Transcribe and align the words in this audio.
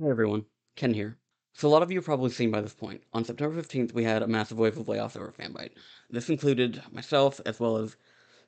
Hey 0.00 0.10
everyone, 0.10 0.44
Ken 0.76 0.94
here. 0.94 1.16
So 1.54 1.66
a 1.66 1.70
lot 1.70 1.82
of 1.82 1.90
you 1.90 1.98
have 1.98 2.04
probably 2.04 2.30
seen 2.30 2.52
by 2.52 2.60
this 2.60 2.72
point, 2.72 3.02
on 3.12 3.24
September 3.24 3.60
15th 3.60 3.92
we 3.92 4.04
had 4.04 4.22
a 4.22 4.28
massive 4.28 4.56
wave 4.56 4.78
of 4.78 4.86
layoffs 4.86 5.16
over 5.16 5.32
Fanbyte. 5.32 5.72
This 6.08 6.30
included 6.30 6.80
myself, 6.92 7.40
as 7.44 7.58
well 7.58 7.78
as 7.78 7.96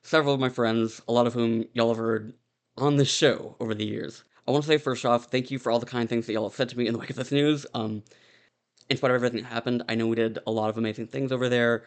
several 0.01 0.33
of 0.33 0.39
my 0.39 0.47
friends, 0.47 1.01
a 1.09 1.11
lot 1.11 1.27
of 1.27 1.33
whom 1.33 1.65
y'all 1.73 1.89
have 1.89 1.97
heard 1.97 2.35
on 2.77 2.95
this 2.95 3.11
show 3.11 3.57
over 3.59 3.73
the 3.73 3.85
years. 3.85 4.23
I 4.47 4.51
want 4.51 4.63
to 4.63 4.67
say 4.69 4.77
first 4.77 5.05
off, 5.05 5.25
thank 5.25 5.51
you 5.51 5.59
for 5.59 5.73
all 5.73 5.79
the 5.79 5.85
kind 5.85 6.07
things 6.07 6.25
that 6.25 6.31
y'all 6.31 6.47
have 6.47 6.55
said 6.55 6.69
to 6.69 6.77
me 6.77 6.87
in 6.87 6.93
the 6.93 6.99
wake 6.99 7.09
of 7.09 7.17
this 7.17 7.33
news. 7.33 7.65
Um, 7.73 8.01
in 8.89 8.95
spite 8.95 9.11
of 9.11 9.15
everything 9.15 9.43
that 9.43 9.49
happened, 9.49 9.83
I 9.89 9.95
know 9.95 10.07
we 10.07 10.15
did 10.15 10.39
a 10.47 10.51
lot 10.51 10.69
of 10.69 10.77
amazing 10.77 11.07
things 11.07 11.33
over 11.33 11.49
there, 11.49 11.83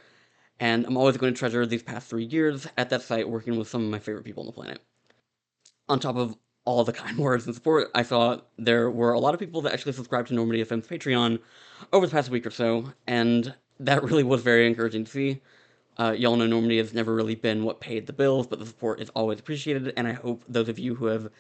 and 0.61 0.85
I'm 0.85 0.99
always 0.99 1.17
going 1.17 1.33
to 1.33 1.39
treasure 1.39 1.65
these 1.65 1.83
past 1.83 2.11
three 2.11 2.27
years 2.27 2.67
at 2.77 2.91
that 2.91 3.01
site 3.01 3.31
working 3.31 3.57
with 3.57 3.69
some 3.69 3.83
of 3.83 3.91
my 3.91 3.99
favorite 3.99 4.25
people 4.25 4.43
on 4.43 4.47
the 4.47 4.53
planet. 4.53 4.83
On 5.89 5.99
top 5.99 6.17
of 6.17 6.37
all 6.65 6.85
the 6.85 6.93
kind 6.93 7.19
words 7.19 7.47
and 7.47 7.55
support, 7.55 7.91
I 7.95 8.03
saw 8.03 8.39
there 8.59 8.91
were 8.91 9.13
a 9.13 9.21
lot 9.21 9.35
of 9.35 9.41
people 9.41 9.63
that 9.63 9.73
actually 9.73 9.93
subscribed 9.93 10.29
to 10.29 10.35
Normandy 10.35 10.65
FM's 10.65 10.87
Patreon 10.87 11.41
over 11.93 12.07
the 12.07 12.13
past 12.13 12.31
week 12.31 12.47
or 12.47 12.51
so, 12.51 12.93
and 13.07 13.55
that 13.81 14.03
really 14.03 14.23
was 14.23 14.43
very 14.43 14.67
encouraging 14.67 15.05
to 15.05 15.11
see. 15.11 15.41
Uh, 15.97 16.15
y'all 16.17 16.37
know 16.37 16.47
Normandy 16.47 16.79
has 16.79 16.93
never 16.93 17.15
really 17.15 17.37
been 17.37 17.65
what 17.65 17.81
paid 17.81 18.07
the 18.07 18.13
bills, 18.13 18.47
but 18.47 18.59
the 18.59 18.67
support 18.67 19.01
is 19.01 19.11
always 19.11 19.39
appreciated, 19.39 19.93
and 19.97 20.09
I 20.09 20.13
hope 20.13 20.43
those 20.49 20.69
of 20.69 20.79
you 20.79 20.95
who 20.95 21.07
have 21.07 21.31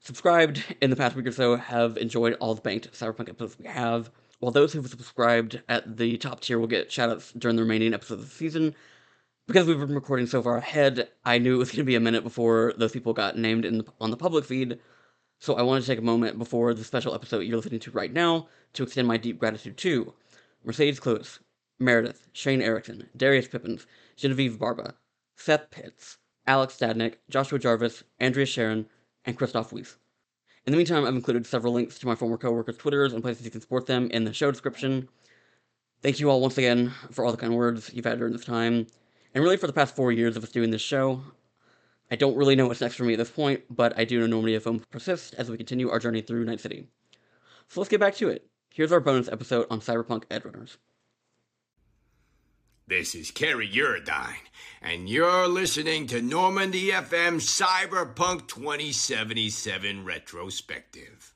subscribed 0.00 0.64
in 0.80 0.88
the 0.88 0.96
past 0.96 1.14
week 1.14 1.26
or 1.26 1.32
so 1.32 1.56
have 1.56 1.98
enjoyed 1.98 2.34
all 2.34 2.54
the 2.54 2.62
banked 2.62 2.90
Cyberpunk 2.92 3.28
episodes 3.28 3.58
we 3.58 3.66
have. 3.66 4.10
While 4.38 4.52
those 4.52 4.72
who've 4.72 4.88
subscribed 4.88 5.60
at 5.68 5.98
the 5.98 6.16
top 6.16 6.40
tier 6.40 6.58
will 6.58 6.66
get 6.66 6.88
shoutouts 6.88 7.38
during 7.38 7.56
the 7.56 7.62
remaining 7.62 7.92
episodes 7.92 8.22
of 8.22 8.30
the 8.30 8.34
season, 8.34 8.74
because 9.50 9.66
we've 9.66 9.80
been 9.80 9.96
recording 9.96 10.28
so 10.28 10.40
far 10.40 10.58
ahead, 10.58 11.08
I 11.24 11.38
knew 11.38 11.56
it 11.56 11.58
was 11.58 11.70
going 11.70 11.78
to 11.78 11.84
be 11.84 11.96
a 11.96 12.00
minute 12.00 12.22
before 12.22 12.72
those 12.76 12.92
people 12.92 13.12
got 13.12 13.36
named 13.36 13.64
in 13.64 13.78
the, 13.78 13.84
on 14.00 14.12
the 14.12 14.16
public 14.16 14.44
feed. 14.44 14.78
So 15.40 15.54
I 15.54 15.62
wanted 15.62 15.80
to 15.80 15.86
take 15.88 15.98
a 15.98 16.02
moment 16.02 16.38
before 16.38 16.72
the 16.72 16.84
special 16.84 17.16
episode 17.16 17.40
you're 17.40 17.56
listening 17.56 17.80
to 17.80 17.90
right 17.90 18.12
now 18.12 18.46
to 18.74 18.84
extend 18.84 19.08
my 19.08 19.16
deep 19.16 19.40
gratitude 19.40 19.76
to 19.78 20.14
Mercedes 20.62 21.00
Close, 21.00 21.40
Meredith, 21.80 22.28
Shane 22.32 22.62
Erickson, 22.62 23.08
Darius 23.16 23.48
Pippins, 23.48 23.88
Genevieve 24.14 24.56
Barba, 24.56 24.94
Seth 25.34 25.68
Pitts, 25.72 26.18
Alex 26.46 26.76
Stadnick, 26.78 27.14
Joshua 27.28 27.58
Jarvis, 27.58 28.04
Andrea 28.20 28.46
Sharon, 28.46 28.86
and 29.24 29.36
Christoph 29.36 29.72
Weiss. 29.72 29.96
In 30.64 30.70
the 30.70 30.76
meantime, 30.76 31.04
I've 31.04 31.16
included 31.16 31.44
several 31.44 31.72
links 31.72 31.98
to 31.98 32.06
my 32.06 32.14
former 32.14 32.38
coworkers' 32.38 32.76
Twitters 32.76 33.12
and 33.12 33.20
places 33.20 33.44
you 33.44 33.50
can 33.50 33.60
support 33.60 33.86
them 33.86 34.10
in 34.12 34.22
the 34.22 34.32
show 34.32 34.52
description. 34.52 35.08
Thank 36.02 36.20
you 36.20 36.30
all 36.30 36.40
once 36.40 36.56
again 36.56 36.92
for 37.10 37.24
all 37.24 37.32
the 37.32 37.36
kind 37.36 37.56
words 37.56 37.90
you've 37.92 38.04
had 38.04 38.18
during 38.18 38.32
this 38.32 38.44
time, 38.44 38.86
and 39.34 39.44
really 39.44 39.56
for 39.56 39.66
the 39.66 39.72
past 39.72 39.94
four 39.94 40.12
years 40.12 40.36
of 40.36 40.44
us 40.44 40.50
doing 40.50 40.70
this 40.70 40.82
show. 40.82 41.22
I 42.10 42.16
don't 42.16 42.36
really 42.36 42.56
know 42.56 42.66
what's 42.66 42.80
next 42.80 42.96
for 42.96 43.04
me 43.04 43.12
at 43.12 43.18
this 43.18 43.30
point, 43.30 43.62
but 43.70 43.96
I 43.98 44.04
do 44.04 44.18
know 44.20 44.26
Normandy 44.26 44.58
FM 44.58 44.72
will 44.72 44.84
persist 44.90 45.34
as 45.34 45.48
we 45.48 45.56
continue 45.56 45.90
our 45.90 46.00
journey 46.00 46.22
through 46.22 46.44
Night 46.44 46.60
City. 46.60 46.88
So 47.68 47.80
let's 47.80 47.90
get 47.90 48.00
back 48.00 48.16
to 48.16 48.28
it. 48.28 48.48
Here's 48.72 48.92
our 48.92 49.00
bonus 49.00 49.28
episode 49.28 49.66
on 49.70 49.80
Cyberpunk 49.80 50.24
Edgerunners. 50.26 50.76
This 52.88 53.14
is 53.14 53.30
Kerry 53.30 53.68
Eurodyne, 53.68 54.34
and 54.82 55.08
you're 55.08 55.46
listening 55.46 56.08
to 56.08 56.20
Normandy 56.20 56.90
FM 56.90 57.36
Cyberpunk 57.36 58.48
2077 58.48 60.04
Retrospective. 60.04 61.32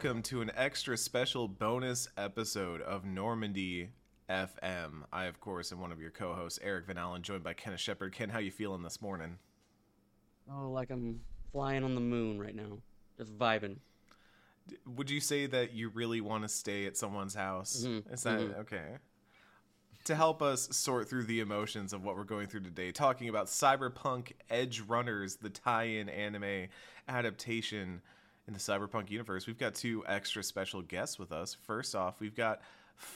Welcome 0.00 0.22
to 0.22 0.40
an 0.40 0.50
extra 0.54 0.96
special 0.96 1.48
bonus 1.48 2.06
episode 2.16 2.80
of 2.82 3.04
Normandy 3.04 3.88
FM. 4.30 5.02
I, 5.12 5.24
of 5.24 5.40
course, 5.40 5.72
am 5.72 5.80
one 5.80 5.90
of 5.90 6.00
your 6.00 6.12
co-hosts, 6.12 6.60
Eric 6.62 6.86
Van 6.86 6.96
Allen, 6.96 7.20
joined 7.20 7.42
by 7.42 7.52
Kenneth 7.52 7.80
Shepard. 7.80 8.12
Ken, 8.12 8.28
how 8.28 8.38
you 8.38 8.52
feeling 8.52 8.84
this 8.84 9.02
morning? 9.02 9.38
Oh, 10.48 10.70
like 10.70 10.90
I'm 10.90 11.18
flying 11.50 11.82
on 11.82 11.96
the 11.96 12.00
moon 12.00 12.38
right 12.38 12.54
now. 12.54 12.78
Just 13.16 13.36
vibing. 13.36 13.78
Would 14.86 15.10
you 15.10 15.18
say 15.18 15.46
that 15.46 15.72
you 15.74 15.88
really 15.88 16.20
want 16.20 16.44
to 16.44 16.48
stay 16.48 16.86
at 16.86 16.96
someone's 16.96 17.34
house? 17.34 17.82
Mhm, 17.84 18.12
Is 18.12 18.22
that 18.22 18.38
mhm. 18.38 18.58
okay? 18.60 18.98
To 20.04 20.14
help 20.14 20.42
us 20.42 20.76
sort 20.76 21.10
through 21.10 21.24
the 21.24 21.40
emotions 21.40 21.92
of 21.92 22.04
what 22.04 22.14
we're 22.14 22.22
going 22.22 22.46
through 22.46 22.60
today, 22.62 22.92
talking 22.92 23.28
about 23.28 23.46
Cyberpunk 23.46 24.34
Edge 24.48 24.80
Runners, 24.80 25.38
the 25.38 25.50
tie-in 25.50 26.08
anime 26.08 26.68
adaptation 27.08 28.00
in 28.48 28.54
the 28.54 28.58
Cyberpunk 28.58 29.10
universe, 29.10 29.46
we've 29.46 29.58
got 29.58 29.74
two 29.74 30.02
extra 30.08 30.42
special 30.42 30.80
guests 30.82 31.18
with 31.18 31.30
us. 31.32 31.54
First 31.54 31.94
off, 31.94 32.18
we've 32.18 32.34
got 32.34 32.62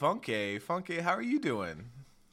Funke. 0.00 0.62
Funke, 0.62 1.00
how 1.00 1.12
are 1.12 1.22
you 1.22 1.41
doing? 1.41 1.87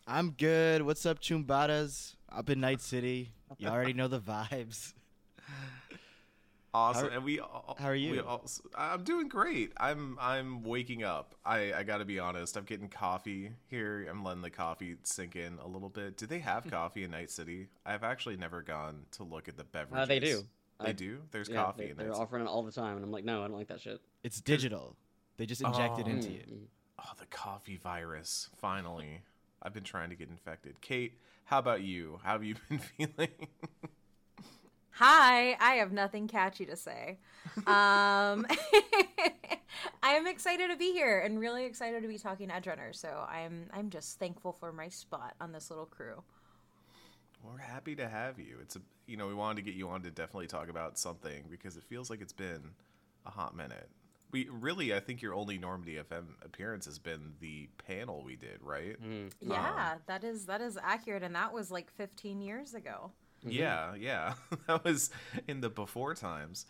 I'm 0.06 0.32
good. 0.32 0.82
What's 0.82 1.06
up, 1.06 1.20
Chumbadas? 1.22 2.16
Up 2.32 2.50
in 2.50 2.60
Night 2.60 2.82
City. 2.82 3.32
You 3.58 3.70
already 3.70 3.94
know 3.94 4.08
the 4.08 4.20
vibes. 4.20 4.94
Awesome. 6.72 7.10
How- 7.10 7.16
and 7.16 7.24
we 7.24 7.40
all, 7.40 7.76
how 7.80 7.88
are 7.88 7.94
we 7.94 8.00
you? 8.00 8.22
also- 8.24 8.62
I'm 8.78 9.04
doing 9.04 9.28
great. 9.28 9.74
I'm 9.78 10.18
I'm 10.22 10.62
waking 10.62 11.04
up. 11.04 11.34
I 11.44 11.74
I 11.74 11.82
got 11.82 11.98
to 11.98 12.06
be 12.06 12.20
honest. 12.20 12.56
I'm 12.56 12.64
getting 12.64 12.90
coffee 12.90 13.54
here. 13.72 14.06
I'm 14.08 14.24
letting 14.24 14.44
the 14.44 14.52
coffee 14.52 14.98
sink 15.02 15.36
in 15.36 15.58
a 15.64 15.68
little 15.68 15.90
bit. 15.90 16.16
Do 16.16 16.28
they 16.28 16.38
have 16.38 16.68
coffee 16.70 17.04
in 17.04 17.10
Night 17.10 17.32
City? 17.32 17.70
I've 17.88 18.04
actually 18.04 18.38
never 18.38 18.62
gone 18.62 19.06
to 19.14 19.24
look 19.24 19.48
at 19.48 19.58
the 19.58 19.64
beverages. 19.64 20.04
Uh, 20.04 20.06
they 20.06 20.20
do. 20.20 20.44
They 20.82 20.90
I- 20.90 20.94
do. 20.94 21.20
There's 21.32 21.50
Yeah, 21.50 21.64
coffee 21.64 21.86
they, 21.86 21.90
in 21.92 21.98
they're 21.98 22.14
offering 22.16 22.44
it 22.44 22.48
all 22.48 22.64
the 22.64 22.72
time, 22.72 22.96
and 22.96 23.04
I'm 23.04 23.12
like, 23.12 23.26
no, 23.26 23.44
I 23.44 23.48
don't 23.48 23.58
like 23.58 23.68
that 23.68 23.82
shit. 23.82 24.00
It's 24.24 24.40
digital. 24.42 24.96
They 25.38 25.46
just 25.46 25.62
inject 25.62 26.00
it 26.00 26.06
Oh. 26.08 26.10
into 26.10 26.30
Mm, 26.30 26.34
you. 26.34 26.44
mm. 26.56 26.66
Oh, 27.00 27.12
the 27.18 27.26
coffee 27.28 27.78
virus. 27.78 28.50
Finally. 28.58 29.22
I've 29.62 29.74
been 29.74 29.84
trying 29.84 30.10
to 30.10 30.16
get 30.16 30.30
infected. 30.30 30.80
Kate, 30.80 31.18
how 31.46 31.60
about 31.60 31.82
you? 31.82 32.20
How 32.24 32.32
have 32.34 32.44
you 32.46 32.56
been 32.70 32.80
feeling? 32.80 33.30
Hi, 34.92 35.56
I 35.60 35.76
have 35.76 35.92
nothing 35.92 36.28
catchy 36.28 36.66
to 36.66 36.76
say. 36.76 37.18
Um, 37.58 38.46
I 40.04 40.12
am 40.16 40.28
excited 40.28 40.70
to 40.70 40.76
be 40.78 40.92
here 40.92 41.20
and 41.20 41.40
really 41.40 41.66
excited 41.66 42.02
to 42.02 42.08
be 42.08 42.18
talking 42.18 42.50
Edgerunner. 42.50 42.94
So 42.94 43.26
I'm 43.30 43.70
I'm 43.74 43.90
just 43.90 44.20
thankful 44.20 44.54
for 44.60 44.72
my 44.74 44.90
spot 44.90 45.36
on 45.40 45.52
this 45.54 45.70
little 45.70 45.86
crew. 45.86 46.22
We're 47.44 47.58
happy 47.58 47.96
to 47.96 48.08
have 48.08 48.40
you. 48.40 48.58
It's 48.62 48.76
a 48.76 48.82
you 49.08 49.18
know, 49.18 49.28
we 49.28 49.34
wanted 49.34 49.56
to 49.58 49.62
get 49.64 49.74
you 49.74 49.90
on 49.90 50.04
to 50.04 50.12
definitely 50.12 50.48
talk 50.48 50.70
about 50.70 51.00
something 51.00 51.46
because 51.50 51.78
it 51.78 51.84
feels 51.84 52.10
like 52.10 52.22
it's 52.22 52.34
been 52.34 52.72
a 53.26 53.32
hot 53.32 53.56
minute. 53.56 53.90
We 54.32 54.48
really 54.52 54.94
I 54.94 55.00
think 55.00 55.22
your 55.22 55.34
only 55.34 55.58
Normandy 55.58 55.96
FM 55.96 56.26
appearance 56.44 56.86
has 56.86 57.00
been 57.00 57.34
the 57.40 57.70
panel 57.88 58.24
we 58.24 58.36
did, 58.36 58.60
right? 58.62 59.02
Mm. 59.02 59.32
Yeah, 59.42 59.96
that 60.06 60.24
is 60.24 60.46
that 60.46 60.62
is 60.62 60.78
accurate, 60.82 61.24
and 61.24 61.36
that 61.36 61.52
was 61.54 61.72
like 61.72 61.92
15 61.92 62.42
years 62.42 62.74
ago. 62.76 63.12
Yeah, 63.44 63.96
yeah. 63.96 64.34
that 64.68 64.84
was 64.84 65.10
in 65.48 65.62
the 65.62 65.70
before 65.70 66.14
times. 66.14 66.66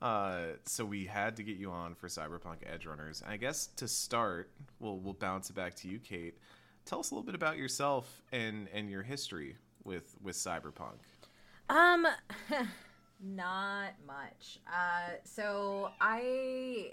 Uh, 0.00 0.54
so 0.64 0.84
we 0.84 1.04
had 1.04 1.36
to 1.36 1.42
get 1.44 1.56
you 1.56 1.70
on 1.70 1.94
for 1.94 2.08
Cyberpunk 2.08 2.56
Edge 2.66 2.86
Runners. 2.86 3.22
I 3.26 3.36
guess 3.36 3.68
to 3.76 3.86
start, 3.86 4.50
we'll 4.80 4.98
we'll 4.98 5.14
bounce 5.14 5.50
it 5.50 5.56
back 5.56 5.74
to 5.76 5.88
you, 5.88 5.98
Kate. 5.98 6.38
Tell 6.84 7.00
us 7.00 7.10
a 7.10 7.14
little 7.14 7.26
bit 7.26 7.34
about 7.34 7.58
yourself 7.58 8.22
and 8.32 8.68
and 8.72 8.90
your 8.90 9.02
history 9.02 9.56
with 9.84 10.16
with 10.22 10.36
Cyberpunk. 10.36 10.98
Um, 11.68 12.06
not 13.22 13.92
much. 14.06 14.60
Uh, 14.66 15.14
so 15.24 15.90
I 16.00 16.92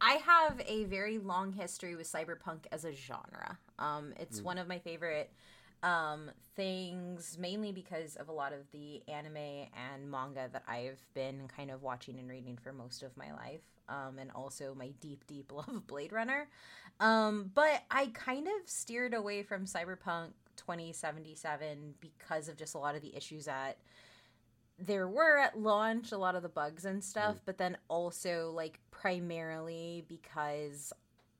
I 0.00 0.14
have 0.14 0.60
a 0.66 0.84
very 0.84 1.18
long 1.18 1.52
history 1.52 1.96
with 1.96 2.10
cyberpunk 2.10 2.66
as 2.72 2.84
a 2.84 2.92
genre. 2.92 3.58
Um, 3.78 4.12
it's 4.18 4.40
one 4.40 4.58
of 4.58 4.68
my 4.68 4.78
favorite 4.78 5.30
um 5.84 6.30
things 6.56 7.36
mainly 7.38 7.70
because 7.70 8.16
of 8.16 8.28
a 8.28 8.32
lot 8.32 8.52
of 8.52 8.68
the 8.72 9.00
anime 9.06 9.36
and 9.36 10.10
manga 10.10 10.48
that 10.52 10.64
I've 10.66 11.00
been 11.14 11.46
kind 11.56 11.70
of 11.70 11.82
watching 11.84 12.18
and 12.18 12.28
reading 12.28 12.58
for 12.60 12.72
most 12.72 13.04
of 13.04 13.16
my 13.16 13.32
life 13.32 13.60
um 13.88 14.18
and 14.18 14.32
also 14.32 14.74
my 14.74 14.90
deep 15.00 15.24
deep 15.28 15.52
love 15.56 15.68
of 15.68 15.86
Blade 15.86 16.12
Runner 16.12 16.48
um 16.98 17.52
but 17.54 17.84
I 17.92 18.06
kind 18.06 18.48
of 18.48 18.68
steered 18.68 19.14
away 19.14 19.44
from 19.44 19.66
Cyberpunk 19.66 20.30
2077 20.58 21.94
because 22.00 22.48
of 22.48 22.56
just 22.56 22.74
a 22.74 22.78
lot 22.78 22.94
of 22.94 23.02
the 23.02 23.16
issues 23.16 23.46
that 23.46 23.78
there 24.78 25.08
were 25.08 25.38
at 25.38 25.58
launch 25.58 26.12
a 26.12 26.18
lot 26.18 26.36
of 26.36 26.42
the 26.42 26.48
bugs 26.48 26.84
and 26.84 27.02
stuff, 27.02 27.40
but 27.44 27.58
then 27.58 27.76
also 27.88 28.52
like 28.54 28.78
primarily 28.90 30.04
because 30.08 30.92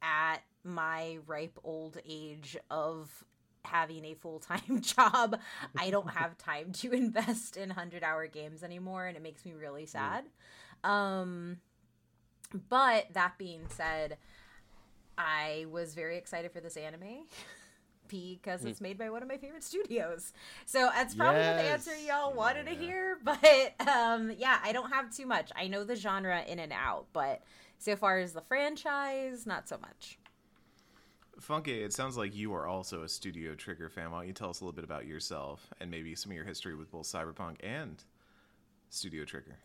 at 0.02 0.38
my 0.64 1.18
ripe 1.26 1.58
old 1.62 1.98
age 2.08 2.56
of 2.70 3.24
having 3.64 4.04
a 4.06 4.14
full-time 4.14 4.80
job, 4.80 5.38
I 5.76 5.90
don't 5.90 6.10
have 6.10 6.36
time 6.38 6.72
to 6.72 6.92
invest 6.92 7.56
in 7.56 7.70
100-hour 7.70 8.26
games 8.28 8.64
anymore 8.64 9.06
and 9.06 9.16
it 9.16 9.22
makes 9.22 9.44
me 9.44 9.52
really 9.52 9.86
sad. 9.86 10.24
Um 10.82 11.58
but 12.68 13.06
that 13.12 13.36
being 13.36 13.66
said, 13.68 14.16
I 15.18 15.66
was 15.70 15.94
very 15.94 16.16
excited 16.16 16.50
for 16.52 16.60
this 16.60 16.76
anime 16.76 17.02
because 18.08 18.64
it's 18.64 18.80
made 18.80 18.98
by 18.98 19.10
one 19.10 19.22
of 19.22 19.28
my 19.28 19.36
favorite 19.36 19.64
studios. 19.64 20.32
So 20.66 20.90
that's 20.94 21.14
probably 21.14 21.42
not 21.42 21.56
the 21.56 21.62
answer 21.62 21.96
y'all 21.96 22.34
wanted 22.34 22.66
to 22.66 22.74
hear, 22.74 23.18
but 23.24 23.74
um, 23.86 24.32
yeah, 24.36 24.58
I 24.62 24.72
don't 24.72 24.90
have 24.90 25.14
too 25.14 25.26
much. 25.26 25.50
I 25.56 25.68
know 25.68 25.84
the 25.84 25.96
genre 25.96 26.42
in 26.46 26.58
and 26.58 26.72
out, 26.72 27.06
but 27.12 27.42
so 27.78 27.96
far 27.96 28.18
as 28.18 28.32
the 28.32 28.40
franchise, 28.42 29.46
not 29.46 29.68
so 29.68 29.78
much. 29.78 30.18
Funke, 31.40 31.68
it 31.68 31.92
sounds 31.92 32.16
like 32.16 32.34
you 32.34 32.52
are 32.52 32.66
also 32.66 33.02
a 33.02 33.08
Studio 33.08 33.54
Trigger 33.54 33.88
fan. 33.88 34.10
Why 34.10 34.18
don't 34.18 34.26
you 34.26 34.32
tell 34.32 34.50
us 34.50 34.60
a 34.60 34.64
little 34.64 34.74
bit 34.74 34.84
about 34.84 35.06
yourself 35.06 35.72
and 35.80 35.90
maybe 35.90 36.14
some 36.14 36.32
of 36.32 36.36
your 36.36 36.44
history 36.44 36.74
with 36.74 36.90
both 36.90 37.06
Cyberpunk 37.06 37.56
and 37.62 38.02
Studio 38.90 39.24
Trigger? 39.24 39.56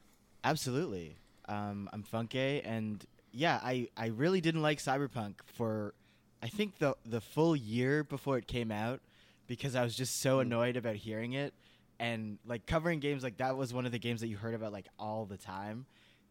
Absolutely. 0.44 1.18
Um, 1.48 1.90
I'm 1.92 2.04
Funke, 2.04 2.62
and 2.64 3.04
yeah, 3.32 3.60
I, 3.64 3.90
I 3.98 4.08
really 4.08 4.40
didn't 4.40 4.62
like 4.62 4.78
Cyberpunk 4.78 5.36
for, 5.46 5.96
I 6.44 6.48
think 6.48 6.78
the 6.78 6.98
the 7.06 7.22
full 7.22 7.56
year 7.56 8.04
before 8.04 8.38
it 8.38 8.48
came 8.48 8.70
out, 8.70 9.00
because 9.48 9.76
I 9.76 9.84
was 9.84 9.96
just 9.96 10.20
so 10.20 10.40
annoyed 10.40 10.76
about 10.76 10.98
hearing 10.98 11.34
it, 11.34 11.54
and 12.00 12.38
like 12.46 12.66
covering 12.66 13.00
games 13.00 13.24
like 13.24 13.38
that 13.38 13.56
was 13.56 13.74
one 13.74 13.86
of 13.86 13.94
the 13.94 14.00
games 14.00 14.20
that 14.20 14.28
you 14.28 14.36
heard 14.36 14.54
about 14.54 14.74
like 14.74 14.88
all 15.00 15.26
the 15.26 15.38
time, 15.38 15.86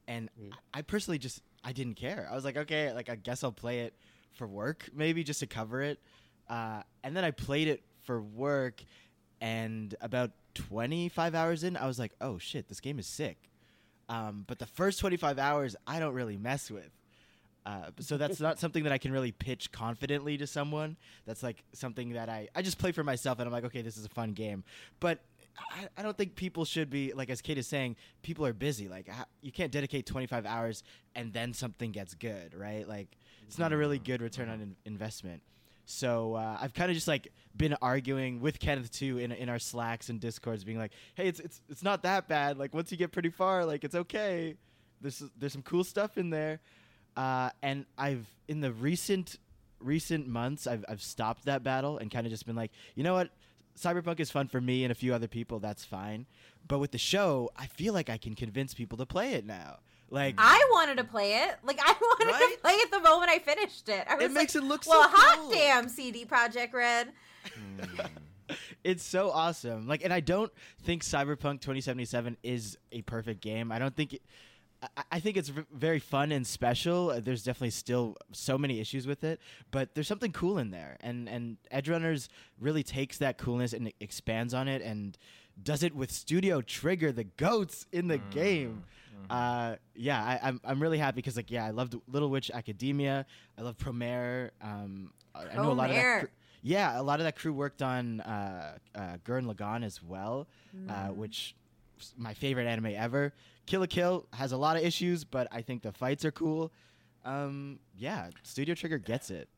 and 0.06 0.28
I 0.74 0.80
I 0.80 0.82
personally 0.82 1.18
just 1.18 1.40
I 1.64 1.72
didn't 1.72 1.94
care. 1.94 2.28
I 2.30 2.34
was 2.34 2.44
like, 2.44 2.58
okay, 2.58 2.92
like 2.92 3.08
I 3.08 3.14
guess 3.14 3.42
I'll 3.42 3.52
play 3.52 3.80
it 3.80 3.94
for 4.34 4.46
work, 4.46 4.90
maybe 4.94 5.24
just 5.24 5.40
to 5.40 5.46
cover 5.46 5.80
it, 5.80 5.98
uh, 6.50 6.82
and 7.02 7.16
then 7.16 7.24
I 7.24 7.30
played 7.30 7.68
it 7.68 7.82
for 8.02 8.20
work, 8.20 8.84
and 9.40 9.94
about 10.02 10.32
25 10.54 11.34
hours 11.34 11.64
in, 11.64 11.74
I 11.74 11.86
was 11.86 11.98
like, 11.98 12.12
oh 12.20 12.36
shit, 12.36 12.68
this 12.68 12.80
game 12.80 12.98
is 12.98 13.06
sick. 13.06 13.38
Um, 14.10 14.44
but 14.46 14.58
the 14.58 14.66
first 14.66 15.00
25 15.00 15.38
hours, 15.38 15.74
I 15.86 16.00
don't 16.00 16.12
really 16.12 16.36
mess 16.36 16.70
with. 16.70 16.90
Uh, 17.64 17.90
so 18.00 18.16
that's 18.16 18.40
not 18.40 18.58
something 18.58 18.82
that 18.84 18.92
I 18.92 18.98
can 18.98 19.12
really 19.12 19.32
pitch 19.32 19.70
confidently 19.70 20.36
to 20.38 20.46
someone. 20.46 20.96
That's 21.26 21.42
like 21.42 21.62
something 21.72 22.14
that 22.14 22.28
I, 22.28 22.48
I 22.54 22.62
just 22.62 22.78
play 22.78 22.92
for 22.92 23.04
myself 23.04 23.38
and 23.38 23.46
I'm 23.46 23.52
like, 23.52 23.64
okay, 23.64 23.82
this 23.82 23.96
is 23.96 24.04
a 24.04 24.08
fun 24.08 24.32
game. 24.32 24.64
But 24.98 25.20
I, 25.70 25.88
I 25.96 26.02
don't 26.02 26.16
think 26.16 26.34
people 26.34 26.64
should 26.64 26.90
be, 26.90 27.12
like, 27.12 27.30
as 27.30 27.40
Kate 27.40 27.58
is 27.58 27.66
saying, 27.66 27.96
people 28.22 28.44
are 28.46 28.52
busy. 28.52 28.88
Like, 28.88 29.08
you 29.42 29.52
can't 29.52 29.70
dedicate 29.70 30.06
25 30.06 30.44
hours 30.44 30.82
and 31.14 31.32
then 31.32 31.52
something 31.52 31.92
gets 31.92 32.14
good, 32.14 32.54
right? 32.54 32.88
Like, 32.88 33.16
it's 33.46 33.58
not 33.58 33.72
a 33.72 33.76
really 33.76 33.98
good 33.98 34.22
return 34.22 34.48
on 34.48 34.60
in- 34.60 34.76
investment. 34.84 35.42
So 35.84 36.34
uh, 36.34 36.58
I've 36.60 36.74
kind 36.74 36.90
of 36.90 36.94
just 36.94 37.08
like 37.08 37.28
been 37.56 37.76
arguing 37.82 38.40
with 38.40 38.58
Kenneth 38.60 38.90
too 38.90 39.18
in, 39.18 39.32
in 39.32 39.48
our 39.48 39.58
slacks 39.58 40.08
and 40.08 40.20
discords, 40.20 40.64
being 40.64 40.78
like, 40.78 40.92
"Hey, 41.16 41.26
it's 41.26 41.40
it's 41.40 41.60
it's 41.68 41.82
not 41.82 42.04
that 42.04 42.28
bad. 42.28 42.56
Like 42.56 42.72
once 42.72 42.92
you 42.92 42.96
get 42.96 43.10
pretty 43.10 43.30
far, 43.30 43.66
like 43.66 43.82
it's 43.82 43.96
okay. 43.96 44.54
There's 45.00 45.22
there's 45.36 45.52
some 45.52 45.62
cool 45.62 45.84
stuff 45.84 46.16
in 46.16 46.30
there." 46.30 46.60
Uh, 47.16 47.50
and 47.62 47.86
I've 47.98 48.26
in 48.48 48.60
the 48.60 48.72
recent 48.72 49.36
recent 49.80 50.26
months, 50.28 50.66
I've 50.66 50.84
I've 50.88 51.02
stopped 51.02 51.44
that 51.46 51.62
battle 51.62 51.98
and 51.98 52.10
kind 52.10 52.26
of 52.26 52.30
just 52.32 52.46
been 52.46 52.56
like, 52.56 52.70
you 52.94 53.02
know 53.04 53.14
what, 53.14 53.30
Cyberpunk 53.78 54.20
is 54.20 54.30
fun 54.30 54.48
for 54.48 54.60
me 54.60 54.84
and 54.84 54.92
a 54.92 54.94
few 54.94 55.14
other 55.14 55.28
people. 55.28 55.58
That's 55.58 55.84
fine. 55.84 56.26
But 56.68 56.78
with 56.78 56.92
the 56.92 56.98
show, 56.98 57.50
I 57.56 57.66
feel 57.66 57.92
like 57.92 58.08
I 58.08 58.16
can 58.18 58.34
convince 58.34 58.72
people 58.74 58.96
to 58.98 59.06
play 59.06 59.34
it 59.34 59.44
now. 59.44 59.78
Like 60.10 60.34
I 60.38 60.62
wanted 60.72 60.98
to 60.98 61.04
play 61.04 61.34
it. 61.44 61.56
Like 61.64 61.78
I 61.80 61.92
wanted 62.00 62.32
Right? 62.32 62.54
to 62.54 62.60
play 62.60 62.72
it 62.74 62.90
the 62.90 63.00
moment 63.00 63.30
I 63.30 63.38
finished 63.38 63.88
it. 63.88 64.06
I 64.08 64.14
was 64.16 64.32
makes 64.32 64.54
like, 64.54 64.62
it 64.62 64.66
look 64.66 64.84
so 64.84 64.90
well, 64.90 65.08
hot 65.10 65.38
cool." 65.38 65.50
damn, 65.50 65.88
CD 65.88 66.24
Projekt 66.26 66.72
Red. 66.74 67.08
it's 68.84 69.02
so 69.02 69.30
awesome. 69.30 69.86
Like, 69.86 70.04
and 70.04 70.12
I 70.12 70.20
don't 70.20 70.52
think 70.82 71.02
Cyberpunk 71.02 71.60
2077 71.60 72.36
is 72.42 72.76
a 72.92 73.02
perfect 73.02 73.40
game. 73.40 73.72
I 73.72 73.78
don't 73.78 73.94
think. 73.96 74.14
It, 74.14 74.22
I- 74.96 75.04
I 75.12 75.20
think 75.20 75.36
it's 75.36 75.48
very 75.48 75.98
fun 75.98 76.32
and 76.32 76.46
special. 76.46 77.10
Uh, 77.10 77.20
There's 77.20 77.42
definitely 77.44 77.70
still 77.70 78.16
so 78.32 78.58
many 78.58 78.80
issues 78.80 79.06
with 79.06 79.22
it, 79.24 79.40
but 79.70 79.94
there's 79.94 80.08
something 80.08 80.32
cool 80.32 80.58
in 80.58 80.70
there, 80.70 80.96
and 81.00 81.28
and 81.28 81.56
Edge 81.70 81.88
Runners 81.88 82.28
really 82.60 82.82
takes 82.82 83.18
that 83.18 83.38
coolness 83.38 83.72
and 83.72 83.92
expands 84.00 84.54
on 84.54 84.68
it, 84.68 84.82
and 84.82 85.16
does 85.62 85.82
it 85.82 85.94
with 85.94 86.10
Studio 86.10 86.60
Trigger, 86.62 87.12
the 87.12 87.24
goats 87.24 87.86
in 87.92 88.08
the 88.08 88.18
game. 88.18 88.84
Uh, 89.30 89.76
yeah, 89.94 90.20
I, 90.22 90.48
I'm 90.48 90.60
I'm 90.64 90.82
really 90.82 90.98
happy 90.98 91.16
because 91.16 91.36
like 91.36 91.50
yeah, 91.50 91.64
I 91.64 91.70
loved 91.70 91.94
Little 92.08 92.28
Witch 92.30 92.50
Academia. 92.52 93.24
I 93.56 93.62
love 93.62 93.76
Promare. 93.78 94.50
Um, 94.60 95.12
I 95.34 95.42
I 95.44 95.54
know 95.56 95.70
a 95.70 95.74
lot 95.74 95.90
of 95.90 95.96
that. 95.96 96.02
Promare. 96.04 96.20
cr- 96.20 96.26
yeah, 96.64 97.00
a 97.00 97.02
lot 97.02 97.20
of 97.20 97.24
that 97.24 97.36
crew 97.36 97.52
worked 97.52 97.82
on 97.82 98.20
uh, 98.20 98.78
uh, 98.94 99.00
Gurren 99.24 99.52
Lagann 99.52 99.84
as 99.84 100.02
well, 100.02 100.48
uh, 100.88 101.08
which 101.08 101.54
is 101.54 101.61
my 102.16 102.34
favorite 102.34 102.66
anime 102.66 102.94
ever. 102.96 103.32
Kill 103.66 103.80
la 103.80 103.86
Kill 103.86 104.26
has 104.32 104.52
a 104.52 104.56
lot 104.56 104.76
of 104.76 104.82
issues, 104.82 105.24
but 105.24 105.48
I 105.52 105.62
think 105.62 105.82
the 105.82 105.92
fights 105.92 106.24
are 106.24 106.32
cool. 106.32 106.72
Um, 107.24 107.78
yeah, 107.96 108.30
Studio 108.42 108.74
Trigger 108.74 108.98
gets 108.98 109.30
it. 109.30 109.48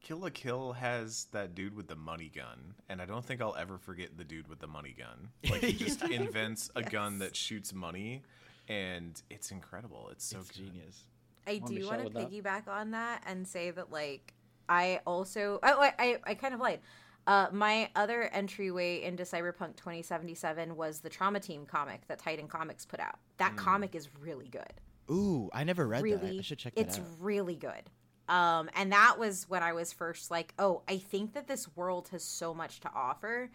Kill 0.00 0.18
la 0.18 0.30
Kill 0.30 0.72
has 0.72 1.26
that 1.32 1.54
dude 1.54 1.74
with 1.74 1.88
the 1.88 1.96
money 1.96 2.30
gun, 2.34 2.74
and 2.88 3.02
I 3.02 3.06
don't 3.06 3.24
think 3.24 3.40
I'll 3.40 3.56
ever 3.56 3.78
forget 3.78 4.16
the 4.16 4.24
dude 4.24 4.48
with 4.48 4.60
the 4.60 4.66
money 4.66 4.94
gun. 4.96 5.28
Like 5.50 5.62
he 5.62 5.72
just 5.72 6.02
invents 6.10 6.70
a 6.76 6.82
gun 6.82 7.18
that 7.18 7.34
shoots 7.34 7.72
money, 7.72 8.22
and 8.68 9.20
it's 9.28 9.50
incredible. 9.50 10.08
It's 10.12 10.24
so 10.24 10.38
it's 10.38 10.50
genius. 10.50 11.04
I 11.46 11.58
do 11.58 11.86
want 11.86 11.98
to 11.98 12.04
with 12.04 12.12
that? 12.14 12.30
piggyback 12.30 12.68
on 12.68 12.92
that 12.92 13.22
and 13.26 13.46
say 13.46 13.70
that 13.70 13.90
like 13.90 14.34
I 14.68 15.00
also 15.06 15.58
oh, 15.62 15.80
I 15.80 15.92
I, 15.98 16.18
I 16.24 16.34
kind 16.34 16.54
of 16.54 16.60
lied. 16.60 16.80
Uh, 17.28 17.46
my 17.52 17.90
other 17.94 18.22
entryway 18.22 19.02
into 19.02 19.22
Cyberpunk 19.22 19.76
2077 19.76 20.74
was 20.74 21.00
the 21.00 21.10
Trauma 21.10 21.38
Team 21.38 21.66
comic 21.66 22.00
that 22.08 22.18
Titan 22.18 22.48
Comics 22.48 22.86
put 22.86 23.00
out. 23.00 23.18
That 23.36 23.54
comic 23.54 23.94
is 23.94 24.08
really 24.18 24.48
good. 24.48 24.72
Ooh, 25.10 25.50
I 25.52 25.62
never 25.64 25.86
read 25.86 26.02
really, 26.02 26.36
that. 26.36 26.38
I 26.38 26.40
should 26.40 26.56
check 26.56 26.74
that 26.74 26.80
it's 26.80 26.98
out. 26.98 27.04
really 27.20 27.54
good. 27.54 27.90
Um, 28.30 28.70
and 28.74 28.92
that 28.92 29.18
was 29.18 29.44
when 29.46 29.62
I 29.62 29.74
was 29.74 29.92
first 29.92 30.30
like, 30.30 30.54
oh, 30.58 30.80
I 30.88 30.96
think 30.96 31.34
that 31.34 31.46
this 31.46 31.68
world 31.76 32.08
has 32.12 32.24
so 32.24 32.54
much 32.54 32.80
to 32.80 32.90
offer, 32.94 33.50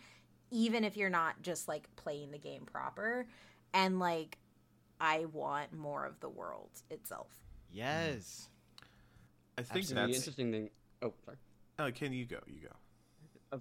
even 0.51 0.83
if 0.83 0.95
you're 0.95 1.09
not 1.09 1.41
just 1.41 1.67
like 1.67 1.87
playing 1.95 2.29
the 2.29 2.37
game 2.37 2.67
proper. 2.71 3.25
And 3.73 3.99
like, 3.99 4.37
I 5.01 5.25
want 5.33 5.73
more 5.73 6.05
of 6.05 6.19
the 6.19 6.29
world 6.29 6.69
itself. 6.91 7.31
Yes. 7.71 8.49
I 9.57 9.63
think 9.63 9.85
So 9.85 9.95
the 9.95 10.03
interesting 10.03 10.51
thing. 10.51 10.69
Oh, 11.01 11.13
sorry. 11.25 11.37
Uh, 11.79 11.89
can 11.89 12.13
you 12.13 12.25
go? 12.25 12.37
You 12.45 12.61
go. 12.61 12.75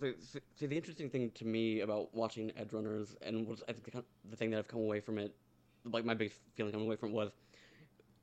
Like, 0.00 0.16
see, 0.56 0.66
the 0.66 0.76
interesting 0.76 1.10
thing 1.10 1.30
to 1.34 1.44
me 1.44 1.80
about 1.80 2.14
watching 2.14 2.50
Edge 2.56 2.72
Runners 2.72 3.14
and 3.20 3.46
was 3.46 3.62
I 3.68 3.72
think 3.72 4.04
the, 4.30 4.36
thing 4.36 4.50
that 4.50 4.58
I've 4.58 4.68
come 4.68 4.80
away 4.80 5.00
from 5.00 5.18
it, 5.18 5.34
like 5.84 6.04
my 6.04 6.14
big 6.14 6.32
feeling 6.54 6.72
coming 6.72 6.86
away 6.86 6.96
from 6.96 7.10
it 7.10 7.14
was, 7.14 7.32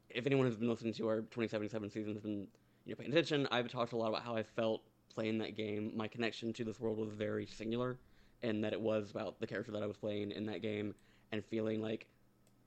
if 0.10 0.26
anyone 0.26 0.48
has 0.48 0.56
been 0.56 0.70
listening 0.70 0.94
to 0.94 1.08
our 1.08 1.18
2077 1.18 1.90
season 1.92 2.14
has 2.14 2.24
been 2.24 2.48
you 2.86 2.94
know 2.94 2.96
paying 2.96 3.12
attention, 3.12 3.48
I've 3.52 3.70
talked 3.70 3.94
a 3.94 3.98
lot 3.98 4.10
about 4.10 4.24
how 4.24 4.36
I 4.36 4.44
felt 4.44 4.82
playing 5.14 5.38
that 5.40 5.56
game. 5.56 5.92
My 5.96 6.08
connection 6.08 6.54
to 6.54 6.64
this 6.64 6.80
world 6.80 6.98
was 6.98 7.10
very 7.10 7.46
singular, 7.46 8.00
and 8.42 8.64
that 8.64 8.74
it 8.74 8.82
was 8.82 9.12
about 9.12 9.40
the 9.40 9.48
character 9.48 9.72
that 9.72 9.84
I 9.84 9.86
was 9.86 9.98
playing 9.98 10.32
in 10.32 10.46
that 10.48 10.62
game, 10.62 10.96
and 11.32 11.46
feeling 11.46 11.82
like 11.82 12.08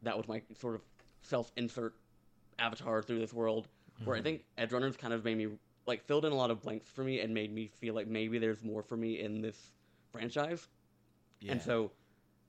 that 0.02 0.16
was 0.16 0.28
my 0.28 0.42
sort 0.60 0.76
of 0.76 0.82
self-insert 1.22 1.94
avatar 2.58 3.02
through 3.02 3.18
this 3.18 3.32
world. 3.32 3.68
Where 4.04 4.16
I 4.16 4.18
mm-hmm. 4.18 4.24
think 4.24 4.44
Edge 4.58 4.72
Runners 4.72 4.96
kind 4.96 5.12
of 5.12 5.24
made 5.24 5.36
me 5.36 5.48
like 5.86 6.04
filled 6.04 6.24
in 6.24 6.32
a 6.32 6.34
lot 6.34 6.50
of 6.50 6.62
blanks 6.62 6.88
for 6.88 7.02
me 7.02 7.20
and 7.20 7.34
made 7.34 7.52
me 7.52 7.66
feel 7.66 7.94
like 7.94 8.06
maybe 8.06 8.38
there's 8.38 8.62
more 8.62 8.82
for 8.82 8.96
me 8.96 9.20
in 9.20 9.40
this 9.40 9.56
franchise. 10.12 10.68
Yeah. 11.40 11.52
And 11.52 11.62
so, 11.62 11.90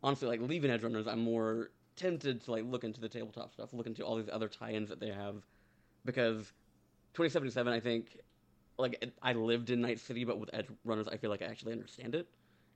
honestly, 0.04 0.28
like 0.28 0.42
leaving 0.42 0.70
Edge 0.70 0.84
Runners, 0.84 1.08
I'm 1.08 1.20
more 1.20 1.72
tempted 1.96 2.44
to 2.46 2.52
like 2.52 2.64
look 2.66 2.84
into 2.84 3.02
the 3.02 3.10
tabletop 3.10 3.54
stuff, 3.54 3.74
look 3.74 3.88
into 3.88 4.04
all 4.04 4.18
these 4.18 4.30
other 4.32 4.48
tie-ins 4.48 4.90
that 4.90 5.00
they 5.00 5.10
have, 5.10 5.44
because 6.06 6.54
2077, 7.14 7.72
I 7.74 7.80
think, 7.80 8.18
like 8.78 9.04
I 9.22 9.34
lived 9.34 9.70
in 9.70 9.82
Night 9.82 10.00
City, 10.00 10.26
but 10.26 10.40
with 10.40 10.50
Edge 10.54 10.68
Runners, 10.86 11.08
I 11.08 11.18
feel 11.18 11.30
like 11.30 11.42
I 11.42 11.46
actually 11.46 11.74
understand 11.74 12.16
it, 12.16 12.28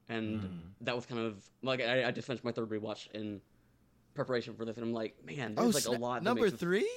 and 0.10 0.42
hmm. 0.42 0.48
that 0.82 0.96
was 0.96 1.06
kind 1.06 1.22
of 1.22 1.44
like 1.64 1.82
I, 1.82 2.06
I 2.06 2.12
just 2.12 2.28
finished 2.28 2.44
my 2.44 2.52
third 2.52 2.70
rewatch 2.70 3.12
in 3.14 3.42
preparation 4.14 4.56
for 4.56 4.66
this, 4.66 4.78
and 4.78 4.86
I'm 4.86 4.94
like, 4.94 5.16
man, 5.26 5.56
oh, 5.58 5.72
there's 5.72 5.88
oh, 5.88 5.92
like 5.92 6.00
a 6.00 6.02
lot. 6.02 6.24
number 6.24 6.44
makes 6.44 6.52
this- 6.54 6.60
three. 6.62 6.90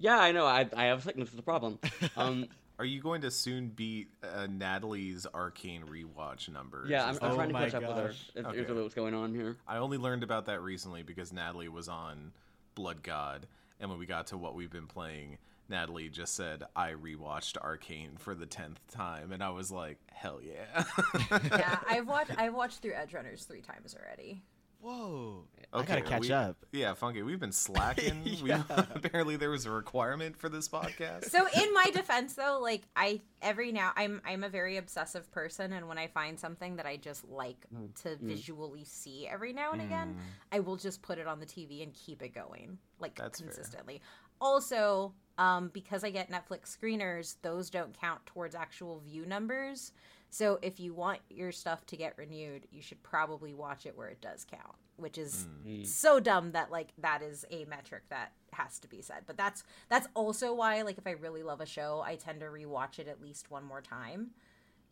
Yeah, 0.00 0.18
I 0.18 0.32
know. 0.32 0.46
I 0.46 0.66
I 0.76 0.84
have 0.86 1.02
sickness 1.04 1.32
is 1.32 1.38
a 1.38 1.42
problem. 1.42 1.78
Um, 2.16 2.46
Are 2.78 2.84
you 2.86 3.00
going 3.02 3.20
to 3.20 3.30
soon 3.30 3.68
beat 3.68 4.08
uh, 4.24 4.46
Natalie's 4.50 5.26
Arcane 5.34 5.82
rewatch 5.84 6.48
number? 6.48 6.86
yeah, 6.88 7.04
I'm, 7.06 7.18
I'm 7.22 7.32
Oh 7.32 7.34
trying 7.34 7.48
to 7.48 7.52
my 7.52 7.64
catch 7.68 7.74
up 7.74 7.88
with 7.88 7.96
her. 7.98 8.08
gosh. 8.08 8.30
Is, 8.34 8.46
Okay. 8.46 8.58
is 8.60 8.70
what's 8.70 8.94
going 8.94 9.14
on 9.14 9.34
here. 9.34 9.56
I 9.68 9.76
only 9.76 9.98
learned 9.98 10.22
about 10.22 10.46
that 10.46 10.62
recently 10.62 11.02
because 11.02 11.32
Natalie 11.32 11.68
was 11.68 11.88
on 11.88 12.32
Blood 12.74 13.02
God, 13.02 13.46
and 13.78 13.90
when 13.90 13.98
we 13.98 14.06
got 14.06 14.28
to 14.28 14.38
what 14.38 14.54
we've 14.54 14.70
been 14.70 14.86
playing, 14.86 15.36
Natalie 15.68 16.08
just 16.08 16.34
said, 16.34 16.64
"I 16.74 16.92
rewatched 16.92 17.58
Arcane 17.58 18.16
for 18.18 18.34
the 18.34 18.46
tenth 18.46 18.80
time," 18.88 19.30
and 19.32 19.42
I 19.42 19.50
was 19.50 19.70
like, 19.70 19.98
"Hell 20.10 20.40
yeah!" 20.42 20.84
yeah, 21.52 21.78
I've 21.86 22.08
watched 22.08 22.32
I've 22.38 22.54
watched 22.54 22.80
through 22.80 22.94
Edge 22.94 23.12
Runners 23.12 23.44
three 23.44 23.60
times 23.60 23.94
already. 23.94 24.42
Whoa! 24.80 25.44
I 25.72 25.82
gotta 25.84 26.02
catch 26.02 26.22
we- 26.22 26.32
up. 26.32 26.56
Yeah, 26.72 26.94
Funke, 26.94 27.24
we've 27.24 27.38
been 27.38 27.52
slacking. 27.66 28.22
Yeah. 28.24 28.62
we, 28.68 28.74
apparently, 28.94 29.36
there 29.36 29.50
was 29.50 29.66
a 29.66 29.70
requirement 29.70 30.36
for 30.36 30.48
this 30.48 30.68
podcast. 30.68 31.26
So 31.26 31.46
in 31.46 31.72
my 31.72 31.90
defense 31.92 32.34
though, 32.34 32.58
like 32.60 32.82
I 32.96 33.20
every 33.42 33.72
now 33.72 33.92
I'm 33.96 34.20
I'm 34.24 34.44
a 34.44 34.48
very 34.48 34.76
obsessive 34.76 35.30
person 35.30 35.72
and 35.72 35.88
when 35.88 35.98
I 35.98 36.08
find 36.08 36.38
something 36.38 36.76
that 36.76 36.86
I 36.86 36.96
just 36.96 37.28
like 37.28 37.66
mm, 37.74 37.94
to 38.02 38.10
mm. 38.10 38.20
visually 38.20 38.84
see 38.84 39.28
every 39.28 39.52
now 39.52 39.72
and 39.72 39.82
again, 39.82 40.16
mm. 40.18 40.22
I 40.52 40.60
will 40.60 40.76
just 40.76 41.02
put 41.02 41.18
it 41.18 41.26
on 41.26 41.40
the 41.40 41.46
TV 41.46 41.82
and 41.82 41.92
keep 41.92 42.22
it 42.22 42.34
going 42.34 42.78
like 42.98 43.14
That's 43.16 43.40
fair. 43.40 43.48
consistently. 43.48 44.00
Also, 44.40 45.12
um 45.38 45.70
because 45.72 46.04
I 46.04 46.10
get 46.10 46.30
Netflix 46.30 46.76
screeners, 46.76 47.36
those 47.42 47.70
don't 47.70 47.98
count 47.98 48.24
towards 48.26 48.54
actual 48.54 49.00
view 49.00 49.24
numbers. 49.26 49.92
So 50.30 50.58
if 50.62 50.78
you 50.78 50.94
want 50.94 51.20
your 51.28 51.50
stuff 51.52 51.84
to 51.86 51.96
get 51.96 52.16
renewed, 52.16 52.66
you 52.70 52.80
should 52.80 53.02
probably 53.02 53.52
watch 53.52 53.84
it 53.84 53.96
where 53.96 54.08
it 54.08 54.20
does 54.20 54.46
count, 54.48 54.76
which 54.96 55.18
is 55.18 55.46
so 55.84 56.20
dumb 56.20 56.52
that 56.52 56.70
like 56.70 56.92
that 56.98 57.20
is 57.22 57.44
a 57.50 57.64
metric 57.64 58.04
that 58.10 58.32
has 58.52 58.78
to 58.78 58.88
be 58.88 59.02
said. 59.02 59.22
But 59.26 59.36
that's 59.36 59.64
that's 59.88 60.06
also 60.14 60.54
why 60.54 60.82
like 60.82 60.98
if 60.98 61.06
I 61.06 61.12
really 61.12 61.42
love 61.42 61.60
a 61.60 61.66
show, 61.66 62.02
I 62.04 62.14
tend 62.14 62.40
to 62.40 62.46
rewatch 62.46 62.98
it 63.00 63.08
at 63.08 63.20
least 63.20 63.50
one 63.50 63.64
more 63.64 63.80
time. 63.80 64.30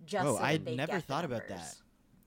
Just 0.04 0.26
Oh, 0.26 0.36
so 0.36 0.42
I'd 0.42 0.66
never 0.66 1.00
thought 1.00 1.24
about 1.24 1.48
that. 1.48 1.76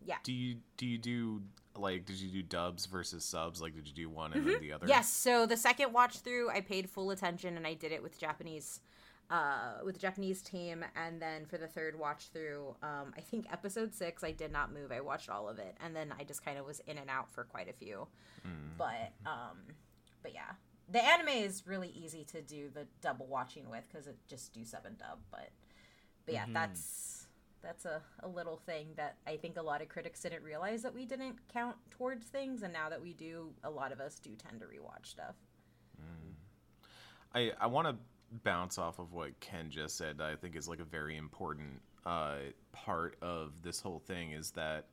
Yeah. 0.04 0.16
do 0.24 0.34
you 0.34 0.58
do 0.78 0.88
you 0.88 0.98
do 0.98 1.42
like 1.78 2.06
did 2.06 2.16
you 2.18 2.30
do 2.30 2.42
dubs 2.42 2.86
versus 2.86 3.24
subs? 3.24 3.62
Like, 3.62 3.76
did 3.76 3.88
you 3.88 3.94
do 3.94 4.10
one 4.10 4.34
and 4.34 4.48
then 4.48 4.60
the 4.62 4.72
other? 4.74 4.86
Mm-hmm. 4.86 4.90
Yes. 4.90 5.10
So 5.10 5.46
the 5.46 5.58
second 5.58 5.94
watch 5.94 6.20
through, 6.20 6.50
I 6.50 6.62
paid 6.62 6.90
full 6.90 7.12
attention 7.12 7.56
and 7.58 7.68
I 7.68 7.74
did 7.76 7.92
it 7.92 8.02
with 8.02 8.18
Japanese, 8.20 8.82
uh, 9.32 9.84
with 9.84 9.96
the 9.96 10.02
Japanese 10.02 10.42
team. 10.42 10.84
And 10.96 11.22
then 11.22 11.46
for 11.46 11.58
the 11.58 11.68
third 11.68 11.98
watch 11.98 12.30
through, 12.34 12.76
um, 12.84 13.14
I 13.18 13.22
think 13.22 13.48
episode 13.52 13.96
six, 13.96 14.24
I 14.24 14.32
did 14.32 14.52
not 14.52 14.74
move. 14.74 14.92
I 14.92 15.00
watched 15.00 15.30
all 15.30 15.48
of 15.50 15.58
it, 15.58 15.76
and 15.84 15.96
then 15.96 16.14
I 16.20 16.24
just 16.26 16.44
kind 16.46 16.60
of 16.60 16.66
was 16.66 16.82
in 16.82 16.98
and 16.98 17.10
out 17.10 17.32
for 17.32 17.46
quite 17.46 17.70
a 17.70 17.74
few. 17.74 18.08
But 18.78 19.14
um, 19.26 19.58
but 20.22 20.34
yeah, 20.34 20.52
the 20.92 21.04
anime 21.04 21.30
is 21.30 21.66
really 21.66 21.90
easy 21.90 22.26
to 22.26 22.42
do 22.42 22.70
the 22.70 22.86
double 23.02 23.26
watching 23.26 23.70
with 23.70 23.84
because 23.90 24.08
it 24.08 24.18
just 24.28 24.54
do 24.54 24.66
sub 24.66 24.86
and 24.86 24.98
dub. 24.98 25.20
But 25.32 25.50
but 26.26 26.34
yeah, 26.34 26.46
that's 26.54 27.28
that's 27.64 27.86
a, 27.86 28.02
a 28.24 28.28
little 28.28 28.58
thing 28.58 28.88
that 28.98 29.18
I 29.26 29.38
think 29.38 29.58
a 29.58 29.62
lot 29.62 29.82
of 29.82 29.88
critics 29.88 30.22
didn't 30.22 30.44
realize 30.44 30.82
that 30.82 30.94
we 30.94 31.06
didn't 31.06 31.38
count 31.54 31.78
towards 31.92 32.28
things, 32.28 32.64
and 32.64 32.74
now 32.74 32.90
that 32.90 33.02
we 33.02 33.14
do, 33.14 33.54
a 33.64 33.70
lot 33.70 33.92
of 33.92 34.02
us 34.02 34.20
do 34.20 34.32
tend 34.36 34.60
to 34.60 34.66
rewatch 34.66 35.06
stuff. 35.06 35.36
I 37.34 37.52
I 37.62 37.68
want 37.68 37.88
to 37.88 37.96
bounce 38.44 38.78
off 38.78 39.00
of 39.00 39.14
what 39.14 39.40
Ken 39.40 39.70
just 39.70 39.98
said. 39.98 40.22
I 40.22 40.36
think 40.36 40.56
is 40.56 40.68
like 40.68 40.80
a 40.80 40.86
very 40.86 41.18
important 41.18 41.82
uh, 42.06 42.38
part 42.72 43.18
of 43.22 43.62
this 43.62 43.82
whole 43.82 44.00
thing 44.00 44.32
is 44.32 44.52
that 44.52 44.88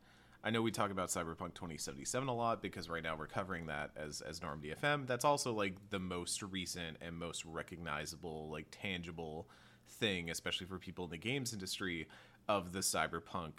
I 0.45 0.51
know 0.51 0.63
we 0.63 0.71
talk 0.71 0.91
about 0.91 1.09
Cyberpunk 1.09 1.55
2077 1.55 2.29
a 2.29 2.35
lot 2.35 2.63
because 2.63 2.89
right 2.89 3.03
now 3.03 3.17
we're 3.17 3.27
covering 3.27 3.67
that 3.67 3.91
as 3.97 4.21
as 4.21 4.41
Normandy 4.41 4.75
FM. 4.81 5.07
That's 5.07 5.25
also 5.25 5.53
like 5.53 5.77
the 5.91 5.99
most 5.99 6.43
recent 6.43 6.97
and 7.01 7.17
most 7.17 7.45
recognizable, 7.45 8.49
like 8.51 8.67
tangible 8.71 9.49
thing, 9.89 10.31
especially 10.31 10.67
for 10.67 10.79
people 10.79 11.05
in 11.05 11.11
the 11.11 11.19
games 11.19 11.53
industry, 11.53 12.07
of 12.49 12.73
the 12.73 12.81
Cyberpunk 12.81 13.53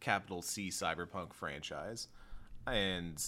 capital 0.00 0.42
C 0.42 0.68
Cyberpunk 0.68 1.32
franchise, 1.32 2.08
and 2.66 3.22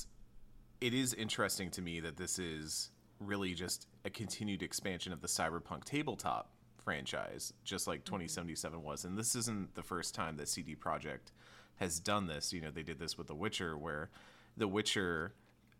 it 0.80 0.92
is 0.92 1.14
interesting 1.14 1.70
to 1.70 1.82
me 1.82 2.00
that 2.00 2.16
this 2.16 2.38
is 2.38 2.90
really 3.26 3.54
just 3.54 3.86
a 4.04 4.10
continued 4.10 4.62
expansion 4.62 5.12
of 5.12 5.20
the 5.20 5.28
Cyberpunk 5.28 5.84
tabletop 5.84 6.50
franchise, 6.84 7.52
just 7.64 7.86
like 7.86 8.04
2077 8.04 8.82
was. 8.82 9.04
And 9.04 9.16
this 9.18 9.34
isn't 9.34 9.74
the 9.74 9.82
first 9.82 10.14
time 10.14 10.36
that 10.36 10.48
CD 10.48 10.76
Projekt 10.76 11.32
has 11.76 11.98
done 11.98 12.26
this. 12.26 12.52
You 12.52 12.60
know, 12.60 12.70
they 12.70 12.82
did 12.82 12.98
this 12.98 13.16
with 13.16 13.26
The 13.26 13.34
Witcher, 13.34 13.76
where 13.76 14.10
The 14.56 14.68
Witcher 14.68 15.32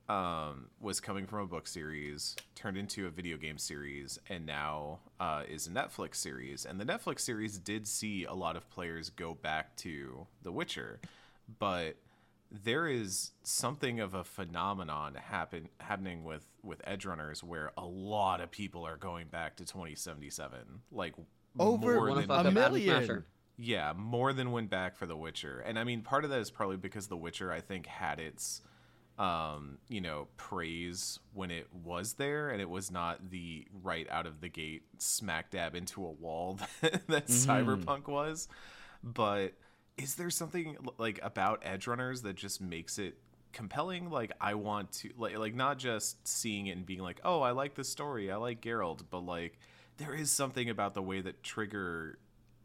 um, 0.09 0.69
was 0.81 1.01
coming 1.01 1.27
from 1.27 1.41
a 1.41 1.47
book 1.47 1.67
series, 1.67 2.37
turned 2.55 2.77
into 2.77 3.07
a 3.07 3.11
video 3.11 3.37
game 3.37 3.59
series, 3.59 4.19
and 4.29 4.45
now 4.45 5.01
uh, 5.21 5.45
is 5.49 5.67
a 5.67 5.71
Netflix 5.71 6.17
series. 6.17 6.67
And 6.67 6.81
the 6.81 6.85
Netflix 6.85 7.21
series 7.21 7.59
did 7.59 7.87
see 7.87 8.25
a 8.25 8.35
lot 8.35 8.57
of 8.57 8.69
players 8.71 9.11
go 9.11 9.35
back 9.35 9.77
to 9.77 10.27
The 10.43 10.53
Witcher, 10.53 11.01
but 11.59 11.97
there 12.63 12.87
is 12.87 13.33
something 13.43 13.99
of 14.01 14.15
a 14.15 14.23
phenomenon 14.23 15.15
happen 15.15 15.69
happening 15.81 16.23
with 16.25 16.45
with 16.63 16.81
edge 16.85 17.05
runners 17.05 17.43
where 17.43 17.73
a 17.77 17.85
lot 17.85 18.41
of 18.41 18.51
people 18.51 18.87
are 18.87 18.97
going 18.97 19.27
back 19.27 19.57
to 19.57 19.65
2077 19.65 20.59
like 20.93 21.15
Over 21.59 21.95
more 21.95 22.09
Wanna 22.11 22.27
than 22.27 22.47
a 22.47 22.51
million. 22.53 23.25
Yeah 23.57 23.93
more 23.97 24.33
than 24.33 24.53
went 24.53 24.71
back 24.71 24.97
for 24.97 25.07
the 25.07 25.17
witcher. 25.17 25.61
And 25.61 25.79
i 25.79 25.85
mean 25.85 26.03
part 26.03 26.25
of 26.25 26.31
that 26.31 26.41
is 26.41 26.51
probably 26.51 26.77
because 26.77 27.09
the 27.09 27.17
witcher 27.17 27.53
i 27.53 27.61
think 27.61 27.87
had 27.87 28.21
its 28.21 28.61
um 29.19 29.79
you 29.89 30.01
know 30.01 30.27
praise 30.37 31.21
when 31.33 31.53
it 31.53 31.69
was 31.73 32.15
there 32.15 32.51
and 32.51 32.61
it 32.61 32.69
was 32.69 32.91
not 32.91 33.31
the 33.31 33.65
right 33.83 34.09
out 34.11 34.27
of 34.27 34.41
the 34.41 34.49
gate 34.49 34.83
smack 34.99 35.51
dab 35.53 35.77
into 35.77 36.05
a 36.05 36.11
wall 36.11 36.59
that, 36.81 37.07
that 37.09 37.27
cyberpunk 37.29 38.07
was. 38.09 38.49
But 39.03 39.53
is 39.97 40.17
there 40.17 40.31
something 40.31 40.77
like 40.99 41.21
about 41.23 41.63
edge 41.65 41.87
runners 41.87 42.23
that 42.23 42.37
just 42.37 42.61
makes 42.61 42.99
it 42.99 43.17
compelling? 43.53 44.11
Like 44.11 44.33
i 44.41 44.55
want 44.55 44.93
to 44.93 45.11
like 45.17 45.39
like 45.39 45.55
not 45.55 45.79
just 45.79 46.27
seeing 46.27 46.67
it 46.67 46.73
and 46.73 46.85
being 46.85 47.01
like 47.01 47.21
oh 47.25 47.41
i 47.41 47.53
like 47.53 47.75
this 47.75 47.89
story 47.89 48.31
i 48.31 48.37
like 48.37 48.61
Geralt 48.61 49.03
but 49.11 49.21
like 49.21 49.59
there 49.97 50.15
is 50.15 50.31
something 50.31 50.69
about 50.69 50.95
the 50.95 51.03
way 51.03 51.21
that 51.21 51.43
trigger 51.43 52.19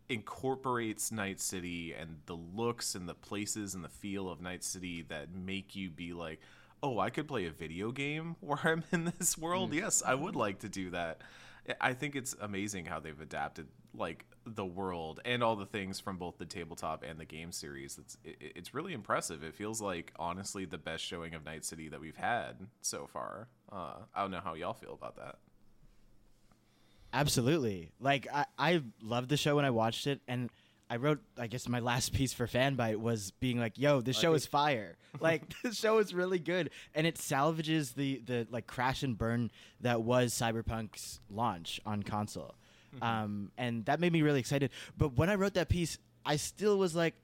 incorporates 0.10 1.12
night 1.12 1.40
city 1.40 1.94
and 1.94 2.18
the 2.26 2.34
looks 2.34 2.96
and 2.96 3.08
the 3.08 3.14
places 3.14 3.76
and 3.76 3.84
the 3.84 3.90
feel 3.90 4.28
of 4.28 4.42
night 4.42 4.64
city 4.64 5.04
that 5.04 5.32
make 5.32 5.76
you 5.76 5.92
be 5.92 6.14
like 6.14 6.40
oh 6.82 6.98
i 6.98 7.12
could 7.12 7.28
play 7.28 7.46
a 7.46 7.52
video 7.52 7.92
game 7.92 8.36
where 8.42 8.60
i'm 8.64 8.84
in 8.92 9.14
this 9.20 9.38
world. 9.38 9.72
Mm. 9.72 9.76
Yes 9.76 10.02
i 10.06 10.16
would 10.16 10.36
like 10.36 10.60
to 10.60 10.70
do 10.70 10.90
that. 10.92 11.22
I 11.80 11.94
think 11.94 12.16
it's 12.16 12.36
amazing 12.42 12.86
how 12.86 13.00
they've 13.00 13.20
adapted 13.22 13.68
like 13.94 14.26
the 14.46 14.66
world 14.66 15.20
and 15.26 15.44
all 15.44 15.56
the 15.56 15.66
things 15.66 16.00
from 16.00 16.18
both 16.18 16.38
the 16.38 16.46
tabletop 16.46 17.04
and 17.04 17.20
the 17.20 17.26
game 17.26 17.52
series 17.52 17.98
it's 17.98 18.18
it, 18.24 18.38
it's 18.40 18.74
really 18.74 18.94
impressive 18.94 19.44
it 19.44 19.54
feels 19.54 19.82
like 19.82 20.12
honestly 20.18 20.66
the 20.66 20.78
best 20.78 21.04
showing 21.04 21.36
of 21.36 21.44
night 21.44 21.64
city 21.66 21.90
that 21.90 22.00
we've 22.00 22.16
had 22.16 22.56
so 22.82 23.08
far 23.12 23.48
uh 23.72 23.94
i 24.16 24.22
don't 24.22 24.32
know 24.32 24.42
how 24.44 24.54
y'all 24.54 24.74
feel 24.74 24.94
about 24.94 25.16
that 25.18 25.36
Absolutely. 27.14 27.92
Like 28.00 28.28
I, 28.34 28.46
I 28.58 28.84
loved 29.02 29.30
the 29.30 29.38
show 29.38 29.56
when 29.56 29.66
I 29.66 29.72
watched 29.72 30.08
it, 30.08 30.22
and 30.28 30.50
I 30.90 30.98
wrote, 30.98 31.20
I 31.38 31.48
guess, 31.48 31.68
my 31.68 31.80
last 31.80 32.14
piece 32.14 32.34
for 32.34 32.48
Fanbyte 32.48 32.98
was 32.98 33.32
being 33.40 33.60
like, 33.60 33.78
"Yo, 33.78 34.02
this 34.02 34.18
show 34.18 34.34
is 34.34 34.46
fire! 34.46 34.96
Like 35.20 35.44
this 35.64 35.78
show 35.78 35.98
is 35.98 36.14
really 36.14 36.40
good, 36.40 36.70
and 36.94 37.08
it 37.08 37.18
salvages 37.18 37.94
the 37.94 38.22
the 38.26 38.48
like 38.52 38.68
crash 38.68 39.04
and 39.04 39.18
burn 39.18 39.52
that 39.82 40.02
was 40.02 40.34
Cyberpunk's 40.34 41.20
launch 41.30 41.82
on 41.86 42.04
console, 42.04 42.56
um, 43.02 43.52
and 43.58 43.86
that 43.86 44.00
made 44.00 44.12
me 44.14 44.22
really 44.22 44.40
excited. 44.40 44.72
But 44.98 45.18
when 45.18 45.30
I 45.30 45.36
wrote 45.36 45.54
that 45.56 45.70
piece, 45.70 45.98
I 46.26 46.36
still 46.36 46.78
was 46.78 46.96
like, 46.96 47.16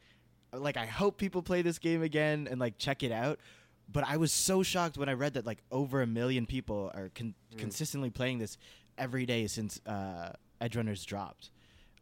like 0.53 0.77
I 0.77 0.85
hope 0.85 1.17
people 1.17 1.41
play 1.41 1.61
this 1.61 1.79
game 1.79 2.01
again 2.01 2.47
and 2.49 2.59
like 2.59 2.77
check 2.77 3.03
it 3.03 3.11
out. 3.11 3.39
But 3.91 4.03
I 4.07 4.17
was 4.17 4.31
so 4.31 4.63
shocked 4.63 4.97
when 4.97 5.09
I 5.09 5.13
read 5.13 5.35
that 5.35 5.45
like 5.45 5.59
over 5.71 6.01
a 6.01 6.07
million 6.07 6.45
people 6.45 6.91
are 6.95 7.11
con- 7.13 7.35
consistently 7.57 8.09
playing 8.09 8.39
this 8.39 8.57
every 8.97 9.25
day 9.25 9.47
since 9.47 9.79
uh, 9.85 10.31
Edge 10.59 10.75
Runners 10.75 11.05
dropped. 11.05 11.51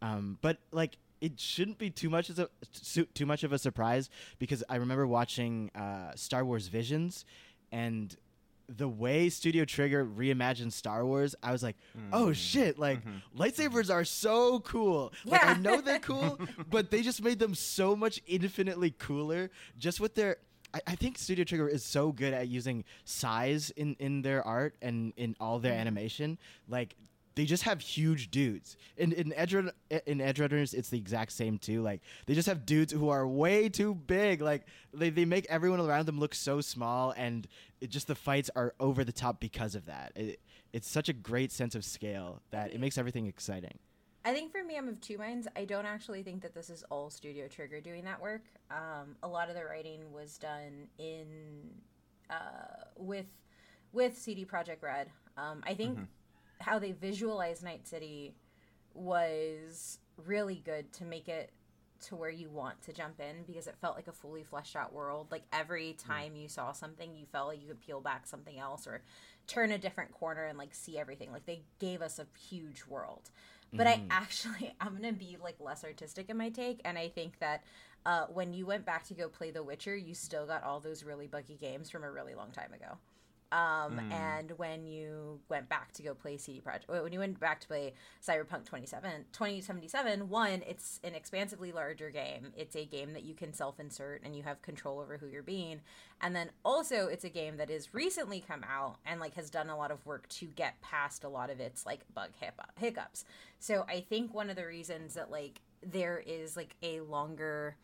Um, 0.01 0.37
but 0.41 0.59
like 0.71 0.97
it 1.21 1.39
shouldn't 1.39 1.77
be 1.77 1.89
too 1.89 2.09
much 2.09 2.29
as 2.29 2.39
a 2.39 2.49
too 3.13 3.25
much 3.25 3.43
of 3.43 3.53
a 3.53 3.57
surprise 3.57 4.09
because 4.39 4.63
I 4.69 4.75
remember 4.75 5.07
watching 5.07 5.71
uh, 5.73 6.11
Star 6.15 6.43
Wars 6.43 6.67
Visions 6.67 7.25
and 7.71 8.15
the 8.67 8.87
way 8.87 9.29
Studio 9.29 9.65
Trigger 9.65 10.05
reimagined 10.05 10.71
Star 10.71 11.05
Wars, 11.05 11.35
I 11.43 11.51
was 11.51 11.63
like, 11.63 11.75
"Oh 12.11 12.27
mm. 12.27 12.35
shit! 12.35 12.79
Like 12.79 12.99
mm-hmm. 12.99 13.41
lightsabers 13.41 13.93
are 13.93 14.05
so 14.05 14.59
cool. 14.61 15.13
Like 15.25 15.45
I 15.45 15.55
know 15.55 15.81
they're 15.81 15.99
cool, 15.99 16.39
but 16.69 16.91
they 16.91 17.01
just 17.01 17.23
made 17.23 17.39
them 17.39 17.55
so 17.55 17.95
much 17.95 18.21
infinitely 18.25 18.91
cooler 18.91 19.51
just 19.77 19.99
with 19.99 20.15
their." 20.15 20.37
I, 20.73 20.81
I 20.87 20.95
think 20.95 21.17
Studio 21.17 21.45
Trigger 21.45 21.67
is 21.67 21.83
so 21.83 22.11
good 22.11 22.33
at 22.33 22.47
using 22.47 22.83
size 23.05 23.69
in 23.71 23.95
in 23.99 24.21
their 24.21 24.45
art 24.45 24.75
and 24.81 25.13
in 25.17 25.35
all 25.39 25.59
their 25.59 25.73
mm. 25.73 25.79
animation. 25.79 26.37
Like 26.67 26.95
they 27.35 27.45
just 27.45 27.63
have 27.63 27.81
huge 27.81 28.31
dudes. 28.31 28.77
In 28.97 29.11
in 29.11 29.33
Edge 29.33 29.53
Run- 29.53 29.71
in 30.05 30.21
Edge 30.21 30.39
Runners, 30.39 30.73
it's 30.73 30.89
the 30.89 30.97
exact 30.97 31.31
same 31.31 31.57
too. 31.57 31.81
Like 31.81 32.01
they 32.25 32.33
just 32.33 32.47
have 32.47 32.65
dudes 32.65 32.93
who 32.93 33.09
are 33.09 33.27
way 33.27 33.69
too 33.69 33.95
big. 33.95 34.41
Like 34.41 34.65
they, 34.93 35.09
they 35.09 35.25
make 35.25 35.45
everyone 35.49 35.79
around 35.79 36.05
them 36.05 36.19
look 36.19 36.35
so 36.35 36.61
small, 36.61 37.11
and 37.11 37.47
it 37.81 37.89
just 37.89 38.07
the 38.07 38.15
fights 38.15 38.49
are 38.55 38.73
over 38.79 39.03
the 39.03 39.11
top 39.11 39.39
because 39.39 39.75
of 39.75 39.85
that. 39.85 40.11
It, 40.15 40.39
it's 40.71 40.87
such 40.87 41.09
a 41.09 41.13
great 41.13 41.51
sense 41.51 41.75
of 41.75 41.85
scale 41.85 42.41
that 42.51 42.73
it 42.73 42.79
makes 42.79 42.97
everything 42.97 43.27
exciting. 43.27 43.77
I 44.25 44.33
think 44.33 44.51
for 44.51 44.63
me, 44.63 44.77
I'm 44.77 44.87
of 44.87 45.01
two 45.01 45.17
minds. 45.17 45.47
I 45.55 45.65
don't 45.65 45.85
actually 45.85 46.23
think 46.23 46.41
that 46.43 46.53
this 46.53 46.69
is 46.69 46.83
all 46.89 47.09
Studio 47.09 47.47
Trigger 47.47 47.81
doing 47.81 48.05
that 48.05 48.21
work. 48.21 48.43
Um, 48.71 49.15
a 49.21 49.27
lot 49.27 49.49
of 49.49 49.55
the 49.55 49.65
writing 49.65 50.11
was 50.13 50.37
done 50.37 50.87
in 50.97 51.25
uh, 52.29 52.85
with 52.97 53.25
with 53.91 54.17
CD 54.17 54.45
Projekt 54.45 54.81
Red. 54.81 55.09
Um, 55.35 55.61
I 55.65 55.73
think 55.73 55.99
how 56.63 56.79
they 56.79 56.91
visualize 56.91 57.63
Night 57.63 57.87
City 57.87 58.33
was 58.93 59.99
really 60.25 60.61
good 60.65 60.91
to 60.93 61.05
make 61.05 61.27
it 61.27 61.51
to 62.01 62.15
where 62.15 62.29
you 62.29 62.49
want 62.49 62.81
to 62.81 62.91
jump 62.91 63.19
in 63.19 63.43
because 63.47 63.65
it 63.65 63.75
felt 63.79 63.95
like 63.95 64.07
a 64.07 64.11
fully 64.11 64.43
fleshed 64.43 64.75
out 64.75 64.93
world. 64.93 65.27
Like 65.31 65.43
every 65.53 65.93
time 65.93 66.35
you 66.35 66.49
saw 66.49 66.71
something, 66.73 67.15
you 67.15 67.25
felt 67.25 67.47
like 67.47 67.61
you 67.61 67.69
could 67.69 67.79
peel 67.79 68.01
back 68.01 68.27
something 68.27 68.59
else 68.59 68.85
or 68.87 69.01
turn 69.47 69.71
a 69.71 69.77
different 69.77 70.11
corner 70.11 70.45
and 70.45 70.57
like 70.57 70.73
see 70.73 70.97
everything. 70.97 71.31
Like 71.31 71.45
they 71.45 71.63
gave 71.79 72.01
us 72.01 72.19
a 72.19 72.27
huge 72.37 72.83
world. 72.87 73.29
But 73.75 73.87
I 73.87 74.03
actually, 74.09 74.73
I'm 74.81 74.95
gonna 74.95 75.13
be 75.13 75.37
like 75.41 75.55
less 75.59 75.83
artistic 75.83 76.29
in 76.29 76.37
my 76.37 76.49
take, 76.49 76.81
and 76.85 76.97
I 76.97 77.09
think 77.09 77.39
that 77.39 77.63
uh, 78.05 78.25
when 78.27 78.53
you 78.53 78.65
went 78.65 78.85
back 78.85 79.03
to 79.05 79.13
go 79.13 79.27
play 79.29 79.51
The 79.51 79.63
Witcher, 79.63 79.95
you 79.95 80.13
still 80.13 80.45
got 80.45 80.63
all 80.63 80.79
those 80.79 81.03
really 81.03 81.27
buggy 81.27 81.55
games 81.55 81.89
from 81.89 82.03
a 82.03 82.11
really 82.11 82.35
long 82.35 82.51
time 82.51 82.73
ago. 82.73 82.97
Um, 83.53 83.99
And 84.11 84.51
when 84.57 84.87
you 84.87 85.39
went 85.47 85.69
back 85.69 85.91
to 85.93 86.03
go 86.03 86.15
play 86.15 86.37
CD 86.37 86.59
Projekt, 86.59 86.87
when 86.87 87.13
you 87.13 87.19
went 87.19 87.39
back 87.39 87.59
to 87.61 87.67
play 87.67 87.93
Cyberpunk 88.25 88.65
27, 88.65 89.25
2077, 89.31 90.27
one, 90.27 90.63
it's 90.67 90.99
an 91.03 91.13
expansively 91.13 91.71
larger 91.71 92.09
game. 92.09 92.51
It's 92.57 92.75
a 92.75 92.85
game 92.85 93.13
that 93.13 93.23
you 93.23 93.35
can 93.35 93.53
self 93.53 93.79
insert 93.79 94.23
and 94.23 94.35
you 94.35 94.41
have 94.41 94.61
control 94.63 94.99
over 94.99 95.17
who 95.17 95.27
you're 95.27 95.43
being. 95.43 95.81
And 96.19 96.35
then 96.35 96.49
also, 96.65 97.07
it's 97.07 97.23
a 97.23 97.29
game 97.29 97.57
that 97.57 97.69
has 97.69 97.93
recently 97.93 98.39
come 98.39 98.63
out 98.67 98.97
and 99.05 99.19
like 99.19 99.35
has 99.35 99.51
done 99.51 99.69
a 99.69 99.77
lot 99.77 99.91
of 99.91 100.03
work 100.05 100.27
to 100.29 100.45
get 100.47 100.81
past 100.81 101.23
a 101.23 101.29
lot 101.29 101.51
of 101.51 101.59
its 101.59 101.85
like 101.85 102.01
bug 102.13 102.31
hiccup- 102.39 102.71
hiccups. 102.79 103.23
So 103.59 103.85
I 103.87 104.01
think 104.01 104.33
one 104.33 104.49
of 104.49 104.55
the 104.55 104.65
reasons 104.65 105.13
that 105.13 105.29
like 105.29 105.61
there 105.83 106.23
is 106.25 106.57
like 106.57 106.75
a 106.81 107.01
longer 107.01 107.75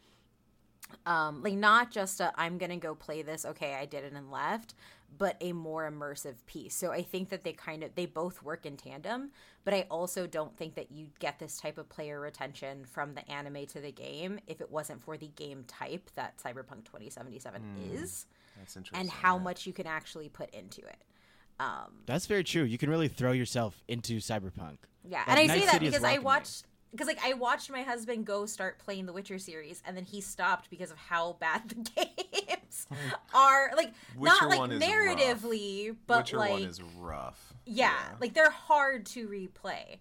um 1.06 1.44
like 1.44 1.54
not 1.54 1.92
just 1.92 2.20
a 2.20 2.34
i'm 2.36 2.58
gonna 2.58 2.78
go 2.78 2.96
play 2.96 3.22
this 3.22 3.46
okay 3.46 3.76
i 3.76 3.86
did 3.86 4.04
it 4.04 4.12
and 4.14 4.32
left 4.32 4.74
but 5.18 5.36
a 5.42 5.52
more 5.54 5.90
immersive 5.90 6.36
piece 6.46 6.76
so 6.76 6.92
i 6.92 7.02
think 7.02 7.30
that 7.30 7.44
they 7.44 7.54
kind 7.54 7.84
of 7.84 7.94
they 7.96 8.06
both 8.06 8.42
work 8.44 8.66
in 8.66 8.78
tandem 8.78 9.32
but 9.66 9.74
i 9.74 9.82
also 9.90 10.28
don't 10.28 10.56
think 10.58 10.76
that 10.76 10.92
you'd 10.92 11.18
get 11.20 11.40
this 11.40 11.60
type 11.60 11.78
of 11.78 11.90
player 11.90 12.20
retention 12.20 12.86
from 12.86 13.14
the 13.16 13.30
anime 13.32 13.66
to 13.66 13.80
the 13.82 13.92
game 13.92 14.40
if 14.48 14.62
it 14.62 14.70
wasn't 14.72 15.02
for 15.04 15.18
the 15.18 15.28
game 15.30 15.64
type 15.68 16.10
that 16.16 16.38
cyberpunk 16.38 16.86
2077 16.86 17.62
is 17.92 18.26
That's 18.58 18.76
interesting. 18.78 19.00
and 19.00 19.10
how 19.10 19.38
yeah. 19.38 19.44
much 19.44 19.66
you 19.68 19.74
can 19.74 19.88
actually 19.88 20.30
put 20.30 20.50
into 20.54 20.82
it 20.82 21.02
Um, 21.60 22.04
That's 22.06 22.26
very 22.26 22.44
true. 22.46 22.64
You 22.64 22.78
can 22.78 22.90
really 22.90 23.10
throw 23.10 23.34
yourself 23.34 23.84
into 23.90 24.20
Cyberpunk. 24.20 24.78
Yeah, 25.04 25.20
Like, 25.28 25.28
and 25.28 25.40
I 25.40 25.46
Night 25.46 25.60
say 25.60 25.66
that 25.66 25.74
City 25.74 25.88
is 25.88 25.92
because 25.92 26.04
I 26.06 26.08
welcoming. 26.20 26.24
watched 26.24 26.64
because 26.92 27.08
like 27.08 27.20
I 27.24 27.34
watched 27.34 27.70
my 27.72 27.84
husband 27.84 28.26
go 28.26 28.46
start 28.46 28.80
playing 28.80 29.06
the 29.06 29.14
Witcher 29.14 29.40
series, 29.40 29.82
and 29.86 29.96
then 29.96 30.06
he 30.06 30.22
stopped 30.22 30.70
because 30.70 30.92
of 30.92 30.98
how 30.98 31.34
bad 31.40 31.70
the 31.96 32.08
games 32.26 32.88
are. 33.34 33.72
Like 33.76 33.94
Witcher 34.16 34.36
not 34.42 34.50
like 34.50 34.60
rough. 34.60 34.82
narratively, 34.82 35.96
but 36.08 36.14
like 36.16 36.24
Witcher 36.26 36.38
like 36.38 36.52
one 36.52 36.64
is 36.64 36.82
rough. 37.00 37.54
yeah, 37.66 37.94
like 38.20 38.34
they're 38.34 38.50
hard 38.50 39.06
to 39.08 39.28
replay 39.28 39.98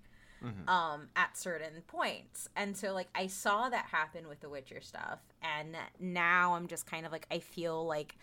um 0.68 1.09
at 1.16 1.37
certain 1.37 1.83
points 1.88 2.49
and 2.54 2.76
so 2.76 2.92
like 2.92 3.09
i 3.12 3.26
saw 3.26 3.68
that 3.68 3.87
happen 3.87 4.28
with 4.28 4.38
the 4.38 4.49
witcher 4.49 4.80
stuff 4.80 5.18
and 5.42 5.75
now 5.99 6.54
i'm 6.54 6.68
just 6.68 6.87
kind 6.87 7.04
of 7.04 7.11
like 7.11 7.26
i 7.28 7.40
feel 7.40 7.85
like 7.85 8.14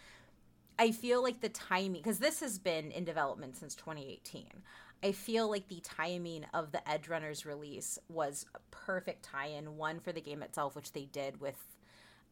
i 0.80 0.92
feel 0.92 1.22
like 1.22 1.42
the 1.42 1.50
timing 1.50 2.02
because 2.02 2.20
this 2.20 2.40
has 2.40 2.58
been 2.58 2.90
in 2.92 3.04
development 3.04 3.58
since 3.58 3.76
2018 3.76 4.46
i 5.06 5.12
feel 5.12 5.50
like 5.50 5.68
the 5.68 5.82
timing 5.82 6.46
of 6.54 6.72
the 6.72 6.90
edge 6.90 7.08
runners 7.08 7.46
release 7.46 7.98
was 8.10 8.46
a 8.56 8.60
perfect 8.72 9.24
tie-in 9.24 9.78
one 9.78 10.00
for 10.00 10.12
the 10.12 10.22
game 10.22 10.44
itself 10.44 10.76
which 10.76 10.92
they 10.94 11.06
did 11.06 11.40
with 11.40 11.58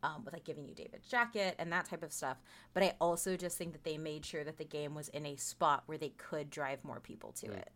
um, 0.03 0.23
with 0.25 0.33
like 0.33 0.43
giving 0.43 0.67
you 0.67 0.75
David's 0.75 1.07
jacket 1.07 1.55
and 1.57 1.71
that 1.71 1.85
type 1.85 2.03
of 2.03 2.11
stuff. 2.11 2.37
But 2.73 2.83
I 2.83 2.93
also 2.99 3.37
just 3.37 3.57
think 3.57 3.71
that 3.71 3.83
they 3.83 3.97
made 3.97 4.25
sure 4.25 4.43
that 4.43 4.57
the 4.57 4.65
game 4.65 4.93
was 4.93 5.07
in 5.07 5.25
a 5.25 5.37
spot 5.37 5.83
where 5.85 5.97
they 5.97 6.09
could 6.09 6.49
drive 6.49 6.83
more 6.83 6.99
people 6.99 7.31
to 7.39 7.47
it. 7.47 7.71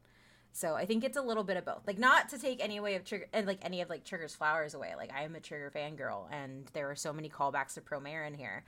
So 0.52 0.74
I 0.74 0.86
think 0.86 1.04
it's 1.04 1.18
a 1.18 1.22
little 1.22 1.44
bit 1.44 1.58
of 1.58 1.66
both. 1.66 1.84
Like 1.86 2.00
not 2.00 2.30
to 2.30 2.40
take 2.40 2.64
any 2.64 2.78
away 2.78 2.96
of 2.96 3.06
Trigger 3.06 3.28
and 3.32 3.48
like 3.48 3.60
any 3.62 3.82
of 3.82 3.90
like 3.90 4.04
Trigger's 4.04 4.36
flowers 4.36 4.74
away. 4.74 4.94
Like 4.98 5.14
I 5.14 5.24
am 5.24 5.36
a 5.36 5.40
Trigger 5.40 5.72
fangirl 5.74 6.26
and 6.32 6.70
there 6.74 6.90
are 6.90 6.96
so 6.96 7.14
many 7.14 7.30
callbacks 7.30 7.76
to 7.76 7.82
Promare 7.82 8.28
in 8.28 8.34
here. 8.34 8.64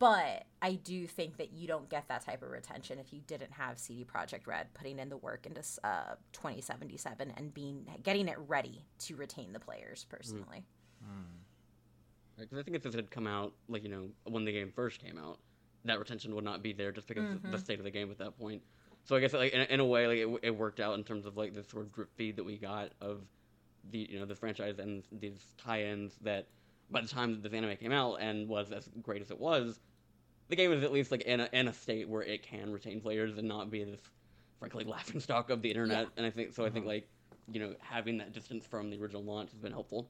But 0.00 0.46
I 0.62 0.72
do 0.72 1.06
think 1.06 1.36
that 1.36 1.52
you 1.52 1.68
don't 1.68 1.86
get 1.90 2.08
that 2.08 2.24
type 2.24 2.42
of 2.42 2.50
retention 2.50 2.98
if 2.98 3.12
you 3.12 3.20
didn't 3.26 3.52
have 3.52 3.78
CD 3.78 4.02
Projekt 4.04 4.46
Red 4.46 4.72
putting 4.72 4.98
in 4.98 5.10
the 5.10 5.18
work 5.18 5.44
into 5.44 5.60
uh, 5.84 6.14
2077 6.32 7.34
and 7.36 7.52
being 7.52 7.86
getting 8.02 8.26
it 8.26 8.38
ready 8.48 8.86
to 9.00 9.14
retain 9.14 9.52
the 9.52 9.60
players 9.60 10.06
personally. 10.08 10.64
Because 12.38 12.58
I 12.58 12.62
think 12.62 12.78
if 12.78 12.82
this 12.82 12.94
had 12.94 13.10
come 13.10 13.26
out, 13.26 13.52
like, 13.68 13.82
you 13.82 13.90
know, 13.90 14.08
when 14.24 14.46
the 14.46 14.52
game 14.52 14.72
first 14.74 15.04
came 15.04 15.18
out, 15.18 15.38
that 15.84 15.98
retention 15.98 16.34
would 16.34 16.44
not 16.44 16.62
be 16.62 16.72
there 16.72 16.92
just 16.92 17.06
because 17.06 17.24
of 17.34 17.42
the 17.50 17.58
state 17.58 17.78
of 17.78 17.84
the 17.84 17.90
game 17.90 18.10
at 18.10 18.18
that 18.18 18.38
point. 18.38 18.62
So 19.04 19.16
I 19.16 19.20
guess, 19.20 19.34
like, 19.34 19.52
in, 19.52 19.60
in 19.60 19.80
a 19.80 19.84
way, 19.84 20.06
like, 20.06 20.18
it, 20.42 20.48
it 20.48 20.56
worked 20.56 20.80
out 20.80 20.94
in 20.96 21.04
terms 21.04 21.26
of, 21.26 21.36
like, 21.36 21.52
this 21.54 21.68
sort 21.68 21.84
of 21.84 21.92
drip 21.92 22.08
feed 22.16 22.36
that 22.36 22.44
we 22.44 22.56
got 22.56 22.92
of 23.02 23.20
the, 23.90 23.98
you 24.10 24.18
know, 24.18 24.24
the 24.24 24.34
franchise 24.34 24.78
and 24.78 25.02
these 25.12 25.54
tie-ins 25.58 26.16
that 26.22 26.46
by 26.90 27.02
the 27.02 27.08
time 27.08 27.32
that 27.32 27.42
this 27.42 27.52
anime 27.52 27.76
came 27.76 27.92
out 27.92 28.14
and 28.16 28.48
was 28.48 28.72
as 28.72 28.88
great 29.02 29.20
as 29.20 29.30
it 29.30 29.38
was, 29.38 29.78
the 30.50 30.56
game 30.56 30.72
is 30.72 30.84
at 30.84 30.92
least, 30.92 31.10
like, 31.10 31.22
in 31.22 31.40
a, 31.40 31.48
in 31.52 31.68
a 31.68 31.72
state 31.72 32.08
where 32.08 32.22
it 32.22 32.42
can 32.42 32.70
retain 32.70 33.00
players 33.00 33.38
and 33.38 33.48
not 33.48 33.70
be 33.70 33.84
this, 33.84 34.00
frankly, 34.58 34.84
laughingstock 34.84 35.50
of 35.50 35.62
the 35.62 35.70
internet. 35.70 36.02
Yeah. 36.02 36.08
And 36.18 36.26
I 36.26 36.30
think, 36.30 36.54
so 36.54 36.64
I 36.64 36.70
think, 36.70 36.84
like, 36.84 37.08
you 37.50 37.60
know, 37.60 37.74
having 37.80 38.18
that 38.18 38.32
distance 38.32 38.66
from 38.66 38.90
the 38.90 39.00
original 39.00 39.24
launch 39.24 39.50
has 39.50 39.58
been 39.60 39.72
helpful. 39.72 40.08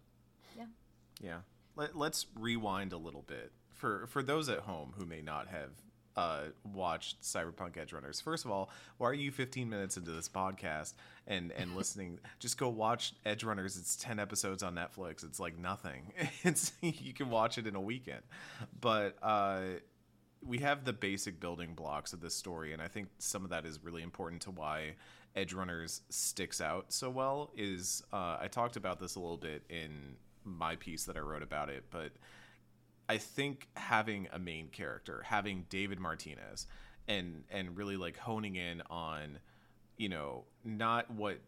Yeah. 1.21 1.41
Let, 1.77 1.97
let's 1.97 2.27
rewind 2.39 2.93
a 2.93 2.97
little 2.97 3.23
bit 3.23 3.53
for 3.75 4.07
for 4.09 4.23
those 4.23 4.49
at 4.49 4.61
home 4.61 4.95
who 4.99 5.07
may 5.07 5.23
not 5.23 5.49
have 5.49 5.71
uh, 6.17 6.41
watched 6.75 7.23
Cyberpunk 7.23 7.77
Edge 7.77 7.93
Runners. 7.93 8.21
First 8.21 8.45
of 8.45 8.51
all, 8.51 8.71
why 8.99 9.09
are 9.09 9.15
you 9.15 9.31
15 9.31 9.71
minutes 9.71 9.97
into 9.97 10.11
this 10.11 10.29
podcast 10.29 10.95
and 11.27 11.53
and 11.53 11.77
listening? 11.77 12.19
Just 12.39 12.59
go 12.59 12.69
watch 12.69 13.15
Edge 13.25 13.45
Runners. 13.45 13.77
It's 13.77 13.97
10 13.97 14.19
episodes 14.19 14.63
on 14.63 14.75
Netflix. 14.75 15.25
It's 15.25 15.39
like 15.41 15.59
nothing. 15.59 16.13
It's 16.43 16.73
you 16.81 17.13
can 17.13 17.31
watch 17.31 17.59
it 17.59 17.67
in 17.67 17.75
a 17.75 17.81
weekend. 17.81 18.23
But 18.81 19.17
uh, 19.23 19.63
we 20.47 20.59
have 20.59 20.85
the 20.85 20.93
basic 20.93 21.41
building 21.41 21.75
blocks 21.75 22.13
of 22.13 22.21
this 22.21 22.35
story, 22.35 22.73
and 22.73 22.81
I 22.81 22.89
think 22.89 23.09
some 23.19 23.45
of 23.45 23.51
that 23.51 23.67
is 23.67 23.83
really 23.83 24.03
important 24.03 24.43
to 24.43 24.51
why 24.51 24.95
Edge 25.37 25.53
Runners 25.53 26.03
sticks 26.09 26.61
out 26.61 26.93
so 26.93 27.11
well. 27.11 27.51
Is 27.57 28.03
uh, 28.13 28.39
I 28.41 28.49
talked 28.49 28.77
about 28.77 28.99
this 28.99 29.17
a 29.17 29.21
little 29.21 29.37
bit 29.37 29.63
in 29.69 30.17
my 30.45 30.77
piece 30.77 31.05
that 31.05 31.17
I 31.17 31.21
wrote 31.21 31.43
about 31.43 31.69
it, 31.69 31.85
but 31.91 32.13
I 33.09 33.19
think 33.19 33.69
having 33.77 34.29
a 34.33 34.39
main 34.39 34.69
character, 34.69 35.23
having 35.27 35.67
David 35.69 36.01
Martinez, 36.01 36.67
and 37.07 37.45
and 37.51 37.77
really 37.77 37.97
like 37.97 38.17
honing 38.17 38.57
in 38.57 38.83
on, 38.89 39.39
you 39.99 40.09
know, 40.09 40.45
not 40.65 41.11
what 41.11 41.39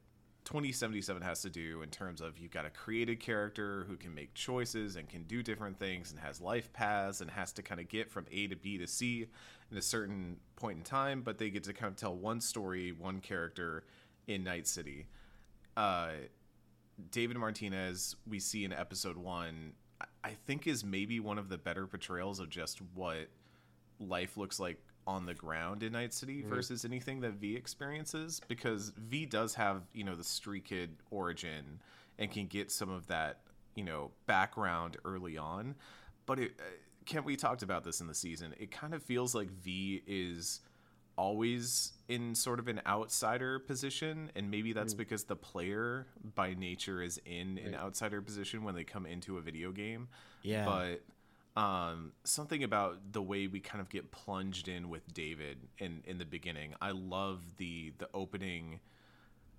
2077 0.44 1.22
has 1.22 1.42
to 1.42 1.50
do 1.50 1.82
in 1.82 1.88
terms 1.90 2.20
of 2.20 2.36
you've 2.38 2.50
got 2.50 2.66
a 2.66 2.70
created 2.70 3.20
character 3.20 3.84
who 3.88 3.96
can 3.96 4.12
make 4.14 4.34
choices 4.34 4.96
and 4.96 5.08
can 5.08 5.22
do 5.24 5.42
different 5.42 5.78
things 5.78 6.10
and 6.10 6.18
has 6.20 6.40
life 6.40 6.72
paths 6.72 7.20
and 7.20 7.30
has 7.30 7.52
to 7.52 7.62
kind 7.62 7.80
of 7.80 7.88
get 7.88 8.10
from 8.10 8.26
A 8.32 8.48
to 8.48 8.56
B 8.56 8.76
to 8.78 8.86
C 8.86 9.26
in 9.70 9.76
a 9.78 9.82
certain 9.82 10.36
point 10.56 10.78
in 10.78 10.84
time, 10.84 11.22
but 11.22 11.38
they 11.38 11.48
get 11.48 11.62
to 11.64 11.72
kind 11.72 11.90
of 11.90 11.96
tell 11.96 12.14
one 12.14 12.40
story, 12.40 12.92
one 12.92 13.20
character 13.20 13.84
in 14.26 14.42
Night 14.42 14.66
City. 14.66 15.06
Uh, 15.76 16.10
David 17.10 17.36
Martinez, 17.36 18.16
we 18.26 18.38
see 18.40 18.64
in 18.64 18.72
episode 18.72 19.16
one, 19.16 19.72
I- 20.00 20.06
I 20.24 20.30
think 20.34 20.66
is 20.66 20.84
maybe 20.84 21.20
one 21.20 21.38
of 21.38 21.48
the 21.48 21.58
better 21.58 21.86
portrayals 21.86 22.38
of 22.40 22.50
just 22.50 22.80
what 22.94 23.28
life 24.00 24.36
looks 24.36 24.58
like 24.60 24.78
on 25.06 25.26
the 25.26 25.34
ground 25.34 25.82
in 25.82 25.92
Night 25.92 26.12
City 26.14 26.42
versus 26.42 26.84
anything 26.84 27.20
that 27.20 27.32
V 27.34 27.56
experiences 27.56 28.40
because 28.48 28.92
V 28.96 29.26
does 29.26 29.54
have, 29.54 29.82
you 29.92 30.04
know, 30.04 30.14
the 30.14 30.24
street 30.24 30.64
kid 30.64 30.96
origin 31.10 31.80
and 32.18 32.30
can 32.30 32.46
get 32.46 32.70
some 32.70 32.88
of 32.90 33.06
that, 33.08 33.40
you 33.74 33.84
know, 33.84 34.10
background 34.26 34.96
early 35.04 35.36
on. 35.36 35.74
But 36.26 36.38
it, 36.38 36.52
uh, 36.58 36.62
Kent, 37.04 37.24
we 37.24 37.34
talked 37.36 37.62
about 37.62 37.82
this 37.82 38.00
in 38.00 38.06
the 38.06 38.14
season. 38.14 38.54
It 38.58 38.70
kind 38.70 38.94
of 38.94 39.02
feels 39.02 39.34
like 39.34 39.50
V 39.50 40.02
is 40.06 40.60
always 41.16 41.92
in 42.08 42.34
sort 42.34 42.58
of 42.58 42.68
an 42.68 42.80
outsider 42.86 43.58
position 43.58 44.30
and 44.34 44.50
maybe 44.50 44.72
that's 44.72 44.94
because 44.94 45.24
the 45.24 45.36
player 45.36 46.06
by 46.34 46.54
nature 46.54 47.02
is 47.02 47.20
in 47.26 47.58
an 47.58 47.74
outsider 47.74 48.22
position 48.22 48.64
when 48.64 48.74
they 48.74 48.82
come 48.82 49.04
into 49.04 49.36
a 49.36 49.40
video 49.42 49.72
game 49.72 50.08
Yeah. 50.42 50.64
but 50.64 51.02
um, 51.56 52.12
something 52.24 52.64
about 52.64 53.12
the 53.12 53.22
way 53.22 53.46
we 53.46 53.60
kind 53.60 53.80
of 53.80 53.90
get 53.90 54.10
plunged 54.10 54.68
in 54.68 54.88
with 54.88 55.12
David 55.12 55.58
in 55.78 56.02
in 56.06 56.18
the 56.18 56.24
beginning. 56.24 56.74
I 56.80 56.92
love 56.92 57.40
the 57.58 57.92
the 57.98 58.08
opening 58.14 58.80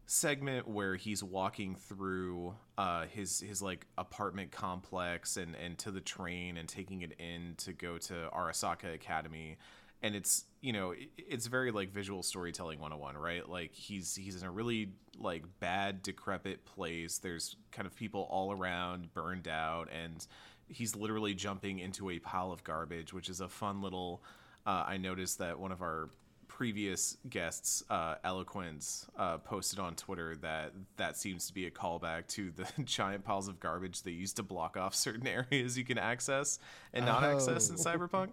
segment 0.06 0.67
where 0.67 0.95
he's 0.95 1.23
walking 1.23 1.75
through 1.75 2.56
uh, 2.77 3.06
his 3.06 3.39
his 3.39 3.62
like 3.62 3.86
apartment 3.97 4.51
complex 4.51 5.38
and 5.38 5.56
and 5.56 5.77
to 5.79 5.91
the 5.91 6.01
train 6.01 6.58
and 6.58 6.67
taking 6.67 7.01
it 7.01 7.13
in 7.19 7.56
to 7.58 7.73
go 7.73 7.97
to 7.97 8.29
Arasaka 8.34 8.93
Academy. 8.93 9.58
And 10.01 10.15
it's 10.15 10.45
you 10.62 10.73
know 10.73 10.93
it's 11.17 11.45
very 11.45 11.71
like 11.71 11.91
visual 11.91 12.23
storytelling 12.23 12.79
101 12.79 13.17
right? 13.17 13.47
Like 13.47 13.73
he's 13.73 14.15
he's 14.15 14.41
in 14.41 14.47
a 14.47 14.51
really 14.51 14.93
like 15.17 15.43
bad 15.60 16.01
decrepit 16.01 16.65
place. 16.65 17.19
There's 17.19 17.56
kind 17.71 17.86
of 17.86 17.95
people 17.95 18.27
all 18.29 18.51
around 18.51 19.13
burned 19.13 19.47
out 19.47 19.89
and 19.91 20.25
he's 20.73 20.95
literally 20.95 21.33
jumping 21.33 21.79
into 21.79 22.09
a 22.09 22.19
pile 22.19 22.51
of 22.51 22.63
garbage 22.63 23.13
which 23.13 23.29
is 23.29 23.39
a 23.41 23.47
fun 23.47 23.81
little 23.81 24.21
uh, 24.65 24.83
i 24.88 24.97
noticed 24.97 25.38
that 25.39 25.57
one 25.59 25.71
of 25.71 25.81
our 25.81 26.09
previous 26.49 27.17
guests, 27.31 27.83
uh, 27.89 28.13
Eloquence, 28.23 29.07
uh, 29.17 29.39
posted 29.39 29.79
on 29.79 29.95
Twitter 29.95 30.36
that 30.36 30.71
that 30.97 31.17
seems 31.17 31.47
to 31.47 31.53
be 31.53 31.65
a 31.65 31.71
callback 31.71 32.27
to 32.27 32.51
the 32.51 32.67
giant 32.83 33.23
piles 33.23 33.47
of 33.47 33.59
garbage 33.59 34.03
they 34.03 34.12
used 34.12 34.36
to 34.36 34.43
block 34.43 34.77
off 34.77 34.93
certain 34.93 35.25
areas 35.39 35.79
you 35.79 35.83
can 35.83 35.97
access 35.97 36.59
and 36.93 37.07
not 37.07 37.23
access 37.23 37.69
in 37.69 37.75
Oh. 37.75 37.79
Cyberpunk. 37.79 38.29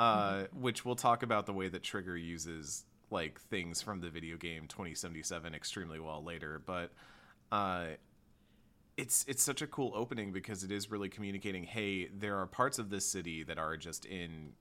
Uh, 0.00 0.44
which 0.58 0.84
we'll 0.84 0.96
talk 0.96 1.22
about 1.22 1.46
the 1.46 1.52
way 1.52 1.68
that 1.68 1.84
Trigger 1.84 2.16
uses 2.16 2.84
like 3.10 3.38
things 3.40 3.80
from 3.82 4.00
the 4.00 4.10
video 4.10 4.36
game 4.36 4.66
2077 4.66 5.54
extremely 5.54 6.00
well 6.00 6.24
later, 6.24 6.60
but 6.66 6.90
uh, 7.52 7.84
it's 9.00 9.24
it's 9.28 9.42
such 9.42 9.62
a 9.62 9.66
cool 9.66 9.92
opening 9.94 10.32
because 10.32 10.62
it 10.62 10.70
is 10.70 10.90
really 10.90 11.08
communicating 11.08 11.64
hey 11.64 12.06
there 12.18 12.36
are 12.36 12.46
parts 12.46 12.78
of 12.78 12.90
this 12.90 13.04
city 13.04 13.42
that 13.42 13.58
are 13.58 13.76
just 13.76 14.04
in 14.04 14.52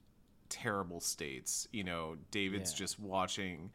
terrible 0.47 0.99
states 0.99 1.67
you 1.71 1.83
know 1.83 2.15
david's 2.31 2.71
Yeah. 2.71 2.77
just 2.77 2.99
watching 2.99 3.69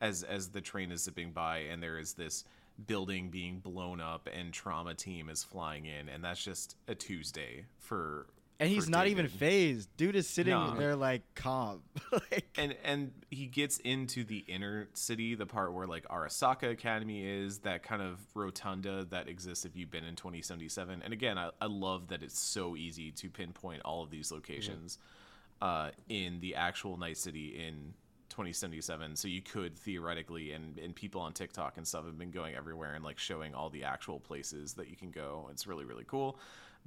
as 0.00 0.22
as 0.22 0.48
the 0.48 0.60
train 0.60 0.92
is 0.92 1.02
zipping 1.02 1.32
by 1.32 1.58
and 1.58 1.82
there 1.82 1.98
is 1.98 2.12
this 2.14 2.44
building 2.86 3.30
being 3.30 3.58
blown 3.58 4.00
up 4.00 4.28
and 4.32 4.52
trauma 4.52 4.94
team 4.94 5.28
is 5.28 5.42
flying 5.42 5.86
in 5.86 6.08
and 6.08 6.22
that's 6.22 6.42
just 6.42 6.76
a 6.88 6.94
tuesday 6.94 7.64
for 7.78 8.26
And 8.60 8.68
he's 8.68 8.88
not 8.90 9.06
even 9.06 9.26
phased. 9.26 9.88
Dude 9.96 10.14
is 10.14 10.28
sitting 10.28 10.52
Nah. 10.52 10.74
there 10.74 10.94
like 10.94 11.22
calm. 11.34 11.82
like, 12.12 12.46
and 12.56 12.76
and 12.84 13.12
he 13.30 13.46
gets 13.46 13.78
into 13.78 14.22
the 14.22 14.44
inner 14.46 14.88
city 14.92 15.34
the 15.34 15.46
part 15.46 15.72
where 15.72 15.86
like 15.86 16.06
arasaka 16.08 16.70
academy 16.70 17.26
is 17.26 17.60
that 17.60 17.82
kind 17.82 18.02
of 18.02 18.18
rotunda 18.34 19.06
that 19.06 19.28
exists 19.28 19.64
if 19.64 19.76
you've 19.76 19.90
been 19.90 20.04
in 20.04 20.14
2077 20.16 21.00
and 21.02 21.12
again 21.12 21.38
i, 21.38 21.50
I 21.60 21.66
love 21.66 22.08
that 22.08 22.22
it's 22.22 22.38
so 22.38 22.76
easy 22.76 23.12
to 23.12 23.30
pinpoint 23.30 23.82
all 23.84 24.02
of 24.02 24.10
these 24.10 24.30
locations 24.32 24.98
uh, 25.62 25.90
in 26.08 26.40
the 26.40 26.54
actual 26.56 26.96
night 26.96 27.16
city 27.18 27.64
in 27.66 27.94
2077 28.30 29.16
so 29.16 29.28
you 29.28 29.42
could 29.42 29.76
theoretically 29.76 30.52
and, 30.52 30.78
and 30.78 30.94
people 30.94 31.20
on 31.20 31.32
tiktok 31.32 31.76
and 31.76 31.86
stuff 31.86 32.04
have 32.04 32.18
been 32.18 32.30
going 32.30 32.54
everywhere 32.54 32.94
and 32.94 33.04
like 33.04 33.18
showing 33.18 33.54
all 33.54 33.70
the 33.70 33.84
actual 33.84 34.20
places 34.20 34.74
that 34.74 34.88
you 34.88 34.96
can 34.96 35.10
go 35.10 35.48
it's 35.50 35.66
really 35.66 35.84
really 35.84 36.04
cool 36.06 36.38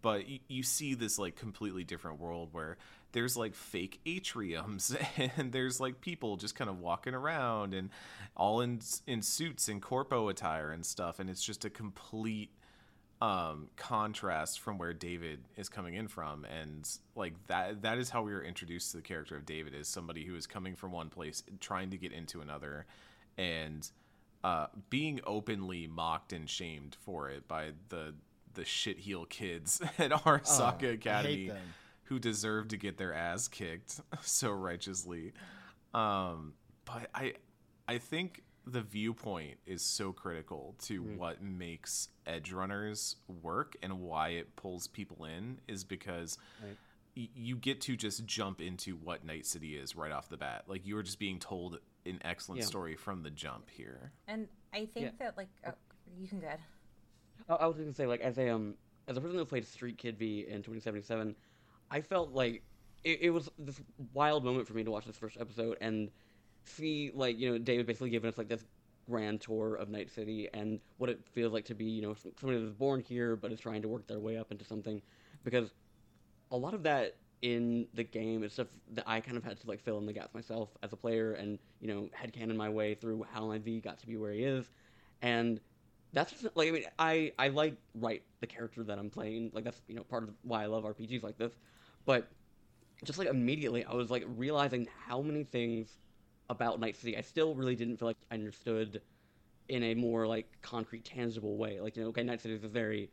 but 0.03 0.27
you, 0.27 0.39
you 0.47 0.61
see 0.61 0.93
this 0.93 1.17
like 1.17 1.35
completely 1.35 1.83
different 1.83 2.19
world 2.19 2.49
where 2.51 2.77
there's 3.13 3.35
like 3.35 3.55
fake 3.55 3.99
atriums 4.05 4.95
and 5.37 5.51
there's 5.51 5.79
like 5.79 6.01
people 6.01 6.37
just 6.37 6.53
kind 6.53 6.69
of 6.69 6.79
walking 6.79 7.15
around 7.15 7.73
and 7.73 7.89
all 8.37 8.61
in 8.61 8.79
in 9.07 9.23
suits 9.23 9.67
and 9.67 9.81
corpo 9.81 10.27
attire 10.27 10.71
and 10.71 10.85
stuff 10.85 11.19
and 11.19 11.31
it's 11.31 11.43
just 11.43 11.65
a 11.65 11.69
complete 11.71 12.51
um 13.21 13.69
contrast 13.77 14.59
from 14.59 14.77
where 14.77 14.93
David 14.93 15.39
is 15.55 15.69
coming 15.69 15.93
in 15.95 16.07
from 16.07 16.45
and 16.45 16.87
like 17.15 17.33
that 17.47 17.81
that 17.83 17.97
is 17.97 18.09
how 18.09 18.21
we 18.21 18.33
were 18.33 18.43
introduced 18.43 18.91
to 18.91 18.97
the 18.97 19.03
character 19.03 19.37
of 19.37 19.45
David 19.45 19.73
as 19.73 19.87
somebody 19.87 20.25
who 20.25 20.35
is 20.35 20.45
coming 20.45 20.75
from 20.75 20.91
one 20.91 21.09
place 21.09 21.43
trying 21.61 21.89
to 21.91 21.97
get 21.97 22.11
into 22.11 22.41
another 22.41 22.85
and 23.37 23.89
uh 24.43 24.67
being 24.89 25.21
openly 25.25 25.87
mocked 25.87 26.33
and 26.33 26.49
shamed 26.49 26.97
for 27.05 27.29
it 27.29 27.47
by 27.47 27.71
the 27.87 28.13
the 28.53 28.63
shitheel 28.63 29.27
kids 29.29 29.81
at 29.97 30.11
our 30.25 30.41
Oh, 30.49 30.63
I 30.81 30.85
Academy 30.85 31.51
who 32.05 32.19
deserve 32.19 32.67
to 32.69 32.77
get 32.77 32.97
their 32.97 33.13
ass 33.13 33.47
kicked 33.47 33.99
so 34.21 34.51
righteously. 34.51 35.33
Um, 35.93 36.53
but 36.85 37.09
I, 37.13 37.33
I 37.87 37.97
think 37.97 38.43
the 38.65 38.81
viewpoint 38.81 39.57
is 39.65 39.81
so 39.81 40.11
critical 40.13 40.75
to 40.83 41.01
what 41.03 41.41
makes 41.41 42.09
edge 42.25 42.51
runners 42.51 43.17
work 43.41 43.75
and 43.83 43.99
why 44.01 44.29
it 44.29 44.55
pulls 44.55 44.87
people 44.87 45.25
in 45.25 45.59
is 45.67 45.83
because 45.83 46.37
Right. 46.63 46.77
y- 47.17 47.29
you 47.35 47.55
get 47.57 47.81
to 47.81 47.95
just 47.97 48.25
jump 48.25 48.61
into 48.61 48.95
what 48.95 49.25
Night 49.25 49.45
City 49.45 49.75
is 49.75 49.95
right 49.95 50.11
off 50.11 50.29
the 50.29 50.37
bat. 50.37 50.63
Like 50.67 50.85
you 50.85 50.97
are 50.97 51.03
just 51.03 51.19
being 51.19 51.39
told 51.39 51.79
an 52.05 52.19
excellent 52.23 52.61
Yeah. 52.61 52.67
story 52.67 52.95
from 52.95 53.21
the 53.23 53.29
jump 53.29 53.69
here. 53.69 54.11
And 54.27 54.47
I 54.73 54.85
think 54.85 55.05
Yeah. 55.07 55.11
that 55.19 55.37
like 55.37 55.49
oh, 55.67 55.71
you 56.17 56.27
can 56.27 56.39
go 56.39 56.47
ahead. 56.47 56.59
I, 57.49 57.67
was 57.67 57.77
gonna 57.77 57.93
say 57.93 58.05
like 58.05 58.21
as 58.21 58.37
a 58.37 58.49
um 58.49 58.75
as 59.07 59.17
a 59.17 59.21
person 59.21 59.37
who 59.37 59.45
played 59.45 59.65
Street 59.67 59.97
Kid 59.97 60.17
V 60.17 60.45
in 60.47 60.57
2077, 60.57 61.35
I 61.91 62.01
felt 62.01 62.31
like 62.31 62.63
it, 63.03 63.19
it 63.23 63.29
was 63.29 63.49
this 63.59 63.79
wild 64.13 64.43
moment 64.43 64.67
for 64.67 64.73
me 64.73 64.83
to 64.83 64.91
watch 64.91 65.05
this 65.05 65.17
first 65.17 65.37
episode 65.39 65.77
and 65.81 66.09
see 66.65 67.11
like 67.13 67.37
you 67.37 67.51
know 67.51 67.57
David 67.57 67.85
basically 67.85 68.09
giving 68.09 68.29
us 68.29 68.37
like 68.37 68.47
this 68.47 68.65
grand 69.09 69.41
tour 69.41 69.75
of 69.75 69.89
Night 69.89 70.09
City 70.09 70.47
and 70.53 70.79
what 70.97 71.09
it 71.09 71.19
feels 71.33 71.51
like 71.51 71.65
to 71.65 71.75
be 71.75 71.85
you 71.85 72.01
know 72.01 72.15
somebody 72.39 72.59
that 72.59 72.65
was 72.65 72.73
born 72.73 73.01
here 73.01 73.35
but 73.35 73.51
is 73.51 73.59
trying 73.59 73.81
to 73.81 73.87
work 73.87 74.07
their 74.07 74.19
way 74.19 74.37
up 74.37 74.51
into 74.51 74.63
something 74.63 75.01
because 75.43 75.73
a 76.51 76.57
lot 76.57 76.73
of 76.73 76.83
that 76.83 77.15
in 77.41 77.85
the 77.93 78.03
game 78.03 78.41
is 78.41 78.53
stuff 78.53 78.67
that 78.93 79.03
I 79.05 79.19
kind 79.19 79.35
of 79.35 79.43
had 79.43 79.59
to 79.59 79.67
like 79.67 79.83
fill 79.83 79.97
in 79.97 80.05
the 80.05 80.13
gaps 80.13 80.33
myself 80.33 80.69
as 80.81 80.93
a 80.93 80.95
player 80.95 81.33
and 81.33 81.59
you 81.81 81.89
know 81.89 82.09
headcanon 82.17 82.55
my 82.55 82.69
way 82.69 82.95
through 82.95 83.25
how 83.33 83.47
my 83.47 83.57
V 83.57 83.81
got 83.81 83.99
to 83.99 84.07
be 84.07 84.15
where 84.15 84.31
he 84.31 84.43
is. 84.43 84.65
And 85.21 85.59
that's 86.13 86.31
just, 86.31 86.55
like 86.55 86.67
I 86.69 86.71
mean 86.71 86.83
I 86.99 87.33
I 87.39 87.49
like 87.49 87.75
write 87.95 88.23
the 88.39 88.47
character 88.47 88.83
that 88.83 88.99
I'm 88.99 89.09
playing 89.09 89.51
like 89.53 89.63
that's 89.63 89.81
you 89.87 89.95
know 89.95 90.03
part 90.03 90.23
of 90.23 90.29
why 90.43 90.63
I 90.63 90.67
love 90.67 90.83
RPGs 90.85 91.23
like 91.23 91.37
this. 91.37 91.53
But 92.05 92.31
just 93.03 93.19
like 93.19 93.27
immediately 93.27 93.83
I 93.85 93.93
was 93.93 94.09
like 94.11 94.23
realizing 94.27 94.87
how 95.07 95.21
many 95.21 95.43
things 95.43 95.97
about 96.49 96.79
Night 96.79 96.95
City 96.95 97.17
I 97.17 97.21
still 97.21 97.55
really 97.55 97.75
didn't 97.75 97.97
feel 97.97 98.09
like 98.09 98.17
I 98.31 98.35
understood 98.35 99.01
in 99.69 99.83
a 99.83 99.95
more 99.95 100.27
like 100.27 100.47
concrete 100.61 101.05
tangible 101.05 101.57
way. 101.57 101.79
Like 101.79 101.97
you 101.97 102.03
know 102.03 102.09
okay 102.09 102.23
Night 102.23 102.41
City 102.41 102.53
is 102.53 102.63
a 102.63 102.69
very 102.69 103.11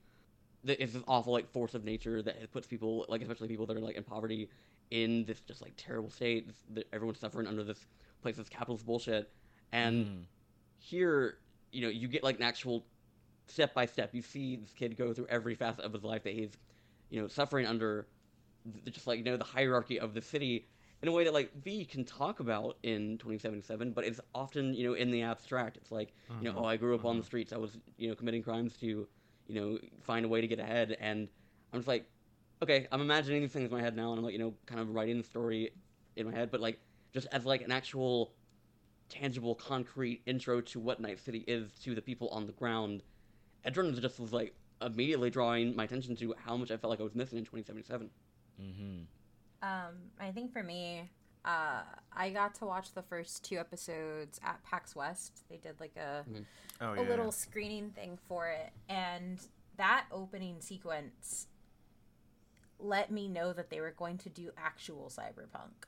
it's 0.65 0.93
this 0.93 1.03
awful 1.09 1.33
like 1.33 1.49
force 1.51 1.75
of 1.75 1.85
nature 1.85 2.23
that 2.23 2.51
puts 2.53 2.67
people 2.67 3.07
like 3.09 3.23
especially 3.23 3.49
people 3.49 3.67
that 3.67 3.77
are 3.77 3.81
like 3.81 3.97
in 3.97 4.05
poverty 4.05 4.51
in 4.91 5.25
this 5.25 5.41
just 5.41 5.63
like 5.63 5.73
terrible 5.77 6.11
state 6.11 6.47
this, 6.49 6.57
that 6.75 6.87
everyone's 6.93 7.19
suffering 7.19 7.47
under 7.47 7.65
this 7.65 7.87
place 8.23 8.37
this 8.37 8.49
capitalist 8.49 8.85
bullshit. 8.85 9.31
And 9.73 10.05
Mm. 10.07 10.25
here 10.79 11.39
you 11.73 11.83
know 11.83 11.89
you 11.89 12.09
get 12.09 12.25
like 12.25 12.37
an 12.37 12.43
actual 12.43 12.87
step 13.51 13.75
by 13.75 13.87
step 13.87 14.11
you 14.15 14.23
see 14.23 14.57
this 14.57 14.73
kid 14.73 14.97
go 14.97 15.13
through 15.13 15.27
every 15.29 15.55
facet 15.55 15.85
of 15.85 15.93
his 15.93 16.05
life 16.05 16.23
that 16.23 16.33
he's 16.33 16.57
you 17.11 17.21
know 17.21 17.29
suffering 17.29 17.67
under 17.67 18.07
just 18.87 19.07
like 19.07 19.19
you 19.19 19.25
know 19.25 19.37
the 19.37 19.45
hierarchy 19.45 19.99
of 19.99 20.15
the 20.15 20.21
city 20.21 20.67
in 21.03 21.09
a 21.09 21.13
way 21.13 21.25
that 21.25 21.33
like 21.33 21.51
v 21.63 21.85
can 21.85 22.05
talk 22.05 22.41
about 22.41 22.77
in 22.83 23.17
2077 23.19 23.93
but 23.93 24.05
it's 24.05 24.21
often 24.35 24.75
you 24.75 24.87
know 24.87 24.95
in 24.95 25.11
the 25.11 25.23
abstract. 25.23 25.77
It's 25.77 25.91
like 25.91 26.13
you 26.41 26.45
know 26.45 26.51
mm-hmm. 26.51 26.59
oh 26.61 26.65
i 26.67 26.77
grew 26.77 26.95
up 26.95 27.05
on 27.05 27.17
the 27.17 27.21
mm-hmm. 27.21 27.27
streets. 27.27 27.53
I 27.53 27.57
was 27.57 27.79
you 27.97 28.09
know 28.09 28.15
committing 28.15 28.43
crimes 28.43 28.77
to 28.79 28.87
you 28.87 29.55
know 29.55 29.79
find 30.03 30.25
a 30.25 30.29
way 30.29 30.41
to 30.41 30.47
get 30.47 30.61
ahead. 30.61 30.97
And 31.01 31.29
i'm 31.73 31.81
just 31.81 31.89
like 31.89 32.05
okay 32.63 32.87
i'm 32.93 33.01
imagining 33.01 33.41
these 33.41 33.53
things 33.53 33.71
in 33.71 33.77
my 33.77 33.81
head 33.81 33.97
now 33.97 34.11
and 34.11 34.19
i'm 34.19 34.25
like 34.25 34.33
you 34.33 34.39
know 34.39 34.55
kind 34.67 34.81
of 34.81 34.91
writing 34.91 35.19
the 35.19 35.25
story 35.25 35.73
in 36.17 36.27
my 36.27 36.35
head. 36.35 36.51
But 36.51 36.61
like 36.61 36.79
just 37.13 37.27
as 37.33 37.45
like 37.45 37.63
an 37.63 37.73
actual 37.73 38.33
tangible, 39.09 39.55
concrete 39.55 40.23
intro 40.27 40.61
to 40.61 40.79
what 40.79 41.01
Night 41.01 41.19
City 41.19 41.45
is 41.47 41.73
to 41.83 41.95
the 41.95 42.03
people 42.03 42.29
on 42.29 42.47
the 42.47 42.53
ground. 42.53 43.03
Edrun 43.65 43.99
just 44.01 44.19
was 44.21 44.33
like 44.33 44.55
immediately 44.83 45.31
drawing 45.31 45.77
my 45.77 45.85
attention 45.85 46.17
to 46.17 46.35
how 46.39 46.57
much 46.57 46.71
I 46.71 46.77
felt 46.77 46.91
like 46.91 47.01
I 47.01 47.03
was 47.03 47.15
missing 47.15 47.39
in 47.39 47.45
2077. 47.45 48.11
Mhm. 48.61 49.07
Um, 49.63 49.95
I 50.19 50.33
think 50.33 50.53
for 50.53 50.63
me, 50.63 51.11
uh, 51.45 51.83
I 52.13 52.31
got 52.31 52.55
to 52.57 52.65
watch 52.67 52.93
the 52.95 53.03
first 53.03 53.45
two 53.45 53.59
episodes 53.59 54.41
at 54.43 54.63
PAX 54.63 54.95
West. 54.97 55.43
They 55.49 55.57
did 55.59 55.79
like 55.81 55.97
a 55.97 56.25
Oh 56.81 56.95
a 56.95 57.03
little 57.03 57.31
screening 57.33 57.91
thing 57.91 58.19
for 58.29 58.49
it, 58.49 58.73
and 58.89 59.39
that 59.77 60.07
opening 60.11 60.61
sequence 60.61 61.47
let 62.79 63.11
me 63.11 63.29
know 63.29 63.53
that 63.53 63.69
they 63.69 63.81
were 63.81 63.91
going 63.91 64.17
to 64.19 64.31
do 64.31 64.51
actual 64.57 65.11
cyberpunk. 65.15 65.85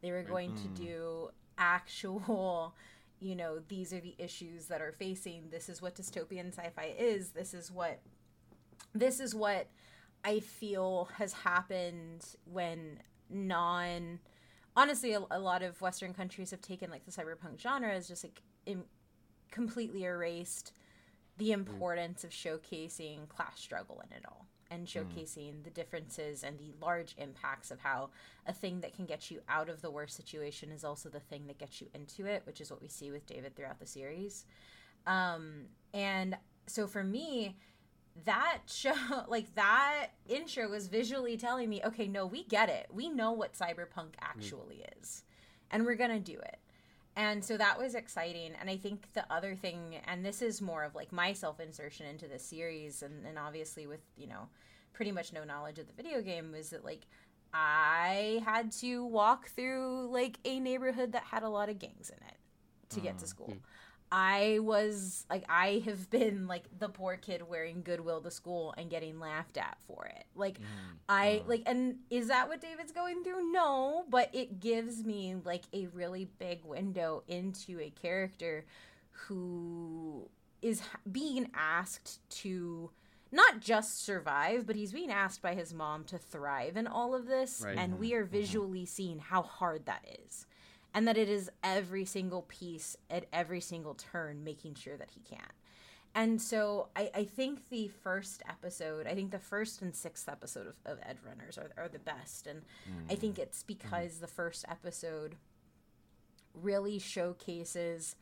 They 0.00 0.12
were 0.12 0.22
going 0.22 0.54
to 0.54 0.68
do 0.68 1.30
actual, 1.58 2.74
you 3.20 3.34
know, 3.34 3.60
these 3.68 3.92
are 3.92 4.00
the 4.00 4.14
issues 4.18 4.66
that 4.66 4.80
are 4.80 4.92
facing. 4.92 5.44
This 5.50 5.68
is 5.68 5.80
what 5.80 5.94
dystopian 5.94 6.48
sci-fi 6.48 6.94
is. 6.98 7.30
This 7.30 7.54
is 7.54 7.70
what 7.70 8.00
this 8.94 9.20
is 9.20 9.34
what 9.34 9.68
I 10.24 10.40
feel 10.40 11.08
has 11.16 11.32
happened 11.32 12.24
when 12.44 13.00
non 13.30 14.18
honestly 14.76 15.12
a, 15.14 15.22
a 15.30 15.38
lot 15.38 15.62
of 15.62 15.80
western 15.80 16.12
countries 16.12 16.50
have 16.50 16.60
taken 16.60 16.90
like 16.90 17.04
the 17.04 17.12
cyberpunk 17.12 17.60
genre 17.60 17.92
as 17.92 18.08
just 18.08 18.24
like 18.24 18.40
completely 19.50 20.04
erased 20.04 20.72
the 21.38 21.50
mm. 21.50 21.54
importance 21.54 22.24
of 22.24 22.30
showcasing 22.30 23.28
class 23.28 23.58
struggle 23.58 24.02
in 24.08 24.16
it 24.16 24.24
all 24.26 24.46
and 24.70 24.86
showcasing 24.86 25.62
the 25.64 25.70
differences 25.70 26.42
and 26.42 26.58
the 26.58 26.72
large 26.80 27.14
impacts 27.18 27.70
of 27.70 27.80
how 27.80 28.10
a 28.46 28.52
thing 28.52 28.80
that 28.80 28.94
can 28.94 29.06
get 29.06 29.30
you 29.30 29.40
out 29.48 29.68
of 29.68 29.82
the 29.82 29.90
worst 29.90 30.16
situation 30.16 30.70
is 30.70 30.84
also 30.84 31.08
the 31.08 31.20
thing 31.20 31.46
that 31.46 31.58
gets 31.58 31.80
you 31.80 31.88
into 31.94 32.26
it, 32.26 32.42
which 32.44 32.60
is 32.60 32.70
what 32.70 32.80
we 32.80 32.88
see 32.88 33.10
with 33.10 33.26
David 33.26 33.54
throughout 33.54 33.78
the 33.78 33.86
series. 33.86 34.44
Um, 35.06 35.66
and 35.94 36.36
so 36.66 36.86
for 36.86 37.04
me, 37.04 37.56
that 38.24 38.62
show, 38.66 38.94
like 39.28 39.54
that 39.54 40.08
intro 40.28 40.68
was 40.68 40.88
visually 40.88 41.36
telling 41.36 41.68
me, 41.68 41.82
okay, 41.84 42.08
no, 42.08 42.26
we 42.26 42.44
get 42.44 42.68
it. 42.68 42.86
We 42.92 43.08
know 43.08 43.32
what 43.32 43.54
cyberpunk 43.54 44.14
actually 44.20 44.84
is, 45.00 45.22
and 45.70 45.84
we're 45.84 45.94
gonna 45.94 46.20
do 46.20 46.38
it. 46.38 46.58
And 47.16 47.42
so 47.42 47.56
that 47.56 47.78
was 47.78 47.94
exciting. 47.94 48.52
And 48.60 48.68
I 48.68 48.76
think 48.76 49.08
the 49.14 49.24
other 49.32 49.54
thing, 49.54 49.96
and 50.06 50.24
this 50.24 50.42
is 50.42 50.60
more 50.60 50.84
of 50.84 50.94
like 50.94 51.12
my 51.12 51.32
self 51.32 51.60
insertion 51.60 52.06
into 52.06 52.28
the 52.28 52.38
series, 52.38 53.02
and, 53.02 53.26
and 53.26 53.38
obviously 53.38 53.86
with, 53.86 54.00
you 54.16 54.26
know, 54.26 54.48
pretty 54.92 55.12
much 55.12 55.32
no 55.32 55.42
knowledge 55.42 55.78
of 55.78 55.86
the 55.86 55.94
video 55.94 56.20
game, 56.20 56.52
was 56.52 56.70
that 56.70 56.84
like 56.84 57.06
I 57.54 58.42
had 58.44 58.70
to 58.80 59.04
walk 59.06 59.48
through 59.48 60.08
like 60.12 60.38
a 60.44 60.60
neighborhood 60.60 61.12
that 61.12 61.22
had 61.22 61.42
a 61.42 61.48
lot 61.48 61.70
of 61.70 61.78
gangs 61.78 62.10
in 62.10 62.18
it. 62.26 62.36
to 62.90 63.00
get 63.00 63.18
to 63.18 63.24
mm-hmm. 63.24 63.26
school. 63.26 63.46
Hmm. 63.46 63.58
I 64.10 64.60
was 64.60 65.24
like 65.28 65.44
I 65.48 65.82
have 65.84 66.08
been 66.10 66.46
like 66.46 66.64
the 66.78 66.88
poor 66.88 67.16
kid 67.16 67.48
wearing 67.48 67.82
goodwill 67.82 68.20
to 68.22 68.30
school 68.30 68.74
and 68.78 68.88
getting 68.88 69.18
laughed 69.18 69.56
at 69.56 69.78
for 69.86 70.06
it. 70.06 70.24
Like 70.34 70.58
mm, 70.60 70.64
I 71.08 71.42
like 71.46 71.62
and 71.66 71.96
is 72.10 72.28
that 72.28 72.48
what 72.48 72.60
David's 72.60 72.92
going 72.92 73.24
through? 73.24 73.52
No, 73.52 74.04
but 74.08 74.30
it 74.32 74.60
gives 74.60 75.04
me 75.04 75.36
like 75.44 75.64
a 75.72 75.86
really 75.88 76.28
big 76.38 76.64
window 76.64 77.24
into 77.26 77.80
a 77.80 77.90
character 77.90 78.64
who 79.10 80.28
is 80.62 80.82
being 81.10 81.50
asked 81.54 82.20
to 82.28 82.90
not 83.32 83.60
just 83.60 84.04
survive, 84.04 84.66
but 84.66 84.76
he's 84.76 84.92
being 84.92 85.10
asked 85.10 85.42
by 85.42 85.54
his 85.54 85.74
mom 85.74 86.04
to 86.04 86.16
thrive 86.16 86.76
in 86.76 86.86
all 86.86 87.14
of 87.14 87.26
this 87.26 87.62
Right. 87.64 87.76
and 87.76 87.98
we 87.98 88.10
mm-hmm. 88.10 88.18
are 88.18 88.22
mm-hmm. 88.22 88.32
visually 88.32 88.86
seeing 88.86 89.18
how 89.18 89.42
hard 89.42 89.86
that 89.86 90.04
is 90.24 90.45
and 90.96 91.06
that 91.06 91.18
it 91.18 91.28
is 91.28 91.50
every 91.62 92.06
single 92.06 92.40
piece 92.48 92.96
at 93.10 93.26
every 93.30 93.60
single 93.60 93.92
turn 93.92 94.42
making 94.42 94.74
sure 94.74 94.96
that 94.96 95.10
he 95.10 95.20
can't. 95.20 95.52
And 96.14 96.40
so 96.40 96.88
I, 96.96 97.10
I 97.14 97.24
think 97.24 97.68
the 97.68 97.88
first 97.88 98.42
episode, 98.48 99.06
I 99.06 99.14
think 99.14 99.30
the 99.30 99.38
first 99.38 99.82
and 99.82 99.94
sixth 99.94 100.26
episode 100.26 100.66
of, 100.66 100.76
of 100.86 100.98
Edge 101.02 101.18
Runners 101.22 101.58
are, 101.58 101.70
are 101.76 101.88
the 101.88 101.98
best. 101.98 102.46
And 102.46 102.62
I 103.10 103.14
mm. 103.14 103.18
think 103.18 103.38
it's 103.38 103.58
mm-hmm. 103.58 103.66
because 103.66 104.20
the 104.20 104.26
first 104.26 104.64
episode 104.70 105.36
really 106.54 106.98
showcases 106.98 108.16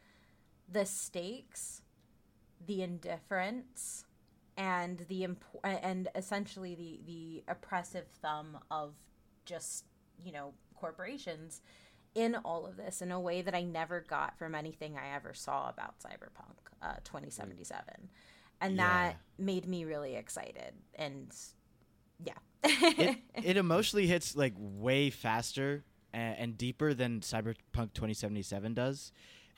the 0.68 0.84
stakes, 0.84 1.82
the 2.66 2.82
indifference, 2.82 4.04
and 4.56 5.06
the 5.08 5.22
imp- 5.22 5.44
and 5.62 6.08
essentially 6.16 6.74
the 6.74 7.00
the 7.06 7.44
oppressive 7.46 8.06
thumb 8.20 8.58
of 8.70 8.94
just 9.44 9.84
you 10.24 10.32
know 10.32 10.54
corporations 10.74 11.60
in 12.14 12.36
all 12.44 12.66
of 12.66 12.76
this 12.76 13.02
in 13.02 13.10
a 13.10 13.20
way 13.20 13.42
that 13.42 13.54
I 13.54 13.62
never 13.62 14.00
got 14.00 14.38
from 14.38 14.54
anything 14.54 14.96
I 14.96 15.14
ever 15.14 15.34
saw 15.34 15.68
about 15.68 15.94
Cyberpunk 16.00 16.54
uh, 16.82 16.96
2077, 17.04 17.82
and 18.60 18.78
that 18.78 19.16
made 19.38 19.66
me 19.66 19.84
really 19.84 20.14
excited. 20.14 20.74
And 20.94 21.34
yeah, 22.24 22.34
it, 22.62 23.18
it 23.42 23.56
emotionally 23.56 24.06
hits 24.06 24.36
like 24.36 24.54
way 24.56 25.10
faster 25.10 25.84
and, 26.12 26.38
and 26.38 26.58
deeper 26.58 26.94
than 26.94 27.20
Cyberpunk 27.20 27.92
2077 27.94 28.74
does. 28.74 29.12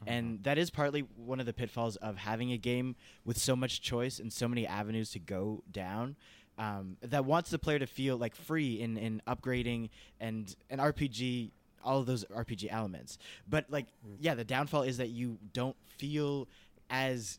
And 0.07 0.43
that 0.45 0.59
is 0.59 0.71
partly 0.71 1.01
one 1.17 1.41
of 1.41 1.47
the 1.47 1.53
pitfalls 1.53 1.97
of 1.97 2.17
having 2.17 2.53
a 2.53 2.59
game 2.59 2.97
with 3.25 3.39
so 3.39 3.57
much 3.57 3.81
choice 3.81 4.19
and 4.19 4.33
so 4.33 4.47
many 4.47 4.67
avenues 4.67 5.11
to 5.13 5.19
go 5.19 5.63
down. 5.71 6.17
Um, 6.59 6.97
that 7.03 7.27
wants 7.27 7.51
the 7.51 7.59
player 7.59 7.79
to 7.79 7.87
feel 7.87 8.17
like 8.17 8.35
free 8.35 8.81
in, 8.81 8.97
in 8.97 9.21
upgrading 9.27 9.91
and 10.21 10.55
an 10.71 10.79
RPG, 10.79 11.51
all 11.87 12.01
of 12.01 12.07
those 12.07 12.25
RPG 12.27 12.69
elements. 12.71 13.17
But 13.49 13.71
like, 13.71 13.87
yeah, 14.21 14.35
the 14.35 14.45
downfall 14.45 14.83
is 14.83 14.99
that 14.99 15.09
you 15.09 15.39
don't 15.53 15.77
feel 15.97 16.49
as 16.91 17.39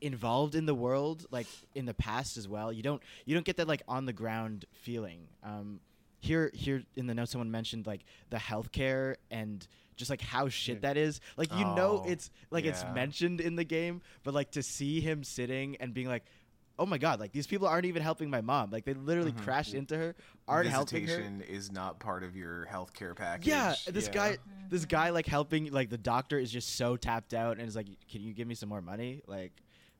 involved 0.00 0.54
in 0.54 0.66
the 0.66 0.74
world 0.74 1.24
like 1.30 1.46
in 1.74 1.86
the 1.86 1.94
past 1.94 2.36
as 2.36 2.48
well. 2.48 2.72
You 2.72 2.82
don't 2.82 3.02
you 3.24 3.34
don't 3.34 3.46
get 3.46 3.56
that 3.58 3.68
like 3.68 3.82
on 3.88 4.06
the 4.06 4.12
ground 4.12 4.64
feeling. 4.72 5.28
Um 5.42 5.80
here 6.20 6.50
here 6.54 6.82
in 6.96 7.06
the 7.06 7.14
note 7.14 7.28
someone 7.28 7.50
mentioned 7.50 7.86
like 7.86 8.04
the 8.30 8.36
healthcare 8.38 9.16
and 9.30 9.66
just 9.96 10.10
like 10.10 10.20
how 10.20 10.48
shit 10.48 10.82
that 10.82 10.96
is. 10.96 11.20
Like 11.36 11.52
you 11.56 11.64
know 11.64 12.02
Oh, 12.04 12.10
it's 12.10 12.30
like 12.50 12.64
it's 12.64 12.84
mentioned 12.94 13.40
in 13.40 13.56
the 13.56 13.64
game 13.64 14.02
but 14.24 14.34
like 14.34 14.50
to 14.52 14.62
see 14.62 15.00
him 15.00 15.24
sitting 15.24 15.76
and 15.76 15.94
being 15.94 16.08
like 16.08 16.24
oh 16.78 16.86
my 16.86 16.98
god 16.98 17.20
like 17.20 17.30
these 17.32 17.46
people 17.46 17.66
aren't 17.68 17.86
even 17.86 18.02
helping 18.02 18.28
my 18.28 18.40
mom 18.40 18.70
like 18.70 18.84
they 18.84 18.94
literally 18.94 19.30
crashed 19.32 19.74
into 19.74 19.96
her 19.96 20.14
aren't 20.48 20.66
helping 20.68 21.06
her 21.06 21.44
is 21.48 21.70
not 21.70 21.98
part 22.00 22.22
of 22.24 22.36
your 22.36 22.66
healthcare 22.70 23.14
package. 23.14 23.46
yeah, 23.46 23.74
this 23.86 24.08
guy, 24.08 24.30
Mm-hmm. 24.32 24.68
this 24.70 24.84
guy, 24.84 25.10
like 25.10 25.26
helping, 25.26 25.70
like 25.72 25.88
the 25.90 25.98
doctor 25.98 26.38
is 26.38 26.50
just 26.50 26.76
so 26.76 26.96
tapped 26.96 27.32
out, 27.34 27.58
and 27.58 27.68
is 27.68 27.76
like, 27.76 27.86
"Can 28.10 28.22
you 28.22 28.32
give 28.34 28.48
me 28.48 28.54
some 28.54 28.68
more 28.68 28.82
money? 28.82 29.22
Like, 29.26 29.52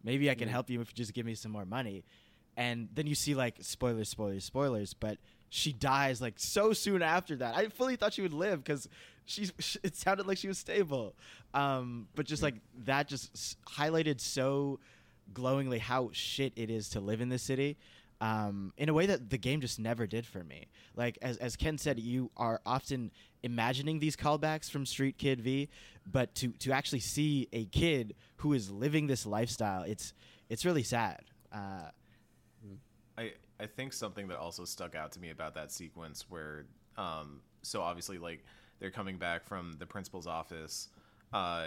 maybe 0.03 0.31
I 0.31 0.35
can 0.35 0.49
help 0.49 0.69
you 0.71 0.81
if 0.81 0.89
you 0.89 0.95
just 0.95 1.15
give 1.15 1.25
me 1.27 1.35
some 1.35 1.53
more 1.53 1.65
money." 1.65 2.05
And 2.57 2.89
then 2.95 3.07
you 3.07 3.15
see 3.15 3.35
like 3.35 3.57
spoilers, 3.61 4.09
spoilers, 4.09 4.45
spoilers, 4.45 4.95
but 4.95 5.19
she 5.51 5.73
dies 5.73 6.21
like 6.21 6.35
so 6.39 6.73
soon 6.73 7.03
after 7.03 7.37
that. 7.37 7.55
I 7.57 7.69
fully 7.69 7.97
thought 7.97 8.13
she 8.13 8.23
would 8.23 8.35
live 8.35 8.63
because 8.65 8.89
she's. 9.25 9.53
sh- 9.61 9.77
It 9.83 9.97
sounded 9.97 10.27
like 10.27 10.39
she 10.39 10.49
was 10.49 10.59
stable, 10.59 11.15
um, 11.55 12.09
but 12.15 12.27
just 12.27 12.43
like 12.43 12.57
that, 12.85 13.09
just 13.09 13.57
highlighted 13.67 14.21
so 14.21 14.81
glowingly 15.33 15.79
how 15.79 16.11
shit 16.13 16.53
it 16.57 16.71
is 16.71 16.89
to 16.91 17.01
live 17.01 17.21
in 17.21 17.29
this 17.29 17.43
city 17.43 17.77
um, 18.21 18.73
in 18.77 18.89
a 18.89 18.95
way 18.95 19.07
that 19.07 19.31
the 19.31 19.39
game 19.39 19.61
just 19.61 19.79
never 19.79 20.07
did 20.07 20.27
for 20.27 20.43
me. 20.43 20.69
Like 20.97 21.19
as 21.21 21.37
as 21.39 21.57
Ken 21.57 21.79
said, 21.79 21.99
you 21.99 22.31
are 22.37 22.61
often 22.65 23.11
imagining 23.43 23.99
these 23.99 24.17
callbacks 24.17 24.71
from 24.71 24.87
Street 24.87 25.19
Kid 25.19 25.41
V, 25.41 25.69
but 26.11 26.35
to 26.37 26.49
to 26.61 26.73
actually 26.73 27.01
see 27.01 27.49
a 27.53 27.67
kid 27.67 28.15
who 28.37 28.53
is 28.53 28.71
living 28.71 29.07
this 29.07 29.27
lifestyle, 29.27 29.83
it's 29.83 30.15
it's 30.49 30.65
really 30.65 30.83
sad. 30.83 31.23
Uh, 31.53 31.91
I 33.19 33.33
I 33.61 33.67
think 33.67 33.93
something 33.93 34.29
that 34.29 34.39
also 34.39 34.65
stuck 34.65 34.95
out 34.95 35.13
to 35.13 35.21
me 35.21 35.31
about 35.31 35.55
that 35.55 35.71
sequence 35.71 36.25
where 36.29 36.67
um 36.97 37.41
so 37.63 37.83
obviously 37.83 38.19
like 38.19 38.45
they're 38.79 38.91
coming 38.91 39.17
back 39.17 39.45
from 39.45 39.75
the 39.79 39.87
principal's 39.87 40.27
office 40.27 40.89
uh 41.33 41.67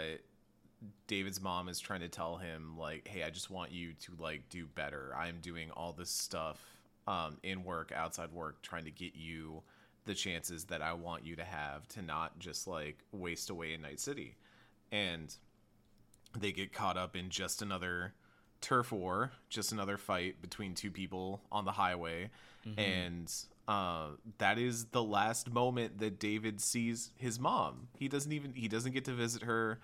David's 1.06 1.40
mom 1.40 1.68
is 1.68 1.80
trying 1.80 2.00
to 2.00 2.08
tell 2.08 2.36
him 2.36 2.76
like 2.78 3.08
hey 3.08 3.22
I 3.22 3.30
just 3.30 3.50
want 3.50 3.72
you 3.72 3.94
to 4.02 4.12
like 4.18 4.48
do 4.48 4.66
better. 4.66 5.14
I'm 5.16 5.38
doing 5.40 5.70
all 5.70 5.92
this 5.92 6.10
stuff 6.10 6.58
um 7.06 7.38
in 7.42 7.64
work 7.64 7.92
outside 7.94 8.32
work 8.32 8.60
trying 8.62 8.84
to 8.84 8.90
get 8.90 9.14
you 9.14 9.62
the 10.04 10.14
chances 10.14 10.64
that 10.64 10.82
I 10.82 10.94
want 10.94 11.24
you 11.24 11.36
to 11.36 11.44
have 11.44 11.86
to 11.88 12.02
not 12.02 12.38
just 12.38 12.66
like 12.66 12.98
waste 13.12 13.50
away 13.50 13.74
in 13.74 13.82
Night 13.82 14.00
City. 14.00 14.36
And 14.90 15.34
they 16.38 16.52
get 16.52 16.72
caught 16.72 16.96
up 16.96 17.14
in 17.16 17.30
just 17.30 17.62
another 17.62 18.14
turf 18.60 18.90
war, 18.92 19.32
just 19.48 19.72
another 19.72 19.96
fight 19.96 20.40
between 20.42 20.74
two 20.74 20.90
people 20.90 21.40
on 21.52 21.64
the 21.64 21.72
highway, 21.72 22.30
and 22.76 23.32
uh, 23.66 24.08
that 24.38 24.58
is 24.58 24.86
the 24.86 25.02
last 25.02 25.50
moment 25.52 25.98
that 26.00 26.18
David 26.18 26.60
sees 26.60 27.10
his 27.16 27.38
mom. 27.38 27.88
He 27.98 28.08
doesn't 28.08 28.32
even 28.32 28.52
he 28.54 28.68
doesn't 28.68 28.92
get 28.92 29.04
to 29.06 29.12
visit 29.12 29.42
her, 29.42 29.78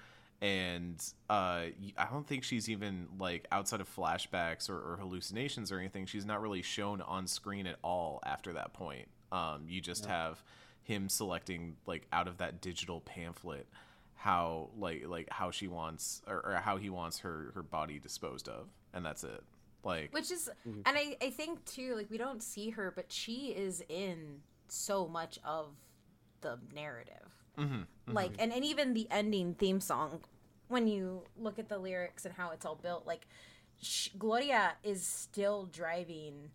and 0.45 1.03
uh, 1.31 1.73
y- 1.81 1.95
I 1.97 2.05
don't 2.11 2.27
think 2.27 2.45
she's 2.45 2.69
even 2.69 3.09
like 3.19 3.47
outside 3.51 3.81
of 3.81 3.89
flashbacks 3.89 4.69
or, 4.69 4.77
or 4.77 4.99
hallucinations 5.01 5.73
or 5.73 5.79
anything. 5.79 6.05
She's 6.05 6.27
not 6.27 6.43
really 6.43 6.61
shown 6.61 7.01
on 7.01 7.27
screen 7.27 7.67
at 7.67 7.77
all 7.83 8.21
after 8.27 8.53
that 8.53 8.75
point. 8.75 9.09
Um, 9.33 9.63
you 9.67 9.81
just 9.81 10.05
have 10.05 10.45
him 10.83 11.09
selecting 11.09 11.77
like 11.87 12.07
out 12.13 12.29
of 12.29 12.37
that 12.39 12.61
digital 12.61 13.01
pamphlet 13.01 13.67
how 14.17 14.69
like 14.79 15.05
like 15.07 15.29
how 15.31 15.51
she 15.51 15.67
wants 15.67 16.21
or, 16.27 16.37
or 16.45 16.61
how 16.63 16.77
he 16.77 16.91
wants 16.91 17.21
her 17.21 17.51
her 17.55 17.63
body 17.63 17.99
disposed 17.99 18.47
of 18.47 18.69
and 18.93 19.03
that's 19.05 19.25
it. 19.25 19.43
Like 19.83 20.13
which 20.13 20.31
is 20.31 20.51
and 20.67 20.83
I, 20.87 21.17
I 21.23 21.31
think 21.31 21.65
too 21.65 21.95
like 21.95 22.11
we 22.11 22.19
don't 22.19 22.43
see 22.43 22.69
her 22.71 22.93
but 22.95 23.11
she 23.11 23.55
is 23.57 23.83
in 23.89 24.41
so 24.69 25.09
much 25.09 25.39
of 25.43 25.69
the 26.43 26.59
narrative. 26.75 27.31
Like 28.15 28.33
and, 28.39 28.53
and 28.53 28.63
even 28.65 28.93
the 28.93 29.07
ending 29.11 29.55
theme 29.55 29.81
song 29.81 30.21
when 30.75 30.89
you 30.89 31.23
look 31.39 31.59
at 31.59 31.69
the 31.69 31.79
lyrics 31.79 32.25
and 32.27 32.35
how 32.35 32.51
it's 32.51 32.67
all 32.67 32.75
built 32.75 33.07
like 33.07 33.27
sh- 33.81 34.09
gloria 34.19 34.73
is 34.83 35.07
still 35.07 35.67
driving 35.73 36.51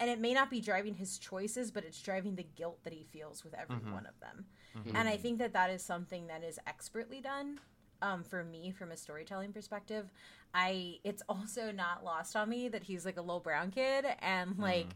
and 0.00 0.08
it 0.08 0.18
may 0.18 0.32
not 0.32 0.48
be 0.48 0.60
driving 0.60 0.94
his 0.94 1.18
choices 1.18 1.70
but 1.70 1.84
it's 1.84 2.00
driving 2.00 2.34
the 2.34 2.46
guilt 2.56 2.78
that 2.82 2.94
he 2.94 3.04
feels 3.12 3.44
with 3.44 3.52
every 3.54 3.76
mm-hmm. 3.76 3.92
one 3.92 4.06
of 4.06 4.18
them. 4.20 4.46
Mm-hmm. 4.76 4.96
And 4.96 5.08
i 5.08 5.16
think 5.18 5.38
that 5.38 5.52
that 5.52 5.70
is 5.70 5.82
something 5.82 6.26
that 6.28 6.42
is 6.42 6.58
expertly 6.66 7.20
done 7.20 7.60
um, 8.00 8.22
for 8.22 8.42
me 8.42 8.70
from 8.70 8.90
a 8.90 8.96
storytelling 8.96 9.52
perspective. 9.52 10.10
I 10.54 10.98
it's 11.04 11.22
also 11.28 11.70
not 11.70 12.04
lost 12.04 12.36
on 12.36 12.48
me 12.48 12.68
that 12.68 12.82
he's 12.82 13.04
like 13.04 13.18
a 13.18 13.20
little 13.20 13.40
brown 13.40 13.70
kid 13.70 14.06
and 14.20 14.52
mm-hmm. 14.52 14.62
like 14.62 14.88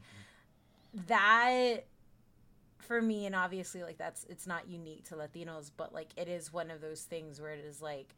that 1.08 1.85
for 2.78 3.02
me 3.02 3.26
and 3.26 3.35
obviously 3.35 3.82
like 3.82 3.98
that's 3.98 4.24
it's 4.28 4.46
not 4.46 4.68
unique 4.68 5.04
to 5.04 5.14
latinos 5.14 5.70
but 5.76 5.94
like 5.94 6.08
it 6.16 6.28
is 6.28 6.52
one 6.52 6.70
of 6.70 6.80
those 6.80 7.02
things 7.02 7.40
where 7.40 7.52
it 7.52 7.64
is 7.64 7.80
like 7.80 8.14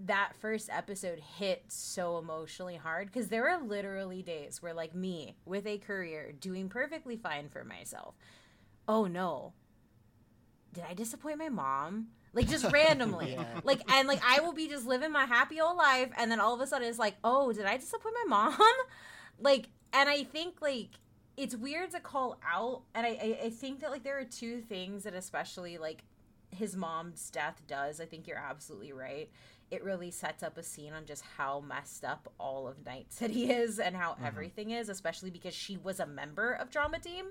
that 0.00 0.32
first 0.40 0.68
episode 0.72 1.20
hit 1.38 1.64
so 1.68 2.18
emotionally 2.18 2.76
hard 2.76 3.06
because 3.06 3.28
there 3.28 3.42
were 3.42 3.64
literally 3.64 4.22
days 4.22 4.60
where 4.60 4.74
like 4.74 4.94
me 4.94 5.36
with 5.44 5.66
a 5.66 5.78
career 5.78 6.32
doing 6.32 6.68
perfectly 6.68 7.16
fine 7.16 7.48
for 7.48 7.64
myself 7.64 8.14
oh 8.88 9.06
no. 9.06 9.52
Did 10.72 10.84
i 10.88 10.94
disappoint 10.94 11.38
my 11.38 11.48
mom? 11.48 12.08
Like 12.32 12.48
just 12.48 12.64
randomly. 12.72 13.38
Like 13.62 13.80
and 13.90 14.08
like 14.08 14.20
i 14.26 14.40
will 14.40 14.52
be 14.52 14.68
just 14.68 14.86
living 14.86 15.12
my 15.12 15.24
happy 15.24 15.60
old 15.60 15.76
life 15.76 16.10
and 16.16 16.30
then 16.30 16.40
all 16.40 16.54
of 16.54 16.60
a 16.60 16.66
sudden 16.66 16.88
it's 16.88 16.98
like 16.98 17.14
oh 17.22 17.52
did 17.52 17.66
i 17.66 17.76
disappoint 17.76 18.14
my 18.26 18.36
mom? 18.36 18.58
Like 19.40 19.68
and 19.92 20.08
i 20.08 20.22
think 20.22 20.62
like 20.62 20.90
it's 21.36 21.56
weird 21.56 21.90
to 21.90 21.98
call 21.98 22.38
out 22.48 22.82
and 22.94 23.04
I, 23.04 23.08
I 23.10 23.38
i 23.46 23.50
think 23.50 23.80
that 23.80 23.90
like 23.90 24.04
there 24.04 24.16
are 24.16 24.24
two 24.24 24.60
things 24.60 25.02
that 25.02 25.14
especially 25.14 25.76
like 25.76 26.04
his 26.54 26.76
mom's 26.76 27.30
death 27.30 27.62
does. 27.66 28.00
I 28.00 28.06
think 28.06 28.26
you're 28.26 28.38
absolutely 28.38 28.92
right 28.92 29.28
it 29.74 29.82
really 29.84 30.10
sets 30.10 30.42
up 30.42 30.56
a 30.56 30.62
scene 30.62 30.92
on 30.92 31.04
just 31.04 31.22
how 31.36 31.60
messed 31.60 32.04
up 32.04 32.32
all 32.38 32.66
of 32.68 32.84
night 32.86 33.12
city 33.12 33.50
is 33.60 33.78
and 33.78 33.94
how 33.96 34.16
everything 34.24 34.70
is 34.70 34.88
especially 34.88 35.30
because 35.30 35.54
she 35.54 35.76
was 35.76 36.00
a 36.00 36.06
member 36.06 36.52
of 36.52 36.70
trauma 36.70 36.98
team. 36.98 37.26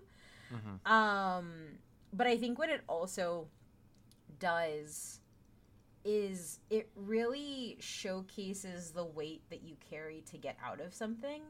Um 0.85 1.47
but 2.15 2.27
i 2.27 2.37
think 2.37 2.59
what 2.59 2.69
it 2.69 2.81
also 2.87 3.47
does 4.39 5.19
is 6.05 6.59
it 6.69 6.89
really 6.95 7.77
showcases 7.79 8.91
the 8.91 9.03
weight 9.05 9.41
that 9.49 9.63
you 9.63 9.75
carry 9.89 10.21
to 10.29 10.37
get 10.37 10.57
out 10.63 10.79
of 10.81 10.93
something 10.93 11.41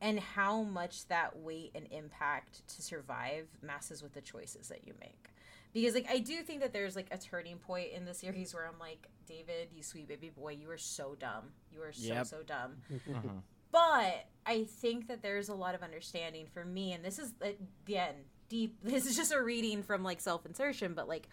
and 0.00 0.20
how 0.20 0.62
much 0.62 1.06
that 1.08 1.36
weight 1.38 1.70
and 1.74 1.86
impact 1.90 2.66
to 2.68 2.82
survive 2.82 3.46
messes 3.62 4.02
with 4.02 4.12
the 4.12 4.20
choices 4.20 4.68
that 4.68 4.86
you 4.86 4.92
make 5.00 5.30
because 5.72 5.94
like 5.94 6.06
i 6.10 6.18
do 6.18 6.42
think 6.42 6.60
that 6.60 6.72
there's 6.72 6.94
like 6.96 7.08
a 7.10 7.18
turning 7.18 7.56
point 7.58 7.88
in 7.94 8.04
the 8.04 8.14
series 8.14 8.54
where 8.54 8.66
i'm 8.66 8.78
like 8.78 9.08
david 9.26 9.68
you 9.74 9.82
sweet 9.82 10.06
baby 10.08 10.30
boy 10.30 10.52
you 10.52 10.68
are 10.70 10.78
so 10.78 11.14
dumb 11.18 11.44
you 11.72 11.82
are 11.82 11.92
so 11.92 12.12
Yep. 12.14 12.26
so 12.26 12.42
dumb 12.42 12.76
Mhm. 12.90 13.42
but 13.70 14.26
I 14.44 14.64
think 14.64 15.06
that 15.06 15.22
there's 15.22 15.48
a 15.48 15.54
lot 15.54 15.76
of 15.76 15.82
understanding 15.84 16.46
for 16.52 16.64
me, 16.64 16.92
and 16.92 17.04
this 17.04 17.20
is 17.20 17.32
again 17.40 18.14
deep. 18.48 18.76
This 18.82 19.06
is 19.06 19.16
just 19.16 19.32
a 19.32 19.40
reading 19.40 19.84
from 19.84 20.02
like 20.02 20.20
self 20.20 20.44
insertion, 20.44 20.94
but 20.94 21.06
like 21.06 21.28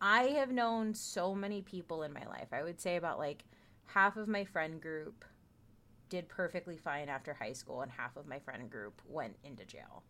I 0.00 0.22
have 0.38 0.50
known 0.50 0.94
so 0.94 1.34
many 1.34 1.60
people 1.60 2.02
in 2.02 2.12
my 2.14 2.24
life. 2.26 2.48
I 2.52 2.62
would 2.62 2.80
say 2.80 2.96
about 2.96 3.18
like 3.18 3.44
half 3.84 4.16
of 4.16 4.28
my 4.28 4.44
friend 4.44 4.80
group 4.80 5.26
did 6.08 6.26
perfectly 6.28 6.78
fine 6.78 7.10
after 7.10 7.34
high 7.34 7.52
school, 7.52 7.82
and 7.82 7.92
half 7.92 8.16
of 8.16 8.26
my 8.26 8.38
friend 8.38 8.70
group 8.70 9.02
went 9.06 9.36
into 9.44 9.64
jail. 9.66 10.02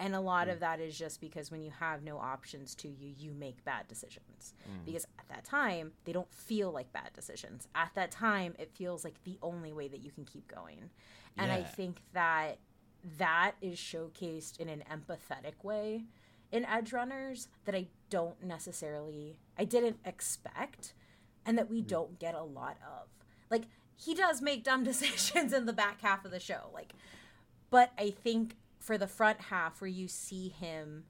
And 0.00 0.14
a 0.14 0.20
lot 0.20 0.46
hmm. 0.46 0.54
of 0.54 0.60
that 0.60 0.80
is 0.80 0.98
just 0.98 1.20
because 1.20 1.50
when 1.50 1.60
you 1.60 1.70
have 1.78 2.02
no 2.02 2.18
options 2.18 2.74
to 2.76 2.88
you, 2.88 3.12
you 3.18 3.32
make 3.32 3.62
bad 3.64 3.86
decisions. 3.86 4.54
Hmm. 4.64 4.84
Because 4.86 5.04
at 5.18 5.28
that 5.28 5.44
time, 5.44 5.92
they 6.04 6.12
don't 6.12 6.32
feel 6.32 6.72
like 6.72 6.90
bad 6.92 7.10
decisions. 7.14 7.68
At 7.74 7.90
that 7.94 8.10
time, 8.10 8.54
it 8.58 8.72
feels 8.72 9.04
like 9.04 9.22
the 9.24 9.38
only 9.42 9.74
way 9.74 9.88
that 9.88 10.00
you 10.00 10.10
can 10.10 10.24
keep 10.24 10.48
going. 10.48 10.88
And 11.36 11.52
I 11.52 11.62
think 11.62 12.00
that 12.12 12.58
that 13.18 13.52
is 13.62 13.78
showcased 13.78 14.58
in 14.58 14.68
an 14.68 14.82
empathetic 14.90 15.62
way 15.62 16.04
in 16.50 16.64
Edge 16.64 16.92
Runners 16.92 17.48
that 17.64 17.74
I 17.74 17.86
don't 18.10 18.42
necessarily, 18.42 19.38
I 19.58 19.64
didn't 19.64 19.98
expect, 20.04 20.94
and 21.46 21.56
that 21.58 21.70
we 21.70 21.80
hmm. 21.80 21.86
don't 21.86 22.18
get 22.18 22.34
a 22.34 22.42
lot 22.42 22.78
of. 22.82 23.08
Like, 23.50 23.64
he 23.96 24.14
does 24.14 24.40
make 24.40 24.64
dumb 24.64 24.82
decisions 24.92 25.52
in 25.52 25.66
the 25.66 25.74
back 25.74 26.00
half 26.00 26.24
of 26.24 26.30
the 26.30 26.40
show. 26.40 26.70
Like, 26.72 26.94
but 27.68 27.92
I 27.98 28.10
think 28.10 28.56
for 28.80 28.98
the 28.98 29.06
front 29.06 29.40
half 29.42 29.80
where 29.80 29.88
you 29.88 30.08
see 30.08 30.48
him 30.48 31.04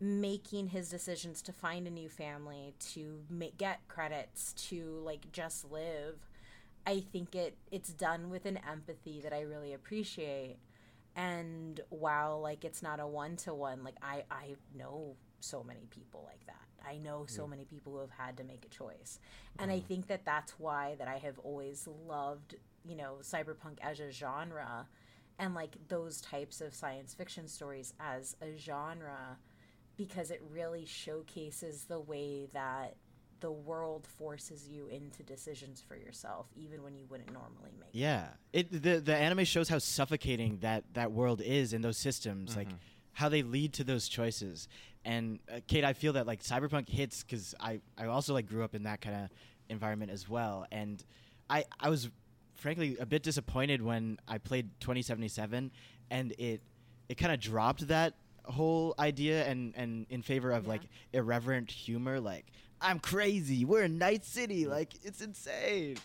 making 0.00 0.68
his 0.68 0.88
decisions 0.88 1.42
to 1.42 1.52
find 1.52 1.86
a 1.86 1.90
new 1.90 2.08
family 2.08 2.74
to 2.78 3.20
make, 3.28 3.58
get 3.58 3.86
credits 3.86 4.54
to 4.54 4.98
like 5.04 5.30
just 5.30 5.70
live 5.70 6.26
i 6.86 6.98
think 7.12 7.34
it 7.34 7.54
it's 7.70 7.90
done 7.90 8.30
with 8.30 8.46
an 8.46 8.58
empathy 8.68 9.20
that 9.20 9.32
i 9.32 9.42
really 9.42 9.74
appreciate. 9.74 10.56
And 11.16 11.80
while 11.90 12.40
like 12.40 12.64
it's 12.64 12.82
not 12.82 13.00
a 13.00 13.06
one-to-one 13.06 13.84
like 13.84 13.96
i 14.02 14.24
i 14.30 14.54
know 14.74 15.16
so 15.40 15.62
many 15.62 15.86
people 15.90 16.24
like 16.26 16.46
that. 16.46 16.56
I 16.86 16.96
know 16.96 17.26
so 17.26 17.46
many 17.46 17.64
people 17.64 17.92
who 17.92 18.00
have 18.00 18.10
had 18.10 18.36
to 18.38 18.44
make 18.44 18.64
a 18.64 18.68
choice. 18.68 19.18
And 19.58 19.70
i 19.70 19.80
think 19.80 20.06
that 20.06 20.24
that's 20.24 20.52
why 20.58 20.94
that 20.98 21.08
i 21.08 21.18
have 21.18 21.38
always 21.40 21.86
loved 22.08 22.54
you 22.86 22.96
know 22.96 23.18
cyberpunk 23.20 23.78
as 23.82 24.00
a 24.00 24.10
genre 24.10 24.86
and 25.38 25.54
like 25.54 25.76
those 25.88 26.20
types 26.20 26.60
of 26.60 26.74
science 26.74 27.14
fiction 27.14 27.48
stories 27.48 27.94
as 28.00 28.36
a 28.42 28.56
genre 28.56 29.38
because 29.96 30.30
it 30.30 30.42
really 30.50 30.84
showcases 30.84 31.84
the 31.84 32.00
way 32.00 32.48
that 32.52 32.96
the 33.40 33.50
world 33.50 34.06
forces 34.06 34.68
you 34.68 34.86
into 34.88 35.22
decisions 35.22 35.82
for 35.86 35.96
yourself 35.96 36.46
even 36.56 36.82
when 36.82 36.94
you 36.94 37.06
wouldn't 37.08 37.32
normally 37.32 37.72
make. 37.78 37.88
Yeah, 37.92 38.26
it 38.52 38.70
the 38.70 39.00
the 39.00 39.16
anime 39.16 39.44
shows 39.44 39.68
how 39.68 39.78
suffocating 39.78 40.58
that 40.58 40.84
that 40.94 41.12
world 41.12 41.40
is 41.40 41.72
in 41.72 41.80
those 41.80 41.96
systems, 41.96 42.56
like 42.56 42.68
how 43.12 43.28
they 43.28 43.42
lead 43.42 43.72
to 43.74 43.84
those 43.84 44.08
choices. 44.08 44.68
And 45.04 45.38
uh, 45.50 45.60
Kate, 45.66 45.84
I 45.84 45.94
feel 45.94 46.12
that 46.14 46.26
like 46.26 46.42
Cyberpunk 46.42 46.88
hits 46.88 47.22
because 47.22 47.54
I 47.58 47.80
I 47.96 48.06
also 48.06 48.34
like 48.34 48.46
grew 48.46 48.62
up 48.62 48.74
in 48.74 48.82
that 48.84 49.00
kind 49.00 49.16
of 49.24 49.30
environment 49.68 50.10
as 50.10 50.28
well, 50.28 50.66
and 50.70 51.02
I 51.48 51.64
I 51.78 51.88
was 51.88 52.10
frankly 52.60 52.96
a 53.00 53.06
bit 53.06 53.22
disappointed 53.22 53.82
when 53.82 54.18
I 54.28 54.38
played 54.38 54.68
2077, 54.80 55.70
and 56.10 56.32
it 56.38 56.60
it 57.08 57.16
kind 57.16 57.32
of 57.32 57.40
dropped 57.40 57.88
that 57.88 58.14
whole 58.44 58.94
idea 58.98 59.44
and 59.46 59.74
and 59.76 60.06
in 60.10 60.22
favor 60.22 60.50
of 60.52 60.64
Yeah. 60.64 60.68
like 60.70 60.82
irreverent 61.12 61.70
humor, 61.70 62.20
like. 62.20 62.46
I'm 62.82 62.98
crazy. 62.98 63.66
We're 63.66 63.82
in 63.82 63.98
Night 63.98 64.24
City. 64.24 64.66
Like 64.66 64.94
it's 65.04 65.20
insane. 65.20 65.98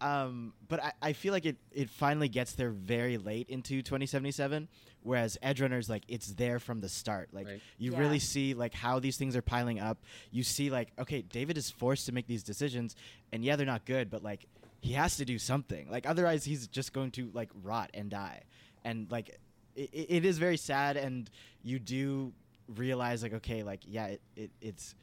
Um, 0.00 0.54
but 0.66 0.82
I, 0.82 0.92
I 1.02 1.12
feel 1.12 1.30
like 1.32 1.44
it, 1.44 1.56
it 1.70 1.90
finally 1.90 2.30
gets 2.30 2.52
there 2.54 2.70
very 2.70 3.18
late 3.18 3.50
into 3.50 3.82
2077, 3.82 4.66
whereas 5.02 5.36
Edge 5.42 5.60
Runners 5.60 5.90
like 5.90 6.04
it's 6.08 6.28
there 6.28 6.58
from 6.58 6.80
the 6.80 6.88
start. 6.88 7.28
Like 7.32 7.46
Right. 7.46 7.60
you 7.76 7.92
Yeah. 7.92 7.98
really 7.98 8.18
see 8.18 8.54
like 8.54 8.72
how 8.72 8.98
these 8.98 9.18
things 9.18 9.36
are 9.36 9.42
piling 9.42 9.78
up. 9.78 9.98
You 10.30 10.42
see 10.42 10.70
like 10.70 10.88
okay, 10.98 11.20
David 11.20 11.58
is 11.58 11.70
forced 11.70 12.06
to 12.06 12.12
make 12.12 12.26
these 12.26 12.42
decisions, 12.42 12.96
and 13.30 13.44
yeah, 13.44 13.56
they're 13.56 13.66
not 13.66 13.84
good, 13.84 14.08
but 14.08 14.22
like 14.22 14.46
he 14.82 14.92
has 14.94 15.16
to 15.16 15.24
do 15.24 15.38
something. 15.38 15.88
Like 15.90 16.06
otherwise, 16.08 16.44
he's 16.44 16.66
just 16.66 16.92
going 16.92 17.12
to 17.12 17.30
like 17.32 17.48
rot 17.62 17.90
and 17.94 18.10
die. 18.10 18.42
And 18.84 19.10
like 19.10 19.38
it, 19.76 19.90
it 19.92 20.24
is 20.24 20.38
very 20.38 20.56
sad, 20.56 20.96
and 20.96 21.30
you 21.62 21.78
do 21.78 22.32
realize 22.68 23.22
like 23.22 23.32
okay, 23.34 23.62
like 23.62 23.80
yeah, 23.86 24.06
it, 24.06 24.20
it 24.36 24.50
it's 24.60 24.94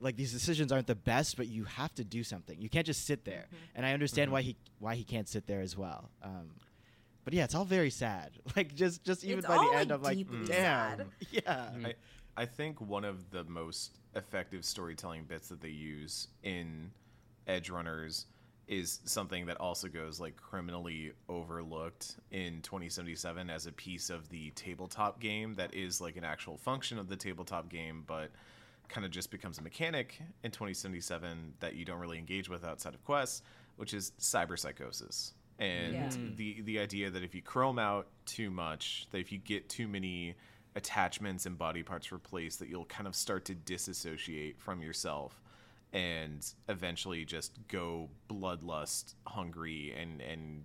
like 0.00 0.16
these 0.16 0.32
decisions 0.32 0.70
aren't 0.70 0.86
the 0.86 0.94
best, 0.94 1.36
but 1.36 1.48
you 1.48 1.64
have 1.64 1.92
to 1.96 2.04
do 2.04 2.22
something. 2.22 2.60
You 2.60 2.68
can't 2.68 2.86
just 2.86 3.06
sit 3.06 3.24
there. 3.24 3.46
And 3.74 3.84
I 3.84 3.92
understand 3.92 4.30
why 4.30 4.42
he 4.42 4.56
why 4.78 4.94
he 4.94 5.02
can't 5.02 5.28
sit 5.28 5.48
there 5.48 5.60
as 5.60 5.76
well. 5.76 6.10
Um, 6.22 6.50
but 7.24 7.34
yeah, 7.34 7.44
it's 7.44 7.56
all 7.56 7.64
very 7.64 7.90
sad. 7.90 8.30
Like 8.56 8.72
just 8.74 9.02
just 9.02 9.24
even 9.24 9.38
It's 9.38 9.48
by 9.48 9.56
all, 9.56 9.70
the 9.70 9.76
end, 9.76 9.90
like, 9.90 9.98
I'm 9.98 10.02
like, 10.02 10.46
damn, 10.46 10.98
sad. 10.98 11.06
yeah. 11.30 11.70
I, 11.84 11.94
I 12.36 12.46
think 12.46 12.80
one 12.80 13.04
of 13.04 13.30
the 13.30 13.42
most 13.44 13.98
effective 14.14 14.64
storytelling 14.64 15.24
bits 15.24 15.48
that 15.48 15.60
they 15.60 15.70
use 15.70 16.28
in 16.44 16.92
Edge 17.48 17.68
Runners 17.68 18.26
is 18.66 19.00
something 19.04 19.46
that 19.46 19.58
also 19.58 19.88
goes 19.88 20.18
like 20.20 20.36
criminally 20.36 21.12
overlooked 21.28 22.16
in 22.30 22.62
2077 22.62 23.50
as 23.50 23.66
a 23.66 23.72
piece 23.72 24.08
of 24.10 24.28
the 24.30 24.50
tabletop 24.52 25.20
game 25.20 25.54
that 25.54 25.74
is 25.74 26.00
like 26.00 26.16
an 26.16 26.24
actual 26.24 26.56
function 26.56 26.98
of 26.98 27.08
the 27.08 27.16
tabletop 27.16 27.68
game, 27.68 28.04
but 28.06 28.30
kind 28.88 29.04
of 29.04 29.10
just 29.10 29.30
becomes 29.30 29.58
a 29.58 29.62
mechanic 29.62 30.20
in 30.42 30.50
2077 30.50 31.54
that 31.60 31.74
you 31.74 31.84
don't 31.84 31.98
really 31.98 32.18
engage 32.18 32.48
with 32.48 32.64
outside 32.64 32.94
of 32.94 33.04
quests, 33.04 33.42
which 33.76 33.92
is 33.92 34.12
cyberpsychosis. 34.18 35.32
And 35.58 35.94
Yeah. 35.94 36.10
Hmm. 36.12 36.34
the 36.36 36.62
the 36.62 36.78
idea 36.78 37.10
that 37.10 37.22
if 37.22 37.34
you 37.34 37.42
chrome 37.42 37.78
out 37.78 38.08
too 38.26 38.50
much, 38.50 39.06
that 39.10 39.18
if 39.18 39.30
you 39.30 39.38
get 39.38 39.68
too 39.68 39.86
many 39.86 40.34
attachments 40.74 41.46
and 41.46 41.56
body 41.56 41.82
parts 41.82 42.10
replaced, 42.10 42.58
that 42.58 42.68
you'll 42.68 42.84
kind 42.86 43.06
of 43.06 43.14
start 43.14 43.44
to 43.44 43.54
disassociate 43.54 44.60
from 44.60 44.82
yourself 44.82 45.40
and 45.94 46.44
eventually 46.68 47.24
just 47.24 47.56
go 47.68 48.10
bloodlust 48.28 49.14
hungry 49.26 49.94
and 49.96 50.20
and 50.20 50.64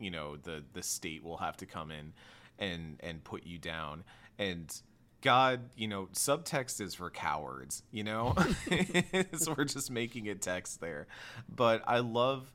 you 0.00 0.10
know 0.10 0.36
the 0.36 0.64
the 0.72 0.82
state 0.82 1.22
will 1.22 1.36
have 1.36 1.56
to 1.58 1.66
come 1.66 1.90
in 1.90 2.12
and 2.58 2.98
and 3.00 3.22
put 3.22 3.46
you 3.46 3.58
down. 3.58 4.02
And 4.38 4.74
god 5.22 5.60
you 5.76 5.88
know 5.88 6.08
subtext 6.12 6.80
is 6.80 6.94
for 6.94 7.10
cowards 7.10 7.82
you 7.90 8.02
know? 8.02 8.34
So 9.38 9.54
we're 9.56 9.64
just 9.64 9.90
making 9.90 10.26
it 10.26 10.42
text 10.42 10.80
there. 10.80 11.06
But 11.54 11.82
i 11.86 11.98
love 11.98 12.52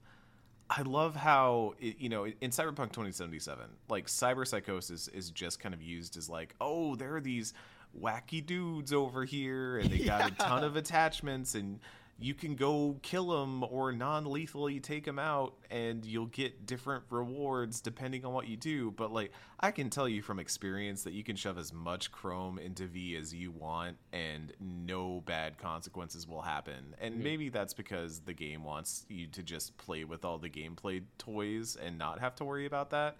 I 0.73 0.83
love 0.83 1.15
how 1.17 1.73
it, 1.79 1.97
you 1.99 2.09
know 2.09 2.25
in 2.25 2.49
Cyberpunk 2.49 2.93
2077, 2.93 3.65
like 3.89 4.07
cyber 4.07 4.47
psychosis 4.47 5.07
is 5.09 5.29
just 5.29 5.59
kind 5.59 5.75
of 5.75 5.81
used 5.81 6.15
as 6.17 6.29
like, 6.29 6.55
oh, 6.61 6.95
there 6.95 7.15
are 7.15 7.21
these 7.21 7.53
wacky 7.99 8.45
dudes 8.45 8.93
over 8.93 9.25
here, 9.25 9.77
and 9.77 9.89
they 9.89 9.99
got 9.99 10.32
a 10.32 10.34
ton 10.39 10.63
of 10.63 10.75
attachments, 10.75 11.56
and 11.56 11.80
you 12.21 12.36
can 12.36 12.56
go 12.56 12.97
kill 13.01 13.30
them 13.30 13.63
or 13.63 13.91
non-lethally 13.91 14.80
take 14.80 15.06
them 15.06 15.17
out, 15.17 15.56
and 15.71 16.06
you'll 16.06 16.27
get 16.27 16.67
different 16.67 17.04
rewards 17.10 17.82
depending 17.82 18.23
on 18.25 18.32
what 18.32 18.47
you 18.47 18.56
do. 18.56 18.91
But 18.91 19.12
like, 19.12 19.32
I 19.60 19.71
can 19.71 19.89
tell 19.89 20.08
you 20.08 20.21
from 20.21 20.39
experience 20.39 21.04
that 21.04 21.13
you 21.13 21.23
can 21.23 21.36
shove 21.36 21.58
as 21.58 21.73
much 21.73 22.12
chrome 22.12 22.60
into 22.60 22.86
V 22.86 23.15
as 23.15 23.34
you 23.34 23.49
want, 23.49 23.97
and 24.13 24.54
no 24.60 25.23
bad 25.25 25.58
consequences 25.58 26.27
will 26.27 26.43
happen. 26.43 26.95
And 27.01 27.17
maybe 27.23 27.49
that's 27.49 27.73
because 27.73 28.19
the 28.19 28.34
game 28.34 28.63
wants 28.63 29.06
you 29.10 29.25
to 29.27 29.41
just 29.41 29.75
play 29.77 30.04
with 30.04 30.23
all 30.23 30.38
the 30.38 30.49
gameplay 30.49 31.01
toys 31.17 31.75
and 31.75 31.97
not 31.97 32.19
have 32.19 32.36
to 32.36 32.45
worry 32.45 32.68
about 32.68 32.91
that, 32.91 33.18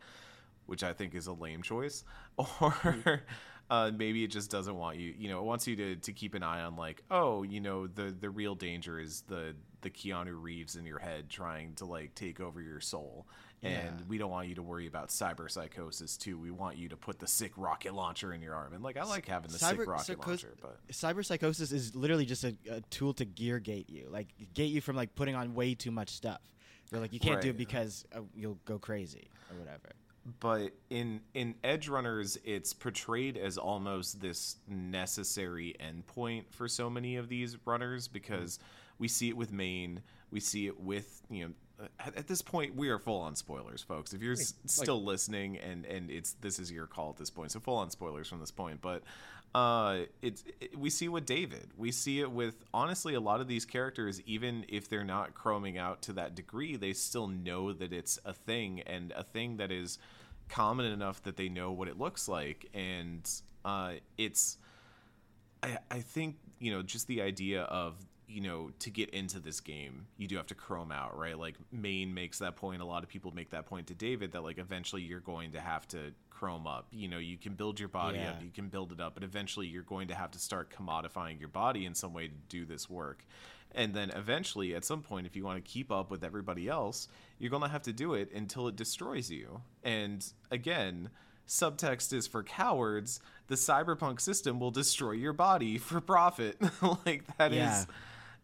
which 0.68 0.84
I 0.84 0.93
think 0.93 1.16
is 1.16 1.26
a 1.26 1.34
lame 1.34 1.64
choice. 1.64 2.04
Or 2.62 3.22
uh, 3.72 3.89
maybe 3.97 4.24
it 4.24 4.28
just 4.28 4.51
doesn't 4.51 4.76
want 4.76 4.97
you. 4.97 5.13
You 5.17 5.30
know, 5.30 5.39
it 5.39 5.45
wants 5.45 5.65
you 5.65 5.76
to, 5.78 5.95
to 5.95 6.11
keep 6.13 6.36
an 6.36 6.43
eye 6.43 6.61
on 6.61 6.76
like, 6.76 7.01
oh, 7.09 7.41
you 7.43 7.59
know, 7.61 7.88
the 7.88 8.11
the 8.11 8.30
real 8.30 8.53
danger 8.53 8.99
is 8.99 9.22
the 9.28 9.55
the 9.82 9.89
Keanu 9.89 10.39
Reeves 10.39 10.76
in 10.76 10.86
your 10.86 10.99
head 10.99 11.28
trying 11.30 11.74
to 11.76 11.86
like 11.86 12.13
take 12.13 12.39
over 12.39 12.61
your 12.61 12.80
soul. 12.82 13.26
And 13.63 13.74
Yeah. 13.74 14.05
we 14.07 14.17
don't 14.17 14.30
want 14.32 14.47
you 14.47 14.55
to 14.55 14.61
worry 14.63 14.88
about 14.88 15.09
cyber 15.09 15.49
psychosis 15.49 16.17
too. 16.17 16.38
We 16.38 16.51
want 16.51 16.78
you 16.78 16.89
to 16.89 16.97
put 16.97 17.17
the 17.19 17.28
sick 17.28 17.51
rocket 17.57 17.93
launcher 17.93 18.34
in 18.34 18.41
your 18.41 18.53
arm. 18.55 18.74
And 18.74 18.84
like 18.84 18.97
I 18.97 19.03
like 19.05 19.28
having 19.28 19.51
the 19.51 19.57
sick 19.59 19.78
Cyber- 19.80 19.88
rocket 19.88 20.17
psychos- 20.19 20.28
launcher, 20.28 20.53
but 20.61 20.78
cyber 20.91 21.24
psychosis 21.26 21.72
is 21.72 21.95
literally 21.95 22.26
just 22.26 22.43
a, 22.43 22.55
a 22.72 22.82
tool 22.89 23.13
to 23.15 23.26
gear 23.26 23.59
gate 23.59 23.89
you, 23.89 24.07
like 24.11 24.28
gate 24.53 24.72
you 24.72 24.82
from 24.82 24.95
like 24.95 25.15
putting 25.15 25.36
on 25.36 25.53
way 25.55 25.74
too 25.76 25.91
much 25.91 26.09
stuff. 26.09 26.41
They're 26.89 26.99
like 26.99 27.13
you 27.13 27.19
can't 27.19 27.39
do 27.41 27.49
it 27.51 27.57
because 27.57 28.03
uh, 28.13 28.19
you'll 28.36 28.59
go 28.65 28.78
crazy 28.78 29.30
or 29.51 29.57
whatever. 29.57 29.91
But 30.39 30.72
in 30.89 31.22
in 31.34 31.55
edge 31.63 31.88
runners 31.89 32.38
it's 32.43 32.74
portrayed 32.74 33.38
as 33.38 33.57
almost 33.57 34.22
this 34.22 34.57
necessary 34.67 35.76
endpoint 35.80 36.43
for 36.51 36.67
so 36.67 36.89
many 36.89 37.15
of 37.15 37.28
these 37.28 37.57
runners 37.65 38.07
because 38.07 38.59
We 38.99 39.07
see 39.07 39.30
it 39.30 39.36
with 39.38 39.51
Maine. 39.51 40.01
We 40.30 40.39
see 40.39 40.67
it 40.67 40.80
with 40.80 41.22
you 41.30 41.47
know. 41.47 41.53
At, 41.99 42.15
at 42.15 42.28
this 42.28 42.43
point, 42.43 42.76
we 42.76 42.89
are 42.89 42.99
full 42.99 43.19
on 43.19 43.36
spoilers, 43.36 43.82
folks. 43.82 44.13
If 44.13 44.22
you're 44.22 44.34
s- 44.34 44.53
still 44.67 45.03
listening, 45.03 45.57
and 45.57 45.84
and 45.88 46.11
it's 46.11 46.34
this 46.34 46.59
is 46.59 46.72
your 46.72 46.86
call 46.86 47.09
at 47.09 47.17
this 47.17 47.32
point, 47.32 47.51
so 47.51 47.59
full 47.59 47.78
on 47.78 47.89
spoilers 47.89 48.28
from 48.28 48.39
this 48.39 48.51
point. 48.51 48.80
But 48.80 49.01
uh, 49.54 49.99
it's 50.22 50.43
it, 50.62 50.78
we 50.78 50.89
see 50.89 51.10
with 51.10 51.26
David. 51.26 51.68
We 51.78 51.91
see 51.91 52.22
it 52.22 52.32
with 52.32 52.64
honestly 52.74 53.16
a 53.16 53.20
lot 53.20 53.41
of 53.41 53.47
these 53.47 53.66
characters. 53.66 54.22
Even 54.26 54.66
if 54.70 54.88
they're 54.88 55.04
not 55.04 55.34
chroming 55.34 55.78
out 55.78 56.02
to 56.04 56.14
that 56.14 56.36
degree, 56.36 56.78
they 56.78 56.93
still 56.93 57.28
know 57.28 57.74
that 57.74 57.91
it's 57.91 58.18
a 58.24 58.34
thing 58.34 58.82
and 58.82 59.12
a 59.12 59.24
thing 59.24 59.58
that 59.58 59.72
is 59.72 59.99
common 60.47 60.86
enough 60.86 61.24
that 61.24 61.36
they 61.36 61.49
know 61.49 61.72
what 61.72 61.88
it 61.88 61.97
looks 61.97 62.28
like, 62.28 62.68
and 62.74 63.30
uh, 63.66 63.93
it's. 64.18 64.58
I, 65.64 65.78
I 65.91 65.99
think 65.99 66.38
you 66.60 66.72
know 66.72 66.82
just 66.82 67.08
the 67.08 67.22
idea 67.22 67.64
of 67.64 67.95
you 68.28 68.41
know 68.41 68.72
to 68.80 68.89
get 68.89 69.10
into 69.10 69.39
this 69.39 69.60
game 69.60 70.08
you 70.18 70.28
do 70.28 70.38
have 70.38 70.47
to 70.47 70.56
chrome 70.56 70.91
out 70.91 71.18
right 71.18 71.38
like 71.38 71.56
main 71.72 72.14
makes 72.14 72.39
that 72.39 72.56
point 72.56 72.82
a 72.82 72.86
lot 72.86 73.04
of 73.04 73.10
people 73.10 73.32
make 73.32 73.49
that 73.49 73.66
point 73.66 73.88
to 73.88 73.93
david 73.93 74.32
that 74.32 74.41
like 74.41 74.58
eventually 74.58 75.02
you're 75.02 75.20
going 75.20 75.52
to 75.52 75.60
have 75.60 75.86
to 75.88 76.14
chrome 76.42 76.66
up 76.66 76.88
you 76.92 77.08
know 77.08 77.20
you 77.20 77.38
can 77.38 77.54
build 77.54 77.80
your 77.80 77.88
body 77.88 78.18
Yeah. 78.18 78.32
up 78.32 78.42
you 78.44 78.50
can 78.50 78.68
build 78.68 78.92
it 78.92 79.00
up 79.00 79.14
but 79.14 79.24
eventually 79.24 79.68
you're 79.68 79.84
going 79.84 80.08
to 80.08 80.16
have 80.16 80.32
to 80.32 80.39
start 80.39 80.74
commodifying 80.76 81.39
your 81.39 81.50
body 81.50 81.86
in 81.86 81.94
some 81.94 82.14
way 82.14 82.28
to 82.30 82.34
do 82.50 82.66
this 82.66 82.89
work 82.89 83.24
and 83.74 83.94
then 83.94 84.10
eventually 84.10 84.74
at 84.74 84.84
some 84.84 85.04
point 85.04 85.28
if 85.28 85.36
you 85.36 85.46
want 85.46 85.64
to 85.64 85.72
keep 85.72 85.92
up 85.92 86.10
with 86.10 86.24
everybody 86.24 86.68
else 86.68 87.08
you're 87.38 87.52
going 87.52 87.62
to 87.62 87.70
have 87.70 87.84
to 87.84 87.94
do 87.94 88.16
it 88.16 88.32
until 88.34 88.68
it 88.68 88.76
destroys 88.76 89.30
you 89.30 89.62
and 89.84 90.34
again 90.50 91.12
subtext 91.48 92.12
is 92.12 92.26
for 92.26 92.42
cowards 92.42 93.20
the 93.48 93.54
cyberpunk 93.56 94.20
system 94.20 94.60
will 94.60 94.72
destroy 94.72 95.12
your 95.12 95.34
body 95.34 95.78
for 95.78 96.02
profit 96.02 96.58
like 97.06 97.24
that 97.38 97.52
is, 97.52 97.58
Yeah. 97.58 97.84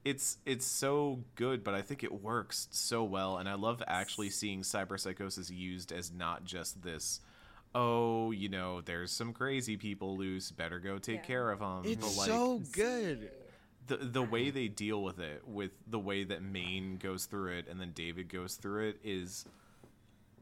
it's 0.06 0.38
it's 0.46 0.68
so 0.68 1.24
good 1.34 1.64
but 1.64 1.74
i 1.74 1.82
think 1.82 2.04
it 2.04 2.22
works 2.22 2.68
so 2.70 3.04
well 3.04 3.38
and 3.38 3.50
i 3.50 3.56
love 3.56 3.82
actually 3.88 4.30
seeing 4.30 4.62
cyberpsychosis 4.62 5.50
used 5.50 5.92
as 5.92 6.12
not 6.12 6.44
just 6.46 6.84
this 6.84 7.22
oh 7.76 8.32
you 8.32 8.50
know 8.50 8.82
there's 8.82 9.12
some 9.12 9.34
crazy 9.34 9.78
people 9.78 10.18
loose 10.18 10.52
better 10.52 10.80
go 10.80 10.98
take 10.98 11.18
Yeah. 11.18 11.22
care 11.24 11.52
of 11.52 11.60
them 11.60 11.82
It's 11.86 12.16
but 12.16 12.18
like 12.22 12.28
so 12.28 12.62
good. 12.72 13.30
the 13.88 13.98
the 13.98 14.22
way 14.24 14.50
they 14.50 14.68
deal 14.68 15.04
with 15.04 15.20
it 15.20 15.48
with 15.48 15.72
the 15.88 16.00
way 16.00 16.24
that 16.24 16.42
Maine 16.42 16.98
goes 16.98 17.26
through 17.26 17.58
it 17.58 17.68
and 17.70 17.80
then 17.80 17.92
David 17.94 18.30
goes 18.30 18.56
through 18.56 18.90
it 18.90 19.00
is 19.04 19.46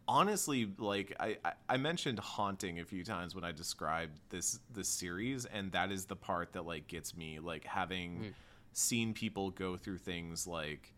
honestly 0.07 0.71
like 0.77 1.15
I, 1.19 1.37
I 1.43 1.53
I 1.69 1.77
mentioned 1.77 2.19
haunting 2.19 2.79
a 2.79 2.85
few 2.85 3.03
times 3.03 3.33
when 3.33 3.43
I 3.43 3.51
described 3.51 4.19
this 4.29 4.59
this 4.71 4.87
series 4.87 5.45
and 5.45 5.71
that 5.71 5.91
is 5.91 6.05
the 6.05 6.15
part 6.15 6.53
that 6.53 6.65
like 6.65 6.87
gets 6.87 7.15
me 7.17 7.39
like 7.39 7.65
having 7.65 8.33
seen 8.73 9.13
people 9.13 9.49
go 9.51 9.77
through 9.77 9.97
things 9.97 10.45
like 10.45 10.93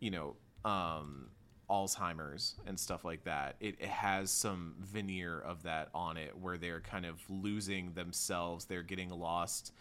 you 0.00 0.10
know 0.10 0.36
um 0.64 1.28
Alzheimer's 1.70 2.54
and 2.66 2.78
stuff 2.78 3.04
like 3.04 3.24
that. 3.24 3.56
It, 3.60 3.76
it 3.78 3.88
has 3.88 4.30
some 4.30 4.74
veneer 4.80 5.40
of 5.40 5.62
that 5.64 5.88
on 5.94 6.16
it 6.16 6.36
where 6.38 6.56
they're 6.56 6.80
kind 6.80 7.04
of 7.06 7.20
losing 7.28 7.92
themselves. 7.92 8.64
They're 8.64 8.82
getting 8.82 9.10
lost 9.10 9.72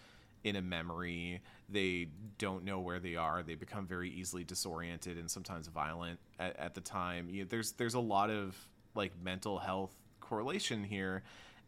in 0.43 0.55
a 0.55 0.61
memory. 0.61 1.41
They 1.69 2.09
don't 2.37 2.63
know 2.63 2.79
where 2.79 2.99
they 2.99 3.15
are. 3.15 3.43
They 3.43 3.55
become 3.55 3.87
very 3.87 4.09
easily 4.09 4.43
disoriented 4.43 5.17
and 5.17 5.29
sometimes 5.29 5.67
violent 5.67 6.19
at, 6.39 6.57
at 6.57 6.75
the 6.75 6.81
time. 6.81 7.29
You 7.29 7.43
know, 7.43 7.47
there's 7.49 7.73
there's 7.73 7.95
a 7.95 7.99
lot 7.99 8.29
of 8.29 8.55
like 8.95 9.13
mental 9.23 9.57
health 9.59 9.95
correlation 10.19 10.83
here, 10.83 11.23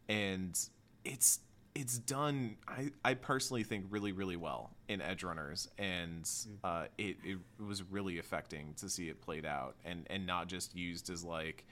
and 0.08 0.58
it's 1.04 1.40
it's 1.74 1.98
done. 1.98 2.56
I 2.66 2.90
I 3.04 3.14
personally 3.14 3.62
think 3.62 3.86
really 3.90 4.12
really 4.12 4.36
well 4.36 4.70
in 4.88 5.00
Edge 5.00 5.22
Runners, 5.22 5.68
and 5.78 6.28
uh, 6.64 6.86
it 6.98 7.16
it 7.24 7.38
was 7.64 7.82
really 7.82 8.18
affecting 8.18 8.74
to 8.74 8.88
see 8.88 9.08
it 9.08 9.20
played 9.20 9.46
out 9.46 9.76
and 9.84 10.06
and 10.10 10.26
not 10.26 10.48
just 10.48 10.74
used 10.74 11.10
as 11.10 11.24
like 11.24 11.64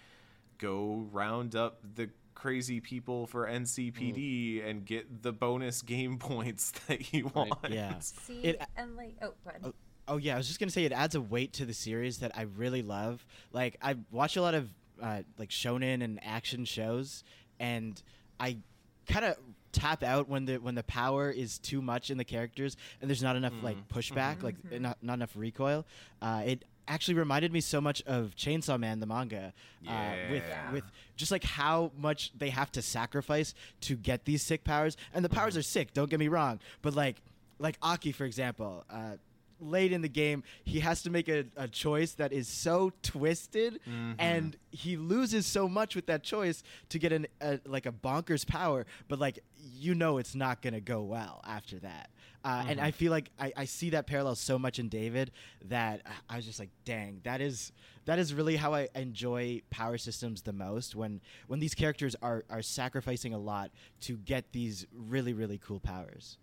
go 0.59 1.07
round 1.13 1.55
up 1.55 1.81
the 1.95 2.11
crazy 2.35 2.81
people 2.81 3.27
for 3.27 3.47
NCPD 3.49 4.65
and 4.69 4.85
get 4.85 5.23
the 5.23 5.33
bonus 5.33 5.83
game 5.83 6.19
points 6.19 6.71
that 6.87 7.13
you 7.13 7.31
want. 7.35 7.53
Yeah. 7.69 7.95
See, 8.01 8.41
It- 8.43 8.63
and 8.77 8.97
like, 8.97 9.17
oh, 9.23 9.33
go 9.45 9.51
ahead. 9.51 9.73
Oh 10.07 10.17
yeah, 10.17 10.35
I 10.35 10.37
was 10.39 10.47
just 10.47 10.59
gonna 10.59 10.71
say 10.71 10.85
it 10.85 10.93
adds 10.93 11.15
a 11.17 11.21
weight 11.21 11.53
to 11.55 11.67
the 11.67 11.75
series 11.75 12.19
that 12.19 12.33
I 12.37 12.43
really 12.43 12.83
love. 12.83 13.27
Like 13.53 13.77
I 13.83 13.97
watch 14.11 14.37
a 14.37 14.43
lot 14.43 14.55
of 14.55 14.71
uh, 15.03 15.23
like 15.37 15.51
shonen 15.51 16.03
and 16.03 16.19
action 16.25 16.65
shows, 16.65 17.25
and 17.61 18.01
I 18.41 18.59
kind 19.07 19.25
of 19.27 19.37
tap 19.79 20.03
out 20.03 20.29
when 20.29 20.45
the 20.47 20.57
when 20.57 20.75
the 20.75 20.83
power 20.85 21.31
is 21.31 21.59
too 21.59 21.81
much 21.83 22.11
in 22.11 22.19
the 22.19 22.25
characters 22.25 22.77
and 23.01 23.09
there's 23.11 23.23
not 23.23 23.37
enough 23.37 23.53
like 23.63 23.77
pushback, 23.89 24.43
like 24.43 24.57
not 24.81 24.99
not 25.03 25.15
enough 25.15 25.33
recoil. 25.37 25.85
Uh, 26.21 26.43
it 26.47 26.65
actually 26.87 27.15
reminded 27.15 27.53
me 27.53 27.61
so 27.61 27.81
much 27.81 28.03
of 28.07 28.35
Chainsaw 28.35 28.79
Man, 28.81 28.99
the 29.01 29.07
manga, 29.07 29.53
uh, 29.87 30.15
with 30.31 30.43
Yeah. 30.49 30.73
with 30.73 30.85
just 31.17 31.31
like 31.31 31.45
how 31.45 31.93
much 31.97 32.33
they 32.39 32.51
have 32.51 32.73
to 32.73 32.83
sacrifice 32.83 33.55
to 33.83 33.95
get 33.97 34.25
these 34.25 34.43
sick 34.43 34.65
powers. 34.65 34.97
And 35.13 35.25
the 35.25 35.29
powers 35.29 35.57
are 35.57 35.63
sick. 35.63 35.93
Don't 35.93 36.09
get 36.11 36.19
me 36.19 36.29
wrong, 36.29 36.61
but 36.83 36.95
like 36.95 37.17
like 37.59 37.77
Aki, 37.83 38.13
for 38.13 38.25
example. 38.25 38.85
Uh, 38.91 39.17
late 39.61 39.93
in 39.93 40.03
the 40.03 40.09
game 40.09 40.43
he 40.65 40.81
has 40.81 41.03
to 41.03 41.11
make 41.11 41.29
a, 41.29 41.45
a 41.57 41.67
choice 41.69 42.13
that 42.13 42.33
is 42.33 42.47
so 42.49 42.93
twisted 43.03 43.81
and 44.19 44.57
he 44.71 44.97
loses 44.97 45.47
so 45.47 45.69
much 45.69 45.97
with 45.97 46.07
that 46.07 46.23
choice 46.23 46.63
to 46.91 46.99
get 46.99 47.13
an 47.13 47.27
a, 47.41 47.59
like 47.67 47.87
a 47.87 47.93
bonkers 47.93 48.47
power 48.47 48.87
but 49.09 49.19
like 49.19 49.39
you 49.75 49.95
know 49.95 50.19
it's 50.19 50.35
not 50.35 50.63
gonna 50.63 50.81
go 50.81 51.03
well 51.03 51.41
after 51.47 51.79
that. 51.81 52.11
Uh, 52.45 52.65
and 52.69 52.81
i 52.81 52.93
feel 52.93 53.11
like 53.11 53.31
I, 53.39 53.53
I 53.57 53.65
see 53.65 53.91
that 53.91 54.07
parallel 54.07 54.37
so 54.37 54.59
much 54.61 54.79
in 54.79 54.89
david 54.89 55.33
that 55.67 56.03
I- 56.07 56.35
i 56.35 56.37
was 56.37 56.47
just 56.47 56.61
like 56.61 56.71
dang 56.85 57.21
that 57.25 57.41
is 57.41 57.73
that 58.05 58.19
is 58.21 58.33
really 58.33 58.55
how 58.57 58.73
i 58.75 58.89
enjoy 58.95 59.61
power 59.71 59.99
systems 59.99 60.43
the 60.43 60.53
most 60.53 60.95
when 60.95 61.21
when 61.49 61.59
these 61.59 61.75
characters 61.75 62.15
are 62.23 62.45
are 62.49 62.63
sacrificing 62.63 63.35
a 63.35 63.39
lot 63.39 63.73
to 64.03 64.17
get 64.19 64.53
these 64.53 64.87
really 64.95 65.33
really 65.33 65.59
cool 65.59 65.81
powers 65.81 66.39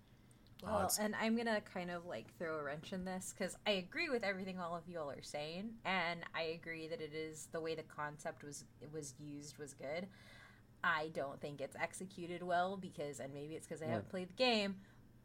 Well, 0.66 0.92
and 1.00 1.16
I'm 1.20 1.36
gonna 1.36 1.62
kind 1.62 1.92
of 1.92 2.06
like 2.06 2.26
throw 2.38 2.58
a 2.58 2.64
wrench 2.64 2.94
in 2.94 3.06
this 3.06 3.34
because 3.38 3.58
I 3.66 3.72
agree 3.72 4.10
with 4.10 4.24
everything 4.24 4.60
all 4.60 4.76
of 4.76 4.88
y'all 4.88 5.12
are 5.12 5.22
saying, 5.22 5.72
and 5.86 6.22
I 6.34 6.58
agree 6.60 6.88
that 6.88 7.02
it 7.02 7.14
is 7.14 7.48
the 7.52 7.60
way 7.60 7.76
the 7.76 7.84
concept 7.84 8.44
was 8.44 8.66
it 8.82 8.92
was 8.92 9.14
used 9.20 9.58
was 9.58 9.74
good. 9.74 10.08
I 10.84 11.10
don't 11.14 11.42
think 11.42 11.62
it's 11.62 11.76
executed 11.76 12.44
well 12.44 12.78
because, 12.78 13.20
and 13.20 13.34
maybe 13.34 13.56
it's 13.56 13.68
because 13.68 13.82
I 13.82 13.88
haven't 13.88 14.10
played 14.10 14.30
the 14.30 14.34
game, 14.34 14.76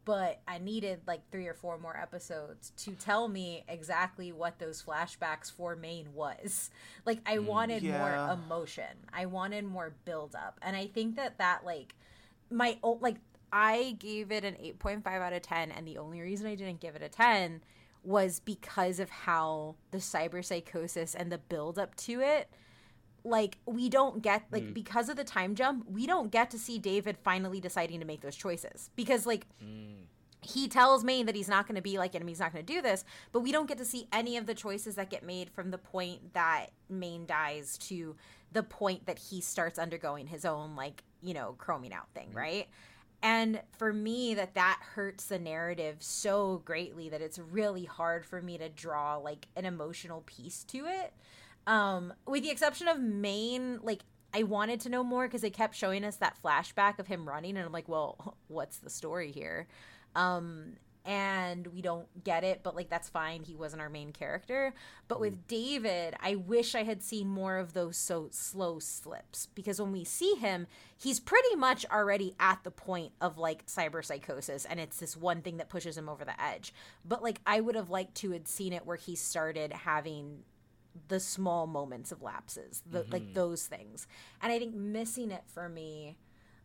but 0.07 0.41
I 0.49 0.59
needed 0.59 1.01
like 1.07 1.21
three 1.31 1.47
or 1.47 1.55
four 1.55 1.79
more 1.79 1.97
episodes 1.97 2.73
to 2.79 2.93
tell 2.93 3.29
me 3.29 3.65
exactly 3.69 4.33
what 4.33 4.59
those 4.59 4.83
flashbacks 4.83 5.53
for 5.53 5.77
Maine 5.77 6.09
was. 6.15 6.71
Like 7.07 7.21
I 7.27 7.37
mm, 7.39 7.47
wanted 7.47 7.83
yeah. 7.83 7.99
more 7.99 8.35
emotion. 8.35 9.07
I 9.13 9.27
wanted 9.27 9.65
more 9.65 9.95
build 10.05 10.35
up, 10.35 10.59
and 10.63 10.77
I 10.77 10.87
think 10.87 11.17
that 11.17 11.39
that 11.39 11.65
like 11.65 11.95
my 12.51 12.77
old 12.83 13.01
like 13.03 13.17
I 13.53 13.97
gave 13.99 14.31
it 14.31 14.45
an 14.45 14.55
8.5 14.55 15.07
out 15.07 15.33
of 15.33 15.43
10 15.43 15.71
and 15.71 15.87
the 15.87 15.99
only 15.99 16.21
reason 16.21 16.47
I 16.47 16.55
didn't 16.55 16.81
give 16.81 16.97
it 16.97 17.03
a 17.03 17.09
10 17.09 17.63
was 18.03 18.41
because 18.41 18.99
of 18.99 19.11
how 19.11 19.77
the 19.91 19.99
cyber 19.99 20.45
psychosis 20.45 21.15
and 21.15 21.31
the 21.31 21.39
build 21.39 21.79
up 21.79 21.95
to 21.97 22.21
it 22.21 22.49
like 23.25 23.59
we 23.67 23.89
don't 23.89 24.23
get 24.23 24.45
like 24.51 24.63
mm. 24.63 24.75
because 24.75 25.09
of 25.09 25.17
the 25.17 25.25
time 25.25 25.55
jump 25.55 25.89
we 25.91 26.07
don't 26.07 26.31
get 26.31 26.51
to 26.51 26.59
see 26.59 26.79
David 26.79 27.17
finally 27.23 27.61
deciding 27.61 28.01
to 28.01 28.07
make 28.07 28.21
those 28.21 28.37
choices. 28.37 28.91
Because 28.97 29.27
like 29.27 29.47
mm. 29.63 29.95
he 30.41 30.69
tells 30.69 31.05
Maine 31.05 31.27
that 31.27 31.35
he's 31.35 31.49
not 31.49 31.67
going 31.67 31.77
to 31.77 31.83
be 31.83 31.99
like 31.99 32.15
him, 32.15 32.27
he's 32.27 32.41
not 32.41 32.53
going 32.53 32.65
to 32.65 32.73
do 32.73 32.81
this, 32.81 33.05
but 33.33 33.41
we 33.41 33.53
don't 33.53 33.69
get 33.69 33.79
to 33.79 33.85
see 33.85 34.07
any 34.13 34.37
of 34.37 34.47
the 34.47 34.55
choices 34.55 34.95
that 34.95 35.11
get 35.11 35.23
made 35.23 35.51
from 35.51 35.71
the 35.71 35.79
point 35.79 36.33
that 36.35 36.69
Maine 36.89 37.27
dies 37.27 37.77
to 37.79 38.17
the 38.53 38.63
point 38.63 39.07
that 39.07 39.19
he 39.19 39.41
starts 39.41 39.79
undergoing 39.79 40.27
his 40.27 40.45
own 40.45 40.75
like, 40.75 41.05
you 41.21 41.35
know, 41.35 41.57
chroming 41.59 41.93
out 41.93 42.09
thing, 42.15 42.31
mm. 42.33 42.37
right? 42.37 42.69
And 43.23 43.61
for 43.77 43.93
me 43.93 44.35
that 44.35 44.55
that 44.55 44.81
hurts 44.95 45.27
the 45.27 45.39
narrative 45.39 45.97
so 46.01 46.63
greatly 46.65 47.09
that 47.11 47.21
it's 47.21 47.39
really 47.39 47.85
hard 47.85 48.25
for 48.25 48.41
me 48.41 48.57
to 48.59 48.69
draw 48.69 49.17
like 49.17 49.47
an 49.57 49.65
emotional 49.65 50.23
piece 50.27 50.65
to 50.65 50.87
it. 50.87 51.13
Um 51.67 52.15
with 52.27 52.43
the 52.43 52.51
exception 52.51 52.89
of 52.89 53.01
Maine 53.01 53.81
like 53.83 54.03
I 54.33 54.45
wanted 54.45 54.81
to 54.81 54.89
know 54.89 55.03
more 55.03 55.27
because 55.27 55.43
they 55.43 55.51
kept 55.51 55.75
showing 55.75 56.05
us 56.05 56.17
that 56.17 56.39
flashback 56.43 56.99
of 56.99 57.09
him 57.09 57.29
running 57.29 57.57
and 57.57 57.67
I'm 57.67 57.73
like, 57.73 57.89
well, 57.89 58.37
what's 58.49 58.79
the 58.79 58.91
story 58.91 59.33
here? 59.33 59.67
um 60.17 60.73
and 61.05 61.67
we 61.69 61.81
don't 61.81 62.07
get 62.25 62.45
it 62.45 62.61
but 62.63 62.77
like 62.77 62.91
that's 62.91 63.09
fine. 63.09 63.43
He 63.43 63.57
wasn't 63.57 63.83
our 63.83 63.89
main 63.89 64.13
character. 64.13 64.75
But 65.09 65.21
with 65.21 65.33
mm-hmm. 65.33 65.49
david 65.49 66.15
i 66.21 66.37
wish 66.37 66.75
i 66.75 66.85
had 66.85 67.03
seen 67.03 67.29
more 67.29 67.57
of 67.57 67.73
those 67.73 67.97
so 67.97 68.29
slow 68.31 68.79
slips 68.79 69.49
because 69.55 69.81
when 69.81 69.91
we 69.91 70.05
see 70.05 70.35
him 70.35 70.67
he's 70.97 71.19
pretty 71.19 71.57
much 71.57 71.85
already 71.91 72.35
at 72.39 72.63
the 72.63 72.71
point 72.71 73.13
of 73.21 73.37
like 73.37 73.67
cyber 73.67 74.05
psychosis 74.05 74.65
and 74.65 74.79
it's 74.79 74.99
this 74.99 75.17
one 75.17 75.43
thing 75.43 75.57
that 75.57 75.69
pushes 75.69 75.97
him 75.99 76.09
over 76.09 76.25
the 76.25 76.41
edge. 76.41 76.73
But 77.05 77.23
like 77.23 77.41
i 77.47 77.61
would 77.61 77.75
have 77.75 77.91
liked 77.91 78.15
to 78.17 78.31
had 78.31 78.47
seen 78.47 78.73
it 78.73 78.87
where 78.87 78.97
he 78.97 79.17
started 79.17 79.73
having 79.73 80.45
the 81.09 81.21
small 81.21 81.67
moments 81.67 82.13
of 82.13 82.21
lapses 82.23 82.83
the, 82.91 83.05
like 83.11 83.23
mm-hmm. 83.23 83.35
those 83.35 83.67
things. 83.67 84.07
And 84.43 84.53
i 84.53 84.59
think 84.59 84.75
missing 84.75 85.31
it 85.31 85.43
for 85.47 85.69
me 85.69 86.17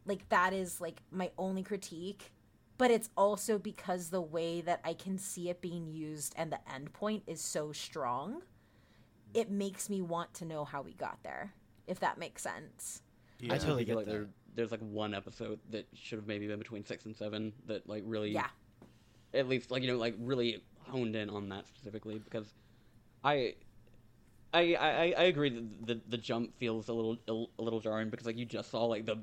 like 0.06 0.28
that 0.30 0.54
is 0.54 0.80
like 0.80 1.02
my 1.12 1.32
only 1.38 1.64
critique 1.64 2.32
but 2.78 2.92
it's 2.92 3.10
also 3.16 3.58
because 3.58 4.10
the 4.10 4.22
way 4.22 4.62
that 4.62 4.82
I 4.84 4.94
can 4.94 5.18
see 5.18 5.50
it 5.50 5.62
being 5.62 5.88
used 5.88 6.34
and 6.38 6.52
the 6.52 6.60
end 6.72 6.94
point 6.94 7.24
is 7.28 7.42
so 7.42 7.72
strong. 7.72 8.42
It 9.34 9.50
makes 9.52 9.90
me 9.90 10.02
want 10.02 10.34
to 10.36 10.46
know 10.46 10.64
how 10.64 10.82
we 10.82 10.94
got 10.94 11.20
there, 11.24 11.54
if 11.88 12.00
that 12.00 12.18
makes 12.18 12.42
sense. 12.42 13.02
I 13.42 13.46
Yeah. 13.46 13.58
totally 13.58 13.84
I 13.84 13.86
feel 13.86 13.86
get 13.86 13.96
like 13.98 14.06
that. 14.06 14.12
there, 14.12 14.28
there's 14.56 14.72
like 14.72 14.80
one 14.82 15.14
episode 15.14 15.60
that 15.72 15.88
should 15.94 16.18
have 16.20 16.28
maybe 16.28 16.48
been 16.48 16.60
between 16.60 16.86
six 16.86 17.06
and 17.06 17.16
seven 17.16 17.52
that 17.68 17.88
like 17.88 18.04
really 18.06 18.32
Yeah. 18.32 18.48
at 19.34 19.48
least 19.48 19.72
like 19.72 19.82
you 19.84 19.90
know 19.90 19.98
like 19.98 20.16
really 20.20 20.64
honed 20.88 21.16
in 21.16 21.30
on 21.30 21.50
that 21.50 21.68
specifically 21.68 22.18
because 22.20 22.54
I 23.24 23.56
I 24.54 24.76
I, 24.76 25.14
I 25.18 25.24
agree 25.24 25.50
that 25.50 25.86
the 25.88 26.02
the 26.08 26.18
jump 26.18 26.58
feels 26.58 26.88
a 26.88 26.94
little 26.94 27.18
a 27.58 27.62
little 27.62 27.82
jarring 27.82 28.10
because 28.10 28.26
like 28.26 28.38
you 28.38 28.46
just 28.46 28.72
saw 28.72 28.86
like 28.86 29.06
the 29.06 29.18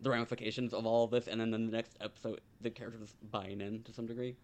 the 0.00 0.10
ramifications 0.10 0.72
of 0.74 0.84
all 0.86 1.04
of 1.04 1.10
this 1.10 1.26
and 1.26 1.40
then 1.40 1.52
in 1.54 1.66
the 1.66 1.72
next 1.72 1.96
episode 2.00 2.40
the 2.60 2.70
characters 2.70 3.16
buying 3.30 3.60
in 3.60 3.82
to 3.84 3.92
some 3.92 4.06
degree. 4.06 4.36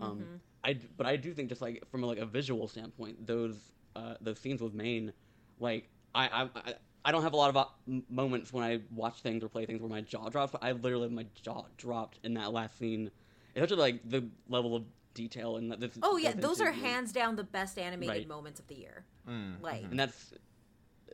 Um, 0.00 0.40
I 0.64 0.72
d- 0.74 0.88
but 0.96 1.06
I 1.06 1.16
do 1.16 1.34
think 1.34 1.48
just 1.48 1.60
like 1.60 1.82
from 1.90 2.02
like 2.02 2.18
a 2.18 2.24
visual 2.26 2.66
standpoint, 2.68 3.26
those 3.26 3.56
uh, 3.96 4.14
those 4.20 4.38
scenes 4.38 4.62
with 4.62 4.74
Maine, 4.74 5.12
like 5.58 5.88
I 6.14 6.26
I. 6.28 6.42
I 6.54 6.74
I 7.04 7.10
don't 7.10 7.24
have 7.24 7.32
a 7.32 7.36
lot 7.36 7.48
of 7.50 7.56
uh, 7.56 7.64
moments 8.08 8.52
when 8.52 8.62
I 8.62 8.80
watch 8.94 9.22
things 9.22 9.42
or 9.42 9.48
play 9.48 9.66
things 9.66 9.80
where 9.80 9.90
my 9.90 10.02
jaw 10.02 10.28
drops, 10.28 10.52
but 10.52 10.62
I 10.62 10.70
literally 10.70 11.08
my 11.08 11.26
jaw 11.42 11.64
dropped 11.76 12.20
in 12.22 12.34
that 12.34 12.52
last 12.52 12.78
scene. 12.78 13.10
Especially 13.56 13.76
like 13.78 14.08
the 14.08 14.28
level 14.48 14.76
of 14.76 14.84
detail 15.12 15.56
and 15.56 15.72
that 15.72 15.80
this. 15.80 15.98
Oh 16.00 16.16
yeah, 16.16 16.30
those 16.32 16.60
are 16.60 16.70
hands 16.70 17.10
down 17.12 17.34
the 17.34 17.42
best 17.42 17.76
animated 17.76 18.08
Right. 18.18 18.28
moments 18.28 18.60
of 18.60 18.68
the 18.68 18.76
year. 18.76 19.04
Mm, 19.28 19.60
Like 19.60 19.82
and 19.82 19.98
that's 19.98 20.30
and 20.30 20.40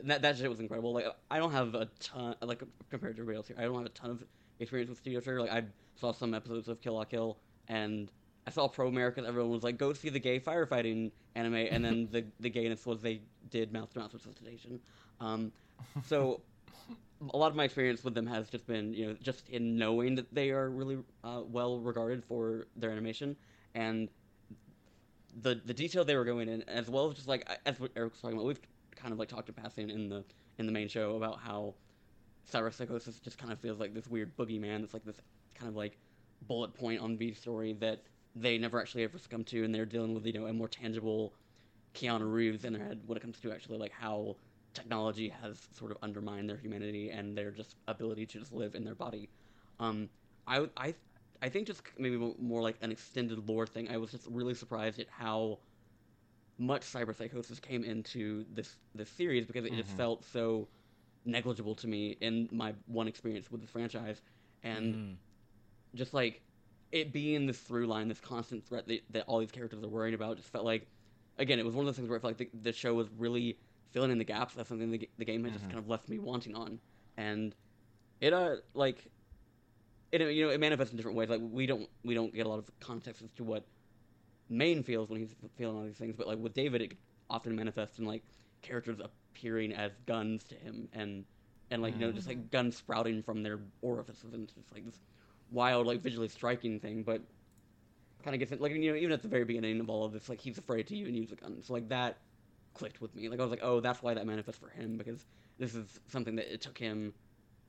that 0.05 0.21
that 0.21 0.37
shit 0.37 0.49
was 0.49 0.59
incredible. 0.59 0.93
Like 0.93 1.05
I 1.29 1.39
don't 1.39 1.51
have 1.51 1.75
a 1.75 1.89
ton 1.99 2.35
like 2.41 2.61
compared 2.89 3.15
to 3.15 3.21
everybody 3.21 3.37
else 3.37 3.47
here. 3.47 3.57
I 3.59 3.63
don't 3.63 3.75
have 3.75 3.85
a 3.85 3.89
ton 3.89 4.11
of 4.11 4.23
experience 4.59 4.89
with 4.89 4.99
Studio 4.99 5.19
Trigger. 5.19 5.41
Like 5.41 5.51
I 5.51 5.63
saw 5.95 6.11
some 6.11 6.33
episodes 6.33 6.67
of 6.67 6.81
Kill 6.81 6.95
La 6.95 7.03
Kill, 7.05 7.37
and 7.67 8.11
I 8.47 8.51
saw 8.51 8.67
Promare. 8.67 9.17
Everyone 9.17 9.51
was 9.51 9.63
like, 9.63 9.77
"Go 9.77 9.93
see 9.93 10.09
the 10.09 10.19
gay 10.19 10.39
firefighting 10.39 11.11
anime," 11.35 11.55
and 11.55 11.83
then 11.83 12.07
the 12.11 12.25
the 12.39 12.49
gayness 12.49 12.85
was 12.85 13.01
they 13.01 13.21
did 13.49 13.73
mouth 13.73 13.91
to 13.93 13.99
mouth 13.99 14.13
resuscitation. 14.13 14.79
Um, 15.19 15.51
so. 16.05 16.41
A 17.33 17.35
lot 17.35 17.47
of 17.47 17.55
my 17.57 17.65
experience 17.65 18.01
with 18.01 18.15
them 18.15 18.25
has 18.27 18.49
just 18.49 18.65
been, 18.65 18.93
you 18.93 19.07
know, 19.07 19.15
just 19.21 19.49
in 19.49 19.77
knowing 19.77 20.15
that 20.15 20.33
they 20.33 20.51
are 20.51 20.69
really 20.69 20.99
uh, 21.25 21.41
well 21.45 21.77
regarded 21.77 22.23
for 22.23 22.67
their 22.77 22.91
animation, 22.91 23.35
and 23.75 24.07
the 25.41 25.59
the 25.65 25.73
detail 25.73 26.05
they 26.05 26.15
were 26.15 26.25
going 26.25 26.47
in, 26.47 26.63
as 26.63 26.89
well 26.89 27.09
as 27.09 27.15
just 27.15 27.27
like 27.27 27.45
as 27.65 27.77
what 27.77 27.91
Eric 27.95 28.13
was 28.13 28.21
talking 28.21 28.37
about, 28.37 28.47
we've 28.47 28.61
kind 28.99 29.13
of 29.13 29.19
like 29.19 29.29
talked 29.29 29.47
to 29.47 29.53
passing 29.53 29.89
in 29.89 30.09
the 30.09 30.23
in 30.57 30.65
the 30.65 30.71
main 30.71 30.87
show 30.87 31.15
about 31.15 31.39
how 31.39 31.73
cyber 32.51 32.73
psychosis 32.73 33.19
just 33.19 33.37
kind 33.37 33.51
of 33.51 33.59
feels 33.59 33.79
like 33.79 33.93
this 33.93 34.07
weird 34.07 34.35
boogeyman. 34.37 34.83
It's 34.83 34.93
like 34.93 35.05
this 35.05 35.21
kind 35.55 35.69
of 35.69 35.75
like 35.75 35.97
bullet 36.47 36.73
point 36.73 37.01
on 37.01 37.17
V's 37.17 37.37
story 37.37 37.73
that 37.79 38.01
they 38.35 38.57
never 38.57 38.79
actually 38.79 39.03
ever 39.03 39.17
succumb 39.17 39.43
to, 39.45 39.63
and 39.63 39.73
they're 39.73 39.85
dealing 39.85 40.13
with 40.13 40.25
you 40.25 40.33
know 40.33 40.45
a 40.47 40.53
more 40.53 40.67
tangible 40.67 41.33
Keanu 41.95 42.31
Reeves 42.31 42.65
in 42.65 42.73
their 42.73 42.83
head 42.83 43.01
when 43.05 43.17
it 43.17 43.21
comes 43.21 43.39
to 43.39 43.51
actually 43.51 43.77
like 43.77 43.91
how 43.91 44.35
technology 44.73 45.29
has 45.41 45.67
sort 45.77 45.91
of 45.91 45.97
undermined 46.01 46.49
their 46.49 46.57
humanity 46.57 47.09
and 47.09 47.37
their 47.37 47.51
just 47.51 47.75
ability 47.87 48.25
to 48.25 48.39
just 48.39 48.53
live 48.53 48.75
in 48.75 48.83
their 48.83 48.95
body. 48.95 49.29
Um, 49.79 50.09
I 50.47 50.67
I 50.77 50.93
I 51.41 51.49
think 51.49 51.67
just 51.67 51.81
maybe 51.97 52.17
more 52.39 52.61
like 52.61 52.75
an 52.81 52.91
extended 52.91 53.47
lore 53.47 53.65
thing. 53.65 53.89
I 53.89 53.97
was 53.97 54.11
just 54.11 54.27
really 54.27 54.53
surprised 54.53 54.99
at 54.99 55.07
how 55.09 55.59
much 56.59 56.83
cyber 56.83 57.15
psychosis 57.15 57.59
came 57.59 57.83
into 57.85 58.45
this 58.51 58.77
this 58.95 59.09
series 59.11 59.45
because 59.47 59.65
it 59.65 59.75
just 59.75 59.95
felt 59.95 60.25
so 60.25 60.69
negligible 61.25 61.75
to 61.75 61.87
me 61.87 62.11
in 62.21 62.49
my 62.51 62.75
one 62.87 63.07
experience 63.07 63.51
with 63.51 63.61
the 63.61 63.67
franchise, 63.67 64.21
and 64.63 64.95
Mm. 64.95 65.19
just 65.95 66.13
like 66.13 66.43
it 66.91 67.13
being 67.13 67.47
this 67.47 67.59
through 67.61 67.87
line, 67.87 68.07
this 68.09 68.19
constant 68.21 68.65
threat 68.65 68.87
that, 68.87 69.01
that 69.11 69.25
all 69.27 69.39
these 69.39 69.51
characters 69.51 69.83
are 69.83 69.89
worrying 69.89 70.15
about, 70.15 70.37
just 70.37 70.49
felt 70.51 70.65
like 70.65 70.87
again 71.37 71.59
it 71.59 71.65
was 71.65 71.75
one 71.75 71.83
of 71.83 71.87
those 71.87 71.97
things 71.97 72.09
where 72.09 72.17
I 72.19 72.21
felt 72.21 72.39
like 72.39 72.51
the, 72.51 72.59
the 72.59 72.73
show 72.73 72.95
was 72.95 73.09
really 73.11 73.59
filling 73.93 74.11
in 74.11 74.19
the 74.19 74.25
gaps. 74.25 74.55
That's 74.55 74.69
something 74.69 74.91
the, 74.91 75.09
the 75.17 75.25
game 75.25 75.43
had 75.43 75.53
just 75.53 75.69
kind 75.69 75.79
of 75.83 75.89
left 75.89 76.09
me 76.09 76.19
wanting 76.19 76.55
on, 76.55 76.79
and 77.17 77.55
it 78.21 78.33
uh 78.33 78.57
like 78.75 79.11
it 80.11 80.21
you 80.21 80.45
know 80.45 80.51
it 80.51 80.59
manifests 80.59 80.91
in 80.91 80.97
different 80.97 81.17
ways. 81.17 81.29
Like 81.29 81.41
we 81.43 81.65
don't 81.65 81.89
we 82.03 82.13
don't 82.13 82.33
get 82.33 82.45
a 82.45 82.49
lot 82.49 82.59
of 82.59 82.69
context 82.79 83.21
as 83.21 83.31
to 83.33 83.43
what 83.43 83.67
Maine 84.49 84.83
feels 84.83 85.09
when 85.09 85.19
he's 85.19 85.35
feeling 85.57 85.77
all 85.77 85.83
these 85.83 85.97
things, 85.97 86.15
but 86.17 86.27
like 86.27 86.39
with 86.39 86.53
David, 86.53 86.81
it 86.81 86.93
often 87.29 87.55
manifests 87.55 87.99
in 87.99 88.05
like 88.05 88.23
characters 88.61 88.99
appearing 88.99 89.73
as 89.73 89.91
guns 90.05 90.43
to 90.45 90.55
him, 90.55 90.89
and 90.93 91.23
and 91.71 91.81
like 91.81 91.93
you 91.93 92.01
know 92.01 92.11
just 92.11 92.27
like 92.27 92.37
mm. 92.37 92.51
guns 92.51 92.75
sprouting 92.77 93.21
from 93.21 93.43
their 93.43 93.59
orifices, 93.81 94.33
and 94.33 94.47
just 94.47 94.73
like 94.73 94.85
this 94.85 94.99
wild, 95.51 95.87
like 95.87 96.01
visually 96.01 96.27
striking 96.27 96.79
thing. 96.79 97.03
But 97.03 97.21
kind 98.23 98.33
of 98.35 98.39
gets 98.39 98.51
it 98.51 98.59
like 98.59 98.73
you 98.73 98.91
know 98.91 98.97
even 98.97 99.11
at 99.11 99.21
the 99.21 99.27
very 99.27 99.45
beginning 99.45 99.79
of 99.79 99.89
all 99.89 100.03
of 100.03 100.11
this, 100.11 100.29
like 100.29 100.41
he's 100.41 100.57
afraid 100.57 100.87
to 100.87 100.95
even 100.95 101.13
use 101.13 101.31
a 101.31 101.35
gun. 101.35 101.61
So 101.61 101.73
like 101.73 101.89
that 101.89 102.17
clicked 102.73 103.01
with 103.01 103.15
me. 103.15 103.29
Like 103.29 103.39
I 103.39 103.43
was 103.43 103.51
like, 103.51 103.61
oh, 103.63 103.79
that's 103.79 104.01
why 104.01 104.13
that 104.13 104.25
manifests 104.25 104.59
for 104.59 104.69
him 104.69 104.97
because 104.97 105.25
this 105.57 105.75
is 105.75 105.99
something 106.07 106.35
that 106.35 106.51
it 106.51 106.61
took 106.61 106.77
him, 106.77 107.13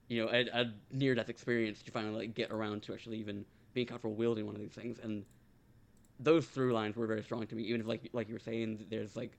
you 0.09 0.23
know, 0.23 0.31
a, 0.31 0.47
a 0.53 0.73
near 0.93 1.15
death 1.15 1.29
experience 1.29 1.83
to 1.83 1.91
finally 1.91 2.27
like 2.27 2.35
get 2.35 2.51
around 2.51 2.83
to 2.85 2.95
actually 2.95 3.19
even 3.19 3.45
being 3.75 3.87
comfortable 3.87 4.15
wielding 4.15 4.47
one 4.47 4.55
of 4.55 4.61
these 4.61 4.73
things. 4.73 4.99
And 5.03 5.25
those 6.23 6.47
through 6.47 6.73
lines 6.73 6.97
were 6.97 7.07
very 7.07 7.23
strong 7.23 7.47
to 7.47 7.55
me. 7.55 7.65
Even 7.65 7.81
if 7.81 7.87
like 7.87 8.09
like 8.13 8.29
you 8.29 8.35
were 8.35 8.41
saying, 8.41 8.87
there's 8.91 9.17
like 9.17 9.33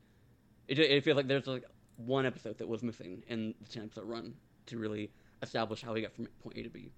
it, 0.67 0.79
it 0.79 1.03
feels 1.03 1.15
like 1.15 1.27
there's 1.27 1.47
like 1.47 1.65
one 1.97 2.25
episode 2.25 2.57
that 2.57 2.67
was 2.67 2.83
missing 2.83 3.23
in 3.27 3.53
the 3.61 3.69
ten 3.69 3.83
episode 3.83 4.05
run 4.05 4.33
to 4.67 4.77
really 4.77 5.11
establish 5.41 5.81
how 5.81 5.93
he 5.93 6.01
got 6.01 6.13
from 6.13 6.27
point 6.43 6.57
A 6.57 6.63
to 6.63 6.69
B. 6.69 6.91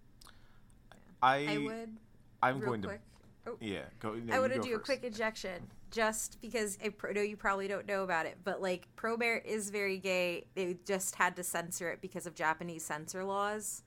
I, 1.22 1.48
I 1.48 1.58
would 1.58 1.98
I'm 2.42 2.60
real 2.60 2.70
going 2.70 2.82
quick. 2.82 3.02
to. 3.46 3.52
Oh. 3.52 3.58
Yeah, 3.60 3.80
go. 4.00 4.14
no, 4.14 4.32
I 4.32 4.36
you 4.36 4.42
want 4.42 4.54
to 4.54 4.60
go 4.60 4.64
do 4.66 4.76
a 4.76 4.80
quick 4.80 5.04
injection 5.04 5.70
just 5.92 6.40
because 6.42 6.78
I 6.84 6.90
pro- 6.90 7.12
know 7.12 7.22
you 7.22 7.36
probably 7.36 7.68
don't 7.68 7.86
know 7.86 8.04
about 8.04 8.26
it, 8.26 8.38
but 8.44 8.62
like 8.62 8.88
Promare 8.96 9.44
is 9.44 9.70
very 9.70 9.98
gay. 9.98 10.46
They 10.56 10.78
just 10.86 11.16
had 11.16 11.36
to 11.36 11.44
censor 11.44 11.90
it 11.92 12.00
because 12.02 12.26
of 12.26 12.36
Japanese 12.36 12.84
censor 12.84 13.24
laws. 13.24 13.84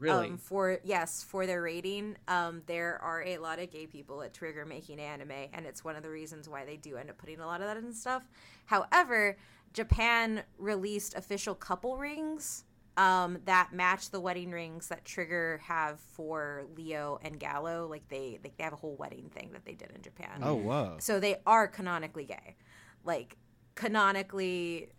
Really, 0.00 0.28
Um, 0.28 0.38
for 0.38 0.80
yes, 0.82 1.22
for 1.22 1.46
their 1.46 1.60
rating, 1.60 2.16
um, 2.26 2.62
there 2.66 2.98
are 3.02 3.22
a 3.22 3.36
lot 3.38 3.58
of 3.58 3.70
gay 3.70 3.86
people 3.86 4.22
at 4.22 4.32
Trigger 4.32 4.64
making 4.64 4.98
anime, 4.98 5.48
and 5.52 5.66
it's 5.66 5.84
one 5.84 5.94
of 5.94 6.02
the 6.02 6.10
reasons 6.10 6.48
why 6.48 6.64
they 6.64 6.78
do 6.78 6.96
end 6.96 7.10
up 7.10 7.18
putting 7.18 7.38
a 7.38 7.46
lot 7.46 7.60
of 7.60 7.66
that 7.66 7.76
in 7.76 7.92
stuff. 7.92 8.22
However, 8.64 9.36
Japan 9.74 10.42
released 10.58 11.14
official 11.14 11.54
couple 11.54 11.98
rings 11.98 12.64
um, 12.96 13.38
that 13.44 13.72
match 13.72 14.10
the 14.10 14.20
wedding 14.20 14.50
rings 14.50 14.88
that 14.88 15.04
Trigger 15.04 15.60
have 15.64 16.00
for 16.00 16.64
Lio 16.76 17.18
and 17.22 17.38
Galo. 17.38 17.88
Like 17.88 18.08
they, 18.08 18.38
they 18.42 18.52
have 18.58 18.72
a 18.72 18.76
whole 18.76 18.96
wedding 18.96 19.30
thing 19.30 19.50
that 19.52 19.64
they 19.64 19.74
did 19.74 19.90
in 19.94 20.02
Japan. 20.02 20.40
Oh 20.42 20.54
whoa. 20.54 20.96
So 20.98 21.20
they 21.20 21.36
are 21.46 21.68
canonically 21.68 22.24
gay. 22.24 22.56
Like 23.04 23.36
canonically 23.74 24.90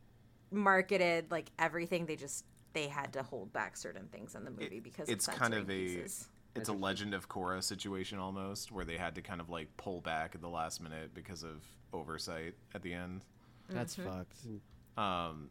marketed 0.51 1.31
like 1.31 1.51
everything 1.59 2.05
they 2.05 2.15
just 2.15 2.45
they 2.73 2.87
had 2.87 3.13
to 3.13 3.23
hold 3.23 3.51
back 3.53 3.75
certain 3.77 4.07
things 4.11 4.35
in 4.35 4.43
the 4.45 4.51
movie 4.51 4.79
because 4.79 5.09
it's 5.09 5.27
of 5.27 5.35
kind 5.35 5.53
of 5.53 5.61
censoring 5.67 5.87
a 5.87 5.97
pieces. 6.03 6.27
it's 6.55 6.69
a 6.69 6.73
legend 6.73 7.13
of 7.13 7.27
Korra 7.29 7.61
situation 7.63 8.17
almost 8.19 8.71
where 8.71 8.85
they 8.85 8.97
had 8.97 9.15
to 9.15 9.21
kind 9.21 9.41
of 9.41 9.49
like 9.49 9.75
pull 9.77 10.01
back 10.01 10.35
at 10.35 10.41
the 10.41 10.49
last 10.49 10.81
minute 10.81 11.13
because 11.13 11.43
of 11.43 11.63
oversight 11.93 12.55
at 12.73 12.81
the 12.81 12.93
end 12.93 13.21
That's 13.69 13.95
Mm-hmm. 13.95 14.09
fucked. 14.09 14.37
um 14.97 15.49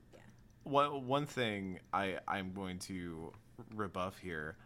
one 0.64 1.07
one 1.07 1.27
thing 1.27 1.81
i 1.93 2.16
i'm 2.29 2.53
going 2.53 2.79
to 2.81 3.33
rebuff 3.75 4.18
here 4.18 4.57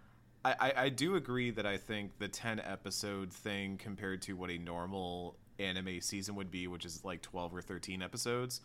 I, 0.45 0.55
I 0.61 0.73
i 0.85 0.89
do 0.89 1.15
agree 1.17 1.51
that 1.53 1.67
i 1.67 1.77
think 1.77 2.19
the 2.19 2.29
10 2.29 2.61
episode 2.61 3.33
thing 3.33 3.77
compared 3.79 4.23
to 4.23 4.35
what 4.35 4.51
a 4.51 4.59
normal 4.59 5.37
anime 5.59 6.01
season 6.01 6.35
would 6.35 6.51
be 6.51 6.67
which 6.67 6.85
is 6.85 7.05
like 7.05 7.23
12 7.23 7.55
or 7.55 7.63
13 7.63 8.03
episodes 8.03 8.61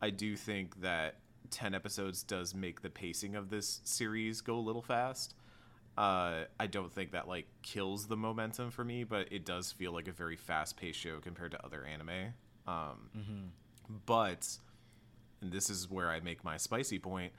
i 0.00 0.10
do 0.10 0.36
think 0.36 0.80
that 0.82 1.16
10 1.50 1.74
episodes 1.74 2.22
does 2.22 2.54
make 2.54 2.82
the 2.82 2.90
pacing 2.90 3.34
of 3.36 3.50
this 3.50 3.80
series 3.84 4.40
go 4.40 4.56
a 4.56 4.60
little 4.60 4.82
fast 4.82 5.34
uh, 5.96 6.44
I 6.58 6.66
don't 6.68 6.90
think 6.90 7.12
that 7.12 7.28
like 7.28 7.46
kills 7.62 8.06
the 8.06 8.16
momentum 8.16 8.70
for 8.70 8.84
me, 8.84 9.04
but 9.04 9.30
it 9.30 9.44
does 9.44 9.72
feel 9.72 9.92
like 9.92 10.08
a 10.08 10.12
very 10.12 10.36
fast-paced 10.36 10.98
show 10.98 11.18
compared 11.20 11.50
to 11.50 11.64
other 11.64 11.84
anime. 11.84 12.32
Um, 12.66 13.10
But, 14.06 14.56
and 15.42 15.52
this 15.52 15.68
is 15.68 15.90
where 15.90 16.10
I 16.10 16.20
make 16.20 16.44
my 16.44 16.56
spicy 16.56 16.98
point, 16.98 17.32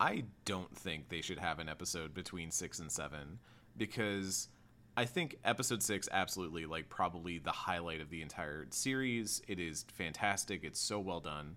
I 0.00 0.24
don't 0.46 0.74
think 0.74 1.08
they 1.08 1.20
should 1.20 1.38
have 1.38 1.58
an 1.58 1.68
episode 1.68 2.14
between 2.14 2.50
six 2.50 2.78
and 2.78 2.90
seven 2.90 3.40
because 3.76 4.48
I 4.96 5.04
think 5.04 5.36
episode 5.44 5.82
six 5.82 6.08
absolutely 6.10 6.64
like 6.64 6.88
probably 6.88 7.38
the 7.38 7.52
highlight 7.52 8.00
of 8.00 8.08
the 8.08 8.22
entire 8.22 8.66
series. 8.70 9.42
It 9.48 9.58
is 9.58 9.84
fantastic. 9.92 10.64
It's 10.64 10.80
so 10.80 10.98
well 10.98 11.20
done. 11.20 11.56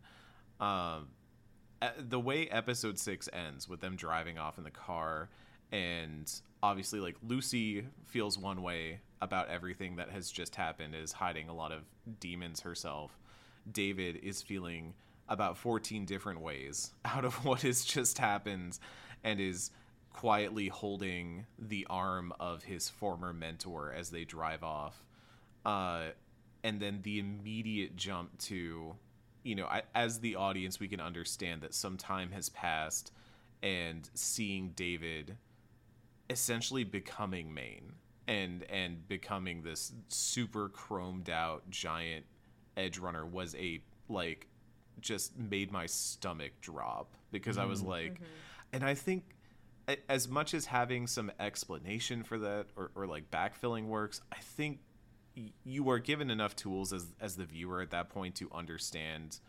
Um, 0.60 0.68
uh, 0.68 1.00
the 1.98 2.20
way 2.20 2.48
episode 2.48 2.98
six 3.00 3.28
ends 3.34 3.68
with 3.68 3.82
them 3.82 3.96
driving 3.96 4.38
off 4.38 4.58
in 4.58 4.64
the 4.64 4.72
car 4.72 5.30
and 5.72 6.42
obviously 6.62 7.00
like 7.00 7.16
lucy 7.28 7.86
feels 8.06 8.38
one 8.38 8.62
way 8.62 9.00
about 9.22 9.50
everything 9.50 9.96
that 9.96 10.10
has 10.10 10.32
just 10.32 10.56
happened 10.56 10.94
is 10.94 11.12
hiding 11.12 11.50
a 11.50 11.54
lot 11.54 11.72
of 11.72 11.82
demons 12.20 12.62
herself 12.62 13.18
david 13.72 14.16
is 14.18 14.42
feeling 14.42 14.94
about 15.30 15.58
14 15.58 16.06
different 16.06 16.42
ways 16.42 16.92
out 17.06 17.26
of 17.26 17.46
what 17.46 17.62
has 17.62 17.84
just 17.84 18.18
happened 18.18 18.78
and 19.24 19.40
is 19.40 19.72
quietly 20.14 20.68
holding 20.68 21.46
the 21.58 21.88
arm 21.90 22.34
of 22.40 22.64
his 22.64 22.90
former 22.90 23.34
mentor 23.34 23.94
as 23.96 24.10
they 24.10 24.26
drive 24.26 24.64
off. 24.64 25.04
Uh, 25.66 26.08
and 26.64 26.80
then 26.80 27.00
the 27.04 27.20
immediate 27.20 27.96
jump 27.96 28.38
to, 28.38 28.96
you 29.44 29.56
know, 29.56 29.66
I, 29.66 29.84
as 29.96 30.20
the 30.20 30.36
audience, 30.36 30.80
we 30.80 30.88
can 30.88 31.00
understand 31.00 31.62
that 31.62 31.74
some 31.74 31.98
time 31.98 32.32
has 32.32 32.50
passed 32.50 33.12
and 33.64 34.10
seeing 34.14 34.70
David 34.76 35.38
essentially 36.30 36.84
becoming 36.84 37.54
Maine 37.54 37.94
and 38.28 38.64
and 38.64 39.08
becoming 39.08 39.62
this 39.64 39.92
super 40.08 40.70
chromed 40.70 41.30
out 41.30 41.70
giant 41.70 42.26
edge 42.78 42.98
runner 42.98 43.26
was 43.26 43.56
a 43.56 43.82
like 44.08 44.48
just 45.02 45.38
made 45.38 45.72
my 45.72 45.86
stomach 45.86 46.52
drop 46.62 47.16
because 47.32 47.58
I 47.58 47.66
was 47.66 47.80
mm-hmm. 47.80 47.90
like 47.90 48.14
mm-hmm. 48.14 48.24
and 48.74 48.84
I 48.86 48.94
think 48.94 49.24
as 50.08 50.30
much 50.30 50.54
as 50.54 50.66
having 50.66 51.08
some 51.08 51.32
explanation 51.40 52.24
for 52.24 52.38
that 52.40 52.68
or, 52.76 52.92
or 52.96 53.08
like 53.08 53.30
backfilling 53.32 53.88
works, 53.88 54.22
I 54.32 54.38
think 54.38 54.80
you 55.64 55.90
are 55.90 56.00
given 56.00 56.30
enough 56.30 56.56
tools 56.56 56.92
as 56.94 57.06
as 57.20 57.36
the 57.36 57.46
viewer 57.46 57.82
at 57.82 57.92
that 57.92 58.10
point 58.10 58.36
to 58.36 58.50
understand 58.54 59.40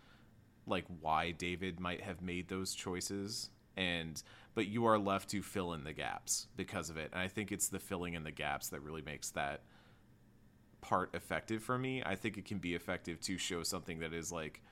like 0.67 0.85
why 1.01 1.33
David 1.33 1.81
might 1.81 2.01
have 2.03 2.23
made 2.23 2.49
those 2.49 2.75
choices 2.75 3.51
and 3.77 4.23
but 4.55 4.67
you 4.67 4.85
are 4.85 4.99
left 4.99 5.31
to 5.31 5.43
fill 5.43 5.73
in 5.73 5.85
the 5.85 5.93
gaps 5.93 6.47
because 6.57 6.91
of 6.91 6.99
it. 6.99 7.11
And 7.13 7.21
I 7.21 7.29
think 7.29 7.51
it's 7.51 7.69
the 7.69 7.79
filling 7.79 8.15
in 8.15 8.23
the 8.23 8.31
gaps 8.31 8.69
that 8.69 8.81
really 8.81 9.03
makes 9.03 9.31
that 9.31 9.63
part 10.83 11.15
effective 11.15 11.63
for 11.63 11.79
me. 11.79 12.03
I 12.05 12.17
think 12.17 12.37
it 12.37 12.45
can 12.45 12.59
be 12.59 12.75
effective 12.75 13.21
to 13.23 13.39
show 13.39 13.63
something 13.63 14.01
that 14.01 14.13
is 14.13 14.31
like 14.31 14.63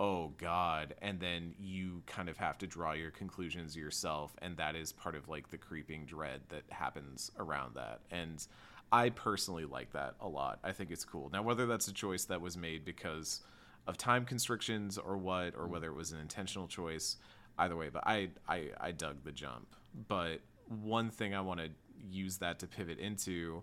oh 0.00 0.32
god 0.38 0.94
and 1.02 1.20
then 1.20 1.54
you 1.60 2.02
kind 2.06 2.28
of 2.28 2.36
have 2.36 2.58
to 2.58 2.66
draw 2.66 2.92
your 2.92 3.12
conclusions 3.12 3.76
yourself 3.76 4.34
and 4.42 4.56
that 4.56 4.74
is 4.74 4.92
part 4.92 5.14
of 5.14 5.28
like 5.28 5.50
the 5.50 5.56
creeping 5.56 6.04
dread 6.04 6.40
that 6.48 6.64
happens 6.70 7.30
around 7.38 7.74
that 7.76 8.00
and 8.10 8.48
i 8.94 9.10
personally 9.10 9.64
like 9.64 9.92
that 9.92 10.14
a 10.20 10.28
lot. 10.28 10.60
I 10.62 10.70
think 10.72 10.90
it's 10.92 11.04
cool. 11.04 11.28
Now 11.32 11.42
whether 11.42 11.66
that's 11.66 11.88
a 11.88 11.92
choice 11.92 12.24
that 12.26 12.40
was 12.40 12.56
made 12.56 12.84
because 12.84 13.40
of 13.86 13.98
time 13.98 14.24
constrictions 14.24 14.96
or 14.98 15.16
what 15.16 15.54
or 15.56 15.66
whether 15.66 15.88
it 15.88 15.94
was 15.94 16.12
an 16.12 16.20
intentional 16.20 16.68
choice 16.68 17.16
either 17.58 17.76
way 17.76 17.88
but 17.90 18.02
i 18.06 18.30
i, 18.48 18.70
I 18.80 18.92
dug 18.92 19.16
the 19.24 19.32
jump. 19.32 19.66
But 20.08 20.40
one 20.68 21.10
thing 21.10 21.34
i 21.34 21.40
want 21.40 21.60
to 21.60 21.68
use 22.10 22.38
that 22.38 22.58
to 22.60 22.66
pivot 22.66 22.98
into 22.98 23.62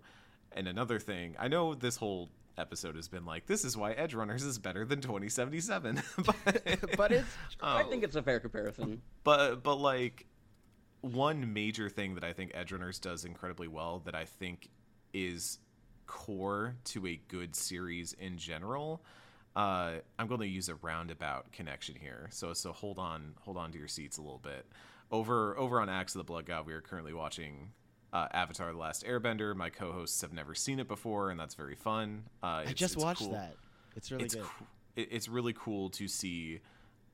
and 0.51 0.67
another 0.67 0.99
thing 0.99 1.35
i 1.39 1.47
know 1.47 1.73
this 1.73 1.95
whole 1.95 2.29
episode 2.57 2.95
has 2.95 3.07
been 3.07 3.25
like 3.25 3.45
this 3.47 3.63
is 3.63 3.75
why 3.77 3.91
edge 3.93 4.13
runners 4.13 4.43
is 4.43 4.59
better 4.59 4.85
than 4.85 4.99
2077 5.01 6.01
but, 6.25 6.35
But 6.97 7.11
it's 7.11 7.37
I 7.61 7.81
um, 7.81 7.89
think 7.89 8.03
it's 8.03 8.15
a 8.15 8.21
fair 8.21 8.39
comparison. 8.39 9.01
but 9.23 9.63
but 9.63 9.75
like 9.75 10.25
one 11.01 11.51
major 11.53 11.89
thing 11.89 12.15
that 12.15 12.23
I 12.23 12.33
think 12.33 12.51
Edge 12.53 12.71
Runners 12.71 12.99
does 12.99 13.25
incredibly 13.25 13.67
well 13.67 14.01
that 14.05 14.15
I 14.15 14.25
think 14.25 14.69
is 15.13 15.59
core 16.07 16.75
to 16.85 17.07
a 17.07 17.19
good 17.27 17.55
series 17.55 18.13
in 18.13 18.37
general. 18.37 19.01
Uh, 19.55 19.95
I'm 20.17 20.27
going 20.27 20.39
to 20.41 20.47
use 20.47 20.69
a 20.69 20.75
roundabout 20.75 21.51
connection 21.51 21.95
here, 21.95 22.29
so 22.31 22.53
so 22.53 22.71
hold 22.71 22.97
on 22.97 23.33
hold 23.41 23.57
on 23.57 23.71
to 23.71 23.77
your 23.77 23.87
seats 23.87 24.17
a 24.17 24.21
little 24.21 24.41
bit. 24.41 24.65
Over 25.11 25.57
over 25.57 25.81
on 25.81 25.89
Axe 25.89 26.15
of 26.15 26.19
the 26.19 26.23
Blood 26.23 26.45
God, 26.45 26.65
we 26.65 26.73
are 26.73 26.81
currently 26.81 27.13
watching 27.13 27.71
uh, 28.13 28.27
Avatar: 28.33 28.71
The 28.71 28.77
Last 28.77 29.05
Airbender. 29.05 29.55
My 29.55 29.69
co-hosts 29.69 30.21
have 30.21 30.31
never 30.31 30.55
seen 30.55 30.79
it 30.79 30.87
before, 30.87 31.31
and 31.31 31.39
that's 31.39 31.55
very 31.55 31.75
fun. 31.75 32.23
Uh, 32.41 32.63
I 32.67 32.73
just 32.73 32.95
watched 32.95 33.19
cool 33.19 33.31
that. 33.31 33.55
It's 33.95 34.09
really 34.11 34.25
it's 34.25 34.35
good. 34.35 34.45
it, 34.95 35.09
it's 35.11 35.27
really 35.27 35.53
cool 35.53 35.89
to 35.91 36.07
see 36.07 36.61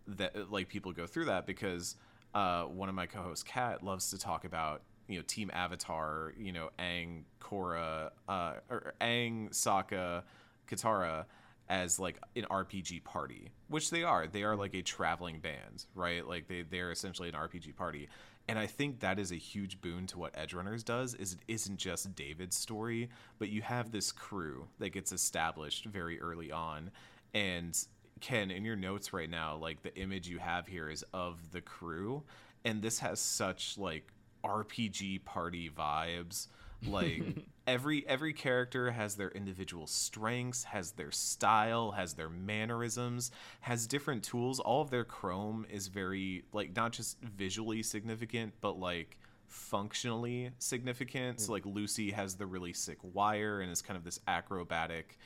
that 0.07 0.51
like 0.51 0.69
people 0.69 0.91
go 0.91 1.07
through 1.07 1.25
that 1.25 1.47
because 1.47 1.95
uh, 2.35 2.63
one 2.63 2.87
of 2.89 2.95
my 2.95 3.07
co-hosts, 3.07 3.43
Kat, 3.43 3.83
loves 3.83 4.11
to 4.11 4.19
talk 4.19 4.45
about 4.45 4.81
you 5.07 5.17
know 5.17 5.23
Team 5.27 5.49
Avatar, 5.53 6.33
you 6.37 6.51
know 6.51 6.69
Aang, 6.79 7.23
Korra, 7.41 8.11
uh, 8.27 8.53
or 8.69 8.93
Aang, 9.01 9.49
Sokka, 9.49 10.23
Katara 10.67 11.25
as 11.69 11.99
like 11.99 12.17
an 12.35 12.45
RPG 12.49 13.03
party, 13.03 13.51
which 13.67 13.89
they 13.89 14.03
are. 14.03 14.27
They 14.27 14.43
are 14.43 14.55
like 14.55 14.73
a 14.73 14.81
traveling 14.81 15.39
band, 15.39 15.85
right? 15.95 16.25
Like 16.25 16.47
they 16.47 16.63
they're 16.63 16.91
essentially 16.91 17.29
an 17.29 17.35
RPG 17.35 17.75
party. 17.75 18.07
And 18.49 18.57
I 18.57 18.65
think 18.65 19.01
that 19.01 19.19
is 19.19 19.31
a 19.31 19.35
huge 19.35 19.81
boon 19.81 20.07
to 20.07 20.19
what 20.19 20.31
Edge 20.33 20.53
Runners 20.53 20.81
does 20.81 21.13
is 21.15 21.33
it 21.33 21.39
isn't 21.49 21.77
just 21.77 22.15
David's 22.15 22.55
story, 22.55 23.09
but 23.39 23.49
you 23.49 23.61
have 23.61 23.91
this 23.91 24.13
crew 24.13 24.67
that 24.79 24.91
gets 24.91 25.11
established 25.11 25.83
very 25.85 26.19
early 26.21 26.49
on. 26.49 26.91
And 27.33 27.77
Ken, 28.21 28.49
in 28.49 28.63
your 28.63 28.77
notes 28.77 29.11
right 29.11 29.29
now, 29.29 29.57
like 29.57 29.83
the 29.83 29.93
image 29.97 30.29
you 30.29 30.39
have 30.39 30.65
here 30.65 30.89
is 30.89 31.03
of 31.13 31.51
the 31.51 31.59
crew, 31.59 32.23
and 32.63 32.81
this 32.81 32.99
has 32.99 33.19
such 33.19 33.77
like 33.77 34.13
RPG 34.43 35.25
party 35.25 35.69
vibes. 35.69 36.47
Like 36.85 37.23
every 37.67 38.07
every 38.07 38.33
character 38.33 38.91
has 38.91 39.15
their 39.15 39.29
individual 39.29 39.87
strengths, 39.87 40.63
has 40.65 40.91
their 40.91 41.11
style, 41.11 41.91
has 41.91 42.13
their 42.13 42.29
mannerisms, 42.29 43.31
has 43.61 43.87
different 43.87 44.23
tools. 44.23 44.59
All 44.59 44.81
of 44.81 44.89
their 44.89 45.05
chrome 45.05 45.65
is 45.69 45.87
very 45.87 46.43
like 46.53 46.75
not 46.75 46.91
just 46.93 47.19
visually 47.21 47.83
significant, 47.83 48.53
but 48.61 48.79
like 48.79 49.17
functionally 49.47 50.51
significant. 50.59 51.39
So 51.39 51.47
hmm. 51.47 51.53
like 51.53 51.65
Lucy 51.65 52.11
has 52.11 52.35
the 52.35 52.45
really 52.45 52.73
sick 52.73 52.97
wire 53.01 53.61
and 53.61 53.71
is 53.71 53.81
kind 53.81 53.97
of 53.97 54.03
this 54.03 54.19
acrobatic 54.27 55.17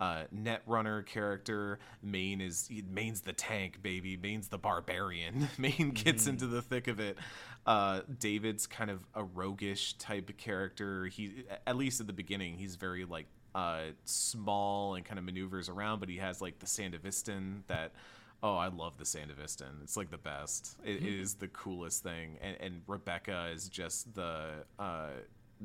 uh, 0.00 0.24
net 0.30 0.62
runner 0.66 1.02
character. 1.02 1.78
Maine 2.02 2.40
is 2.40 2.70
Maine's 2.90 3.22
the 3.22 3.32
tank, 3.32 3.82
baby. 3.82 4.16
Maine's 4.16 4.48
the 4.48 4.58
barbarian. 4.58 5.48
Maine 5.58 5.90
gets 5.90 6.26
into 6.26 6.46
the 6.46 6.62
thick 6.62 6.88
of 6.88 7.00
it. 7.00 7.18
Uh, 7.66 8.00
David's 8.18 8.66
kind 8.66 8.90
of 8.90 9.00
a 9.14 9.24
roguish 9.24 9.94
type 9.94 10.36
character. 10.38 11.06
He, 11.06 11.44
at 11.66 11.76
least 11.76 12.00
at 12.00 12.06
the 12.06 12.12
beginning, 12.12 12.56
he's 12.56 12.76
very 12.76 13.04
like 13.04 13.26
uh, 13.54 13.86
small 14.04 14.94
and 14.94 15.04
kind 15.04 15.18
of 15.18 15.24
maneuvers 15.24 15.68
around, 15.68 16.00
but 16.00 16.08
he 16.08 16.18
has 16.18 16.40
like 16.40 16.58
the 16.58 16.66
Sandevistan 16.66 17.62
that. 17.66 17.92
Oh, 18.40 18.54
I 18.54 18.68
love 18.68 18.98
the 18.98 19.04
Sandevistan. 19.04 19.82
It's 19.82 19.96
like 19.96 20.12
the 20.12 20.16
best. 20.16 20.76
It, 20.84 21.02
it 21.02 21.20
is 21.20 21.34
the 21.34 21.48
coolest 21.48 22.04
thing. 22.04 22.38
And, 22.40 22.56
and 22.60 22.82
Rebecca 22.86 23.50
is 23.52 23.68
just 23.68 24.14
the 24.14 24.50
uh, 24.78 25.08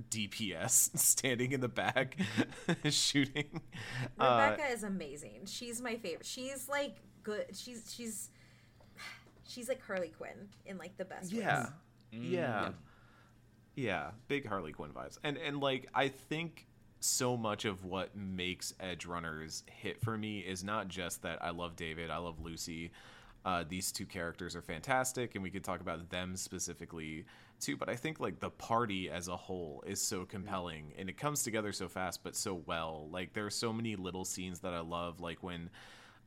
DPS 0.10 0.98
standing 0.98 1.52
in 1.52 1.62
the 1.62 1.68
back 1.68 2.18
shooting. 2.90 3.62
Uh, 4.20 4.50
Rebecca 4.52 4.72
is 4.72 4.84
amazing. 4.84 5.46
She's 5.46 5.82
my 5.82 5.96
favorite. 5.96 6.26
She's 6.26 6.68
like 6.68 6.98
good. 7.24 7.46
She's 7.54 7.94
she's 7.96 8.30
she's 9.48 9.68
like 9.68 9.82
Harley 9.86 10.10
Quinn 10.10 10.50
in 10.66 10.78
like 10.78 10.98
the 10.98 11.06
best 11.06 11.32
yeah. 11.32 11.60
ways. 11.62 11.70
yeah. 12.12 12.70
Yeah. 13.76 14.12
Big 14.28 14.48
Harley 14.48 14.72
Quinn 14.72 14.92
vibes. 14.92 15.18
And 15.24 15.38
and 15.38 15.60
like 15.60 15.88
I 15.94 16.08
think 16.10 16.68
so 17.00 17.36
much 17.36 17.66
of 17.66 17.84
what 17.84 18.16
makes 18.16 18.74
Edge 18.80 19.06
Runners 19.06 19.64
hit 19.68 20.02
for 20.02 20.18
me 20.18 20.40
is 20.40 20.64
not 20.64 20.88
just 20.88 21.22
that 21.24 21.44
I 21.44 21.50
love 21.50 21.76
David, 21.76 22.10
I 22.10 22.18
love 22.18 22.40
Lucy. 22.40 22.92
Uh, 23.46 23.64
these 23.68 23.92
two 23.92 24.06
characters 24.06 24.56
are 24.56 24.62
fantastic, 24.62 25.36
and 25.36 25.44
we 25.44 25.50
could 25.50 25.64
talk 25.64 25.82
about 25.82 26.10
them 26.10 26.36
specifically 26.36 27.26
too. 27.60 27.76
But 27.76 27.90
I 27.90 27.96
think 27.96 28.20
like 28.20 28.40
the 28.40 28.50
party 28.50 29.10
as 29.10 29.28
a 29.28 29.36
whole 29.36 29.84
is 29.86 30.02
so 30.02 30.26
compelling, 30.26 30.94
and 30.98 31.10
it 31.10 31.18
comes 31.18 31.44
together 31.44 31.72
so 31.72 31.90
fast, 31.90 32.24
but 32.24 32.36
so 32.36 32.62
well. 32.66 33.10
Like 33.12 33.34
there 33.34 33.46
are 33.46 33.52
so 33.52 33.74
many 33.74 33.96
little 33.96 34.24
scenes 34.24 34.60
that 34.60 34.74
I 34.74 34.80
love, 34.80 35.20
like 35.20 35.44
when 35.44 35.70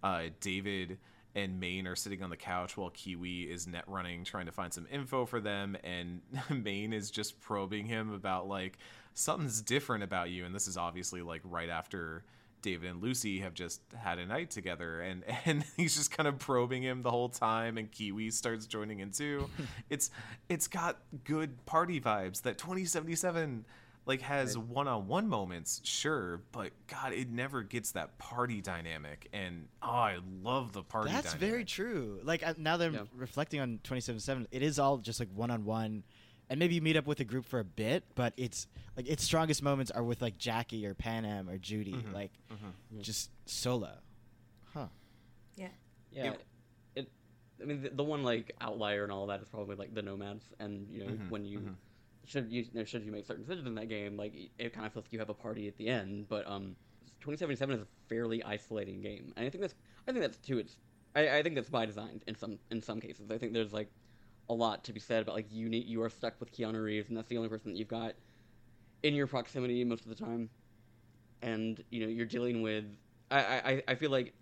uh, 0.02 0.24
David 0.40 0.98
and 1.34 1.60
Maine 1.60 1.86
are 1.86 1.96
sitting 1.96 2.22
on 2.22 2.30
the 2.30 2.36
couch 2.36 2.76
while 2.76 2.90
Kiwi 2.90 3.42
is 3.42 3.66
net 3.66 3.84
running, 3.86 4.24
trying 4.24 4.46
to 4.46 4.52
find 4.52 4.72
some 4.72 4.86
info 4.90 5.24
for 5.26 5.40
them, 5.40 5.76
and 5.84 6.20
Maine 6.50 6.92
is 6.92 7.10
just 7.10 7.40
probing 7.40 7.86
him 7.86 8.12
about 8.12 8.48
like 8.48 8.78
something's 9.14 9.62
different 9.62 10.04
about 10.04 10.30
you, 10.30 10.44
and 10.44 10.54
this 10.54 10.68
is 10.68 10.76
obviously 10.76 11.22
like 11.22 11.40
right 11.44 11.70
after 11.70 12.24
David 12.62 12.90
and 12.90 13.02
Lucy 13.02 13.38
have 13.40 13.54
just 13.54 13.80
had 13.96 14.18
a 14.18 14.26
night 14.26 14.50
together, 14.50 15.00
and 15.00 15.22
and 15.44 15.64
he's 15.76 15.96
just 15.96 16.10
kind 16.10 16.26
of 16.26 16.38
probing 16.38 16.82
him 16.82 17.02
the 17.02 17.10
whole 17.10 17.28
time, 17.28 17.78
and 17.78 17.90
Kiwi 17.90 18.30
starts 18.30 18.66
joining 18.66 19.00
in 19.00 19.10
too. 19.10 19.48
it's 19.90 20.10
it's 20.48 20.68
got 20.68 20.98
good 21.24 21.64
party 21.66 22.00
vibes 22.00 22.42
that 22.42 22.58
2077 22.58 23.64
like 24.08 24.20
has 24.22 24.56
one-on-one 24.56 25.28
moments 25.28 25.80
sure 25.82 26.40
but 26.52 26.70
god 26.86 27.12
it 27.12 27.28
never 27.28 27.64
gets 27.64 27.90
that 27.90 28.16
party 28.18 28.60
dynamic 28.60 29.28
and 29.32 29.66
oh 29.82 29.88
i 29.88 30.18
love 30.44 30.72
the 30.72 30.82
party 30.84 31.10
That's 31.10 31.32
dynamic. 31.32 31.50
very 31.50 31.64
true. 31.64 32.20
Like 32.22 32.56
now 32.56 32.76
that 32.76 32.86
I'm 32.86 32.94
Yeah. 32.94 33.00
reflecting 33.16 33.58
on 33.58 33.80
2077, 33.82 34.46
it 34.52 34.62
is 34.62 34.78
all 34.78 34.98
just 34.98 35.18
like 35.18 35.28
one 35.34 35.50
on 35.50 35.64
one, 35.64 36.04
and 36.48 36.58
maybe 36.58 36.74
you 36.74 36.80
meet 36.82 36.96
up 36.96 37.06
with 37.06 37.20
a 37.20 37.24
group 37.24 37.44
for 37.44 37.58
a 37.58 37.64
bit, 37.64 38.04
but 38.14 38.32
it's 38.36 38.66
like 38.96 39.08
its 39.08 39.24
strongest 39.24 39.62
moments 39.62 39.90
are 39.90 40.02
with 40.02 40.22
like 40.22 40.38
Jackie 40.38 40.86
or 40.86 40.94
Panam 40.94 41.48
or 41.52 41.58
Judy, 41.58 41.92
Mm-hmm. 41.94 42.12
like 42.14 42.32
just 43.02 43.30
solo. 43.46 43.92
Huh. 44.72 44.86
Yeah. 45.56 45.68
Yeah, 46.12 46.32
it. 46.94 47.10
I 47.60 47.64
mean, 47.64 47.82
the, 47.82 47.90
the 47.90 48.04
one 48.04 48.22
like 48.22 48.54
outlier 48.60 49.02
and 49.02 49.12
all 49.12 49.26
that 49.28 49.40
is 49.42 49.48
probably 49.48 49.76
like 49.76 49.94
the 49.94 50.02
nomads, 50.02 50.44
and 50.58 50.86
you 50.90 51.00
know 51.00 51.10
Mm-hmm, 51.12 51.30
when 51.30 51.44
you 51.44 51.74
should 52.24 52.50
you, 52.50 52.62
you 52.62 52.68
know, 52.80 52.84
should 52.84 53.04
you 53.04 53.12
make 53.12 53.24
certain 53.24 53.42
decisions 53.44 53.66
in 53.66 53.74
that 53.76 53.88
game, 53.88 54.16
like 54.16 54.34
it 54.58 54.72
kind 54.72 54.86
of 54.86 54.92
feels 54.92 55.04
like 55.06 55.12
you 55.12 55.18
have 55.18 55.28
a 55.30 55.34
party 55.34 55.66
at 55.68 55.76
the 55.76 55.88
end. 55.88 56.28
But 56.28 56.46
um, 56.46 56.76
2077 57.20 57.76
is 57.76 57.82
a 57.82 57.86
fairly 58.08 58.42
isolating 58.42 59.00
game, 59.00 59.32
and 59.36 59.46
I 59.46 59.50
think 59.50 59.62
that's 59.62 59.74
I 60.08 60.12
think 60.12 60.22
that's 60.22 60.36
too. 60.38 60.58
It's 60.58 60.76
I, 61.14 61.38
I 61.38 61.42
think 61.42 61.54
that's 61.54 61.70
by 61.70 61.86
design 61.86 62.20
in 62.26 62.34
some 62.34 62.58
in 62.70 62.82
some 62.82 63.00
cases. 63.00 63.30
I 63.30 63.38
think 63.38 63.52
there's 63.52 63.72
like 63.72 63.90
a 64.48 64.54
lot 64.54 64.84
to 64.84 64.92
be 64.92 65.00
said 65.00 65.22
about 65.22 65.34
like 65.34 65.50
you 65.50 65.68
need 65.68 65.86
you 65.86 66.02
are 66.02 66.10
stuck 66.10 66.38
with 66.40 66.52
Keanu 66.52 66.82
Reeves, 66.82 67.08
and 67.08 67.16
that's 67.16 67.28
the 67.28 67.36
only 67.36 67.48
person 67.48 67.72
that 67.72 67.78
you've 67.78 67.88
got 67.88 68.14
in 69.02 69.14
your 69.14 69.26
proximity 69.26 69.84
most 69.84 70.04
of 70.04 70.08
the 70.08 70.24
time, 70.24 70.48
and 71.42 71.82
you 71.90 72.00
know 72.00 72.08
you're 72.08 72.26
dealing 72.26 72.62
with. 72.62 72.84
I 73.30 73.38
I, 73.38 73.82
I 73.88 73.94
feel 73.96 74.10
like 74.10 74.34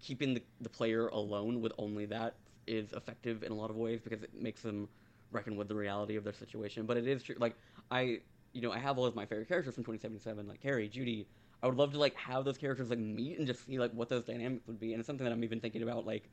keeping 0.00 0.34
the, 0.34 0.42
the 0.60 0.68
player 0.68 1.08
alone 1.08 1.60
with 1.60 1.72
only 1.78 2.06
that 2.06 2.34
is 2.66 2.92
effective 2.92 3.42
in 3.42 3.52
a 3.52 3.54
lot 3.54 3.70
of 3.70 3.76
ways 3.76 4.00
because 4.02 4.22
it 4.22 4.30
makes 4.34 4.60
them 4.62 4.88
reckon 5.30 5.56
with 5.56 5.68
the 5.68 5.74
reality 5.74 6.16
of 6.16 6.24
their 6.24 6.32
situation. 6.32 6.86
But 6.86 6.96
it 6.96 7.06
is 7.06 7.22
true. 7.22 7.36
Like 7.38 7.56
I, 7.90 8.20
you 8.52 8.60
know, 8.60 8.72
I 8.72 8.78
have 8.78 8.98
all 8.98 9.06
of 9.06 9.14
my 9.14 9.24
favorite 9.24 9.48
characters 9.48 9.74
from 9.74 9.84
2077, 9.84 10.46
like 10.48 10.60
Kerry, 10.60 10.88
Judy. 10.88 11.26
I 11.62 11.66
would 11.68 11.76
love 11.76 11.92
to 11.92 11.98
like 11.98 12.16
have 12.16 12.44
those 12.44 12.58
characters 12.58 12.90
like 12.90 12.98
meet 12.98 13.38
and 13.38 13.46
just 13.46 13.64
see 13.64 13.78
like 13.78 13.92
what 13.92 14.08
those 14.08 14.24
dynamics 14.24 14.66
would 14.66 14.80
be, 14.80 14.92
and 14.92 15.00
it's 15.00 15.06
something 15.06 15.24
that 15.24 15.32
I'm 15.32 15.44
even 15.44 15.60
thinking 15.60 15.82
about 15.82 16.04
like 16.04 16.28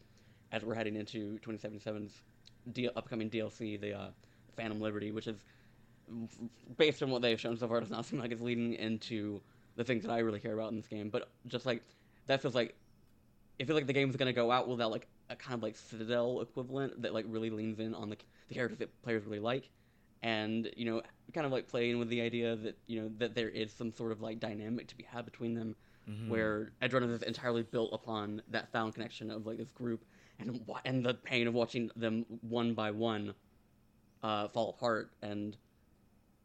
as 0.52 0.64
we're 0.64 0.74
heading 0.74 0.96
into 0.96 1.38
2077's 1.46 2.22
D- 2.72 2.90
upcoming 2.96 3.30
DLC, 3.30 3.80
the 3.80 3.94
uh, 3.94 4.08
Phantom 4.56 4.80
Liberty, 4.80 5.12
which 5.12 5.28
is 5.28 5.44
based 6.78 7.04
on 7.04 7.12
what 7.12 7.22
they've 7.22 7.40
shown 7.40 7.58
so 7.58 7.68
far, 7.68 7.80
does 7.80 7.90
not 7.90 8.06
seem 8.06 8.20
like 8.20 8.32
it's 8.32 8.42
leading 8.42 8.74
into 8.74 9.42
the 9.76 9.84
things 9.84 10.04
that 10.04 10.12
I 10.12 10.20
really 10.20 10.40
care 10.40 10.54
about 10.54 10.72
in 10.72 10.78
this 10.78 10.88
game. 10.88 11.10
But 11.10 11.30
just 11.48 11.66
like 11.66 11.84
that 12.28 12.42
feels 12.42 12.56
like 12.56 12.76
it 13.58 13.66
feels 13.68 13.76
like 13.76 13.88
the 13.88 13.94
game's 13.94 14.16
gonna 14.16 14.34
go 14.34 14.52
out 14.52 14.68
without 14.68 14.92
like 14.92 15.08
a 15.30 15.36
kind 15.36 15.56
of 15.56 15.64
like 15.64 15.76
Citadel 15.76 16.42
equivalent 16.42 17.02
that 17.02 17.14
like 17.14 17.26
really 17.28 17.50
leans 17.50 17.80
in 17.80 17.94
on 17.94 18.10
the 18.10 18.18
the 18.48 18.56
characters 18.56 18.80
that 18.80 19.02
players 19.04 19.26
really 19.26 19.40
like, 19.40 19.70
and 20.24 20.70
you 20.76 20.86
know, 20.86 21.02
kind 21.34 21.46
of 21.46 21.52
like 21.52 21.68
playing 21.68 22.00
with 22.00 22.10
the 22.10 22.22
idea 22.22 22.56
that 22.56 22.78
you 22.88 23.02
know 23.02 23.12
that 23.18 23.36
there 23.36 23.50
is 23.50 23.72
some 23.72 23.92
sort 23.92 24.12
of 24.12 24.22
like 24.22 24.40
dynamic 24.40 24.88
to 24.88 24.98
be 24.98 25.04
had 25.04 25.26
between 25.26 25.54
them, 25.54 25.76
where 26.30 26.72
Edgerunners 26.82 27.12
is 27.12 27.22
entirely 27.24 27.62
built 27.64 27.92
upon 27.94 28.42
that 28.50 28.72
found 28.72 28.96
connection 28.96 29.30
of 29.30 29.46
like 29.46 29.58
this 29.58 29.72
group 29.72 30.04
and 30.40 30.62
and 30.86 31.06
the 31.06 31.14
pain 31.14 31.48
of 31.48 31.54
watching 31.54 31.92
them 31.96 32.26
one 32.42 32.74
by 32.74 32.92
one 32.92 33.34
uh, 34.24 34.48
fall 34.50 34.70
apart 34.72 35.12
and 35.22 35.58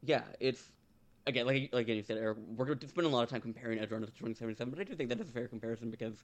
yeah, 0.05 0.21
it's 0.39 0.71
again 1.27 1.45
like 1.45 1.69
like 1.73 1.87
you 1.87 2.03
said, 2.03 2.17
Eric. 2.17 2.37
We're 2.55 2.73
to 2.75 2.87
spend 2.87 3.07
a 3.07 3.09
lot 3.09 3.23
of 3.23 3.29
time 3.29 3.41
comparing 3.41 3.79
Edgerunners 3.79 4.07
to 4.07 4.19
2077, 4.19 4.69
but 4.71 4.79
I 4.79 4.83
do 4.83 4.95
think 4.95 5.09
that 5.09 5.19
is 5.19 5.29
a 5.29 5.31
fair 5.31 5.47
comparison 5.47 5.89
because 5.89 6.23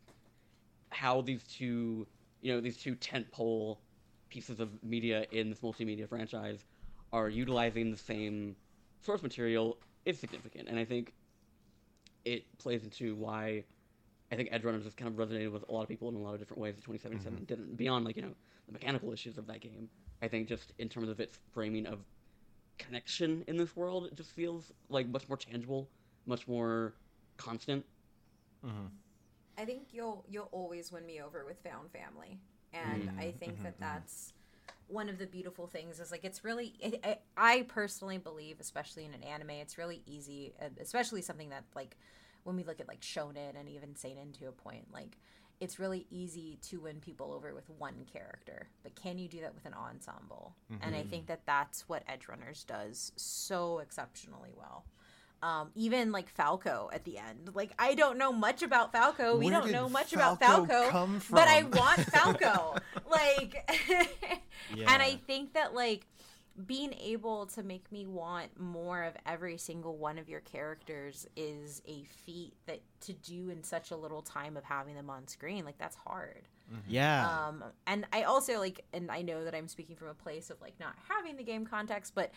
how 0.89 1.22
these 1.22 1.43
two, 1.43 2.07
you 2.41 2.53
know, 2.53 2.61
these 2.61 2.78
two 2.78 2.95
tentpole 2.95 3.78
pieces 4.30 4.59
of 4.59 4.69
media 4.84 5.26
in 5.32 5.49
this 5.49 5.59
multimedia 5.59 6.07
franchise 6.07 6.65
are 7.11 7.30
utilizing 7.30 7.91
the 7.91 7.97
same 7.97 8.55
source 9.01 9.24
material 9.24 9.78
is 10.05 10.19
significant, 10.19 10.69
and 10.69 10.78
I 10.78 10.86
think 10.86 11.13
it 12.24 12.45
plays 12.59 12.84
into 12.84 13.15
why 13.15 13.63
I 14.32 14.36
think 14.36 14.49
Edgerunners 14.51 14.86
has 14.86 14.93
kind 14.93 15.11
of 15.11 15.15
resonated 15.15 15.51
with 15.51 15.67
a 15.67 15.71
lot 15.71 15.82
of 15.82 15.89
people 15.89 16.07
in 16.09 16.15
a 16.15 16.19
lot 16.19 16.34
of 16.34 16.39
different 16.39 16.61
ways 16.61 16.75
that 16.75 16.84
2077 16.84 17.34
mm-hmm. 17.34 17.45
didn't. 17.45 17.77
Beyond 17.77 18.05
like 18.05 18.15
you 18.15 18.21
know 18.21 18.34
the 18.65 18.71
mechanical 18.71 19.11
issues 19.11 19.38
of 19.38 19.45
that 19.47 19.59
game, 19.59 19.89
I 20.21 20.27
think 20.27 20.47
just 20.47 20.73
in 20.79 20.88
terms 20.88 21.09
of 21.09 21.19
its 21.19 21.38
framing 21.53 21.86
of 21.86 21.99
connection 22.77 23.43
in 23.47 23.57
this 23.57 23.75
world, 23.75 24.05
it 24.05 24.15
just 24.15 24.32
feels 24.32 24.71
like 24.89 25.07
much 25.09 25.27
more 25.27 25.38
tangible, 25.38 25.89
much 26.25 26.47
more 26.47 26.93
constant. 27.38 27.86
Mm-hmm. 28.65 28.88
I 29.57 29.65
think 29.65 29.88
you'll 29.91 30.25
you'll 30.29 30.49
always 30.51 30.91
win 30.91 31.05
me 31.05 31.21
over 31.21 31.45
with 31.45 31.59
found 31.59 31.91
family, 31.91 32.39
and 32.73 33.09
mm. 33.09 33.19
I 33.19 33.32
think 33.32 33.55
mm-hmm. 33.55 33.63
that 33.63 33.79
that's 33.79 34.34
one 34.88 35.09
of 35.09 35.17
the 35.17 35.25
beautiful 35.25 35.67
things 35.67 35.99
is 35.99 36.11
like 36.11 36.23
it's 36.23 36.43
really 36.43 36.73
it, 36.79 37.01
I, 37.03 37.17
I 37.38 37.61
personally 37.63 38.17
believe 38.17 38.57
especially 38.59 39.05
in 39.05 39.13
an 39.13 39.23
anime 39.23 39.51
it's 39.51 39.77
really 39.77 40.01
easy 40.05 40.53
uh, 40.61 40.65
especially 40.82 41.21
something 41.21 41.49
that 41.49 41.63
like 41.75 41.95
when 42.43 42.55
we 42.55 42.63
look 42.63 42.79
at 42.79 42.87
like 42.87 43.01
shonen 43.01 43.59
and 43.59 43.69
even 43.69 43.95
seinen 43.95 44.31
to 44.31 44.47
a 44.47 44.51
point 44.51 44.85
like 44.93 45.17
it's 45.59 45.77
really 45.77 46.07
easy 46.09 46.57
to 46.61 46.79
win 46.79 46.99
people 46.99 47.31
over 47.31 47.53
with 47.53 47.69
one 47.77 48.05
character 48.11 48.67
but 48.83 48.95
can 48.95 49.17
you 49.17 49.27
do 49.27 49.41
that 49.41 49.53
with 49.53 49.65
an 49.65 49.73
ensemble 49.73 50.55
and 50.81 50.95
i 50.95 51.03
think 51.03 51.27
that 51.27 51.41
that's 51.45 51.87
what 51.87 52.03
edge 52.07 52.27
runners 52.27 52.63
does 52.63 53.11
so 53.15 53.79
exceptionally 53.79 54.51
well 54.55 54.85
um, 55.43 55.71
even 55.73 56.11
like 56.11 56.29
Falco 56.29 56.89
at 56.93 57.03
the 57.03 57.17
end. 57.17 57.51
Like 57.55 57.71
I 57.79 57.95
don't 57.95 58.17
know 58.17 58.31
much 58.31 58.61
about 58.61 58.91
Falco. 58.91 59.37
We 59.37 59.45
Where 59.45 59.61
don't 59.61 59.71
know 59.71 59.89
much 59.89 60.13
Falco 60.13 60.35
about 60.35 60.67
Falco, 60.67 61.19
but 61.31 61.47
I 61.47 61.63
want 61.63 62.01
Falco. 62.01 62.75
like, 63.09 63.71
and 64.77 65.01
I 65.01 65.19
think 65.25 65.53
that 65.53 65.73
like 65.73 66.05
being 66.66 66.93
able 66.93 67.45
to 67.47 67.64
make 67.64 67.91
me 67.91 68.06
want 68.06 68.60
more 68.60 69.04
of 69.04 69.16
every 69.26 69.58
single 69.58 69.97
one 69.97 70.18
of 70.18 70.28
your 70.28 70.41
characters 70.41 71.26
is 71.36 71.82
a 71.88 72.04
feat 72.26 72.54
that 72.66 72.82
to 73.02 73.14
do 73.14 73.49
in 73.49 73.64
such 73.64 73.91
a 73.91 73.95
little 73.95 74.22
time 74.22 74.58
of 74.58 74.64
having 74.64 74.95
them 74.95 75.10
on 75.10 75.28
screen. 75.28 75.66
Like 75.66 75.78
that's 75.78 75.95
hard. 75.95 76.47
Yeah. 76.88 77.28
Um, 77.28 77.64
and 77.88 78.06
I 78.14 78.24
also 78.24 78.60
like, 78.60 78.86
and 78.93 79.12
I 79.12 79.22
know 79.22 79.43
that 79.43 79.56
I'm 79.56 79.68
speaking 79.68 79.95
from 79.95 80.10
a 80.10 80.14
place 80.14 80.49
of 80.49 80.62
like 80.62 80.80
not 80.80 80.95
having 81.10 81.36
the 81.36 81.43
game 81.43 81.66
context, 81.66 82.14
but 82.16 82.32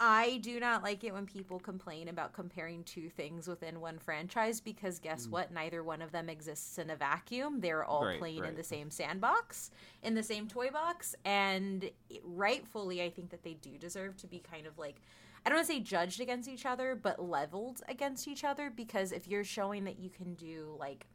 I 0.00 0.38
do 0.42 0.60
not 0.60 0.82
like 0.84 1.02
it 1.02 1.12
when 1.12 1.26
people 1.26 1.58
complain 1.58 2.08
about 2.08 2.32
comparing 2.32 2.84
two 2.84 3.08
things 3.08 3.48
within 3.48 3.80
one 3.80 3.98
franchise 3.98 4.60
because 4.60 4.98
guess 4.98 5.26
mm. 5.26 5.30
what? 5.30 5.52
Neither 5.52 5.82
one 5.82 6.02
of 6.02 6.12
them 6.12 6.28
exists 6.28 6.78
in 6.78 6.90
a 6.90 6.96
vacuum. 6.96 7.60
They're 7.60 7.84
all 7.84 8.04
Right, 8.04 8.18
playing 8.18 8.44
in 8.44 8.54
the 8.54 8.62
same 8.62 8.90
sandbox, 8.90 9.70
in 10.02 10.14
the 10.14 10.22
same 10.22 10.46
toy 10.46 10.70
box, 10.70 11.16
and 11.24 11.90
rightfully, 12.22 13.02
I 13.02 13.10
think 13.10 13.30
that 13.30 13.42
they 13.42 13.54
do 13.54 13.76
deserve 13.76 14.16
to 14.18 14.26
be 14.26 14.38
kind 14.38 14.66
of 14.66 14.78
like. 14.78 15.02
I 15.46 15.50
don't 15.50 15.58
want 15.58 15.68
to 15.68 15.74
say 15.74 15.80
judged 15.80 16.20
against 16.20 16.48
each 16.48 16.66
other, 16.66 16.94
but 17.00 17.22
leveled 17.22 17.80
against 17.88 18.28
each 18.28 18.44
other 18.44 18.70
because 18.70 19.12
if 19.12 19.28
you're 19.28 19.44
showing 19.44 19.84
that 19.84 19.98
you 19.98 20.10
can 20.10 20.34
do 20.34 20.76
like 20.78 21.06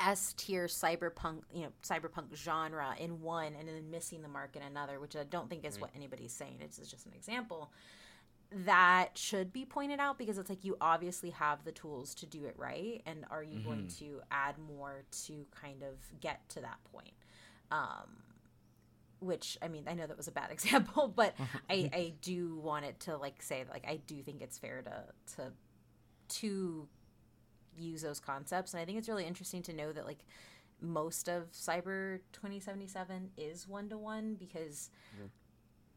S 0.00 0.34
tier 0.34 0.66
cyberpunk, 0.66 1.42
you 1.52 1.62
know, 1.62 1.72
cyberpunk 1.82 2.34
genre 2.34 2.94
in 2.98 3.20
one 3.20 3.54
and 3.58 3.68
then 3.68 3.90
missing 3.90 4.22
the 4.22 4.28
mark 4.28 4.56
in 4.56 4.62
another, 4.62 5.00
which 5.00 5.16
I 5.16 5.24
don't 5.24 5.48
think 5.48 5.64
is 5.64 5.80
what 5.80 5.90
anybody's 5.94 6.32
saying. 6.32 6.58
It's 6.60 6.78
just 6.78 7.06
an 7.06 7.12
example. 7.14 7.72
That 8.52 9.10
should 9.14 9.52
be 9.52 9.64
pointed 9.64 9.98
out 9.98 10.18
because 10.18 10.38
it's 10.38 10.48
like 10.48 10.64
you 10.64 10.76
obviously 10.80 11.30
have 11.30 11.64
the 11.64 11.72
tools 11.72 12.14
to 12.16 12.26
do 12.26 12.44
it 12.44 12.54
right, 12.56 13.02
and 13.04 13.24
are 13.30 13.42
you 13.42 13.58
going 13.58 13.88
to 13.98 14.20
add 14.30 14.54
more 14.58 15.02
to 15.26 15.46
kind 15.50 15.82
of 15.82 15.96
get 16.20 16.48
to 16.50 16.60
that 16.60 16.78
point? 16.92 17.12
Um, 17.72 18.22
which 19.20 19.58
I 19.62 19.68
mean, 19.68 19.84
I 19.88 19.94
know 19.94 20.06
that 20.06 20.16
was 20.16 20.28
a 20.28 20.32
bad 20.32 20.50
example, 20.52 21.12
but 21.14 21.34
I, 21.70 21.90
I 21.92 22.12
do 22.22 22.56
want 22.56 22.84
it 22.84 23.00
to 23.00 23.16
like 23.16 23.42
say 23.42 23.64
like 23.70 23.86
I 23.88 23.96
do 24.06 24.22
think 24.22 24.42
it's 24.42 24.58
fair 24.58 24.82
to 24.82 25.04
to 25.36 25.52
to 26.40 26.88
use 27.78 28.02
those 28.02 28.20
concepts. 28.20 28.72
And 28.72 28.80
i 28.80 28.84
think 28.84 28.98
it's 28.98 29.08
really 29.08 29.26
interesting 29.26 29.62
to 29.62 29.72
know 29.72 29.92
that 29.92 30.06
like 30.06 30.24
most 30.80 31.28
of 31.28 31.50
cyber 31.52 32.20
2077 32.32 33.30
is 33.36 33.66
one-to-one 33.66 34.34
because 34.34 34.90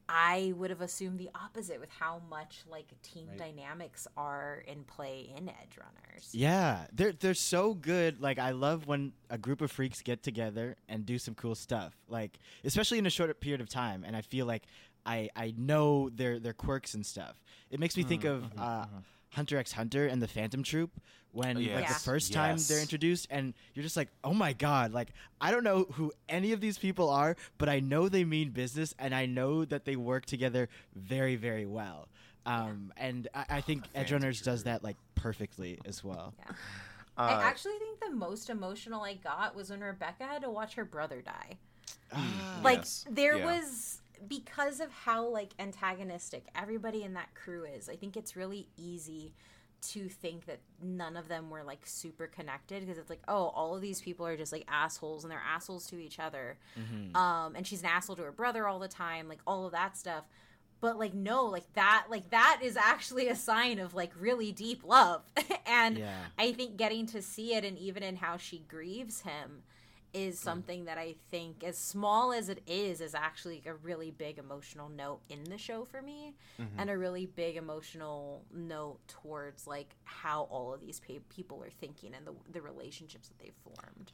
i 0.07 0.53
would 0.55 0.69
have 0.69 0.81
assumed 0.81 1.19
the 1.19 1.29
opposite 1.35 1.79
with 1.79 1.89
how 1.89 2.21
much 2.29 2.63
like 2.69 2.87
team 3.01 3.27
dynamics 3.37 4.07
are 4.15 4.63
in 4.67 4.83
play 4.83 5.31
in 5.35 5.49
edge 5.49 5.77
runners. 5.77 6.29
Yeah, 6.31 6.85
they're 6.93 7.11
they're 7.11 7.33
so 7.33 7.73
good. 7.73 8.21
Like 8.21 8.39
I 8.39 8.51
love 8.51 8.87
when 8.87 9.13
a 9.29 9.37
group 9.37 9.61
of 9.61 9.71
freaks 9.71 10.01
get 10.01 10.23
together 10.23 10.75
and 10.87 11.05
do 11.05 11.19
some 11.19 11.35
cool 11.35 11.55
stuff. 11.55 11.95
Like 12.07 12.39
especially 12.63 12.97
in 12.97 13.05
a 13.05 13.09
short 13.09 13.39
period 13.39 13.61
of 13.61 13.69
time, 13.69 14.03
and 14.05 14.15
I 14.15 14.21
feel 14.21 14.45
like 14.45 14.63
I 15.05 15.29
I 15.35 15.53
know 15.57 16.09
their 16.09 16.39
their 16.39 16.53
quirks 16.53 16.93
and 16.93 17.05
stuff. 17.05 17.41
It 17.69 17.79
makes 17.79 17.95
me 17.95 18.03
think 18.03 18.23
mm-hmm. 18.23 18.45
of 18.45 18.51
mm-hmm. 18.51 18.59
uh, 18.59 18.85
mm-hmm. 18.85 18.97
Hunter 19.31 19.57
x 19.57 19.71
Hunter 19.73 20.05
and 20.07 20.21
the 20.21 20.27
Phantom 20.27 20.63
Troop 20.63 20.91
when 21.31 21.55
like 21.57 21.65
the 21.65 21.71
Yes. 21.81 22.03
first 22.03 22.33
time 22.33 22.57
they're 22.67 22.81
introduced, 22.81 23.27
and 23.29 23.53
you're 23.73 23.83
just 23.83 23.95
like, 23.97 24.09
oh 24.23 24.33
my 24.33 24.53
god! 24.53 24.91
Like 24.93 25.09
I 25.39 25.51
don't 25.51 25.63
know 25.63 25.83
who 25.93 26.11
any 26.27 26.51
of 26.53 26.61
these 26.61 26.77
people 26.77 27.09
are, 27.09 27.35
but 27.57 27.69
I 27.69 27.79
know 27.79 28.09
they 28.09 28.23
mean 28.23 28.49
business, 28.49 28.95
and 28.97 29.13
I 29.13 29.25
know 29.27 29.63
that 29.65 29.85
they 29.85 29.95
work 29.95 30.25
together 30.25 30.69
very 30.95 31.35
very 31.35 31.65
well. 31.67 32.07
Um, 32.45 32.91
and 32.97 33.27
I, 33.35 33.45
I 33.49 33.61
think 33.61 33.83
Edge 33.93 34.09
Phantom 34.09 34.15
Runners 34.23 34.41
does 34.41 34.63
that 34.63 34.83
like 34.83 34.97
perfectly 35.15 35.79
as 35.85 36.03
well. 36.03 36.33
yeah 36.39 36.55
Uh, 37.17 37.21
i 37.23 37.43
actually 37.43 37.77
think 37.77 37.99
the 37.99 38.09
most 38.15 38.49
emotional 38.49 39.01
i 39.03 39.13
got 39.13 39.53
was 39.53 39.69
when 39.69 39.81
rebecca 39.81 40.23
had 40.23 40.41
to 40.41 40.49
watch 40.49 40.73
her 40.75 40.85
brother 40.85 41.21
die 41.21 41.57
Ah. 42.13 42.61
like 42.63 42.77
Yes. 42.79 43.05
there 43.09 43.37
Yeah. 43.37 43.45
was 43.45 44.01
because 44.27 44.79
of 44.79 44.91
how 44.91 45.25
like 45.27 45.53
antagonistic 45.59 46.45
everybody 46.55 47.03
in 47.03 47.13
that 47.13 47.33
crew 47.35 47.63
is 47.63 47.87
i 47.89 47.95
think 47.95 48.17
it's 48.17 48.35
really 48.35 48.67
easy 48.77 49.33
to 49.81 50.09
think 50.09 50.45
that 50.45 50.59
none 50.83 51.15
of 51.15 51.29
them 51.29 51.49
were 51.49 51.63
like 51.63 51.79
super 51.85 52.27
connected 52.27 52.81
because 52.81 52.97
it's 52.97 53.09
like 53.09 53.21
oh 53.29 53.45
all 53.55 53.75
of 53.75 53.81
these 53.81 54.01
people 54.01 54.25
are 54.27 54.35
just 54.35 54.51
like 54.51 54.65
assholes 54.67 55.23
and 55.23 55.31
they're 55.31 55.41
assholes 55.47 55.87
to 55.87 55.97
each 55.97 56.19
other. 56.19 56.57
Um 57.15 57.55
and 57.55 57.65
she's 57.65 57.79
an 57.79 57.85
asshole 57.87 58.17
to 58.17 58.23
her 58.23 58.31
brother 58.33 58.67
all 58.67 58.79
the 58.79 58.89
time 58.89 59.29
like 59.29 59.39
all 59.47 59.65
of 59.65 59.71
that 59.71 59.95
stuff. 59.95 60.25
But 60.81 60.99
like 60.99 61.13
no 61.13 61.45
like 61.45 61.71
that 61.75 62.07
like 62.09 62.29
that 62.31 62.59
is 62.61 62.75
actually 62.75 63.29
a 63.29 63.35
sign 63.35 63.79
of 63.79 63.93
like 63.93 64.11
really 64.19 64.51
deep 64.51 64.83
love. 64.83 65.23
And 65.65 65.99
Yeah. 65.99 66.11
i 66.37 66.51
think 66.51 66.75
getting 66.75 67.05
to 67.07 67.21
see 67.21 67.53
it 67.53 67.63
and 67.63 67.77
even 67.77 68.03
in 68.03 68.17
how 68.17 68.35
she 68.35 68.59
grieves 68.67 69.21
him 69.21 69.63
is 70.13 70.35
mm. 70.35 70.43
something 70.43 70.85
that 70.85 70.97
i 70.97 71.15
think 71.31 71.63
as 71.63 71.77
small 71.77 72.31
as 72.31 72.49
it 72.49 72.61
is 72.67 73.01
is 73.01 73.13
actually 73.15 73.61
a 73.65 73.73
really 73.73 74.11
big 74.11 74.37
emotional 74.37 74.89
note 74.89 75.21
in 75.29 75.43
the 75.45 75.57
show 75.57 75.85
for 75.85 76.01
me 76.01 76.33
mm-hmm. 76.59 76.79
and 76.79 76.89
a 76.89 76.97
really 76.97 77.25
big 77.25 77.57
emotional 77.57 78.45
note 78.53 78.99
towards 79.07 79.67
like 79.67 79.95
how 80.03 80.43
all 80.43 80.73
of 80.73 80.81
these 80.81 81.01
people 81.29 81.63
are 81.63 81.69
thinking 81.69 82.13
and 82.15 82.25
the, 82.25 82.33
the 82.51 82.61
relationships 82.61 83.27
that 83.27 83.39
they've 83.39 83.53
formed 83.63 84.11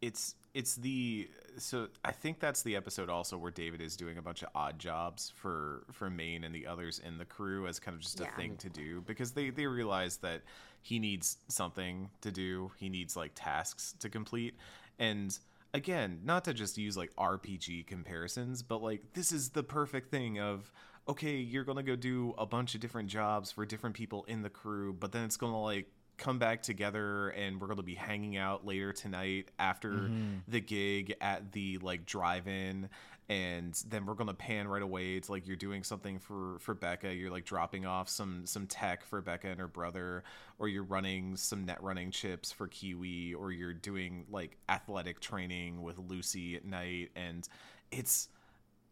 it's 0.00 0.36
it's 0.54 0.76
the 0.76 1.28
so 1.56 1.88
I 2.04 2.12
think 2.12 2.38
that's 2.38 2.62
the 2.62 2.76
episode 2.76 3.10
also 3.10 3.36
where 3.36 3.50
David 3.50 3.80
is 3.80 3.96
doing 3.96 4.16
a 4.18 4.22
bunch 4.22 4.42
of 4.42 4.48
odd 4.54 4.78
jobs 4.78 5.32
for 5.34 5.84
for 5.90 6.08
Maine 6.08 6.44
and 6.44 6.54
the 6.54 6.66
others 6.66 7.00
in 7.04 7.18
the 7.18 7.24
crew 7.24 7.66
as 7.66 7.80
kind 7.80 7.94
of 7.96 8.00
just 8.00 8.20
a 8.20 8.24
Yeah. 8.24 8.36
thing 8.36 8.56
to 8.58 8.68
do 8.68 9.00
because 9.02 9.32
they 9.32 9.50
they 9.50 9.66
realize 9.66 10.18
that 10.18 10.42
he 10.82 10.98
needs 10.98 11.38
something 11.48 12.10
to 12.20 12.30
do. 12.30 12.70
He 12.76 12.88
needs 12.88 13.16
like 13.16 13.32
tasks 13.34 13.94
to 13.98 14.08
complete. 14.08 14.54
And 14.98 15.36
again, 15.74 16.20
not 16.24 16.44
to 16.44 16.54
just 16.54 16.78
use 16.78 16.96
like 16.96 17.14
RPG 17.16 17.86
comparisons, 17.86 18.62
but 18.62 18.82
like 18.82 19.12
this 19.14 19.32
is 19.32 19.50
the 19.50 19.62
perfect 19.62 20.10
thing 20.10 20.40
of 20.40 20.70
okay, 21.08 21.36
you're 21.36 21.64
going 21.64 21.76
to 21.76 21.82
go 21.82 21.96
do 21.96 22.34
a 22.36 22.44
bunch 22.44 22.74
of 22.74 22.82
different 22.82 23.08
jobs 23.08 23.50
for 23.50 23.64
different 23.64 23.96
people 23.96 24.24
in 24.24 24.42
the 24.42 24.50
crew, 24.50 24.92
but 24.92 25.10
then 25.10 25.24
it's 25.24 25.38
going 25.38 25.52
to 25.52 25.58
like 25.58 25.90
come 26.18 26.38
back 26.38 26.60
together 26.62 27.30
and 27.30 27.60
we're 27.60 27.68
going 27.68 27.78
to 27.78 27.82
be 27.82 27.94
hanging 27.94 28.36
out 28.36 28.66
later 28.66 28.92
tonight 28.92 29.48
after 29.58 29.92
mm-hmm. 29.92 30.34
the 30.48 30.60
gig 30.60 31.14
at 31.20 31.52
the 31.52 31.78
like 31.78 32.04
drive-in 32.04 32.90
and 33.28 33.82
then 33.88 34.06
we're 34.06 34.14
going 34.14 34.28
to 34.28 34.34
pan 34.34 34.66
right 34.66 34.82
away 34.82 35.14
it's 35.14 35.28
like 35.28 35.46
you're 35.46 35.56
doing 35.56 35.82
something 35.82 36.18
for 36.18 36.58
for 36.60 36.74
Becca 36.74 37.12
you're 37.12 37.30
like 37.30 37.44
dropping 37.44 37.84
off 37.84 38.08
some 38.08 38.46
some 38.46 38.66
tech 38.66 39.04
for 39.04 39.20
Becca 39.20 39.48
and 39.48 39.60
her 39.60 39.68
brother 39.68 40.24
or 40.58 40.68
you're 40.68 40.84
running 40.84 41.36
some 41.36 41.64
net 41.64 41.82
running 41.82 42.10
chips 42.10 42.50
for 42.50 42.68
Kiwi 42.68 43.34
or 43.34 43.52
you're 43.52 43.74
doing 43.74 44.24
like 44.30 44.56
athletic 44.68 45.20
training 45.20 45.82
with 45.82 45.98
Lucy 45.98 46.56
at 46.56 46.64
night 46.64 47.10
and 47.16 47.48
it's 47.90 48.28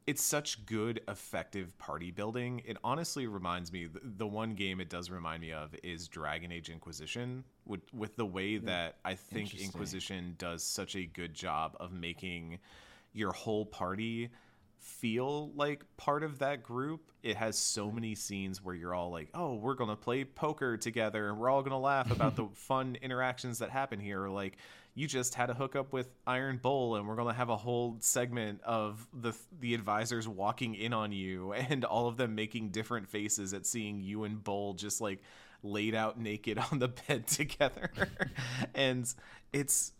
it's 0.06 0.22
such 0.22 0.64
good 0.66 1.00
effective 1.08 1.76
party 1.78 2.12
building. 2.12 2.62
It 2.64 2.76
honestly 2.84 3.26
reminds 3.26 3.72
me 3.72 3.86
the, 3.86 4.00
the 4.04 4.26
one 4.26 4.54
game 4.54 4.80
it 4.80 4.88
does 4.88 5.10
remind 5.10 5.40
me 5.40 5.52
of 5.52 5.74
is 5.82 6.06
dragon 6.06 6.52
age 6.52 6.70
inquisition 6.70 7.42
with 7.64 7.92
with 7.92 8.14
the 8.16 8.24
way 8.24 8.56
hmm. 8.56 8.66
that 8.66 8.96
i 9.04 9.14
think 9.14 9.60
inquisition 9.60 10.36
does 10.38 10.62
such 10.62 10.94
a 10.94 11.04
good 11.04 11.34
job 11.34 11.76
of 11.80 11.92
making 11.92 12.58
your 13.16 13.32
whole 13.32 13.66
party 13.66 14.30
feel 14.78 15.50
like 15.54 15.84
part 15.96 16.22
of 16.22 16.38
that 16.38 16.62
group 16.62 17.10
it 17.22 17.36
has 17.36 17.58
so 17.58 17.90
many 17.90 18.14
scenes 18.14 18.62
where 18.62 18.74
you're 18.74 18.94
all 18.94 19.10
like 19.10 19.28
oh 19.34 19.56
we're 19.56 19.74
gonna 19.74 19.96
play 19.96 20.24
poker 20.24 20.76
together. 20.76 21.28
And 21.28 21.38
we're 21.38 21.50
all 21.50 21.62
gonna 21.62 21.78
laugh 21.78 22.10
about 22.10 22.36
the 22.36 22.46
fun 22.54 22.96
interactions 23.02 23.58
that 23.58 23.70
happen 23.70 23.98
here. 23.98 24.22
Or 24.22 24.30
like 24.30 24.58
you 24.94 25.06
just 25.06 25.34
had 25.34 25.50
a 25.50 25.54
hookup 25.54 25.92
with 25.92 26.08
Iron 26.26 26.58
Bull, 26.62 26.96
and 26.96 27.06
we're 27.06 27.16
gonna 27.16 27.34
have 27.34 27.50
a 27.50 27.56
whole 27.56 27.96
segment 28.00 28.60
of 28.62 29.06
the 29.12 29.32
the 29.60 29.74
advisors 29.74 30.28
walking 30.28 30.74
in 30.74 30.92
on 30.92 31.12
you, 31.12 31.52
and 31.52 31.84
all 31.84 32.06
of 32.08 32.16
them 32.16 32.34
making 32.34 32.70
different 32.70 33.08
faces 33.08 33.52
at 33.52 33.66
seeing 33.66 34.00
you 34.00 34.24
and 34.24 34.42
Bull 34.42 34.74
just 34.74 35.00
like 35.00 35.20
laid 35.62 35.94
out 35.94 36.18
naked 36.18 36.58
on 36.72 36.78
the 36.78 36.88
bed 36.88 37.26
together, 37.26 37.90
and 38.74 39.12
it's 39.52 39.92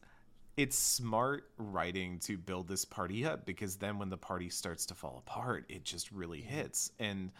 it's 0.57 0.79
smart 0.79 1.51
writing 1.59 2.19
to 2.21 2.39
build 2.39 2.67
this 2.69 2.85
party 2.85 3.27
up 3.27 3.45
because 3.45 3.77
then 3.77 3.99
when 3.99 4.09
the 4.09 4.17
party 4.17 4.49
starts 4.49 4.87
to 4.87 4.95
fall 4.95 5.23
apart, 5.27 5.65
it 5.69 5.85
just 5.85 6.11
really 6.11 6.41
mm-hmm. 6.41 6.57
hits. 6.57 6.93
And 6.99 7.31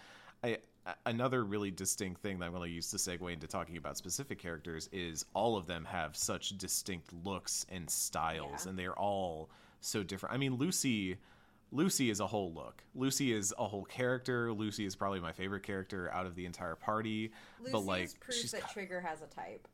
I 0.45 0.59
another 1.05 1.45
really 1.45 1.71
distinct 1.71 2.21
thing 2.21 2.39
that 2.39 2.47
I'm 2.47 2.53
going 2.53 2.69
to 2.69 2.73
use 2.75 2.91
to 2.91 2.97
segue 2.97 3.33
into 3.33 3.47
talking 3.47 3.77
about 3.77 3.97
specific 3.97 4.39
characters 4.39 4.89
is 4.93 5.25
all 5.35 5.57
of 5.57 5.67
them 5.67 5.85
have 5.85 6.17
such 6.17 6.57
distinct 6.59 7.13
looks 7.25 7.67
and 7.71 7.89
styles, 7.91 8.65
Yeah. 8.65 8.71
and 8.71 8.79
they're 8.79 8.99
all 8.99 9.51
so 9.81 10.03
different. 10.03 10.35
I 10.35 10.39
mean, 10.39 10.55
Lucy. 10.55 11.17
Lucy 11.73 12.11
is 12.11 12.21
a 12.21 12.27
whole 12.29 12.53
look. 12.53 12.85
Lucy 12.95 13.33
is 13.33 13.53
a 13.59 13.67
whole 13.67 13.85
character. 13.85 14.53
Lucy 14.53 14.87
is 14.87 14.95
probably 14.95 15.19
my 15.19 15.33
favorite 15.33 15.65
character 15.65 16.09
out 16.13 16.25
of 16.25 16.37
the 16.37 16.47
entire 16.47 16.77
party. 16.77 17.33
Lucy 17.59 17.73
but 17.73 17.81
like, 17.81 18.05
is 18.05 18.15
proof 18.15 18.39
she's 18.39 18.53
that 18.53 18.61
got- 18.61 18.73
Trigger 18.73 19.01
has 19.01 19.21
a 19.21 19.27
type. 19.27 19.67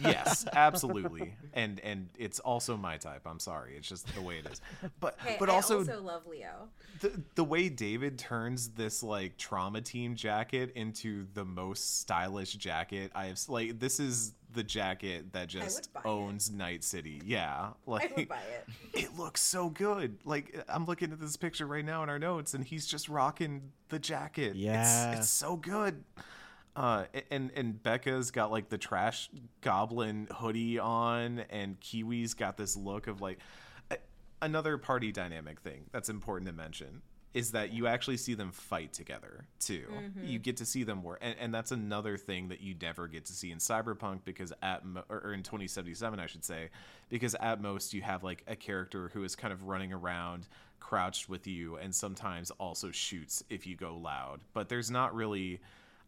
Yes, 0.00 0.46
absolutely, 0.52 1.34
and 1.52 1.80
and 1.80 2.08
it's 2.18 2.38
also 2.40 2.76
my 2.76 2.96
type. 2.96 3.22
I'm 3.26 3.40
sorry, 3.40 3.74
it's 3.76 3.88
just 3.88 4.12
the 4.14 4.22
way 4.22 4.38
it 4.38 4.46
is. 4.50 4.60
But 5.00 5.16
Hey, 5.18 5.36
but 5.38 5.50
I 5.50 5.54
also, 5.54 5.78
also 5.78 6.02
love 6.02 6.26
Lio. 6.26 6.68
the 7.00 7.20
the 7.34 7.44
way 7.44 7.68
David 7.68 8.18
turns 8.18 8.70
this 8.70 9.02
like 9.02 9.36
trauma 9.36 9.80
team 9.80 10.14
jacket 10.14 10.72
into 10.74 11.26
the 11.34 11.44
most 11.44 12.00
stylish 12.00 12.54
jacket 12.54 13.12
I 13.14 13.26
have. 13.26 13.40
Like 13.48 13.78
this 13.78 14.00
is 14.00 14.32
the 14.52 14.62
jacket 14.62 15.32
that 15.32 15.48
just 15.48 15.92
buy 15.92 16.00
it. 16.00 16.06
owns 16.06 16.50
Night 16.50 16.82
City. 16.82 17.20
Yeah, 17.24 17.70
I 17.86 17.90
like 17.90 18.16
would 18.16 18.28
buy 18.28 18.38
it. 18.38 18.68
it 18.94 19.18
looks 19.18 19.42
so 19.42 19.68
good. 19.68 20.18
Like 20.24 20.58
I'm 20.68 20.86
looking 20.86 21.12
at 21.12 21.20
this 21.20 21.36
picture 21.36 21.66
right 21.66 21.84
now 21.84 22.02
in 22.02 22.08
our 22.08 22.18
notes, 22.18 22.54
and 22.54 22.64
he's 22.64 22.86
just 22.86 23.08
rocking 23.08 23.72
the 23.88 23.98
jacket. 23.98 24.56
Yeah. 24.56 25.10
it's, 25.10 25.20
it's 25.20 25.28
so 25.28 25.56
good. 25.56 26.02
Uh, 26.76 27.06
and 27.30 27.50
and 27.56 27.82
Becca's 27.82 28.30
got 28.30 28.50
like 28.52 28.68
the 28.68 28.76
trash 28.76 29.30
goblin 29.62 30.28
hoodie 30.30 30.78
on, 30.78 31.40
and 31.50 31.80
Kiwi's 31.80 32.34
got 32.34 32.58
this 32.58 32.76
look 32.76 33.06
of 33.06 33.22
like 33.22 33.38
a- 33.90 33.96
another 34.42 34.76
party 34.76 35.10
dynamic 35.10 35.60
thing 35.60 35.86
that's 35.90 36.10
important 36.10 36.48
to 36.48 36.52
mention 36.54 37.00
is 37.32 37.52
that 37.52 37.70
you 37.72 37.86
actually 37.86 38.16
see 38.16 38.32
them 38.34 38.50
fight 38.50 38.92
together 38.94 39.46
too. 39.58 39.84
You 40.22 40.38
get 40.38 40.58
to 40.58 40.66
see 40.66 40.84
them 40.84 41.02
work, 41.02 41.18
and, 41.22 41.34
and 41.38 41.52
that's 41.54 41.70
another 41.70 42.18
thing 42.18 42.48
that 42.48 42.60
you 42.60 42.74
never 42.80 43.08
get 43.08 43.24
to 43.26 43.32
see 43.32 43.50
in 43.52 43.58
Cyberpunk 43.58 44.20
because 44.24 44.52
at 44.62 44.84
mo- 44.84 45.04
or 45.08 45.32
in 45.32 45.42
2077, 45.42 46.20
I 46.20 46.26
should 46.26 46.44
say, 46.44 46.68
because 47.08 47.34
at 47.36 47.60
most 47.60 47.94
you 47.94 48.02
have 48.02 48.22
like 48.22 48.42
a 48.46 48.56
character 48.56 49.10
who 49.14 49.24
is 49.24 49.34
kind 49.34 49.52
of 49.52 49.64
running 49.64 49.94
around 49.94 50.46
crouched 50.78 51.28
with 51.28 51.46
you 51.46 51.76
and 51.76 51.94
sometimes 51.94 52.50
also 52.52 52.90
shoots 52.90 53.42
if 53.48 53.66
you 53.66 53.76
go 53.76 53.96
loud. 53.96 54.40
But 54.52 54.68
there's 54.68 54.90
not 54.90 55.14
really 55.14 55.60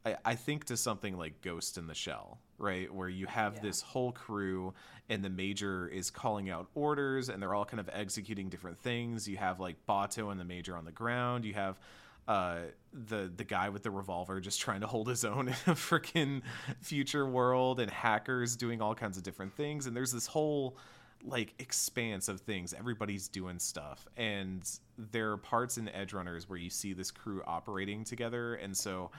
I, 0.07 0.17
I 0.25 0.35
think 0.35 0.65
to 0.67 0.77
something 0.77 1.17
like 1.17 1.41
Ghost 1.43 1.79
in 1.79 1.87
the 1.87 1.95
Shell, 1.95 2.39
right? 2.59 2.93
Where 2.93 3.09
you 3.09 3.27
have 3.27 3.55
Yeah. 3.55 3.61
this 3.63 3.81
whole 3.83 4.13
crew 4.13 4.75
and 5.09 5.25
the 5.25 5.31
major 5.31 5.89
is 5.89 6.11
calling 6.11 6.51
out 6.51 6.69
orders 6.75 7.29
and 7.29 7.43
they're 7.43 7.55
all 7.55 7.65
kind 7.65 7.81
of 7.81 7.89
executing 7.93 8.49
different 8.49 8.79
things. 8.79 9.29
You 9.29 9.37
have 9.39 9.61
like 9.61 9.77
Batou 9.89 10.31
and 10.31 10.39
the 10.41 10.45
major 10.45 10.77
on 10.77 10.85
the 10.85 10.93
ground. 10.93 11.45
You 11.45 11.55
have 11.55 11.79
uh, 12.27 12.59
the 12.93 13.33
the 13.35 13.45
guy 13.45 13.71
with 13.71 13.83
the 13.83 13.91
revolver 13.91 14.39
just 14.41 14.61
trying 14.61 14.83
to 14.83 14.87
hold 14.87 15.09
his 15.09 15.25
own 15.25 15.49
in 15.49 15.55
a 15.67 15.75
freaking 15.75 16.43
future 16.83 17.27
world 17.27 17.81
and 17.81 17.91
hackers 17.91 18.55
doing 18.57 18.83
all 18.83 18.95
kinds 18.95 19.17
of 19.17 19.23
different 19.23 19.53
things. 19.55 19.87
And 19.87 19.97
there's 19.97 20.13
this 20.13 20.27
whole 20.27 20.77
like 21.25 21.55
expanse 21.59 22.29
of 22.29 22.41
things. 22.43 22.73
Everybody's 22.75 23.27
doing 23.29 23.59
stuff. 23.59 24.07
And 24.17 24.63
there 24.97 25.33
are 25.33 25.37
parts 25.39 25.77
in 25.79 25.89
Edge 25.89 26.13
Runners 26.13 26.49
where 26.49 26.59
you 26.59 26.71
see 26.71 26.93
this 26.93 27.11
crew 27.11 27.43
operating 27.47 28.05
together. 28.05 28.55
And 28.55 28.77
so 28.77 29.11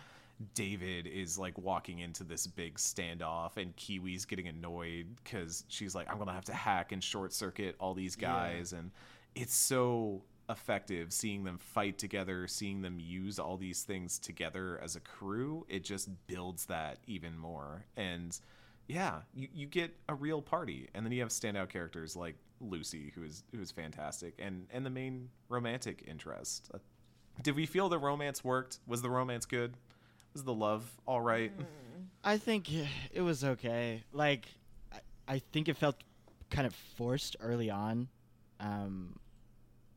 David 0.54 1.06
is 1.08 1.38
like 1.38 1.58
walking 1.58 2.00
into 2.00 2.24
this 2.24 2.48
big 2.48 2.76
standoff, 2.76 3.58
and 3.58 3.76
Kiwi's 3.76 4.26
getting 4.26 4.48
annoyed 4.48 5.08
because 5.24 5.66
she's 5.68 5.94
like, 5.96 6.10
I'm 6.10 6.18
gonna 6.18 6.34
have 6.34 6.46
to 6.46 6.54
hack 6.54 6.92
and 6.92 7.04
short 7.04 7.34
circuit 7.34 7.76
all 7.80 7.94
these 7.94 8.16
guys. 8.16 8.74
And 8.74 8.92
it's 9.36 9.54
so 9.54 10.24
effective 10.50 11.14
seeing 11.14 11.44
them 11.44 11.58
fight 11.58 11.98
together, 11.98 12.48
seeing 12.48 12.82
them 12.82 13.00
use 13.00 13.38
all 13.38 13.58
these 13.58 13.84
things 13.84 14.18
together 14.18 14.80
as 14.84 14.96
a 14.96 15.00
crew. 15.00 15.66
It 15.70 15.84
just 15.84 16.10
builds 16.28 16.66
that 16.66 17.00
even 17.06 17.38
more. 17.38 17.86
And 17.98 18.38
yeah, 18.88 19.20
you, 19.34 19.48
you 19.54 19.68
get 19.68 19.96
a 20.08 20.16
real 20.16 20.42
party, 20.42 20.90
and 20.96 21.06
then 21.06 21.12
you 21.12 21.22
have 21.22 21.30
standout 21.30 21.70
characters 21.70 22.16
like 22.16 22.36
Lucy, 22.60 23.12
who 23.14 23.24
is 23.24 23.44
who 23.52 23.62
is 23.62 23.72
fantastic, 23.72 24.34
and 24.40 24.68
and 24.72 24.86
the 24.86 24.90
main 24.90 25.30
romantic 25.48 26.04
interest. 26.08 26.72
Uh, 26.74 26.80
Did 27.42 27.56
we 27.56 27.66
feel 27.66 27.90
the 27.90 28.00
romance 28.00 28.44
worked? 28.44 28.80
Was 28.88 29.02
the 29.02 29.10
romance 29.10 29.46
good? 29.46 29.76
Was 30.40 30.46
the 30.46 30.54
love 30.54 30.90
all 31.06 31.20
right? 31.20 31.52
I 32.24 32.38
think 32.38 32.70
it 33.12 33.20
was 33.20 33.44
okay. 33.44 34.04
Like, 34.14 34.48
I, 34.94 35.00
I 35.28 35.40
think 35.52 35.68
it 35.68 35.76
felt 35.76 35.98
kind 36.50 36.66
of 36.66 36.74
forced 36.96 37.36
early 37.42 37.70
on, 37.70 38.08
um, 38.62 39.20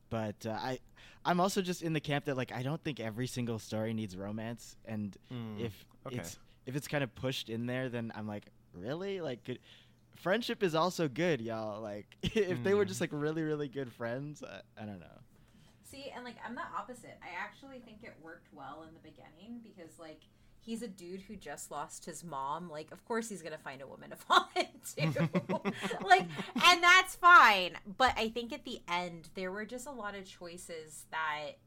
but 0.09 0.45
uh, 0.45 0.49
I, 0.51 0.79
I'm 1.23 1.39
also 1.39 1.61
just 1.61 1.81
in 1.81 1.93
the 1.93 2.01
camp 2.01 2.25
that 2.25 2.35
like 2.35 2.51
I 2.51 2.61
don't 2.61 2.83
think 2.83 2.99
every 2.99 3.25
single 3.25 3.57
story 3.57 3.93
needs 3.93 4.17
romance, 4.17 4.75
and 4.83 5.15
Hmm, 5.31 5.63
if 5.63 5.85
okay. 6.07 6.17
it's 6.17 6.37
if 6.65 6.75
it's 6.75 6.89
kind 6.89 7.05
of 7.05 7.15
pushed 7.15 7.49
in 7.49 7.65
there, 7.65 7.87
then 7.87 8.11
I'm 8.13 8.27
like, 8.27 8.43
really? 8.73 9.21
Like, 9.21 9.45
good, 9.45 9.59
friendship 10.17 10.61
is 10.61 10.75
also 10.75 11.07
good, 11.07 11.39
y'all. 11.39 11.81
Like, 11.81 12.17
if 12.21 12.61
they 12.63 12.73
were 12.73 12.83
Mm. 12.83 12.89
just 12.89 12.99
like 12.99 13.11
really 13.13 13.43
really 13.43 13.69
good 13.69 13.93
friends, 13.93 14.43
I, 14.43 14.59
I 14.81 14.85
don't 14.85 14.99
know. 14.99 15.22
See, 15.93 16.11
and 16.15 16.25
like 16.25 16.37
I'm 16.43 16.55
the 16.55 16.61
opposite. 16.75 17.19
I 17.21 17.39
actually 17.39 17.79
think 17.79 17.99
it 18.01 18.15
worked 18.23 18.47
well 18.51 18.83
in 18.87 18.93
the 18.95 18.99
beginning 18.99 19.61
because 19.63 19.99
like 19.99 20.21
he's 20.59 20.81
a 20.81 20.87
dude 20.87 21.21
who 21.21 21.35
just 21.35 21.69
lost 21.69 22.05
his 22.05 22.23
mom. 22.23 22.67
Like, 22.67 22.91
of 22.91 23.05
course 23.05 23.29
he's 23.29 23.43
gonna 23.43 23.59
find 23.59 23.79
a 23.81 23.85
woman 23.85 24.09
to 24.09 24.15
fall 24.15 24.49
into. 24.55 25.29
like, 26.03 26.25
and 26.65 26.83
that's 26.83 27.15
fine. 27.15 27.77
But 27.97 28.13
I 28.17 28.29
think 28.29 28.51
at 28.53 28.65
the 28.65 28.81
end 28.87 29.29
there 29.35 29.51
were 29.51 29.65
just 29.65 29.85
a 29.85 29.91
lot 29.91 30.15
of 30.15 30.25
choices 30.25 31.05
that 31.11 31.57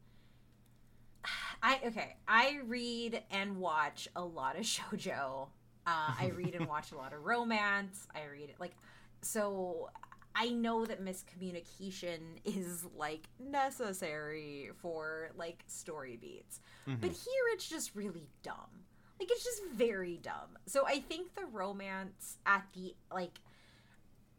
I 1.63 1.81
okay. 1.87 2.17
I 2.27 2.59
read 2.67 3.23
and 3.31 3.59
watch 3.59 4.09
a 4.17 4.25
lot 4.25 4.57
of 4.57 4.63
shojo. 4.65 5.49
Uh, 5.87 6.15
I 6.19 6.33
read 6.35 6.57
and 6.57 6.67
watch 6.67 6.91
a 6.91 6.97
lot 6.97 7.13
of 7.13 7.25
romance. 7.25 8.09
I 8.13 8.25
read 8.33 8.51
it 8.51 8.57
like 8.59 8.75
so. 9.23 9.91
I 10.39 10.51
know 10.51 10.85
that 10.85 11.03
miscommunication 11.03 12.19
is 12.45 12.85
like 12.95 13.23
necessary 13.41 14.71
for 14.77 15.31
like 15.35 15.65
story 15.67 16.19
beats, 16.21 16.61
mm-hmm. 16.87 17.01
but 17.01 17.11
here 17.11 17.45
it's 17.55 17.67
just 17.67 17.95
really 17.95 18.29
dumb. 18.43 18.85
Like 19.19 19.31
it's 19.31 19.43
just 19.43 19.63
very 19.75 20.19
dumb. 20.19 20.59
So 20.67 20.87
I 20.87 21.01
think 21.01 21.35
the 21.35 21.47
romance 21.47 22.37
at 22.45 22.67
the 22.75 22.95
like 23.11 23.41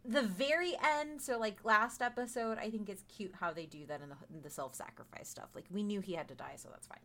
the 0.06 0.22
very 0.22 0.76
end, 1.00 1.20
so 1.20 1.40
like 1.40 1.66
last 1.66 2.04
episode, 2.04 2.60
I 2.60 2.70
think 2.70 2.90
it's 2.90 3.04
cute 3.04 3.34
how 3.40 3.52
they 3.52 3.66
do 3.66 3.88
that 3.88 4.00
in 4.02 4.10
the, 4.10 4.16
in 4.32 4.42
the 4.44 4.52
self 4.52 4.76
sacrifice 4.76 5.28
stuff. 5.28 5.50
Like 5.56 5.66
we 5.72 5.82
knew 5.82 6.00
he 6.00 6.14
had 6.14 6.28
to 6.28 6.36
die, 6.36 6.58
so 6.58 6.70
that's 6.70 6.86
fine. 6.86 7.02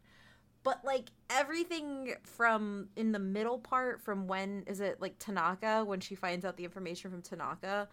But 0.65 0.85
like 0.85 1.09
everything 1.31 2.15
from 2.25 2.89
in 2.97 3.13
the 3.13 3.19
middle 3.19 3.59
part, 3.59 4.03
from 4.03 4.29
when 4.29 4.65
is 4.67 4.81
it 4.81 5.01
like 5.01 5.19
Tanaka 5.19 5.83
when 5.83 6.01
she 6.01 6.15
finds 6.15 6.45
out 6.45 6.59
the 6.59 6.65
information 6.65 7.11
from 7.11 7.23
Tanaka, 7.23 7.89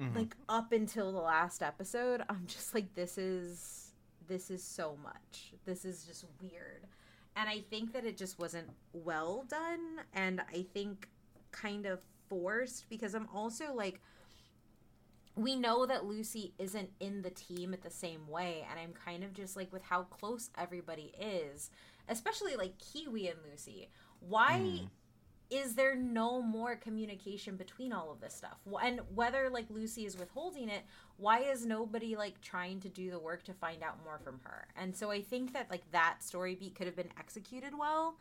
Mm-hmm. 0.00 0.16
like 0.16 0.36
up 0.48 0.72
until 0.72 1.10
the 1.12 1.18
last 1.18 1.62
episode, 1.62 2.22
I'm 2.28 2.44
just 2.46 2.74
like 2.74 2.94
this 2.94 3.18
is 3.18 3.92
this 4.28 4.50
is 4.50 4.62
so 4.62 4.96
much. 5.02 5.54
This 5.64 5.84
is 5.84 6.04
just 6.04 6.24
weird. 6.40 6.86
And 7.34 7.48
I 7.48 7.60
think 7.70 7.92
that 7.92 8.04
it 8.04 8.16
just 8.16 8.38
wasn't 8.38 8.68
well 8.92 9.44
done 9.48 10.00
and 10.12 10.40
I 10.40 10.66
think 10.74 11.08
kind 11.50 11.86
of 11.86 12.00
forced 12.28 12.88
because 12.90 13.14
I'm 13.14 13.28
also 13.34 13.72
like 13.74 14.00
we 15.34 15.54
know 15.54 15.86
that 15.86 16.04
Lucy 16.04 16.52
isn't 16.58 16.90
in 16.98 17.22
the 17.22 17.30
team 17.30 17.72
at 17.72 17.82
the 17.82 17.90
same 17.90 18.26
way 18.26 18.66
and 18.68 18.78
I'm 18.78 18.92
kind 18.92 19.22
of 19.22 19.32
just 19.32 19.56
like 19.56 19.72
with 19.72 19.84
how 19.84 20.02
close 20.02 20.50
everybody 20.58 21.12
is, 21.20 21.70
especially 22.08 22.56
like 22.56 22.74
Kiwi 22.78 23.28
and 23.28 23.38
Lucy. 23.48 23.88
Why 24.20 24.60
mm. 24.60 24.88
Is 25.50 25.74
there 25.74 25.96
no 25.96 26.42
more 26.42 26.76
communication 26.76 27.56
between 27.56 27.92
all 27.92 28.10
of 28.10 28.20
this 28.20 28.34
stuff? 28.34 28.58
And 28.82 29.00
whether 29.14 29.48
like 29.50 29.66
lucy 29.70 30.04
is 30.06 30.18
withholding 30.18 30.68
it 30.68 30.84
why 31.16 31.40
is 31.40 31.66
nobody 31.66 32.14
like 32.14 32.40
trying 32.40 32.78
to 32.80 32.88
do 32.88 33.10
the 33.10 33.18
work 33.18 33.42
to 33.42 33.52
find 33.52 33.82
out 33.82 34.02
more 34.04 34.20
from 34.22 34.40
her? 34.44 34.68
And 34.76 34.96
so 34.96 35.10
i 35.10 35.20
think 35.20 35.52
that 35.52 35.70
like 35.70 35.90
that 35.92 36.22
story 36.22 36.54
beat 36.54 36.74
could 36.74 36.86
have 36.86 36.96
been 36.96 37.12
executed 37.18 37.72
well 37.78 38.16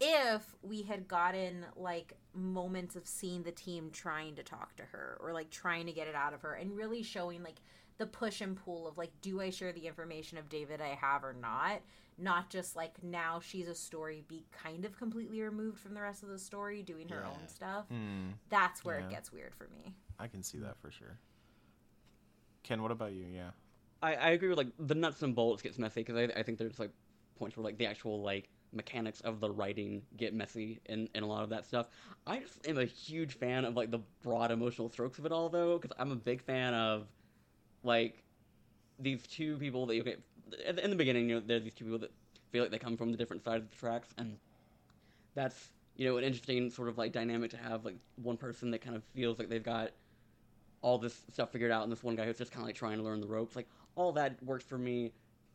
if 0.00 0.54
we 0.62 0.82
had 0.82 1.08
gotten 1.08 1.64
like 1.76 2.14
moments 2.34 2.94
of 2.94 3.06
seeing 3.06 3.42
the 3.42 3.50
team 3.50 3.90
trying 3.92 4.34
to 4.36 4.42
talk 4.42 4.76
to 4.76 4.84
her 4.84 5.18
or 5.20 5.32
like 5.32 5.50
trying 5.50 5.86
to 5.86 5.92
get 5.92 6.06
it 6.06 6.14
out 6.14 6.32
of 6.32 6.42
her 6.42 6.54
and 6.54 6.76
really 6.76 7.02
showing 7.02 7.42
like 7.42 7.56
the 7.98 8.06
push 8.06 8.40
and 8.40 8.56
pull 8.56 8.86
of 8.86 8.96
like 8.96 9.10
do 9.22 9.40
i 9.40 9.50
share 9.50 9.72
the 9.72 9.88
information 9.88 10.38
of 10.38 10.48
david 10.48 10.80
i 10.80 10.96
have 11.00 11.24
or 11.24 11.32
not 11.32 11.80
not 12.18 12.50
just 12.50 12.74
like 12.76 13.02
now 13.02 13.40
she's 13.40 13.68
a 13.68 13.74
story 13.74 14.24
be 14.26 14.44
kind 14.50 14.84
of 14.84 14.96
completely 14.98 15.40
removed 15.40 15.78
from 15.78 15.94
the 15.94 16.00
rest 16.00 16.22
of 16.22 16.28
the 16.28 16.38
story 16.38 16.82
doing 16.82 17.08
her 17.08 17.22
Yeah. 17.24 17.28
own 17.28 17.48
stuff 17.48 17.86
Hmm, 17.88 18.30
that's 18.48 18.84
where 18.84 18.98
it 18.98 19.10
gets 19.10 19.32
weird 19.32 19.54
for 19.54 19.68
me 19.68 19.94
I 20.18 20.26
can 20.26 20.42
see 20.42 20.58
that 20.58 20.76
for 20.80 20.90
sure. 20.90 21.16
Ken, 22.64 22.82
what 22.82 22.90
about 22.90 23.12
you? 23.12 23.24
Yeah. 23.32 23.50
I, 24.02 24.14
I 24.14 24.28
agree 24.30 24.48
with 24.48 24.58
like 24.58 24.72
the 24.78 24.94
nuts 24.94 25.22
and 25.22 25.34
bolts 25.34 25.62
gets 25.62 25.78
messy 25.78 26.00
because 26.02 26.16
I, 26.16 26.40
I 26.40 26.42
think 26.42 26.58
there's 26.58 26.78
like 26.78 26.90
points 27.38 27.56
where 27.56 27.64
like 27.64 27.78
the 27.78 27.86
actual 27.86 28.20
like 28.22 28.48
mechanics 28.72 29.20
of 29.22 29.40
the 29.40 29.50
writing 29.50 30.02
get 30.16 30.34
messy 30.34 30.80
in, 30.86 31.08
in 31.14 31.22
a 31.22 31.26
lot 31.26 31.42
of 31.44 31.50
that 31.50 31.64
stuff. 31.64 31.86
I 32.26 32.40
just 32.40 32.66
am 32.66 32.78
a 32.78 32.84
huge 32.84 33.34
fan 33.38 33.64
of 33.64 33.76
like 33.76 33.90
the 33.90 34.00
broad 34.22 34.50
emotional 34.50 34.88
strokes 34.90 35.18
of 35.18 35.26
it 35.26 35.32
all 35.32 35.48
though 35.48 35.78
because 35.78 35.96
I'm 35.98 36.12
a 36.12 36.16
big 36.16 36.42
fan 36.42 36.74
of 36.74 37.06
like 37.82 38.22
these 38.98 39.26
two 39.26 39.56
people 39.58 39.86
that 39.86 39.94
you 39.94 40.02
okay 40.02 40.16
in 40.66 40.76
the- 40.76 40.84
in 40.84 40.90
the 40.90 40.96
beginning 40.96 41.28
you 41.28 41.36
know 41.36 41.42
there's 41.46 41.62
these 41.64 41.74
two 41.74 41.84
people 41.84 41.98
that 41.98 42.12
feel 42.50 42.62
like 42.62 42.70
they 42.70 42.78
come 42.78 42.96
from 42.96 43.10
the 43.10 43.16
different 43.18 43.42
sides 43.44 43.64
of 43.64 43.70
the 43.70 43.76
tracks 43.76 44.08
and 44.18 44.38
that's 45.34 45.70
you 45.96 46.06
know 46.08 46.16
an 46.16 46.24
interesting 46.24 46.70
sort 46.70 46.88
of 46.88 46.98
like 46.98 47.12
dynamic 47.12 47.50
to 47.50 47.56
have 47.56 47.84
like 47.84 47.96
one 48.22 48.36
person 48.36 48.70
that 48.70 48.80
kind 48.80 48.96
of 48.96 49.02
feels 49.14 49.38
like 49.38 49.48
they've 49.48 49.62
got 49.62 49.90
all 50.80 50.98
this 50.98 51.22
stuff 51.32 51.50
figured 51.50 51.70
out 51.70 51.82
and 51.82 51.90
this 51.92 52.02
one 52.02 52.14
guy 52.16 52.24
who's 52.24 52.38
just 52.38 52.52
kind 52.52 52.62
of 52.62 52.66
like 52.68 52.76
trying 52.76 52.96
to 52.98 53.02
learn 53.02 53.20
the 53.20 53.26
ropes 53.26 53.56
like 53.56 53.68
all 53.96 54.12
that 54.12 54.40
works 54.44 54.64
for 54.64 54.78
me 54.78 55.12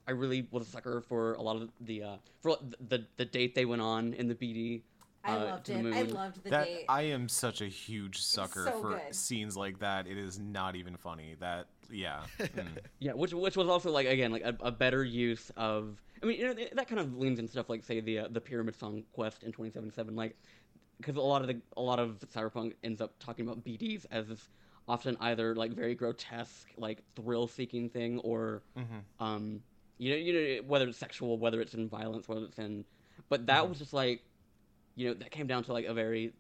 i 0.08 0.12
really 0.12 0.48
was 0.52 0.68
a 0.68 0.70
sucker 0.70 1.02
for 1.02 1.34
a 1.36 1.42
lot 1.42 1.56
of 1.56 1.70
the 1.82 2.04
uh 2.04 2.16
for 2.42 2.58
the 2.90 3.06
the 3.18 3.26
date 3.26 3.56
they 3.56 3.66
went 3.66 3.82
on 3.82 4.14
in 4.14 4.28
the 4.28 4.36
bd 4.36 4.82
i 5.24 5.32
uh, 5.32 5.46
loved 5.46 5.66
to 5.66 5.74
the 5.74 5.88
it 5.90 5.96
i 5.96 6.02
loved 6.02 6.44
the 6.44 6.50
that 6.50 6.66
date 6.66 6.86
I 6.90 7.04
am 7.04 7.30
such 7.30 7.62
a 7.62 7.68
huge 7.68 8.22
sucker 8.22 8.66
so 8.66 8.82
for 8.82 8.90
good. 8.90 9.16
scenes 9.16 9.56
like 9.56 9.80
that. 9.80 10.06
It 10.06 10.18
is 10.18 10.38
not 10.38 10.76
even 10.76 10.98
funny. 10.98 11.36
That 11.40 11.68
yeah. 11.92 12.22
Mm. 12.40 12.68
Yeah, 13.00 13.14
which 13.14 13.34
which 13.34 13.58
was 13.58 13.68
also 13.68 13.92
like 13.92 14.08
again 14.08 14.32
like 14.32 14.44
a, 14.44 14.56
a 14.62 14.72
better 14.72 15.04
use 15.04 15.52
of. 15.58 16.02
I 16.22 16.26
mean, 16.26 16.40
you 16.40 16.48
know, 16.48 16.56
that 16.74 16.88
kind 16.88 17.00
of 17.00 17.18
leans 17.18 17.38
in 17.40 17.48
stuff 17.48 17.70
like 17.70 17.84
say 17.84 18.00
the 18.00 18.20
uh, 18.20 18.28
the 18.32 18.40
Pyramid 18.40 18.76
Song 18.76 19.04
Quest 19.14 19.44
in 19.44 19.52
2077, 19.52 20.16
like 20.16 20.36
because 20.98 21.16
a 21.18 21.22
lot 21.22 21.42
of 21.42 21.48
the 21.48 21.60
a 21.76 21.82
lot 21.82 22.00
of 22.00 22.20
cyberpunk 22.34 22.74
ends 22.84 23.02
up 23.02 23.14
talking 23.20 23.46
about 23.46 23.64
BDs 23.64 24.06
as 24.12 24.28
this 24.28 24.48
often 24.88 25.18
either 25.22 25.56
like 25.56 25.72
very 25.74 25.96
grotesque 25.96 26.68
like 26.78 27.02
thrill 27.16 27.48
seeking 27.48 27.90
thing 27.90 28.20
or 28.20 28.62
Mhm. 28.78 29.02
um 29.20 29.62
you 29.98 30.12
know 30.12 30.18
you 30.18 30.34
know 30.34 30.64
whether 30.68 30.88
it's 30.88 30.98
sexual 30.98 31.38
whether 31.38 31.62
it's 31.62 31.74
in 31.74 31.88
violence 31.88 32.28
whether 32.28 32.44
it's 32.46 32.60
in 32.60 32.84
but 33.30 33.46
that 33.48 33.68
was 33.70 33.78
just 33.80 33.94
like 33.94 34.24
you 34.96 35.08
know 35.08 35.14
that 35.14 35.32
came 35.32 35.48
down 35.48 35.64
to 35.64 35.72
like 35.74 35.86
a 35.86 35.94
very 35.94 36.34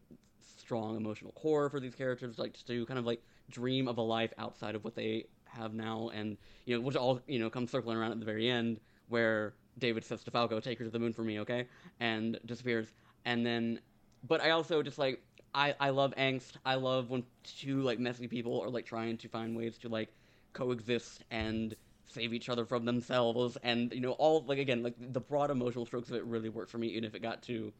strong 0.58 0.98
emotional 0.98 1.32
core 1.32 1.70
for 1.70 1.80
these 1.80 1.96
characters 1.96 2.38
like 2.38 2.54
to 2.66 2.86
kind 2.86 3.00
of 3.00 3.06
like 3.06 3.22
dream 3.50 3.88
of 3.88 3.98
a 3.98 4.02
life 4.02 4.34
outside 4.38 4.76
of 4.76 4.84
what 4.84 4.96
they 4.96 5.26
have 5.46 5.74
now. 5.74 6.10
And 6.14 6.38
you 6.66 6.76
know 6.76 6.82
which 6.82 6.96
all 6.96 7.22
you 7.28 7.39
know 7.39 7.50
comes 7.50 7.72
circling 7.72 7.98
around 7.98 8.12
at 8.12 8.20
the 8.20 8.26
very 8.26 8.50
end 8.50 8.80
where 9.10 9.54
david 9.80 10.04
says 10.06 10.24
to 10.24 10.32
falco 10.32 10.60
take 10.60 10.80
her 10.80 10.86
to 10.86 10.91
the 10.91 11.00
moon 11.00 11.14
for 11.14 11.24
me 11.24 11.39
okay? 11.39 11.68
And 12.00 12.39
disappears. 12.46 12.94
And 13.26 13.46
then 13.46 13.80
but 14.28 14.41
i 14.41 14.52
also 14.52 14.82
just 14.82 14.98
like 14.98 15.22
i 15.54 15.76
i 15.80 15.89
love 15.89 16.14
angst. 16.18 16.54
I 16.66 16.76
love 16.76 17.10
when 17.10 17.24
two 17.44 17.82
like 17.82 18.00
messy 18.00 18.28
people 18.28 18.62
are 18.62 18.70
like 18.70 18.86
trying 18.86 19.18
to 19.18 19.28
find 19.28 19.56
ways 19.56 19.78
to 19.80 19.89
like 19.89 20.10
coexist 20.54 21.24
and 21.32 21.76
save 22.06 22.34
each 22.34 22.50
other 22.50 22.66
from 22.66 22.86
themselves. 22.86 23.58
And 23.64 23.91
you 23.94 24.02
know 24.02 24.12
all 24.14 24.44
like 24.48 24.60
again 24.60 24.84
like 24.84 24.96
the 25.00 25.22
broad 25.22 25.52
emotional 25.52 25.86
strokes 25.86 26.10
of 26.10 26.16
it 26.16 26.26
really 26.26 26.50
worked 26.50 26.72
for 26.72 26.78
me 26.78 26.88
even 26.88 27.04
if 27.04 27.16
it 27.16 27.22
got 27.22 27.41
to 27.44 27.74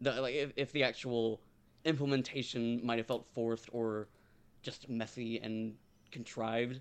the 0.00 0.20
like 0.20 0.34
if, 0.34 0.52
if 0.56 0.72
the 0.72 0.82
actual 0.82 1.40
implementation 1.84 2.80
might 2.84 2.98
have 2.98 3.06
felt 3.06 3.26
forced 3.32 3.68
or 3.72 4.08
just 4.62 4.88
messy 4.88 5.40
and 5.40 5.74
contrived. 6.10 6.80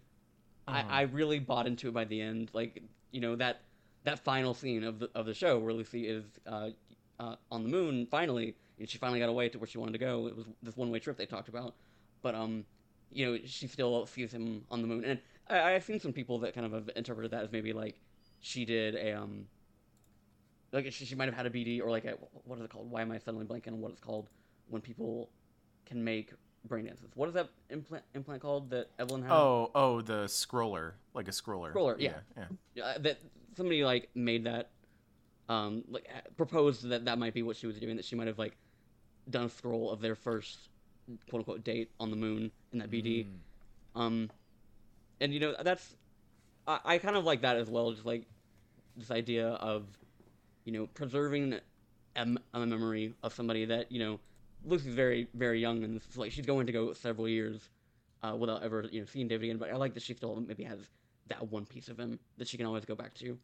Uh-huh. 0.68 0.84
I, 0.90 1.00
I 1.00 1.02
really 1.04 1.40
bought 1.40 1.68
into 1.68 1.88
it 1.88 1.94
by 1.94 2.06
the 2.06 2.22
end. 2.22 2.52
Like 2.54 2.82
you 3.12 3.22
know 3.22 3.36
that 3.36 3.62
that 4.04 4.20
final 4.20 4.54
scene 4.54 4.84
of 4.84 5.00
the 5.00 5.10
of 5.16 5.26
the 5.26 5.34
show 5.34 5.60
where 5.60 5.74
lucy 5.74 6.08
is 6.08 6.24
uh, 6.48 6.70
uh, 7.20 7.36
on 7.52 7.64
the 7.64 7.70
moon 7.70 8.08
finally 8.10 8.56
and 8.80 8.90
she 8.90 8.98
finally 8.98 9.20
got 9.20 9.30
away 9.30 9.48
to 9.50 9.60
where 9.60 9.68
she 9.68 9.78
wanted 9.78 9.94
to 9.94 9.98
go. 10.00 10.28
It 10.28 10.36
was 10.36 10.46
this 10.64 10.76
one 10.76 10.90
way 10.92 11.00
trip 11.00 11.18
they 11.18 11.26
talked 11.26 11.50
about. 11.50 11.76
But 12.22 12.36
um 12.36 12.66
you 13.12 13.26
know 13.26 13.40
she 13.46 13.68
still 13.68 14.06
sees 14.06 14.34
him 14.34 14.64
on 14.72 14.82
the 14.82 14.88
moon. 14.88 15.04
And 15.04 15.20
I, 15.50 15.74
i've 15.76 15.84
seen 15.84 16.00
some 16.00 16.14
people 16.14 16.40
that 16.40 16.54
kind 16.54 16.66
of 16.66 16.72
have 16.72 16.90
interpreted 16.96 17.32
that 17.32 17.44
as 17.44 17.52
maybe 17.52 17.74
like 17.74 18.00
she 18.40 18.66
did 18.66 18.96
a 18.96 19.14
um 19.14 19.46
like 20.72 20.92
she, 20.92 21.06
she 21.06 21.16
might 21.16 21.26
have 21.26 21.36
had 21.36 21.46
a 21.46 21.50
BD 21.50 21.82
or 21.82 21.90
like 21.92 22.06
a 22.06 22.16
what 22.46 22.58
is 22.58 22.66
it 22.66 22.72
called? 22.72 22.90
Why 22.90 23.02
am 23.02 23.12
I 23.12 23.20
suddenly 23.20 23.46
blanking 23.46 23.74
on 23.74 23.82
what 23.82 23.92
it's 23.92 24.00
called? 24.00 24.30
When 24.70 24.82
people 24.82 25.30
can 25.86 26.04
make 26.04 26.32
brain 26.66 26.86
dances? 26.86 27.10
What 27.16 27.28
is 27.30 27.34
that 27.36 27.50
implant 27.70 28.04
implant 28.14 28.42
called 28.42 28.70
that 28.72 28.90
Evelyn 29.00 29.24
had? 29.24 29.32
Oh, 29.32 29.72
oh, 29.76 30.02
the 30.02 30.26
scroller, 30.26 30.94
like 31.14 31.28
a 31.28 31.32
scroller. 31.32 31.74
Scroller, 31.74 31.96
yeah. 32.00 32.14
yeah. 32.76 32.84
Uh, 32.84 32.98
that 33.00 33.20
somebody 33.56 33.84
like 33.84 34.10
made 34.16 34.46
that 34.46 34.70
um 35.50 35.84
like 35.90 36.08
proposed 36.38 36.88
that 36.88 37.06
that 37.06 37.18
might 37.18 37.34
be 37.34 37.44
what 37.44 37.58
she 37.58 37.68
was 37.68 37.80
doing 37.80 37.98
that 37.98 38.06
she 38.06 38.16
might 38.16 38.28
have 38.28 38.40
like 38.40 38.56
done 39.30 39.46
a 39.46 39.50
scroll 39.50 39.92
of 39.92 40.02
their 40.02 40.16
first 40.16 40.70
quote 41.30 41.42
unquote 41.42 41.64
date 41.64 41.90
on 42.00 42.10
the 42.10 42.16
moon 42.16 42.52
in 42.72 42.80
that 42.80 42.90
BD. 42.90 43.26
Um, 43.96 44.30
and 45.20 45.34
you 45.34 45.40
know 45.40 45.56
that's 45.64 45.96
I, 46.68 46.80
I 46.86 46.98
kind 46.98 47.16
of 47.16 47.26
like 47.26 47.42
that 47.42 47.58
as 47.58 47.70
well. 47.70 47.92
Just 47.92 48.06
like 48.06 48.26
this 48.98 49.12
idea 49.12 49.50
of 49.50 49.86
you 50.66 50.74
know 50.74 50.88
preserving 50.88 51.60
a 52.16 52.26
memory 52.54 53.14
of 53.24 53.34
somebody 53.34 53.66
that 53.66 53.92
you 53.92 54.00
know 54.00 54.20
Lucy's 54.66 54.94
very 54.94 55.28
very 55.34 55.60
young 55.60 55.84
and 55.84 55.96
it's 55.98 56.18
like 56.18 56.32
she's 56.32 56.46
going 56.46 56.66
to 56.68 56.72
go 56.72 56.94
several 56.94 57.28
years 57.28 57.70
uh, 58.24 58.36
without 58.38 58.64
ever 58.64 58.86
you 58.92 59.02
know 59.02 59.08
seeing 59.12 59.28
David 59.28 59.46
again. 59.46 59.58
But 59.58 59.72
I 59.72 59.76
like 59.76 59.94
that 59.96 60.04
she 60.04 60.14
still 60.14 60.36
maybe 60.48 60.64
has 60.64 60.80
that 61.28 61.52
one 61.52 61.66
piece 61.66 61.88
of 61.88 62.00
him 62.00 62.20
that 62.38 62.48
she 62.48 62.58
can 62.58 62.66
always 62.66 62.86
go 62.86 62.96
back 62.96 63.14
to. 63.16 63.38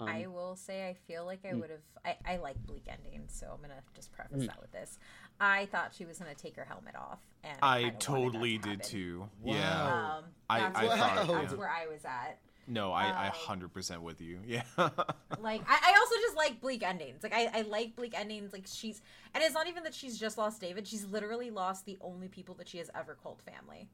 Um, 0.00 0.08
I 0.08 0.26
will 0.26 0.56
say 0.56 0.88
I 0.88 0.94
feel 1.06 1.24
like 1.24 1.40
I 1.48 1.54
would 1.54 1.70
have. 1.70 1.80
I, 2.04 2.16
I 2.24 2.36
like 2.38 2.56
bleak 2.66 2.86
endings, 2.88 3.32
so 3.38 3.46
I'm 3.54 3.60
gonna 3.60 3.80
just 3.94 4.10
preface 4.12 4.46
that 4.46 4.60
with 4.60 4.72
this. 4.72 4.98
I 5.38 5.66
thought 5.66 5.92
she 5.96 6.04
was 6.04 6.18
gonna 6.18 6.34
take 6.34 6.56
her 6.56 6.64
helmet 6.64 6.96
off, 6.96 7.20
and 7.44 7.56
I 7.62 7.74
kinda 7.82 7.84
wanted 7.84 7.94
that 7.94 8.00
totally 8.00 8.58
did 8.58 8.70
happen. 8.70 8.86
too. 8.90 9.28
Wow. 9.42 9.54
Yeah. 9.54 10.14
Um, 10.16 10.24
I- 10.50 10.58
that's, 10.60 10.76
I 10.78 10.84
where, 10.86 10.96
thought- 10.96 11.28
that's 11.28 11.52
yeah. 11.52 11.58
where 11.58 11.70
I 11.70 11.86
was 11.86 12.04
at. 12.04 12.38
No, 12.66 12.92
I, 12.92 13.06
I 13.06 13.26
Um, 13.26 13.32
hundred 13.34 13.72
percent 13.72 14.02
with 14.02 14.20
you. 14.20 14.38
Yeah. 14.46 14.62
Like 14.76 15.62
I, 15.68 15.92
I 15.94 15.94
also 15.98 16.14
just 16.20 16.36
like 16.36 16.60
bleak 16.60 16.82
endings. 16.82 17.22
Like 17.22 17.34
I, 17.34 17.50
I 17.52 17.62
like 17.62 17.96
bleak 17.96 18.18
endings. 18.18 18.52
Like 18.52 18.64
she's 18.66 19.02
and 19.34 19.42
it's 19.42 19.54
not 19.54 19.66
even 19.68 19.82
that 19.84 19.94
she's 19.94 20.18
just 20.18 20.38
lost 20.38 20.60
David. 20.60 20.86
She's 20.86 21.04
literally 21.04 21.50
lost 21.50 21.86
the 21.86 21.98
only 22.00 22.28
people 22.28 22.54
that 22.56 22.68
she 22.68 22.78
has 22.78 22.90
ever 22.94 23.14
called 23.14 23.40
family. 23.42 23.88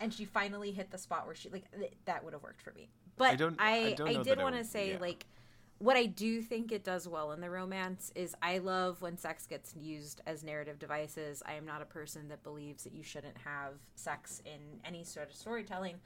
And 0.00 0.12
she 0.12 0.26
finally 0.26 0.70
hit 0.70 0.90
the 0.90 0.98
spot 0.98 1.24
where 1.24 1.34
she 1.34 1.48
like 1.48 1.64
th- 1.72 1.92
that 2.04 2.22
would 2.24 2.34
have 2.34 2.42
worked 2.42 2.60
for 2.60 2.72
me. 2.72 2.90
But 3.16 3.30
I 3.32 3.36
don't- 3.36 3.56
I, 3.58 3.72
I 3.72 3.92
don't 3.94 4.12
know 4.14 4.22
did 4.22 4.38
want 4.38 4.56
to 4.56 4.64
say 4.64 4.92
yeah. 4.92 4.98
like 5.00 5.26
what 5.78 5.96
I 5.96 6.06
do 6.06 6.40
think 6.42 6.70
it 6.70 6.84
does 6.84 7.08
well 7.08 7.32
in 7.32 7.40
the 7.40 7.50
romance 7.50 8.12
is 8.14 8.36
I 8.40 8.58
love 8.58 9.02
when 9.02 9.16
sex 9.18 9.46
gets 9.46 9.74
used 9.74 10.20
as 10.26 10.44
narrative 10.44 10.78
devices. 10.78 11.42
I 11.44 11.54
am 11.54 11.64
not 11.64 11.82
a 11.82 11.86
person 11.86 12.28
that 12.28 12.44
believes 12.44 12.84
that 12.84 12.92
you 12.92 13.02
shouldn't 13.02 13.36
have 13.38 13.72
sex 13.96 14.40
in 14.44 14.60
any 14.84 15.02
sort 15.02 15.28
of 15.30 15.34
storytelling. 15.34 15.96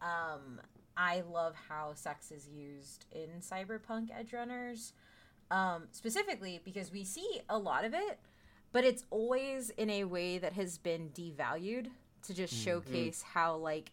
Um, 0.00 0.60
I 0.96 1.22
love 1.30 1.54
how 1.68 1.92
sex 1.94 2.30
is 2.30 2.48
used 2.48 3.04
in 3.12 3.28
cyberpunk 3.40 4.08
edge 4.18 4.32
runners, 4.32 4.92
um, 5.50 5.88
specifically 5.92 6.60
because 6.64 6.90
we 6.90 7.04
see 7.04 7.40
a 7.48 7.58
lot 7.58 7.84
of 7.84 7.94
it, 7.94 8.18
but 8.72 8.84
it's 8.84 9.04
always 9.10 9.70
in 9.70 9.90
a 9.90 10.04
way 10.04 10.38
that 10.38 10.54
has 10.54 10.78
been 10.78 11.10
devalued 11.10 11.88
to 12.22 12.34
just 12.34 12.52
showcase 12.54 13.22
how 13.22 13.56
like 13.56 13.92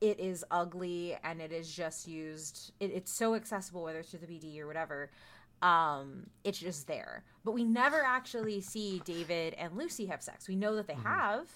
it 0.00 0.20
is 0.20 0.44
ugly 0.50 1.16
and 1.24 1.40
it 1.40 1.52
is 1.52 1.70
just 1.72 2.06
used 2.06 2.72
it, 2.80 2.90
it's 2.92 3.12
so 3.12 3.34
accessible 3.34 3.82
whether 3.82 4.00
it's 4.00 4.10
through 4.10 4.20
the 4.20 4.26
bd 4.26 4.58
or 4.60 4.66
whatever 4.66 5.10
um 5.62 6.26
it's 6.44 6.58
just 6.58 6.86
there. 6.86 7.24
But 7.44 7.52
we 7.52 7.64
never 7.64 8.02
actually 8.02 8.60
see 8.60 9.00
david 9.04 9.54
and 9.54 9.76
lucy 9.76 10.06
have 10.06 10.22
sex. 10.22 10.48
We 10.48 10.56
know 10.56 10.76
that 10.76 10.86
they 10.86 10.94
have 10.94 11.48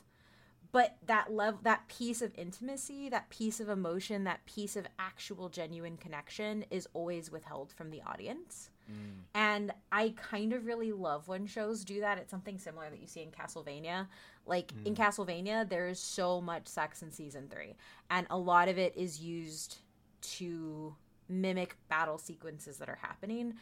but 0.72 0.96
that 1.06 1.32
level 1.32 1.60
that 1.62 1.88
piece 1.88 2.22
of 2.22 2.32
intimacy 2.36 3.08
that 3.08 3.28
piece 3.30 3.60
of 3.60 3.68
emotion 3.68 4.24
that 4.24 4.44
piece 4.46 4.76
of 4.76 4.86
actual 4.98 5.48
genuine 5.48 5.96
connection 5.96 6.64
is 6.70 6.86
always 6.92 7.30
withheld 7.30 7.72
from 7.72 7.90
the 7.90 8.02
audience. 8.02 8.70
Mm. 8.90 9.24
And 9.34 9.72
i 9.92 10.14
kind 10.16 10.52
of 10.52 10.66
really 10.66 10.92
love 10.92 11.28
when 11.28 11.46
shows 11.46 11.84
do 11.84 12.00
that. 12.00 12.18
It's 12.18 12.30
something 12.30 12.58
similar 12.58 12.90
that 12.90 13.00
you 13.00 13.06
see 13.06 13.22
in 13.22 13.30
castlevania. 13.30 14.06
Like 14.46 14.72
in 14.84 14.94
mm. 14.94 14.98
castlevania 14.98 15.68
there's 15.68 16.00
so 16.00 16.40
much 16.40 16.66
sex 16.66 17.02
in 17.02 17.10
season 17.10 17.48
three 17.50 17.76
and 18.10 18.26
a 18.30 18.38
lot 18.38 18.68
of 18.68 18.78
it 18.78 18.96
is 18.96 19.20
used 19.20 19.78
to 20.20 20.94
mimic 21.28 21.76
battle 21.88 22.18
sequences 22.18 22.78
that 22.78 22.88
are 22.88 22.98
happening. 23.00 23.54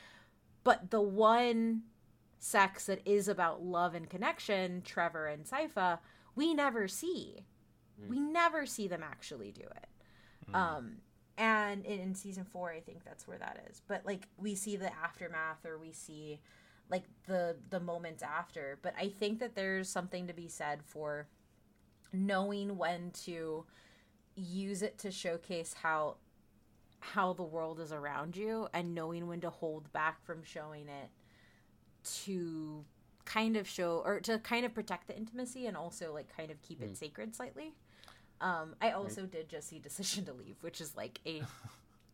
But 0.65 0.91
the 0.91 1.01
one 1.01 1.83
sex 2.39 2.87
that 2.87 3.01
is 3.05 3.29
about 3.29 3.63
love 3.63 3.95
and 3.95 4.09
connection 4.09 4.83
trevor 4.83 5.27
and 5.27 5.45
sypha 5.45 5.99
we 6.37 6.55
never 6.55 6.87
see. 6.87 7.45
We 8.09 8.21
never 8.21 8.67
see 8.67 8.87
them 8.87 9.03
actually 9.03 9.51
do 9.53 9.63
it. 9.63 9.89
Um 10.55 10.99
and 11.39 11.85
in, 11.85 12.01
in 12.01 12.15
season 12.15 12.45
four 12.45 12.71
i 12.71 12.81
think 12.81 13.05
that's 13.05 13.27
where 13.27 13.39
that 13.39 13.67
is. 13.71 13.83
But 13.89 14.07
like 14.07 14.29
we 14.37 14.55
see 14.55 14.77
the 14.77 14.93
aftermath 14.95 15.67
or 15.67 15.79
we 15.79 15.93
see 15.93 16.41
like 16.89 17.05
the 17.27 17.57
the 17.71 17.81
moments 17.81 18.23
after. 18.23 18.79
But 18.83 18.95
i 19.01 19.09
think 19.09 19.41
that 19.41 19.55
there's 19.57 19.89
something 19.89 20.27
to 20.29 20.35
be 20.35 20.49
said 20.49 20.83
for 20.85 21.27
knowing 22.13 22.77
when 22.77 23.11
to 23.25 23.65
use 24.37 24.83
it 24.83 24.99
to 24.99 25.11
showcase 25.11 25.75
how 25.83 26.17
how 27.01 27.33
the 27.33 27.43
world 27.43 27.81
is 27.81 27.93
around 27.93 28.37
you 28.37 28.69
and 28.75 28.95
knowing 28.95 29.27
when 29.27 29.41
to 29.41 29.51
hold 29.51 29.93
back 29.93 30.25
from 30.25 30.43
showing 30.43 30.89
it 30.89 31.11
to 32.05 32.85
kind 33.27 33.57
of 33.57 33.69
show 33.69 34.03
or 34.07 34.21
to 34.21 34.39
kind 34.39 34.65
of 34.65 34.73
protect 34.73 35.09
the 35.09 35.17
intimacy 35.17 35.67
and 35.67 35.77
also 35.77 36.15
like 36.15 36.35
kind 36.35 36.51
of 36.51 36.63
keep 36.63 36.81
it 36.81 36.97
sacred 36.97 37.35
slightly 37.35 37.75
um, 38.41 38.75
I 38.81 38.91
also 38.91 39.23
did 39.23 39.49
just 39.49 39.69
see 39.69 39.79
Decision 39.79 40.25
to 40.27 40.33
Leave, 40.33 40.57
which 40.61 40.81
is 40.81 40.97
like 40.97 41.21
a 41.27 41.43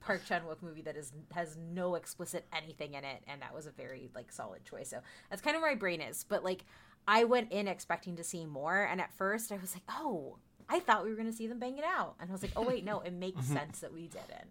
Park 0.00 0.24
Chan 0.28 0.42
Wook 0.48 0.62
movie 0.62 0.82
that 0.82 0.96
is 0.96 1.12
has 1.32 1.56
no 1.72 1.94
explicit 1.96 2.46
anything 2.52 2.94
in 2.94 3.04
it, 3.04 3.22
and 3.26 3.42
that 3.42 3.54
was 3.54 3.66
a 3.66 3.70
very 3.70 4.10
like 4.14 4.30
solid 4.30 4.64
choice. 4.64 4.88
So 4.88 5.00
that's 5.30 5.42
kind 5.42 5.56
of 5.56 5.62
where 5.62 5.72
my 5.72 5.78
brain 5.78 6.00
is. 6.00 6.24
But 6.28 6.44
like, 6.44 6.64
I 7.08 7.24
went 7.24 7.50
in 7.50 7.66
expecting 7.66 8.16
to 8.16 8.24
see 8.24 8.46
more, 8.46 8.82
and 8.82 9.00
at 9.00 9.12
first 9.16 9.50
I 9.50 9.56
was 9.56 9.74
like, 9.74 9.84
oh, 9.88 10.38
I 10.68 10.80
thought 10.80 11.04
we 11.04 11.10
were 11.10 11.16
gonna 11.16 11.32
see 11.32 11.48
them 11.48 11.58
bang 11.58 11.76
it 11.76 11.84
out, 11.84 12.14
and 12.20 12.30
I 12.30 12.32
was 12.32 12.42
like, 12.42 12.52
oh 12.56 12.62
wait, 12.62 12.84
no, 12.84 13.00
it 13.00 13.12
makes 13.12 13.44
sense 13.46 13.80
that 13.80 13.92
we 13.92 14.02
didn't. 14.02 14.50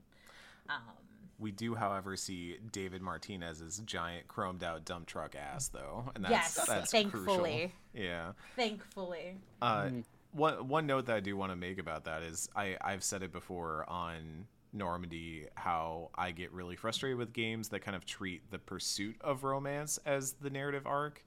Um, 0.70 1.11
We 1.41 1.51
do, 1.51 1.75
however, 1.75 2.15
see 2.15 2.57
David 2.71 3.01
Martinez's 3.01 3.79
giant 3.85 4.27
chromed 4.27 4.63
out 4.63 4.85
dump 4.85 5.07
truck 5.07 5.35
ass, 5.35 5.67
though, 5.69 6.05
and 6.15 6.25
Yes, 6.29 6.53
that's 6.53 6.67
that's 6.69 6.91
thankfully. 6.91 7.73
crucial. 7.93 8.05
Yeah. 8.05 8.31
thankfully, 8.55 9.35
Uh, 9.61 9.89
one 10.31 10.67
one 10.69 10.85
note 10.87 11.07
that 11.07 11.15
I 11.17 11.19
do 11.19 11.35
want 11.35 11.51
to 11.51 11.55
make 11.57 11.77
about 11.79 12.05
that 12.05 12.21
is 12.23 12.47
I 12.55 12.77
I've 12.79 13.03
said 13.03 13.23
it 13.23 13.33
before 13.33 13.89
on 13.89 14.45
Normandy 14.71 15.47
how 15.55 16.11
I 16.15 16.31
get 16.31 16.51
really 16.53 16.75
frustrated 16.77 17.17
with 17.17 17.33
games 17.33 17.69
that 17.69 17.81
kind 17.81 17.95
of 17.95 18.05
treat 18.05 18.49
the 18.51 18.59
pursuit 18.59 19.17
of 19.19 19.43
romance 19.43 19.99
as 20.05 20.33
the 20.33 20.49
narrative 20.49 20.85
arc 20.87 21.25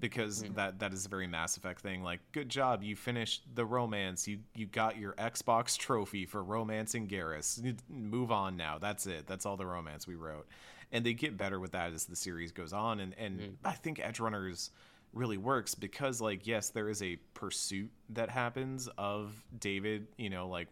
because 0.00 0.42
mm. 0.42 0.54
that 0.56 0.78
that 0.80 0.92
is 0.92 1.06
a 1.06 1.08
very 1.08 1.26
Mass 1.26 1.56
Effect 1.56 1.80
thing. 1.80 2.02
Like, 2.02 2.20
good 2.32 2.48
job, 2.48 2.82
you 2.82 2.96
finished 2.96 3.42
the 3.54 3.64
romance. 3.64 4.26
You 4.26 4.38
you 4.54 4.66
got 4.66 4.98
your 4.98 5.12
Xbox 5.12 5.76
trophy 5.76 6.26
for 6.26 6.42
romancing 6.42 7.08
Garrus. 7.08 7.74
Move 7.88 8.32
on 8.32 8.56
now. 8.56 8.78
That's 8.78 9.06
it. 9.06 9.26
That's 9.26 9.46
all 9.46 9.56
the 9.56 9.66
romance 9.66 10.06
we 10.06 10.14
wrote. 10.14 10.46
And 10.92 11.04
they 11.04 11.14
get 11.14 11.36
better 11.36 11.58
with 11.58 11.72
that 11.72 11.92
as 11.92 12.04
the 12.04 12.16
series 12.16 12.52
goes 12.52 12.72
on. 12.72 13.00
And 13.00 13.14
and 13.18 13.40
mm. 13.40 13.52
I 13.64 13.72
think 13.72 14.00
Edge 14.00 14.20
Runners 14.20 14.70
really 15.14 15.36
works 15.36 15.74
because 15.74 16.20
like 16.20 16.46
yes 16.46 16.70
there 16.70 16.88
is 16.88 17.00
a 17.00 17.16
pursuit 17.34 17.90
that 18.10 18.28
happens 18.28 18.88
of 18.98 19.44
david 19.60 20.08
you 20.16 20.28
know 20.28 20.48
like 20.48 20.66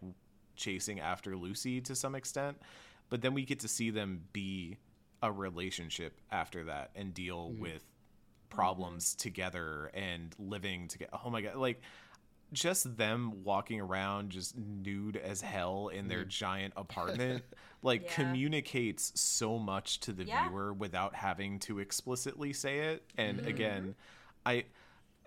chasing 0.55 0.99
after 0.99 1.35
lucy 1.37 1.79
to 1.79 1.95
some 1.95 2.13
extent 2.13 2.57
but 3.09 3.21
then 3.21 3.33
we 3.33 3.45
get 3.45 3.61
to 3.61 3.67
see 3.67 3.89
them 3.89 4.21
be 4.33 4.77
a 5.21 5.31
relationship 5.31 6.19
after 6.29 6.65
that 6.65 6.91
and 6.95 7.13
deal 7.13 7.49
mm-hmm. 7.49 7.61
with 7.61 7.83
problems 8.55 9.15
together 9.15 9.89
and 9.93 10.35
living 10.37 10.87
together 10.87 11.11
oh 11.25 11.29
my 11.29 11.41
god 11.41 11.55
like 11.55 11.81
just 12.51 12.97
them 12.97 13.43
walking 13.43 13.81
around 13.81 14.29
just 14.29 14.55
nude 14.55 15.17
as 15.17 15.41
hell 15.41 15.87
in 15.87 16.07
their 16.07 16.23
giant 16.23 16.71
apartment 16.77 17.43
like 17.81 18.03
Yeah. 18.03 18.13
communicates 18.15 19.11
so 19.19 19.57
much 19.57 19.99
to 20.01 20.13
the 20.13 20.23
Yeah. 20.23 20.47
viewer 20.47 20.71
without 20.73 21.15
having 21.15 21.59
to 21.59 21.79
explicitly 21.79 22.53
say 22.53 22.79
it 22.79 23.03
and 23.17 23.39
Mm-hmm. 23.39 23.47
again 23.49 23.95
i 24.45 24.65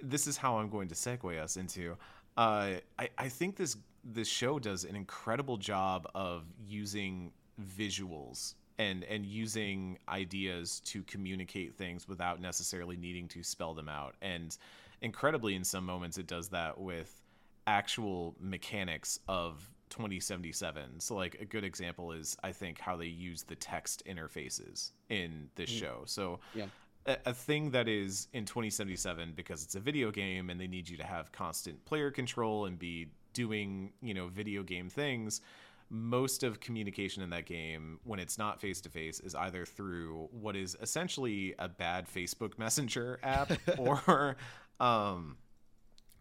this 0.02 0.26
is 0.26 0.36
how 0.36 0.58
i'm 0.58 0.68
going 0.70 0.88
to 0.88 0.94
segue 0.94 1.36
us 1.42 1.56
into 1.56 1.96
uh 2.36 2.74
i 2.98 3.08
i 3.18 3.28
think 3.28 3.56
this 3.56 3.76
this 4.04 4.28
show 4.28 4.58
does 4.60 4.84
an 4.84 4.94
incredible 4.94 5.56
job 5.56 6.06
of 6.14 6.44
using 6.64 7.32
visuals 7.76 8.54
and 8.78 9.04
and 9.04 9.24
using 9.24 9.98
ideas 10.08 10.80
to 10.80 11.02
communicate 11.04 11.74
things 11.74 12.06
without 12.08 12.40
necessarily 12.40 12.96
needing 12.96 13.28
to 13.28 13.42
spell 13.42 13.74
them 13.74 13.88
out. 13.88 14.14
And 14.22 14.56
incredibly 15.02 15.54
in 15.54 15.64
some 15.64 15.84
moments 15.84 16.18
it 16.18 16.26
does 16.26 16.48
that 16.48 16.78
with 16.78 17.22
actual 17.66 18.34
mechanics 18.40 19.18
of 19.28 19.70
2077 19.90 21.00
so 21.00 21.14
like 21.14 21.36
a 21.40 21.44
good 21.44 21.64
example 21.64 22.12
is 22.12 22.36
i 22.42 22.50
think 22.50 22.78
how 22.78 22.96
they 22.96 23.06
use 23.06 23.42
the 23.42 23.54
text 23.54 24.02
interfaces 24.06 24.92
in 25.08 25.48
this 25.54 25.70
mm. 25.70 25.80
show. 25.80 26.02
So 26.06 26.40
Yeah. 26.54 26.66
a, 27.06 27.16
a 27.26 27.34
thing 27.34 27.70
that 27.70 27.88
is 27.88 28.28
in 28.32 28.44
2077 28.44 29.32
because 29.36 29.62
it's 29.62 29.74
a 29.74 29.80
video 29.80 30.10
game 30.10 30.50
and 30.50 30.60
they 30.60 30.66
need 30.66 30.88
you 30.88 30.96
to 30.96 31.04
have 31.04 31.30
constant 31.32 31.84
player 31.84 32.10
control 32.10 32.66
and 32.66 32.78
be 32.78 33.08
doing 33.32 33.92
you 34.00 34.14
know 34.14 34.28
video 34.28 34.62
game 34.62 34.88
things 34.88 35.40
most 35.88 36.42
of 36.42 36.60
communication 36.60 37.22
in 37.22 37.30
that 37.30 37.46
game 37.46 38.00
when 38.04 38.18
it's 38.18 38.38
not 38.38 38.60
face 38.60 38.80
to 38.80 38.88
face 38.88 39.20
is 39.20 39.34
either 39.34 39.64
through 39.64 40.28
what 40.32 40.56
is 40.56 40.76
essentially 40.80 41.54
a 41.58 41.68
bad 41.68 42.06
facebook 42.08 42.58
messenger 42.58 43.20
app 43.22 43.52
or 43.78 44.36
um 44.80 45.36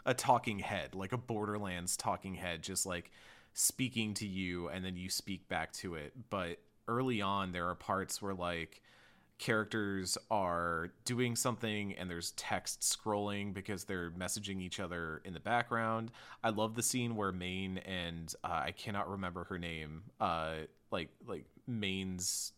a 0.05 0.13
talking 0.13 0.59
head, 0.59 0.93
like 0.93 1.11
a 1.11 1.17
Borderlands 1.17 1.97
talking 1.97 2.35
head, 2.35 2.61
just 2.61 2.85
like 2.85 3.11
speaking 3.53 4.13
to 4.15 4.27
you 4.27 4.67
and 4.69 4.85
then 4.85 4.95
you 4.95 5.09
speak 5.09 5.47
back 5.49 5.73
to 5.73 5.95
it. 5.95 6.13
But 6.29 6.59
early 6.87 7.21
on, 7.21 7.51
there 7.51 7.67
are 7.67 7.75
parts 7.75 8.21
where 8.21 8.33
like 8.33 8.81
characters 9.37 10.17
are 10.31 10.89
doing 11.03 11.35
something 11.35 11.93
and 11.93 12.09
there's 12.09 12.31
text 12.31 12.81
scrolling 12.81 13.53
because 13.53 13.83
they're 13.83 14.11
messaging 14.11 14.61
each 14.61 14.79
other 14.79 15.21
in 15.25 15.33
the 15.33 15.39
background. 15.39 16.11
I 16.43 16.49
love 16.49 16.75
the 16.75 16.83
scene 16.83 17.15
where 17.15 17.31
Maine 17.31 17.79
and 17.79 18.33
uh, 18.43 18.61
I 18.65 18.71
cannot 18.71 19.09
remember 19.09 19.43
her 19.45 19.59
name, 19.59 20.03
uh, 20.19 20.55
like 20.91 21.09
like 21.27 21.45
Maine's 21.67 22.53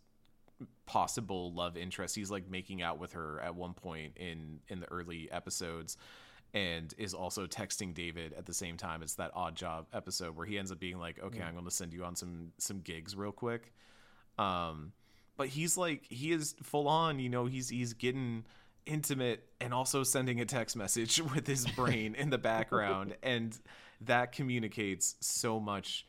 possible 0.85 1.51
love 1.53 1.77
interest. 1.77 2.15
He's 2.15 2.29
like 2.31 2.49
making 2.49 2.81
out 2.81 2.99
with 2.99 3.13
her 3.13 3.39
at 3.41 3.55
one 3.55 3.73
point 3.73 4.13
in 4.17 4.59
in 4.67 4.79
the 4.79 4.91
early 4.91 5.29
episodes 5.31 5.97
and 6.53 6.93
is 6.97 7.13
also 7.13 7.45
texting 7.45 7.93
David 7.93 8.33
at 8.33 8.45
the 8.45 8.53
same 8.53 8.77
time. 8.77 9.01
It's 9.01 9.15
that 9.15 9.31
odd 9.33 9.55
job 9.55 9.87
episode 9.93 10.35
where 10.35 10.45
he 10.45 10.57
ends 10.57 10.71
up 10.71 10.79
being 10.79 10.99
like, 10.99 11.19
"Okay, 11.21 11.41
I'm 11.41 11.53
going 11.53 11.65
to 11.65 11.71
send 11.71 11.91
you 11.91 12.03
on 12.03 12.15
some 12.15 12.51
some 12.59 12.81
gigs 12.81 13.15
real 13.15 13.31
quick." 13.31 13.73
Um 14.37 14.93
but 15.37 15.47
he's 15.47 15.77
like 15.77 16.05
he 16.09 16.31
is 16.31 16.55
full 16.63 16.87
on, 16.87 17.19
you 17.19 17.29
know, 17.29 17.45
he's 17.45 17.69
he's 17.69 17.93
getting 17.93 18.43
intimate 18.87 19.43
and 19.61 19.73
also 19.73 20.03
sending 20.03 20.41
a 20.41 20.45
text 20.45 20.75
message 20.75 21.21
with 21.35 21.45
his 21.45 21.65
brain 21.67 22.15
in 22.15 22.29
the 22.29 22.37
background. 22.37 23.15
And 23.23 23.57
that 24.01 24.31
communicates 24.31 25.15
so 25.19 25.59
much 25.59 26.05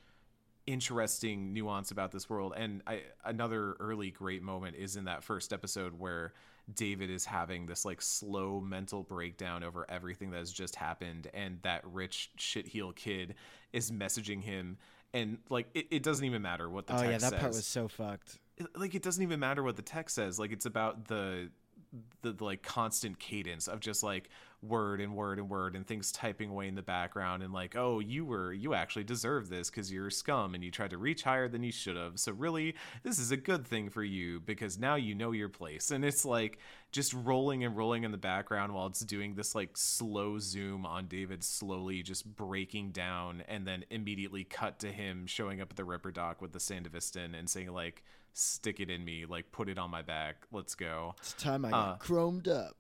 interesting 0.67 1.53
nuance 1.53 1.91
about 1.91 2.13
this 2.13 2.29
world. 2.29 2.53
And 2.57 2.83
I, 2.87 3.03
another 3.25 3.77
early 3.81 4.11
great 4.11 4.43
moment 4.43 4.77
is 4.77 4.97
in 4.97 5.05
that 5.05 5.25
first 5.25 5.53
episode 5.53 5.99
where 5.99 6.35
david 6.75 7.09
is 7.09 7.25
having 7.25 7.65
this 7.65 7.87
like 7.87 8.03
slow 8.03 8.61
mental 8.61 9.03
breakdown 9.03 9.65
over 9.65 9.87
everything 9.89 10.31
that 10.33 10.39
has 10.39 10.53
just 10.53 10.77
happened. 10.77 11.29
And 11.33 11.59
that 11.63 11.83
rich 11.87 12.31
shitheel 12.39 12.95
kid 12.95 13.35
is 13.73 13.91
messaging 13.91 14.43
him. 14.43 14.77
And 15.15 15.39
like 15.49 15.69
it, 15.75 15.87
it 15.91 16.03
doesn't 16.03 16.25
even 16.25 16.43
matter 16.43 16.69
what 16.69 16.87
the 16.87 16.95
oh 16.95 17.03
text 17.03 17.11
yeah, 17.11 17.19
that 17.19 17.31
says. 17.31 17.41
part 17.41 17.53
was 17.55 17.67
so 17.67 17.89
fucked. 17.89 18.39
Like 18.75 18.95
it 18.95 19.03
doesn't 19.03 19.23
even 19.23 19.41
matter 19.41 19.63
what 19.63 19.77
the 19.77 19.83
text 19.83 20.17
says 20.17 20.39
like 20.39 20.53
it's 20.53 20.67
about 20.67 21.07
the 21.07 21.51
the, 22.23 22.33
the 22.33 22.45
like 22.45 22.63
constant 22.63 23.19
cadence 23.19 23.67
of 23.69 23.81
just 23.81 24.03
like 24.03 24.29
word 24.61 25.01
and 25.01 25.15
word 25.15 25.39
and 25.39 25.49
word 25.49 25.77
and 25.77 25.87
things 25.87 26.11
typing 26.11 26.51
away 26.51 26.67
in 26.67 26.75
the 26.75 26.83
background 26.83 27.43
and 27.43 27.53
like 27.53 27.77
oh 27.77 28.01
you 28.01 28.25
were 28.25 28.53
you 28.53 28.75
actually 28.75 29.05
deserve 29.05 29.49
this 29.49 29.71
because 29.71 29.91
you're 29.91 30.11
scum 30.11 30.55
and 30.55 30.65
you 30.65 30.71
tried 30.71 30.91
to 30.91 30.99
reach 30.99 31.23
higher 31.23 31.49
than 31.49 31.63
you 31.63 31.71
should 31.71 31.97
have. 31.97 32.19
So 32.19 32.33
really 32.33 32.75
this 33.05 33.19
is 33.19 33.31
a 33.31 33.37
good 33.37 33.67
thing 33.67 33.89
for 33.89 34.03
you 34.03 34.41
because 34.41 34.79
now 34.79 34.97
you 34.97 35.15
know 35.15 35.31
your 35.31 35.49
place. 35.49 35.91
And 35.91 36.05
it's 36.05 36.25
like 36.25 36.59
just 36.91 37.15
rolling 37.15 37.65
and 37.65 37.77
rolling 37.77 38.03
in 38.03 38.11
the 38.11 38.19
background 38.19 38.75
while 38.75 38.87
it's 38.87 39.01
doing 39.01 39.35
this 39.35 39.55
like 39.55 39.77
slow 39.77 40.39
zoom 40.39 40.87
on 40.87 41.07
david 41.07 41.45
slowly 41.45 42.03
just 42.03 42.25
breaking 42.35 42.91
down 42.91 43.43
and 43.47 43.67
then 43.67 43.85
immediately 43.91 44.43
cut 44.43 44.79
to 44.79 44.91
him 44.91 45.27
showing 45.27 45.61
up 45.61 45.71
at 45.71 45.77
the 45.77 45.83
ripperdoc 45.83 46.41
with 46.41 46.53
the 46.53 46.59
sandevistan 46.59 47.39
and 47.39 47.49
saying 47.49 47.71
like 47.73 48.03
stick 48.33 48.81
it 48.81 48.91
in 48.91 49.05
me 49.05 49.25
like 49.27 49.51
put 49.53 49.69
it 49.69 49.79
on 49.79 49.91
my 49.91 50.03
back 50.03 50.47
let's 50.53 50.75
go 50.75 51.15
It's 51.21 51.33
time 51.35 51.65
I 51.65 51.69
Uh, 51.69 51.71
got 51.71 52.01
chromed 52.01 52.49
up. 52.49 52.77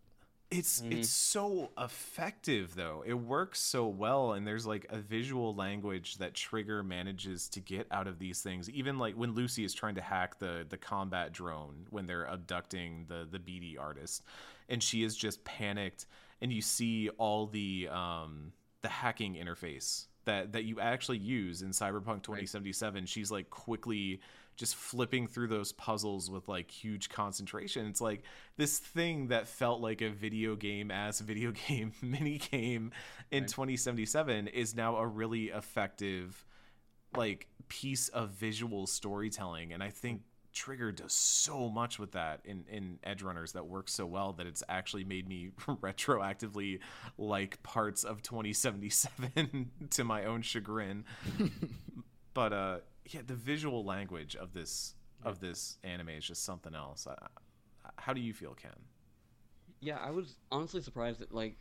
it's 0.51 0.83
it's 0.89 1.11
so 1.11 1.70
effective 1.79 2.75
though. 2.75 3.03
It 3.07 3.15
works 3.15 3.61
so 3.61 3.87
well 3.87 4.33
and 4.33 4.47
there's 4.47 4.66
like 4.66 4.87
a 4.89 4.99
visual 4.99 5.55
language 5.55 6.16
that 6.19 6.35
Trigger 6.35 6.83
manages 6.83 7.49
to 7.51 7.61
get 7.61 7.87
out 7.91 8.07
of 8.07 8.19
these 8.19 8.41
things. 8.41 8.70
Even 8.70 8.99
like 8.99 9.15
when 9.15 9.35
Lucy 9.35 9.65
is 9.65 9.75
trying 9.75 9.97
to 9.97 10.01
hack 10.01 10.39
the 10.39 10.65
the 10.69 10.79
combat 10.79 11.33
drone 11.33 11.87
when 11.91 12.07
they're 12.07 12.25
abducting 12.25 13.05
the 13.09 13.29
the 13.31 13.39
BD 13.39 13.79
artist 13.79 14.23
and 14.70 14.83
she 14.83 15.03
is 15.03 15.15
just 15.16 15.45
panicked 15.45 16.07
and 16.41 16.53
you 16.53 16.62
see 16.62 17.09
all 17.19 17.47
the 17.47 17.89
um 17.91 18.53
the 18.81 18.89
hacking 18.89 19.35
interface 19.35 20.07
that 20.25 20.53
that 20.53 20.65
you 20.65 20.79
actually 20.81 21.19
use 21.19 21.62
in 21.62 21.70
Cyberpunk 21.70 22.23
2077. 22.23 23.07
She's 23.07 23.31
like 23.31 23.51
quickly 23.51 24.20
just 24.59 24.74
flipping 24.74 25.28
through 25.28 25.47
those 25.47 25.72
puzzles 25.72 26.30
with 26.30 26.48
like 26.48 26.70
huge 26.70 27.09
concentration. 27.09 27.86
It's 27.86 28.01
like 28.01 28.24
this 28.56 28.78
thing 28.78 29.28
that 29.28 29.47
felt 29.47 29.80
like 29.80 30.02
a 30.02 30.10
video 30.10 30.56
game 30.56 30.90
as 30.90 31.20
video 31.20 31.52
game 31.68 31.93
mini 32.02 32.39
game 32.39 32.90
in 33.30 33.47
2077 33.47 34.48
is 34.48 34.74
now 34.74 34.97
a 34.97 35.06
really 35.06 35.47
effective 35.47 36.44
like 37.16 37.47
piece 37.68 38.09
of 38.09 38.30
visual 38.30 38.86
storytelling 38.86 39.72
and 39.72 39.82
I 39.82 39.90
think 39.90 40.22
Trigger 40.52 40.90
does 40.90 41.12
so 41.12 41.68
much 41.68 41.98
with 41.98 42.12
that 42.12 42.40
in 42.44 42.64
in 42.68 42.98
Edge 43.05 43.22
Runners 43.22 43.52
that 43.52 43.66
works 43.66 43.93
so 43.94 44.06
well 44.06 44.32
that 44.32 44.47
it's 44.47 44.62
actually 44.68 45.05
made 45.05 45.28
me 45.28 45.51
retroactively 45.68 46.80
like 47.16 47.62
parts 47.62 48.02
of 48.02 48.22
2077 48.22 49.70
to 49.90 50.05
my 50.05 50.24
own 50.24 50.43
chagrin. 50.43 51.05
But 52.34 52.52
uh 52.52 52.78
yeah, 53.06 53.20
the 53.26 53.34
visual 53.34 53.84
language 53.84 54.36
of 54.36 54.52
this 54.52 54.94
of 55.22 55.40
this 55.40 55.78
anime 55.82 56.10
is 56.10 56.26
just 56.26 56.44
something 56.44 56.74
else. 56.74 57.06
I, 57.06 57.12
I- 57.12 57.28
how 57.96 58.12
do 58.12 58.20
you 58.20 58.34
feel, 58.34 58.55
Ken? 58.55 58.72
Yeah, 59.80 59.98
I 59.98 60.10
was 60.10 60.38
honestly 60.50 60.80
surprised 60.82 61.22
at 61.22 61.32
like, 61.32 61.56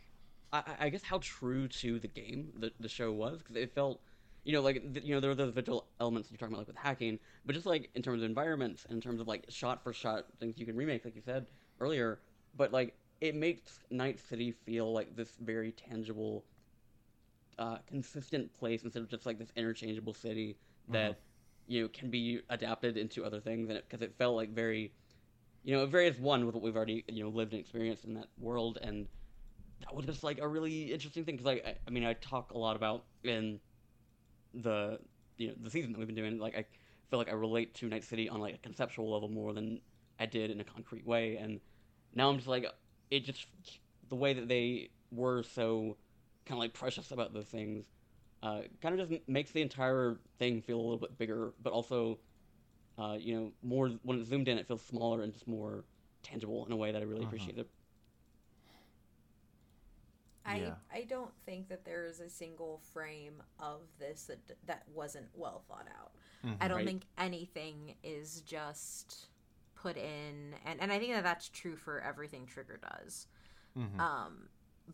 I, 0.52 0.62
I- 0.80 0.88
guess 0.88 1.02
how 1.02 1.18
true 1.22 1.68
to 1.68 1.98
the 1.98 2.08
game 2.08 2.52
the, 2.58 2.72
the 2.80 2.88
show 2.88 3.12
was 3.12 3.38
because 3.42 3.56
it 3.56 3.74
felt, 3.74 4.00
you 4.44 4.52
know, 4.52 4.60
like 4.60 4.82
you 5.04 5.14
know 5.14 5.20
there 5.20 5.30
were 5.30 5.34
those 5.34 5.52
visual 5.52 5.86
elements 6.00 6.30
you're 6.30 6.38
talking 6.38 6.54
about 6.54 6.60
like 6.60 6.68
with 6.68 6.76
hacking, 6.76 7.18
but 7.44 7.54
just 7.54 7.66
like 7.66 7.90
in 7.94 8.02
terms 8.02 8.22
of 8.22 8.28
environments, 8.28 8.84
in 8.86 9.00
terms 9.00 9.20
of 9.20 9.28
like 9.28 9.44
shot 9.48 9.82
for 9.82 9.92
shot 9.92 10.26
things 10.40 10.58
you 10.58 10.66
can 10.66 10.76
remake, 10.76 11.04
like 11.04 11.14
you 11.14 11.22
said 11.22 11.46
earlier. 11.80 12.20
But 12.56 12.72
like 12.72 12.96
it 13.20 13.34
makes 13.34 13.80
Night 13.90 14.18
City 14.20 14.52
feel 14.52 14.92
like 14.92 15.14
this 15.16 15.32
very 15.40 15.72
tangible, 15.72 16.44
uh, 17.58 17.78
consistent 17.86 18.52
place 18.54 18.82
instead 18.82 19.02
of 19.02 19.08
just 19.08 19.26
like 19.26 19.38
this 19.38 19.52
interchangeable 19.56 20.14
city 20.14 20.56
that 20.90 21.20
you 21.66 21.82
know 21.82 21.88
can 21.88 22.10
be 22.10 22.40
adapted 22.50 22.96
into 22.96 23.24
other 23.24 23.40
things, 23.40 23.68
and 23.68 23.80
because 23.88 24.02
it, 24.02 24.14
felt 24.16 24.36
like 24.36 24.50
very 24.50 24.92
you 25.64 25.76
know, 25.76 25.82
it 25.82 25.88
varies 25.88 26.18
one 26.18 26.46
with 26.46 26.54
what 26.54 26.64
we've 26.64 26.76
already 26.76 27.04
you 27.08 27.22
know 27.22 27.30
lived 27.30 27.52
and 27.52 27.60
experienced 27.60 28.04
in 28.04 28.14
that 28.14 28.28
world, 28.38 28.78
and 28.82 29.06
that 29.80 29.94
was 29.94 30.06
just 30.06 30.24
like 30.24 30.38
a 30.38 30.48
really 30.48 30.92
interesting 30.92 31.24
thing. 31.24 31.36
Because 31.36 31.46
like 31.46 31.66
I, 31.66 31.74
I 31.86 31.90
mean 31.90 32.04
I 32.04 32.14
talk 32.14 32.52
a 32.52 32.58
lot 32.58 32.76
about 32.76 33.04
in 33.24 33.60
the 34.54 34.98
you 35.36 35.48
know 35.48 35.54
the 35.62 35.70
season 35.70 35.92
that 35.92 35.98
we've 35.98 36.06
been 36.06 36.16
doing 36.16 36.38
like 36.38 36.56
I 36.56 36.64
feel 37.10 37.18
like 37.18 37.28
I 37.28 37.32
relate 37.32 37.74
to 37.74 37.86
Night 37.86 38.04
City 38.04 38.28
on 38.28 38.40
like 38.40 38.54
a 38.54 38.58
conceptual 38.58 39.12
level 39.12 39.28
more 39.28 39.52
than 39.52 39.80
I 40.18 40.26
did 40.26 40.50
in 40.50 40.60
a 40.60 40.64
concrete 40.64 41.06
way, 41.06 41.36
and 41.36 41.60
now 42.14 42.30
I'm 42.30 42.36
just 42.36 42.48
like 42.48 42.66
it 43.10 43.24
just 43.24 43.46
the 44.08 44.16
way 44.16 44.32
that 44.32 44.48
they 44.48 44.90
were 45.10 45.42
so 45.42 45.96
kind 46.48 46.58
of 46.58 46.60
like 46.60 46.74
precious 46.74 47.12
about 47.12 47.34
those 47.34 47.46
things 47.48 47.86
uh, 48.42 48.62
kind 48.82 48.98
of 49.00 49.08
just 49.08 49.22
makes 49.28 49.52
the 49.52 49.62
entire 49.62 50.18
thing 50.38 50.62
feel 50.62 50.78
a 50.78 50.82
little 50.82 50.98
bit 50.98 51.18
bigger, 51.18 51.54
but 51.62 51.72
also 51.72 52.18
uh, 52.98 53.16
you 53.18 53.34
know, 53.34 53.52
more 53.62 53.90
when 54.02 54.20
it's 54.20 54.28
zoomed 54.30 54.48
in, 54.48 54.58
it 54.58 54.68
feels 54.68 54.82
smaller 54.82 55.22
and 55.22 55.32
just 55.32 55.48
more 55.48 55.84
tangible 56.22 56.66
in 56.66 56.72
a 56.72 56.76
way 56.76 56.92
that 56.92 57.02
I 57.02 57.04
really 57.06 57.24
appreciate 57.24 57.58
it. 57.58 57.68
I 60.44 60.54
Yeah. 60.56 60.74
I 60.92 61.02
don't 61.02 61.32
think 61.44 61.68
that 61.68 61.84
there 61.84 62.06
is 62.06 62.20
a 62.20 62.30
single 62.30 62.80
frame 62.92 63.42
of 63.58 63.82
this 63.98 64.24
that 64.24 64.38
that 64.66 64.84
wasn't 64.94 65.28
well 65.34 65.62
thought 65.68 65.88
out. 65.98 66.12
I 66.60 66.68
don't 66.68 66.76
Right. 66.76 66.84
think 66.84 67.04
anything 67.18 67.94
is 68.02 68.40
just 68.42 69.28
put 69.74 69.96
in, 69.96 70.54
and 70.64 70.80
and 70.80 70.92
I 70.92 70.98
think 70.98 71.12
that 71.12 71.24
that's 71.24 71.48
true 71.48 71.76
for 71.76 72.00
everything 72.00 72.46
Trigger 72.46 72.80
does. 72.82 73.26
Mhm. 73.74 73.98
Um, 73.98 74.48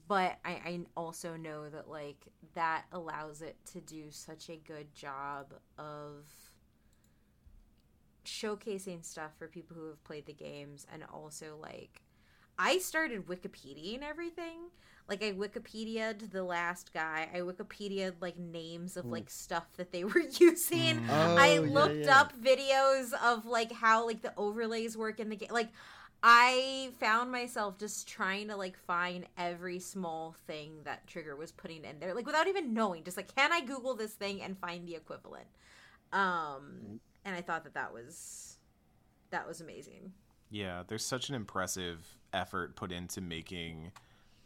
but 0.08 0.38
I, 0.44 0.50
I 0.52 0.80
also 0.96 1.36
know 1.36 1.68
that 1.70 1.88
like 1.88 2.26
that 2.54 2.84
allows 2.92 3.42
it 3.42 3.56
to 3.72 3.80
do 3.80 4.10
such 4.10 4.48
a 4.50 4.56
good 4.56 4.94
job 4.94 5.54
of 5.78 6.24
showcasing 8.24 9.04
stuff 9.04 9.32
for 9.38 9.48
people 9.48 9.76
who 9.76 9.88
have 9.88 10.02
played 10.04 10.26
the 10.26 10.32
games 10.32 10.86
and 10.92 11.04
also 11.12 11.56
like 11.60 12.00
I 12.58 12.78
started 12.78 13.26
Wikipedia 13.26 13.96
and 13.96 14.04
everything. 14.04 14.70
Like 15.08 15.22
I 15.22 15.32
Wikipedia'd 15.32 16.30
the 16.32 16.44
last 16.44 16.94
guy. 16.94 17.28
I 17.34 17.38
Wikipedia'd 17.40 18.14
like 18.22 18.38
names 18.38 18.96
of 18.96 19.10
like 19.10 19.30
stuff 19.30 19.66
that 19.76 19.92
they 19.92 20.04
were 20.06 20.22
using. 20.40 21.00
Mm. 21.00 21.36
I 21.36 21.58
Oh, 21.58 21.62
yeah, 21.64 21.70
looked 21.72 22.06
yeah. 22.06 22.20
up 22.20 22.32
videos 22.40 23.12
of 23.22 23.44
like 23.46 23.72
how 23.72 24.06
like 24.06 24.22
the 24.22 24.32
overlays 24.36 24.96
work 24.96 25.20
in 25.20 25.28
the 25.30 25.36
game. 25.36 25.50
Like 25.52 25.70
I 26.26 26.88
found 26.98 27.30
myself 27.30 27.78
just 27.78 28.08
trying 28.08 28.48
to 28.48 28.56
like 28.56 28.78
find 28.78 29.26
every 29.36 29.78
small 29.78 30.34
thing 30.46 30.78
that 30.84 31.06
Trigger 31.06 31.36
was 31.36 31.52
putting 31.52 31.84
in 31.84 32.00
there, 32.00 32.14
like 32.14 32.24
without 32.24 32.48
even 32.48 32.72
knowing. 32.72 33.04
Just 33.04 33.18
like, 33.18 33.34
can 33.34 33.52
I 33.52 33.60
Google 33.60 33.94
this 33.94 34.14
thing 34.14 34.40
and 34.40 34.58
find 34.58 34.88
the 34.88 34.94
equivalent? 34.94 35.44
Um, 36.14 36.98
and 37.26 37.36
I 37.36 37.42
thought 37.42 37.64
that 37.64 37.74
that 37.74 37.92
was 37.92 38.56
that 39.32 39.46
was 39.46 39.60
amazing. 39.60 40.14
Yeah, 40.48 40.82
there's 40.88 41.04
such 41.04 41.28
an 41.28 41.34
impressive 41.34 42.16
effort 42.32 42.74
put 42.74 42.90
into 42.90 43.20
making 43.20 43.92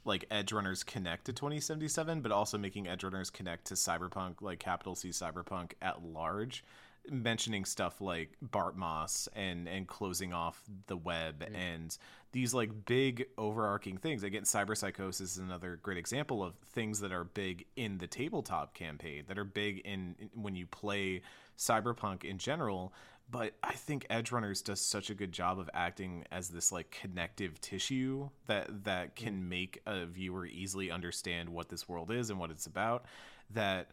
like 0.05 0.24
Edge 0.32 0.52
Runners 0.52 0.82
connect 0.82 1.26
to 1.26 1.32
2077, 1.32 2.22
but 2.22 2.32
also 2.32 2.59
making 2.59 2.88
Edge 2.88 3.05
Runners 3.05 3.30
connect 3.30 3.66
to 3.66 3.74
Cyberpunk, 3.74 4.42
like 4.42 4.59
capital 4.59 4.96
C 4.96 5.10
Cyberpunk 5.10 5.74
at 5.80 6.02
large. 6.02 6.64
Mentioning 7.10 7.64
stuff 7.64 8.01
like 8.01 8.36
Bartmoss 8.44 9.28
and 9.35 9.68
and 9.68 9.86
closing 9.86 10.32
off 10.32 10.62
the 10.86 10.97
web 10.97 11.44
and 11.55 11.97
these 12.32 12.52
like 12.52 12.85
big 12.85 13.26
overarching 13.39 13.97
things. 13.97 14.22
Again, 14.22 14.43
Cyber 14.43 14.76
Psychosis 14.76 15.32
is 15.32 15.39
another 15.39 15.78
great 15.82 15.98
example 15.98 16.43
of 16.43 16.55
things 16.56 17.01
that 17.01 17.12
are 17.12 17.24
big 17.24 17.64
in 17.76 17.98
the 17.98 18.06
tabletop 18.06 18.74
campaign, 18.74 19.24
that 19.28 19.39
are 19.39 19.44
big 19.44 19.78
in, 19.80 20.14
in 20.18 20.30
when 20.35 20.55
you 20.55 20.66
play 20.66 21.22
Cyberpunk 21.56 22.24
in 22.24 22.39
general. 22.39 22.93
But 23.30 23.55
I 23.62 23.72
think 23.72 24.06
Edge 24.09 24.32
Runners 24.32 24.62
does 24.62 24.80
such 24.80 25.10
a 25.10 25.14
good 25.14 25.32
job 25.32 25.59
of 25.59 25.68
acting 25.74 26.24
as 26.30 26.48
this 26.48 26.72
like 26.72 26.90
connective 26.90 27.60
tissue 27.60 28.30
that 28.47 28.85
that 28.85 29.16
can 29.16 29.48
make 29.48 29.80
a 29.86 30.06
viewer 30.06 30.47
easily 30.47 30.90
understand 30.90 31.48
what 31.51 31.68
this 31.68 31.89
world 31.89 32.10
is 32.10 32.30
and 32.30 32.39
what 32.39 32.51
it's 32.51 32.66
about. 32.66 33.05
That 33.51 33.90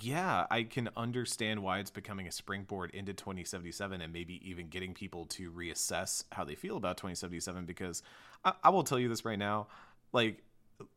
yeah, 0.00 0.46
I 0.50 0.64
can 0.64 0.88
understand 0.96 1.62
why 1.62 1.78
it's 1.78 1.90
becoming 1.90 2.26
a 2.26 2.32
springboard 2.32 2.90
into 2.92 3.12
2077 3.14 4.00
and 4.00 4.12
maybe 4.12 4.40
even 4.48 4.68
getting 4.68 4.92
people 4.92 5.26
to 5.26 5.52
reassess 5.52 6.24
how 6.32 6.44
they 6.44 6.56
feel 6.56 6.76
about 6.76 6.96
2077 6.96 7.64
because 7.64 8.02
I, 8.44 8.54
I 8.64 8.70
will 8.70 8.82
tell 8.82 8.98
you 8.98 9.08
this 9.08 9.24
right 9.24 9.38
now, 9.38 9.68
like 10.12 10.42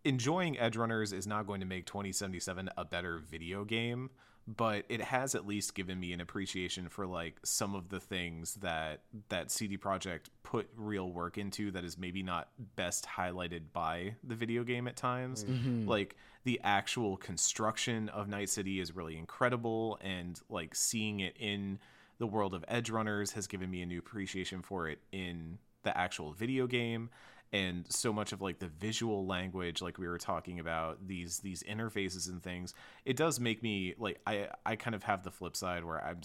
enjoying 0.03 0.57
Edge 0.57 0.75
Runners 0.75 1.13
is 1.13 1.27
not 1.27 1.45
going 1.45 1.59
to 1.59 1.67
make 1.67 1.85
2077 1.85 2.71
a 2.75 2.85
better 2.85 3.19
video 3.19 3.63
game, 3.63 4.09
but 4.47 4.85
it 4.87 5.01
has 5.01 5.35
at 5.35 5.45
least 5.45 5.75
given 5.75 5.99
me 5.99 6.13
an 6.13 6.21
appreciation 6.21 6.87
for 6.87 7.05
like 7.05 7.37
some 7.43 7.75
of 7.75 7.89
the 7.89 7.99
things 7.99 8.55
that 8.55 9.01
that 9.27 9.51
CD 9.51 9.77
Projekt 9.77 10.27
put 10.43 10.69
real 10.77 11.11
work 11.11 11.37
into 11.37 11.69
that 11.71 11.83
is 11.83 11.97
maybe 11.97 12.23
not 12.23 12.47
best 12.77 13.05
highlighted 13.05 13.63
by 13.73 14.15
the 14.23 14.35
video 14.35 14.63
game 14.63 14.87
at 14.87 14.95
times. 14.95 15.43
Mm-hmm. 15.43 15.53
Mm-hmm. 15.53 15.89
Like 15.89 16.15
the 16.45 16.61
actual 16.63 17.17
construction 17.17 18.07
of 18.09 18.29
Night 18.29 18.49
City 18.49 18.79
is 18.79 18.95
really 18.95 19.17
incredible 19.17 19.99
and 20.01 20.39
like 20.49 20.75
seeing 20.75 21.19
it 21.19 21.35
in 21.37 21.79
the 22.19 22.27
world 22.27 22.53
of 22.53 22.63
Edge 22.69 22.89
Runners 22.89 23.33
has 23.33 23.47
given 23.47 23.69
me 23.69 23.81
a 23.81 23.85
new 23.85 23.99
appreciation 23.99 24.61
for 24.61 24.87
it 24.87 24.99
in 25.11 25.57
the 25.83 25.95
actual 25.97 26.31
video 26.31 26.67
game 26.67 27.09
and 27.53 27.85
so 27.89 28.11
much 28.11 28.33
of 28.33 28.41
like 28.41 28.59
the 28.59 28.67
visual 28.67 29.25
language 29.25 29.81
like 29.81 29.97
we 29.97 30.07
were 30.07 30.17
talking 30.17 30.59
about 30.59 31.07
these 31.07 31.39
these 31.39 31.63
interfaces 31.63 32.27
and 32.27 32.43
things 32.43 32.73
it 33.05 33.15
does 33.15 33.39
make 33.39 33.63
me 33.63 33.93
like 33.97 34.19
i 34.27 34.47
i 34.65 34.75
kind 34.75 34.95
of 34.95 35.03
have 35.03 35.23
the 35.23 35.31
flip 35.31 35.55
side 35.55 35.83
where 35.85 36.03
i'm 36.03 36.21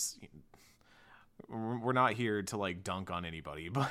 we're 1.49 1.93
not 1.93 2.13
here 2.15 2.43
to 2.43 2.57
like 2.57 2.85
dunk 2.85 3.11
on 3.11 3.25
anybody, 3.25 3.69
but 3.69 3.91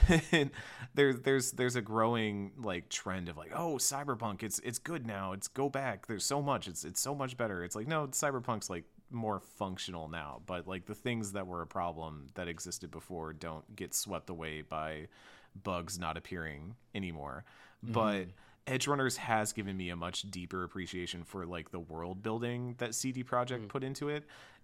there's 0.94 1.20
there's 1.22 1.52
there's 1.52 1.76
a 1.76 1.82
growing 1.82 2.52
like 2.58 2.90
trend 2.90 3.30
of 3.30 3.38
like, 3.38 3.52
oh, 3.56 3.76
cyberpunk, 3.76 4.44
it's 4.44 4.60
it's 4.60 4.80
good 4.80 5.06
now. 5.06 5.34
It's 5.34 5.48
go 5.48 5.70
back. 5.70 6.08
There's 6.08 6.26
so 6.26 6.42
much. 6.42 6.68
It's 6.68 6.84
it's 6.84 7.02
so 7.02 7.14
much 7.14 7.38
better. 7.38 7.64
It's 7.64 7.76
like 7.76 7.88
no, 7.88 8.08
cyberpunk's 8.08 8.70
like 8.70 8.86
more 9.10 9.40
functional 9.40 10.08
now, 10.08 10.42
but 10.46 10.68
like 10.68 10.86
the 10.86 10.96
things 10.96 11.34
that 11.34 11.46
were 11.46 11.62
a 11.62 11.68
problem 11.68 12.28
that 12.36 12.48
existed 12.48 12.92
before 12.92 13.34
don't 13.34 13.76
get 13.76 13.94
swept 13.94 14.30
away 14.30 14.62
by 14.62 15.08
bugs 15.64 16.00
not 16.00 16.18
appearing 16.18 16.76
anymore. 16.96 17.44
Mm-hmm. 17.84 17.94
But 17.94 18.28
Edge 18.68 18.88
Runners 18.88 19.18
has 19.18 19.54
given 19.54 19.76
me 19.76 19.90
a 19.90 19.96
much 19.96 20.24
deeper 20.30 20.64
appreciation 20.64 21.24
for 21.24 21.46
like 21.46 21.72
the 21.72 21.80
world 21.80 22.22
building 22.22 22.76
that 22.78 22.96
CD 22.96 23.24
Projekt 23.24 23.60
mm-hmm. 23.60 23.68
put 23.68 23.84
into 23.84 24.10
it. 24.10 24.24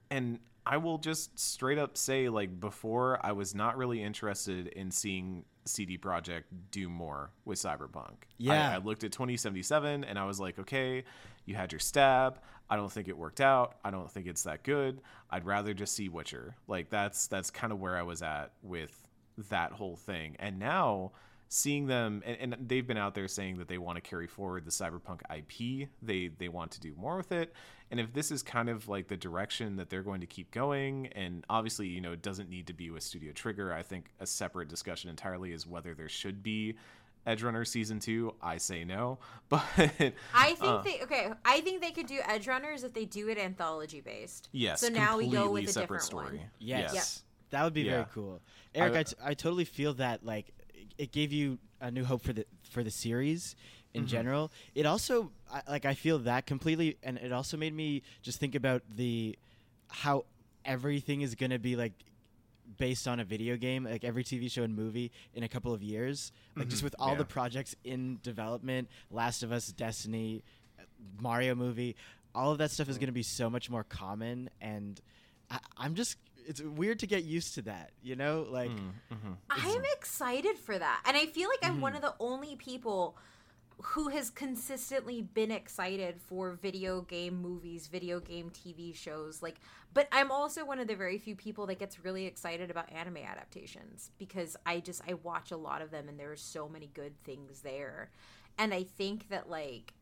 And 0.10 0.40
I 0.66 0.78
will 0.78 0.98
just 0.98 1.40
straight 1.40 1.78
up 1.78 1.98
say 1.98 2.30
like 2.30 2.60
before 2.60 3.20
I 3.26 3.32
was 3.32 3.56
not 3.56 3.78
really 3.78 4.04
interested 4.04 4.68
in 4.68 4.92
seeing 4.92 5.46
CD 5.66 5.98
Projekt 5.98 6.44
do 6.72 6.90
more 6.90 7.32
with 7.46 7.58
Cyberpunk. 7.58 8.16
Yeah. 8.38 8.72
I, 8.72 8.76
I 8.76 8.78
looked 8.78 9.04
at 9.04 9.12
2077 9.12 10.04
and 10.04 10.20
I 10.20 10.26
was 10.26 10.40
like, 10.40 10.60
okay, 10.60 11.04
you 11.46 11.56
had 11.56 11.72
your 11.72 11.80
stab. 11.80 12.40
I 12.70 12.76
don't 12.76 12.92
think 12.92 13.08
it 13.08 13.18
worked 13.18 13.40
out. 13.40 13.78
I 13.84 13.92
don't 13.92 14.12
think 14.12 14.28
it's 14.28 14.44
that 14.44 14.64
good. 14.64 15.02
I'd 15.30 15.46
rather 15.46 15.74
just 15.74 15.96
see 15.96 16.10
Witcher. 16.10 16.56
Like 16.68 16.90
that's 16.90 17.28
that's 17.28 17.50
kind 17.50 17.72
of 17.72 17.80
where 17.80 17.98
I 17.98 18.04
was 18.04 18.22
at 18.22 18.52
with 18.62 19.07
that 19.50 19.72
whole 19.72 19.96
thing. 19.96 20.36
And 20.40 20.60
now 20.60 21.12
seeing 21.50 21.88
them 21.88 22.22
and, 22.26 22.54
and 22.54 22.68
they've 22.68 22.88
been 22.88 22.98
out 22.98 23.16
there 23.16 23.28
saying 23.28 23.58
that 23.58 23.68
they 23.68 23.78
want 23.78 23.96
to 23.96 24.02
carry 24.02 24.28
forward 24.28 24.66
the 24.66 24.72
cyberpunk 24.72 25.22
ip 25.36 25.90
they 26.02 26.30
they 26.38 26.50
want 26.50 26.72
to 26.72 26.80
do 26.80 26.94
more 26.98 27.16
with 27.16 27.32
it 27.32 27.54
and 27.90 28.00
if 28.00 28.12
this 28.14 28.32
is 28.32 28.44
kind 28.44 28.70
of 28.70 28.90
like 28.90 29.08
the 29.08 29.16
direction 29.16 29.78
that 29.78 29.90
they're 29.90 30.04
going 30.04 30.20
to 30.20 30.28
keep 30.28 30.52
going 30.52 31.08
and 31.08 31.46
obviously 31.50 31.88
you 31.88 32.02
know 32.02 32.12
it 32.12 32.22
doesn't 32.22 32.50
need 32.50 32.68
to 32.68 32.74
be 32.74 32.90
with 32.90 33.02
studio 33.02 33.32
trigger 33.32 33.74
i 33.74 33.82
think 33.82 34.12
a 34.20 34.26
separate 34.26 34.68
discussion 34.68 35.10
entirely 35.10 35.54
is 35.54 35.66
whether 35.66 35.94
there 35.94 36.10
should 36.10 36.44
be 36.44 36.76
edge 37.26 37.44
runner 37.44 37.64
season 37.64 38.00
two 38.00 38.34
i 38.42 38.58
say 38.58 38.84
no 38.84 39.18
but 39.50 39.64
I 40.34 40.54
think 40.54 40.64
uh, 40.64 40.82
they 40.82 41.02
okay. 41.04 41.30
I 41.46 41.62
think 41.62 41.82
they 41.82 41.92
could 41.92 42.08
do 42.08 42.20
Edge 42.28 42.48
Runners 42.48 42.84
if 42.84 42.94
they 42.94 43.06
do 43.06 43.30
it 43.30 43.38
anthology 43.38 44.02
based. 44.02 44.50
yes 44.52 44.82
So 44.82 44.90
now 44.90 45.18
we 45.18 45.30
go 45.30 45.50
with 45.50 45.70
a 45.70 45.80
different 45.80 46.04
story 46.04 46.38
one. 46.38 46.50
Yes. 46.60 46.94
Yep. 46.94 47.27
That 47.52 47.64
would 47.64 47.74
be 47.74 47.84
very 47.88 48.06
cool. 48.14 48.42
Eric, 48.76 48.94
I, 48.96 49.00
I- 49.00 49.04
t- 49.04 49.16
I 49.24 49.34
totally 49.34 49.66
feel 49.66 49.94
that 49.96 50.26
like 50.26 50.54
it 50.98 51.12
gave 51.12 51.32
you 51.32 51.58
a 51.82 51.92
new 51.92 52.04
hope 52.04 52.22
for 52.24 52.34
the 52.34 52.46
for 52.72 52.84
the 52.84 52.92
series 52.92 53.56
in 53.94 54.02
Mm-hmm. 54.04 54.10
general. 54.10 54.52
It 54.76 54.86
also 54.86 55.32
I, 55.52 55.62
like 55.70 55.86
I 55.86 55.94
feel 55.94 56.20
that 56.20 56.46
completely 56.46 56.98
and 57.04 57.18
it 57.18 57.32
also 57.32 57.56
made 57.58 57.74
me 57.74 58.04
just 58.22 58.40
think 58.40 58.54
about 58.56 58.84
the 58.96 59.38
how 59.90 60.26
everything 60.66 61.22
is 61.22 61.36
going 61.36 61.52
to 61.52 61.60
be 61.60 61.76
like 61.78 61.94
based 62.78 63.08
on 63.08 63.20
a 63.22 63.24
video 63.24 63.56
game, 63.56 63.86
like 63.86 64.04
every 64.04 64.24
TV 64.26 64.52
show 64.52 64.64
and 64.64 64.76
movie 64.76 65.10
in 65.34 65.44
a 65.44 65.48
couple 65.48 65.74
of 65.74 65.82
years. 65.82 66.34
Like 66.58 66.68
just 66.68 66.84
with 66.84 66.96
all 67.00 67.08
Mm-hmm. 67.08 67.14
Yeah. 67.14 67.18
the 67.20 67.26
projects 67.26 67.76
in 67.86 68.20
development, 68.24 68.90
Last 69.10 69.42
of 69.42 69.54
Us, 69.54 69.68
Destiny, 69.68 70.44
Mario 71.22 71.56
movie, 71.56 71.96
all 72.36 72.52
of 72.52 72.58
that 72.58 72.72
stuff 72.72 72.90
is 72.90 72.98
going 72.98 73.08
to 73.08 73.14
be 73.14 73.24
so 73.24 73.50
much 73.50 73.70
more 73.70 73.84
common 73.86 74.50
and 74.62 75.00
I, 75.50 75.60
I'm 75.78 75.96
just 75.96 76.18
it's 76.48 76.62
weird 76.62 77.00
to 77.00 77.08
get 77.08 77.24
used 77.26 77.56
to 77.56 77.64
that, 77.64 77.92
you 78.02 78.16
know? 78.16 78.48
Like 78.50 78.84
Mm-hmm. 79.12 79.34
I'm 79.50 79.82
excited 79.98 80.58
for 80.58 80.78
that. 80.78 81.02
And 81.06 81.18
I 81.18 81.26
feel 81.28 81.50
like 81.50 81.60
I'm 81.64 81.82
one 81.82 81.96
Mm-hmm. 81.96 81.96
of 81.96 82.02
the 82.02 82.16
only 82.20 82.56
people 82.56 83.18
who 83.82 84.10
has 84.10 84.30
consistently 84.30 85.22
been 85.22 85.52
excited 85.52 86.20
for 86.22 86.54
video 86.54 87.02
game 87.02 87.42
movies, 87.42 87.88
video 87.88 88.20
game 88.20 88.52
TV 88.52 88.94
shows. 88.94 89.42
Like, 89.44 89.58
but 89.94 90.08
I'm 90.12 90.32
also 90.32 90.66
one 90.66 90.80
of 90.80 90.88
the 90.88 90.96
very 90.96 91.20
few 91.20 91.36
people 91.36 91.68
that 91.68 91.80
gets 91.80 92.04
really 92.04 92.26
excited 92.26 92.72
about 92.72 92.92
anime 92.92 93.18
adaptations 93.18 94.12
because 94.20 94.58
I 94.66 94.80
just 94.82 95.02
I 95.10 95.16
watch 95.16 95.52
a 95.52 95.58
lot 95.58 95.82
of 95.82 95.92
them 95.92 96.10
and 96.10 96.20
there 96.20 96.32
are 96.32 96.38
so 96.38 96.70
many 96.70 96.88
good 96.94 97.24
things 97.24 97.62
there. 97.62 98.12
And 98.58 98.74
I 98.74 98.84
think 98.84 99.30
that 99.30 99.50
like 99.50 99.94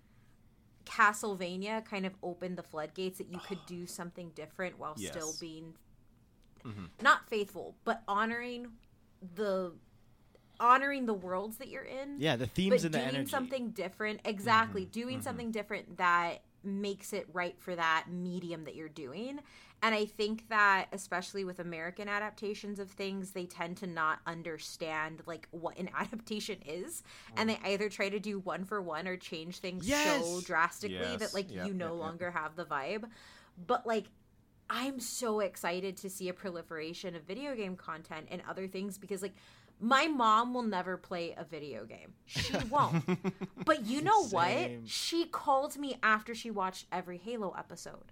Castlevania 0.85 1.83
kind 1.85 2.05
of 2.05 2.15
opened 2.23 2.57
the 2.57 2.63
floodgates 2.63 3.17
that 3.17 3.27
you 3.29 3.39
could 3.39 3.65
do 3.65 3.85
something 3.87 4.31
different 4.35 4.77
while 4.79 4.97
still 4.97 5.33
Yes. 5.33 5.43
Being 6.73 6.89
not 7.01 7.27
faithful, 7.29 7.75
but 7.83 8.01
honoring 8.07 8.67
the 9.35 9.73
honoring 10.59 11.05
the 11.05 11.13
worlds 11.13 11.57
that 11.57 11.67
you're 11.67 11.83
in. 11.83 12.15
yeah, 12.19 12.35
the 12.35 12.45
but 12.45 12.55
themes 12.55 12.83
and 12.85 12.93
the 12.93 12.99
doing 12.99 13.09
energy. 13.15 13.29
something 13.29 13.69
different. 13.71 14.21
Exactly, 14.25 14.83
mm-hmm. 14.83 14.91
doing 14.91 15.15
mm-hmm. 15.15 15.23
something 15.23 15.51
different 15.51 15.97
that 15.97 16.41
makes 16.63 17.13
it 17.13 17.27
right 17.31 17.55
for 17.59 17.75
that 17.75 18.05
medium 18.09 18.63
that 18.65 18.75
you're 18.75 18.89
doing. 18.89 19.39
And 19.83 19.93
I 19.93 20.05
think 20.05 20.49
that 20.49 20.87
especially 20.93 21.43
with 21.43 21.59
American 21.59 22.07
adaptations 22.07 22.79
of 22.79 22.89
things, 22.89 23.31
they 23.31 23.45
tend 23.45 23.77
to 23.77 23.87
not 23.87 24.19
understand 24.25 25.21
like 25.25 25.47
what 25.51 25.77
an 25.77 25.89
adaptation 25.97 26.59
is, 26.65 27.03
and 27.37 27.49
mm. 27.49 27.61
they 27.61 27.73
either 27.73 27.89
try 27.89 28.09
to 28.09 28.19
do 28.19 28.39
one 28.39 28.65
for 28.65 28.81
one 28.81 29.07
or 29.07 29.17
change 29.17 29.59
things 29.59 29.87
so 29.87 30.41
drastically 30.43 30.95
Yes. 30.97 31.19
that 31.19 31.33
like 31.33 31.51
Yep, 31.51 31.67
you 31.67 31.73
no 31.73 31.85
yep, 31.85 31.93
yep. 31.93 32.01
longer 32.01 32.31
have 32.31 32.55
the 32.55 32.65
vibe. 32.65 33.05
But 33.67 33.85
like 33.85 34.05
I'm 34.69 34.99
so 34.99 35.39
excited 35.39 35.97
to 35.97 36.09
see 36.09 36.29
a 36.29 36.33
proliferation 36.33 37.15
of 37.15 37.23
video 37.23 37.55
game 37.55 37.75
content 37.75 38.27
and 38.31 38.41
other 38.49 38.67
things 38.67 38.97
because 38.97 39.21
like 39.21 39.35
my 39.79 40.07
mom 40.07 40.53
will 40.53 40.63
never 40.63 40.97
play 40.97 41.35
a 41.37 41.43
video 41.43 41.85
game. 41.85 42.13
She 42.25 42.55
won't. 42.69 43.03
but 43.65 43.85
you 43.85 44.01
know 44.01 44.23
Same. 44.23 44.31
what? 44.31 44.89
She 44.89 45.25
called 45.25 45.77
me 45.77 45.97
after 46.01 46.33
she 46.33 46.49
watched 46.49 46.85
every 46.91 47.17
Halo 47.17 47.53
episode. 47.57 48.11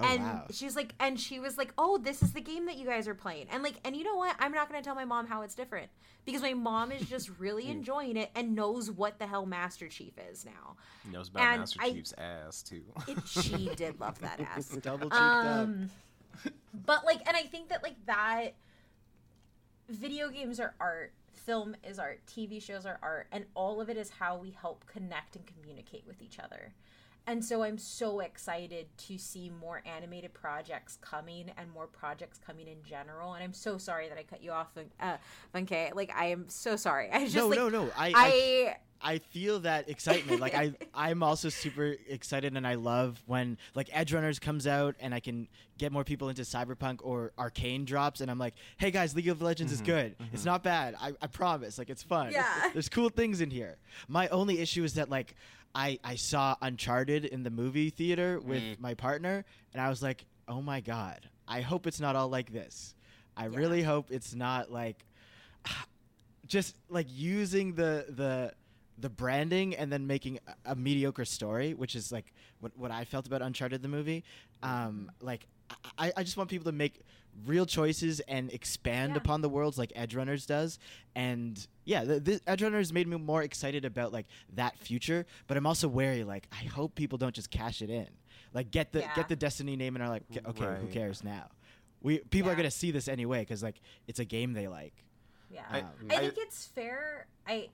Oh, 0.00 0.06
and 0.06 0.22
wow. 0.22 0.44
she's 0.50 0.74
like 0.76 0.94
and 1.00 1.18
she 1.18 1.40
was 1.40 1.56
like, 1.58 1.72
"Oh, 1.78 1.98
this 1.98 2.22
is 2.22 2.32
the 2.32 2.40
game 2.40 2.66
that 2.66 2.76
you 2.76 2.86
guys 2.86 3.06
are 3.08 3.14
playing." 3.14 3.46
And 3.50 3.62
like 3.62 3.74
and 3.84 3.94
you 3.96 4.04
know 4.04 4.16
what? 4.16 4.34
I'm 4.38 4.52
not 4.52 4.68
going 4.68 4.80
to 4.80 4.84
tell 4.84 4.94
my 4.94 5.04
mom 5.04 5.26
how 5.26 5.42
it's 5.42 5.54
different 5.54 5.88
because 6.24 6.42
my 6.42 6.54
mom 6.54 6.92
is 6.92 7.08
just 7.08 7.30
really 7.38 7.68
enjoying 7.68 8.16
it 8.16 8.30
and 8.34 8.54
knows 8.54 8.90
what 8.90 9.18
the 9.18 9.26
hell 9.26 9.46
Master 9.46 9.88
Chief 9.88 10.12
is 10.30 10.44
now. 10.44 10.76
knows 11.10 11.28
about 11.28 11.42
And 11.42 11.60
master 11.60 11.80
I- 11.82 11.92
chief's 11.92 12.14
ass 12.18 12.62
too 12.62 12.82
It, 13.08 13.18
she 13.26 13.70
did 13.76 13.98
love 14.00 14.18
that 14.20 14.40
ass. 14.56 14.68
Double 14.68 15.08
cheeked 15.10 15.14
up. 15.14 15.46
Um, 15.58 15.90
but 16.86 17.04
like, 17.04 17.20
and 17.26 17.36
I 17.36 17.42
think 17.42 17.68
that 17.68 17.82
like 17.82 17.96
that, 18.06 18.54
video 19.88 20.28
games 20.28 20.60
are 20.60 20.74
art, 20.80 21.12
film 21.32 21.74
is 21.88 21.98
art, 21.98 22.20
TV 22.26 22.62
shows 22.62 22.86
are 22.86 22.98
art, 23.02 23.26
and 23.32 23.44
all 23.54 23.80
of 23.80 23.88
it 23.90 23.96
is 23.96 24.10
how 24.10 24.36
we 24.38 24.50
help 24.50 24.84
connect 24.86 25.36
and 25.36 25.44
communicate 25.46 26.04
with 26.06 26.22
each 26.22 26.38
other. 26.38 26.72
And 27.26 27.44
so 27.44 27.62
I'm 27.62 27.78
so 27.78 28.20
excited 28.20 28.86
to 28.96 29.18
see 29.18 29.50
more 29.60 29.82
animated 29.86 30.34
projects 30.34 30.98
coming 31.00 31.50
and 31.56 31.70
more 31.70 31.86
projects 31.86 32.38
coming 32.44 32.66
in 32.66 32.82
general. 32.82 33.34
And 33.34 33.44
I'm 33.44 33.52
so 33.52 33.78
sorry 33.78 34.08
that 34.08 34.18
I 34.18 34.22
cut 34.22 34.42
you 34.42 34.50
off, 34.52 34.68
uh, 35.00 35.16
Funke. 35.54 35.94
Like 35.94 36.12
I 36.16 36.26
am 36.26 36.48
so 36.48 36.76
sorry. 36.76 37.10
I 37.10 37.24
just 37.24 37.36
no, 37.36 37.48
like 37.48 37.58
no, 37.58 37.68
no. 37.68 37.90
I, 37.96 38.08
I 38.08 38.14
I 38.14 38.76
I 39.02 39.18
feel 39.18 39.60
that 39.60 39.88
excitement. 39.88 40.40
Like 40.40 40.54
I, 40.54 40.74
I'm 40.94 41.22
also 41.22 41.48
super 41.48 41.96
excited, 42.08 42.56
and 42.56 42.66
I 42.66 42.74
love 42.74 43.22
when 43.26 43.56
like 43.74 43.88
Edge 43.92 44.12
Runners 44.12 44.38
comes 44.38 44.66
out, 44.66 44.94
and 45.00 45.14
I 45.14 45.20
can 45.20 45.48
get 45.78 45.92
more 45.92 46.04
people 46.04 46.28
into 46.28 46.42
Cyberpunk 46.42 47.00
or 47.02 47.32
Arcane 47.38 47.84
drops, 47.84 48.20
and 48.20 48.30
I'm 48.30 48.38
like, 48.38 48.54
hey 48.76 48.90
guys, 48.90 49.14
League 49.14 49.28
of 49.28 49.40
Legends 49.40 49.72
is 49.72 49.80
good. 49.80 50.14
It's 50.32 50.44
not 50.44 50.62
bad. 50.62 50.94
I, 51.00 51.12
I 51.22 51.26
promise. 51.26 51.78
Like 51.78 51.88
it's 51.88 52.02
fun. 52.02 52.32
Yeah. 52.32 52.70
There's 52.72 52.88
cool 52.88 53.08
things 53.08 53.40
in 53.40 53.50
here. 53.50 53.78
My 54.08 54.28
only 54.28 54.60
issue 54.60 54.84
is 54.84 54.94
that 54.94 55.08
like 55.08 55.34
I 55.74 55.98
I 56.02 56.16
saw 56.16 56.56
Uncharted 56.60 57.24
in 57.24 57.42
the 57.42 57.50
movie 57.50 57.90
theater 57.90 58.40
with 58.40 58.80
my 58.80 58.94
partner, 58.94 59.44
and 59.72 59.80
I 59.82 59.88
was 59.88 60.02
like, 60.02 60.24
oh 60.48 60.60
my 60.62 60.80
god, 60.80 61.28
I 61.46 61.60
hope 61.60 61.86
it's 61.86 62.00
not 62.00 62.16
all 62.16 62.28
like 62.28 62.52
this. 62.52 62.94
I 63.36 63.44
really 63.46 63.82
hope 63.82 64.10
it's 64.10 64.34
not 64.34 64.70
like 64.72 65.04
just 66.46 66.76
like 66.88 67.06
using 67.10 67.74
the 67.74 68.06
the 68.08 68.52
the 68.98 69.08
branding 69.08 69.74
and 69.76 69.90
then 69.90 70.06
making 70.06 70.38
a, 70.66 70.72
a 70.72 70.74
mediocre 70.74 71.24
story, 71.24 71.74
which 71.74 71.94
is 71.94 72.10
like 72.12 72.32
what 72.60 72.76
what 72.76 72.90
I 72.90 73.04
felt 73.04 73.26
about 73.26 73.42
Uncharted 73.42 73.82
the 73.82 73.88
movie. 73.88 74.24
Um, 74.62 75.10
like 75.20 75.46
I, 75.96 76.12
I 76.16 76.22
just 76.24 76.36
want 76.36 76.50
people 76.50 76.70
to 76.70 76.76
make 76.76 77.00
real 77.46 77.64
choices 77.64 78.18
and 78.20 78.52
expand 78.52 79.12
Yeah. 79.12 79.18
upon 79.18 79.40
the 79.40 79.48
worlds 79.48 79.78
like 79.78 79.92
Edge 79.94 80.14
Runners 80.16 80.44
does. 80.44 80.78
And 81.14 81.64
yeah, 81.90 82.04
the, 82.04 82.20
the 82.20 82.40
Edge 82.46 82.62
Runners 82.62 82.92
made 82.92 83.08
me 83.08 83.16
more 83.16 83.42
excited 83.42 83.84
about 83.84 84.12
like 84.12 84.26
that 84.54 84.78
future. 84.78 85.26
But 85.48 85.56
I'm 85.56 85.66
also 85.66 85.88
wary. 85.88 86.22
Like 86.22 86.46
I 86.52 86.64
hope 86.66 86.94
people 86.94 87.18
don't 87.18 87.34
just 87.34 87.50
cash 87.50 87.82
it 87.82 87.90
in. 87.90 88.06
Like 88.54 88.70
get 88.70 88.92
the 88.92 89.00
Yeah. 89.00 89.12
get 89.16 89.28
the 89.28 89.34
Destiny 89.34 89.74
name 89.74 89.96
and 89.96 90.04
are 90.04 90.08
like, 90.08 90.22
"Okay, 90.30 90.40
okay, 90.50 90.80
who 90.80 90.86
cares 90.86 91.24
now? 91.24 91.48
We 92.00 92.18
people 92.18 92.48
are 92.48 92.54
gonna 92.54 92.70
see 92.70 92.92
this 92.92 93.08
anyway 93.08 93.40
because 93.40 93.60
like 93.60 93.80
it's 94.06 94.20
a 94.20 94.24
game 94.24 94.52
they 94.52 94.68
like. 94.68 94.94
Yeah. 95.50 95.62
I- 95.68 95.80
um, 95.80 95.86
I, 96.10 96.14
I- 96.14 96.18
think 96.20 96.34
it's 96.38 96.66
fair. 96.66 97.26
I 97.44 97.70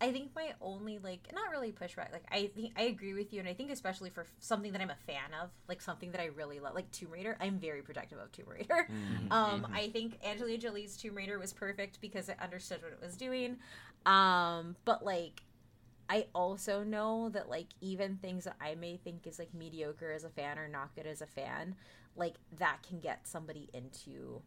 I 0.00 0.12
think 0.12 0.30
my 0.34 0.54
only 0.62 0.98
like 0.98 1.30
not 1.34 1.50
really 1.50 1.72
pushback. 1.72 2.10
Like 2.12 2.24
I 2.30 2.50
think 2.54 2.72
I 2.76 2.82
agree 2.82 3.12
with 3.12 3.32
you, 3.32 3.40
and 3.40 3.48
I 3.48 3.52
think 3.52 3.70
especially 3.70 4.08
for 4.10 4.26
something 4.38 4.72
that 4.72 4.80
I'm 4.80 4.90
a 4.90 4.96
fan 5.06 5.34
of, 5.40 5.50
like 5.68 5.82
something 5.82 6.10
that 6.12 6.20
I 6.20 6.26
really 6.26 6.58
love, 6.58 6.74
like 6.74 6.90
Tomb 6.90 7.10
Raider. 7.10 7.36
I'm 7.40 7.58
very 7.58 7.82
protective 7.82 8.18
of 8.18 8.32
Tomb 8.32 8.46
Raider. 8.48 8.88
Um, 9.30 9.66
I 9.72 9.90
think 9.90 10.18
Angelina 10.24 10.58
Jolie's 10.58 10.96
Tomb 10.96 11.14
Raider 11.14 11.38
was 11.38 11.52
perfect 11.52 12.00
because 12.00 12.28
it 12.28 12.36
understood 12.40 12.82
what 12.82 12.92
it 12.92 13.00
was 13.00 13.16
doing. 13.16 13.58
Um, 14.06 14.76
but 14.84 15.04
like. 15.04 15.42
I 16.12 16.26
also 16.34 16.82
know 16.82 17.28
that 17.28 17.48
like 17.48 17.68
even 17.80 18.16
things 18.16 18.42
that 18.42 18.56
I 18.60 18.74
may 18.74 18.96
think 18.96 19.28
is 19.28 19.38
like 19.38 19.54
mediocre 19.54 20.10
as 20.10 20.24
a 20.24 20.28
fan 20.28 20.58
or 20.58 20.66
not 20.66 20.92
good 20.96 21.06
as 21.06 21.22
a 21.22 21.26
fan, 21.26 21.76
like 22.16 22.34
that 22.58 22.78
can 22.82 22.98
get 22.98 23.28
somebody 23.28 23.70
into 23.72 24.42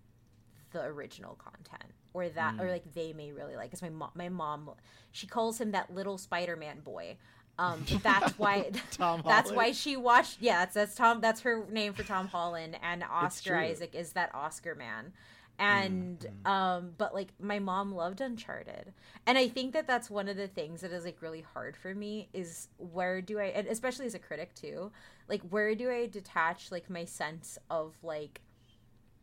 the 0.74 0.84
original 0.84 1.36
content 1.36 1.91
or 2.14 2.28
that 2.30 2.56
Mm. 2.56 2.62
or 2.62 2.70
like 2.70 2.94
they 2.94 3.14
may 3.14 3.32
really 3.32 3.56
like. 3.56 3.70
Because 3.70 3.82
my 3.82 3.90
mom, 3.90 4.12
my 4.16 4.30
mom, 4.30 4.72
she 5.12 5.26
calls 5.28 5.60
him 5.62 5.72
that 5.72 5.94
little 5.94 6.18
Spider-Man 6.18 6.82
boy. 6.82 7.18
Um, 7.58 7.86
that's 8.04 8.38
why. 8.38 8.72
Tom 8.91 9.24
that's 9.26 9.52
why 9.52 9.72
she 9.72 9.95
watched. 9.95 10.38
Yeah, 10.41 10.60
that's 10.60 10.74
that's 10.74 10.95
Tom. 10.95 11.22
That's 11.22 11.41
her 11.41 11.66
name 11.72 11.94
for 11.94 12.04
Tom 12.04 12.28
Holland, 12.28 12.78
and 12.84 13.04
Oscar. 13.10 13.56
Isaac 13.56 13.95
is 13.95 14.14
that 14.14 14.34
Oscar 14.36 14.76
man. 14.76 15.14
And 15.60 16.18
Mm-hmm. 16.20 16.52
um, 16.52 16.94
but 16.98 17.14
like 17.14 17.30
my 17.40 17.60
mom 17.60 17.94
loved 17.94 18.22
Uncharted, 18.22 18.91
and 19.28 19.38
I 19.38 19.48
think 19.50 19.74
that 19.74 19.86
that's 19.86 20.10
one 20.10 20.28
of 20.28 20.36
the 20.36 20.48
things 20.48 20.82
that 20.82 20.91
is 20.91 21.06
like 21.06 21.22
really 21.22 21.41
hard 21.54 21.78
for 21.78 21.94
me 21.94 22.28
is 22.34 22.70
where 22.78 23.22
do 23.22 23.38
I, 23.40 23.45
and 23.45 23.68
especially 23.68 24.08
as 24.08 24.16
a 24.16 24.20
critic 24.20 24.56
too, 24.56 24.91
like 25.30 25.41
where 25.52 25.76
do 25.76 25.91
I 25.91 26.08
detach 26.08 26.72
like 26.72 26.90
my 26.90 27.06
sense 27.06 27.60
of 27.70 27.95
like 28.02 28.41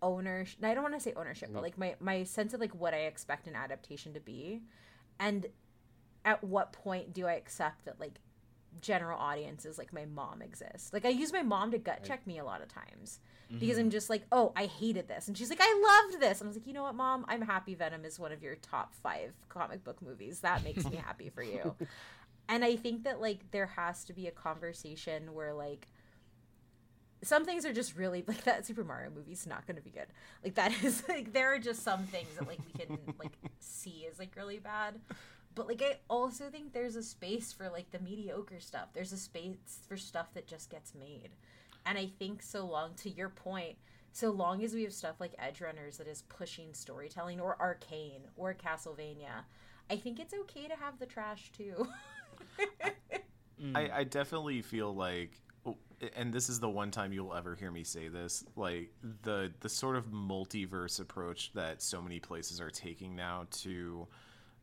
ownership 0.03 0.65
i 0.65 0.75
don't 0.75 0.83
want 0.83 0.95
to 0.95 1.01
say 1.01 1.13
ownership 1.17 1.51
but 1.53 1.63
like 1.63 1.77
my 1.77 1.95
my 2.01 2.23
sense 2.25 2.55
of 2.55 2.61
like 2.61 2.75
what 2.75 2.95
i 2.95 2.99
expect 2.99 3.47
an 3.47 3.55
adaptation 3.55 4.13
to 4.15 4.21
be 4.21 4.63
and 5.19 5.47
at 6.25 6.43
what 6.43 6.73
point 6.73 7.13
do 7.13 7.27
i 7.27 7.35
accept 7.35 7.85
that 7.85 8.01
like 8.01 8.21
general 8.81 9.19
audiences 9.19 9.79
like 9.79 9.93
my 9.93 10.05
mom 10.05 10.43
exists? 10.43 10.93
Like 10.93 11.05
i 11.05 11.09
use 11.09 11.33
my 11.33 11.43
mom 11.43 11.71
to 11.73 11.79
gut 11.79 12.05
check 12.05 12.27
me 12.27 12.39
a 12.39 12.45
lot 12.45 12.63
of 12.63 12.69
times 12.69 13.21
mm-hmm. 13.49 13.59
because 13.59 13.79
i'm 13.79 13.91
just 13.91 14.09
like 14.09 14.23
oh 14.33 14.53
i 14.57 14.67
hated 14.67 15.09
this 15.09 15.29
and 15.29 15.37
she's 15.37 15.51
like 15.51 15.61
i 15.61 16.03
loved 16.05 16.21
this 16.21 16.41
and 16.41 16.47
i 16.47 16.49
was 16.49 16.57
like 16.57 16.67
you 16.67 16.73
know 16.73 16.85
what 16.85 16.95
mom? 16.95 17.25
I'm 17.29 17.43
happy 17.43 17.75
venom 17.75 18.05
is 18.05 18.19
one 18.19 18.33
of 18.33 18.43
your 18.43 18.57
top 18.57 18.95
five 18.95 19.33
comic 19.49 19.85
book 19.85 20.01
movies. 20.03 20.41
That 20.41 20.63
makes 20.65 20.85
me 20.89 20.97
happy 21.05 21.31
for 21.31 21.43
you. 21.43 21.75
And 22.49 22.65
i 22.65 22.77
think 22.77 23.05
that 23.05 23.21
like 23.21 23.51
there 23.51 23.67
has 23.67 24.05
to 24.05 24.13
be 24.13 24.27
a 24.27 24.33
conversation 24.33 25.35
where 25.35 25.53
like 25.53 25.89
some 27.23 27.45
things 27.45 27.67
are 27.67 27.73
just 27.73 27.97
really 27.97 28.25
like 28.29 28.45
that 28.45 28.67
Super 28.67 28.85
Mario 28.85 29.11
movie's 29.11 29.47
not 29.47 29.67
going 29.67 29.77
to 29.77 29.83
be 29.83 29.91
good. 29.91 30.07
Like 30.45 30.55
that 30.55 30.73
is 30.83 31.03
like 31.09 31.33
there 31.33 31.55
are 31.55 31.59
just 31.59 31.83
some 31.83 32.05
things 32.05 32.29
that 32.39 32.49
like 32.49 32.61
we 32.67 32.85
can 32.85 32.99
like 33.19 33.37
see 33.59 34.07
is 34.11 34.19
like 34.19 34.35
really 34.37 34.59
bad. 34.59 35.01
But 35.55 35.69
like 35.69 35.83
I 35.83 35.99
also 36.09 36.49
think 36.49 36.73
there's 36.73 36.97
a 36.97 37.03
space 37.03 37.53
for 37.53 37.69
like 37.69 37.91
the 37.91 37.99
mediocre 37.99 38.61
stuff. 38.61 38.89
There's 38.95 39.13
a 39.13 39.19
space 39.19 39.81
for 39.89 39.97
stuff 39.97 40.33
that 40.35 40.47
just 40.47 40.71
gets 40.71 40.95
made. 40.95 41.31
And 41.87 41.99
I 41.99 42.11
think 42.19 42.43
so 42.43 42.67
long 42.67 42.95
to 42.97 43.11
your 43.11 43.31
point, 43.31 43.77
so 44.13 44.31
long 44.31 44.63
as 44.63 44.75
we 44.75 44.83
have 44.85 44.93
stuff 44.93 45.17
like 45.19 45.35
Edge 45.39 45.61
Runners 45.61 45.99
that 45.99 46.07
is 46.07 46.23
pushing 46.23 46.75
storytelling 46.75 47.41
or 47.41 47.57
Arcane 47.61 48.23
or 48.37 48.55
Castlevania, 48.55 49.45
I 49.89 49.97
think 49.97 50.21
it's 50.21 50.35
okay 50.35 50.69
to 50.69 50.77
have 50.77 50.99
the 50.99 51.07
trash 51.07 51.51
too. 51.57 51.89
I, 53.75 53.91
I 53.93 54.05
definitely 54.05 54.63
feel 54.63 54.95
like 54.95 55.33
Oh, 55.67 55.77
and 56.17 56.33
this 56.33 56.49
is 56.49 56.61
the 56.61 56.69
one 56.69 56.91
time 56.91 57.13
you'll 57.13 57.35
ever 57.35 57.55
hear 57.55 57.71
me 57.71 57.85
say 57.85 58.09
this 58.09 58.45
like 58.57 58.91
the 59.23 59.53
the 59.61 59.69
sort 59.69 59.97
of 59.97 60.07
multiverse 60.07 61.01
approach 61.01 61.53
that 61.53 61.83
so 61.83 62.01
many 62.01 62.19
places 62.19 62.61
are 62.61 62.71
taking 62.71 63.15
now 63.15 63.47
to 63.51 64.07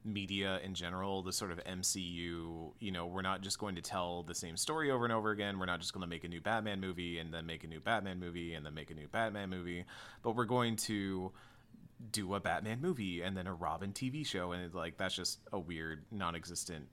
media 0.04 0.60
in 0.64 0.74
general 0.74 1.22
the 1.22 1.34
sort 1.34 1.52
of 1.52 1.64
MCU 1.66 2.72
you 2.80 2.92
know 2.92 3.06
we're 3.06 3.22
not 3.22 3.42
just 3.42 3.60
going 3.60 3.76
to 3.76 3.82
tell 3.82 4.24
the 4.24 4.34
same 4.34 4.58
story 4.58 4.90
over 4.90 5.06
and 5.06 5.14
over 5.14 5.32
again. 5.32 5.60
We're 5.60 5.66
not 5.66 5.80
just 5.80 5.94
going 5.94 6.02
to 6.02 6.08
make 6.08 6.24
a 6.24 6.28
new 6.28 6.42
Batman 6.42 6.80
movie 6.80 7.20
and 7.20 7.34
then 7.34 7.46
make 7.46 7.64
a 7.64 7.68
new 7.68 7.80
Batman 7.80 8.20
movie 8.20 8.54
and 8.54 8.66
then 8.66 8.74
make 8.74 8.90
a 8.90 8.96
new 8.96 9.08
Batman 9.08 9.50
movie 9.50 9.86
but 10.24 10.36
we're 10.36 10.46
going 10.46 10.76
to 10.78 11.32
do 12.12 12.34
a 12.36 12.40
Batman 12.40 12.82
movie 12.82 13.22
and 13.22 13.36
then 13.36 13.48
a 13.48 13.54
Robin 13.54 13.92
TV 13.92 14.26
show. 14.26 14.52
And 14.52 14.74
like 14.74 14.98
that's 14.98 15.16
just 15.16 15.40
a 15.52 15.60
weird 15.60 16.06
non-existent 16.12 16.88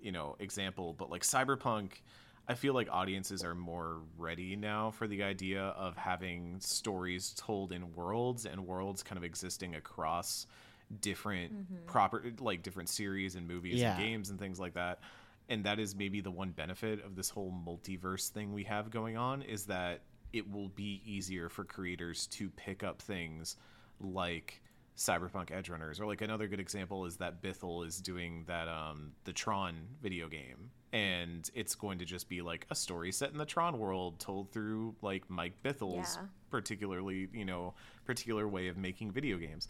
you 0.00 0.12
know 0.12 0.36
example. 0.38 0.94
But 0.96 1.10
like 1.10 1.22
cyberpunk 1.22 2.00
i 2.48 2.54
feel 2.54 2.74
like 2.74 2.88
audiences 2.90 3.42
are 3.44 3.54
more 3.54 4.00
ready 4.18 4.56
now 4.56 4.90
for 4.90 5.06
the 5.08 5.22
idea 5.22 5.62
of 5.62 5.96
having 5.96 6.58
stories 6.60 7.34
told 7.36 7.72
in 7.72 7.92
worlds 7.94 8.46
and 8.46 8.66
worlds 8.66 9.02
kind 9.02 9.16
of 9.18 9.24
existing 9.24 9.74
across 9.74 10.46
different 11.00 11.86
proper 11.86 12.22
like 12.38 12.62
different 12.62 12.88
series 12.88 13.34
and 13.34 13.46
movies 13.48 13.80
Yeah. 13.80 13.96
and 13.96 14.04
games 14.04 14.30
and 14.30 14.38
things 14.38 14.60
like 14.60 14.74
that. 14.74 15.00
And 15.48 15.64
that 15.64 15.80
is 15.80 15.96
maybe 15.96 16.20
the 16.20 16.30
one 16.30 16.50
benefit 16.50 17.04
of 17.04 17.16
this 17.16 17.28
whole 17.28 17.52
multiverse 17.52 18.28
thing 18.28 18.52
we 18.52 18.62
have 18.64 18.90
going 18.90 19.16
on 19.16 19.42
is 19.42 19.66
that 19.66 20.02
it 20.32 20.48
will 20.48 20.68
be 20.68 21.02
easier 21.04 21.48
for 21.48 21.64
creators 21.64 22.26
to 22.28 22.50
pick 22.50 22.84
up 22.84 23.02
things 23.02 23.56
like 24.00 24.62
cyberpunk 24.96 25.50
edge 25.50 25.68
runners. 25.68 25.98
Or 26.00 26.06
like 26.06 26.20
another 26.20 26.46
good 26.46 26.60
example 26.60 27.04
is 27.04 27.16
that 27.16 27.42
bithell 27.42 27.84
is 27.84 28.00
doing 28.00 28.44
that 28.46 28.68
um 28.68 29.10
the 29.24 29.32
tron 29.32 29.74
video 30.00 30.28
game 30.28 30.70
and 30.92 31.50
it's 31.54 31.74
going 31.74 31.98
to 31.98 32.04
just 32.04 32.28
be 32.28 32.42
like 32.42 32.66
a 32.70 32.74
story 32.74 33.10
set 33.12 33.30
in 33.32 33.38
the 33.38 33.44
tron 33.44 33.78
world 33.78 34.18
told 34.20 34.50
through 34.52 34.94
like 35.02 35.28
mike 35.28 35.54
bithell's 35.62 36.16
Yeah. 36.20 36.26
particularly 36.50 37.28
you 37.32 37.44
know 37.44 37.74
particular 38.04 38.46
way 38.46 38.68
of 38.68 38.76
making 38.76 39.10
video 39.10 39.36
games 39.36 39.68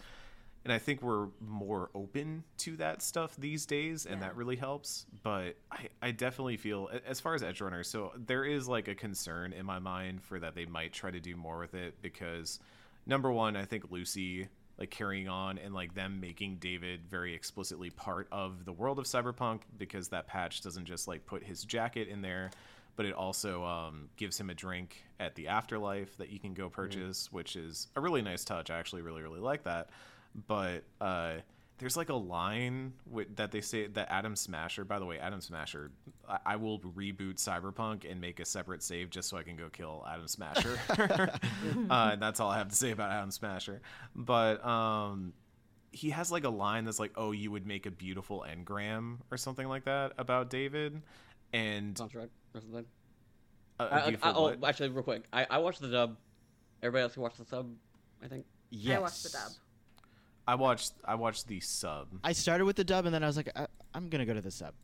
and 0.64 0.72
i 0.72 0.78
think 0.78 1.00
we're 1.02 1.28
more 1.40 1.90
open 1.94 2.44
to 2.58 2.76
that 2.76 3.00
stuff 3.02 3.34
these 3.36 3.64
days 3.66 4.04
and 4.04 4.16
Yeah. 4.20 4.28
that 4.28 4.36
really 4.36 4.56
helps 4.56 5.06
but 5.22 5.56
I, 5.70 5.88
I 6.02 6.10
definitely 6.10 6.56
feel 6.58 6.90
as 7.06 7.18
far 7.20 7.34
as 7.34 7.42
edge 7.42 7.60
runners 7.60 7.88
so 7.88 8.12
there 8.16 8.44
is 8.44 8.68
like 8.68 8.88
a 8.88 8.94
concern 8.94 9.52
in 9.52 9.64
my 9.64 9.78
mind 9.78 10.22
for 10.22 10.38
that 10.40 10.54
they 10.54 10.66
might 10.66 10.92
try 10.92 11.10
to 11.10 11.20
do 11.20 11.34
more 11.36 11.58
with 11.58 11.74
it 11.74 12.00
because 12.02 12.58
number 13.06 13.32
one 13.32 13.56
i 13.56 13.64
think 13.64 13.90
lucy 13.90 14.48
like 14.78 14.90
carrying 14.90 15.28
on 15.28 15.58
and 15.58 15.74
like 15.74 15.94
them 15.94 16.20
making 16.20 16.56
david 16.56 17.00
very 17.08 17.34
explicitly 17.34 17.90
part 17.90 18.28
of 18.30 18.64
the 18.64 18.72
world 18.72 18.98
of 18.98 19.04
cyberpunk 19.04 19.60
because 19.78 20.08
that 20.08 20.26
patch 20.26 20.62
doesn't 20.62 20.84
just 20.84 21.08
like 21.08 21.24
put 21.26 21.42
his 21.42 21.64
jacket 21.64 22.08
in 22.08 22.22
there 22.22 22.50
but 22.96 23.04
it 23.04 23.12
also 23.12 23.62
um, 23.62 24.08
gives 24.16 24.40
him 24.40 24.50
a 24.50 24.54
drink 24.54 25.04
at 25.20 25.34
the 25.34 25.48
afterlife 25.48 26.16
that 26.16 26.30
you 26.30 26.40
can 26.40 26.54
go 26.54 26.68
purchase 26.68 27.30
which 27.30 27.54
is 27.54 27.88
a 27.94 28.00
really 28.00 28.22
nice 28.22 28.44
touch. 28.44 28.70
I 28.70 28.78
actually 28.78 29.02
really 29.02 29.22
really 29.22 29.40
like 29.40 29.64
that. 29.64 29.90
But 30.48 30.84
uh, 31.00 31.34
there's 31.78 31.96
like 31.96 32.08
a 32.08 32.14
line 32.14 32.94
with, 33.10 33.36
that 33.36 33.52
they 33.52 33.60
say 33.60 33.86
that 33.86 34.10
Adam 34.10 34.34
Smasher. 34.34 34.84
By 34.84 34.98
the 34.98 35.04
way, 35.04 35.18
Adam 35.18 35.40
Smasher, 35.40 35.90
I, 36.28 36.38
I 36.46 36.56
will 36.56 36.80
reboot 36.80 37.36
Cyberpunk 37.36 38.10
and 38.10 38.20
make 38.20 38.40
a 38.40 38.44
separate 38.44 38.82
save 38.82 39.10
just 39.10 39.28
so 39.28 39.36
I 39.36 39.42
can 39.42 39.56
go 39.56 39.68
kill 39.68 40.04
Adam 40.10 40.26
Smasher. 40.26 40.78
uh, 41.90 42.10
and 42.12 42.22
that's 42.22 42.40
all 42.40 42.50
I 42.50 42.58
have 42.58 42.68
to 42.68 42.76
say 42.76 42.92
about 42.92 43.10
Adam 43.10 43.30
Smasher. 43.30 43.82
But 44.14 44.64
um, 44.64 45.34
he 45.92 46.10
has 46.10 46.32
like 46.32 46.44
a 46.44 46.50
line 46.50 46.86
that's 46.86 46.98
like, 46.98 47.12
"Oh, 47.16 47.32
you 47.32 47.50
would 47.50 47.66
make 47.66 47.84
a 47.84 47.90
beautiful 47.90 48.44
engram" 48.48 49.18
or 49.30 49.36
something 49.36 49.68
like 49.68 49.84
that 49.84 50.12
about 50.16 50.48
David. 50.48 51.02
And 51.52 51.96
Sounds 51.96 52.14
right. 52.14 52.30
Or 52.54 52.60
something. 52.60 52.86
a, 53.78 53.84
a 53.84 53.86
I, 53.86 54.16
I, 54.22 54.32
oh, 54.32 54.54
actually, 54.64 54.88
real 54.88 55.02
quick, 55.02 55.24
I, 55.32 55.46
I 55.50 55.58
watched 55.58 55.80
the 55.80 55.88
dub. 55.88 56.16
Everybody 56.82 57.02
else 57.02 57.14
who 57.14 57.20
watched 57.20 57.38
the 57.38 57.44
sub, 57.44 57.70
I 58.22 58.28
think. 58.28 58.46
Yes. 58.70 58.96
I 58.96 59.00
watched 59.00 59.22
the 59.22 59.30
dub. 59.30 59.52
I 60.46 60.54
watched 60.54 60.92
I 61.04 61.14
watched 61.16 61.48
the 61.48 61.60
sub. 61.60 62.08
I 62.24 62.32
started 62.32 62.64
with 62.64 62.76
the 62.76 62.84
dub 62.84 63.06
and 63.06 63.14
then 63.14 63.22
I 63.22 63.26
was 63.26 63.36
like, 63.36 63.50
I, 63.56 63.66
I'm 63.94 64.08
gonna 64.08 64.26
go 64.26 64.34
to 64.34 64.40
the 64.40 64.50
sub. 64.50 64.74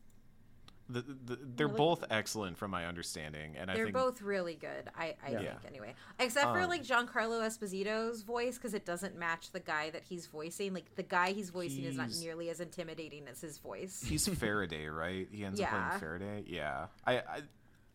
The, 0.89 1.01
the, 1.01 1.39
they're 1.55 1.69
like- 1.69 1.77
both 1.77 2.03
excellent 2.09 2.57
from 2.57 2.69
my 2.69 2.85
understanding, 2.85 3.55
and 3.57 3.71
I 3.71 3.73
They're 3.73 3.85
think 3.85 3.95
both 3.95 4.21
really 4.21 4.55
good. 4.55 4.89
I, 4.97 5.15
I 5.25 5.31
Yeah. 5.31 5.39
think 5.39 5.59
anyway, 5.65 5.95
except 6.19 6.51
for 6.51 6.59
Um, 6.59 6.67
like 6.69 6.83
Giancarlo 6.83 7.39
Esposito's 7.41 8.21
voice 8.21 8.57
because 8.57 8.73
it 8.73 8.85
doesn't 8.85 9.17
match 9.17 9.51
the 9.51 9.61
guy 9.61 9.91
that 9.91 10.03
he's 10.03 10.27
voicing. 10.27 10.73
Like 10.73 10.93
the 10.95 11.03
guy 11.03 11.31
he's 11.31 11.51
voicing 11.51 11.85
is 11.85 11.95
not 11.95 12.09
nearly 12.19 12.49
as 12.49 12.59
intimidating 12.59 13.27
as 13.29 13.39
his 13.39 13.57
voice. 13.59 14.03
He's 14.05 14.27
Faraday, 14.39 14.87
right? 14.87 15.27
He 15.31 15.45
ends 15.45 15.59
up 15.61 15.69
playing 15.69 15.99
Faraday. 16.01 16.43
Yeah, 16.47 16.87
I, 17.07 17.17
I 17.19 17.41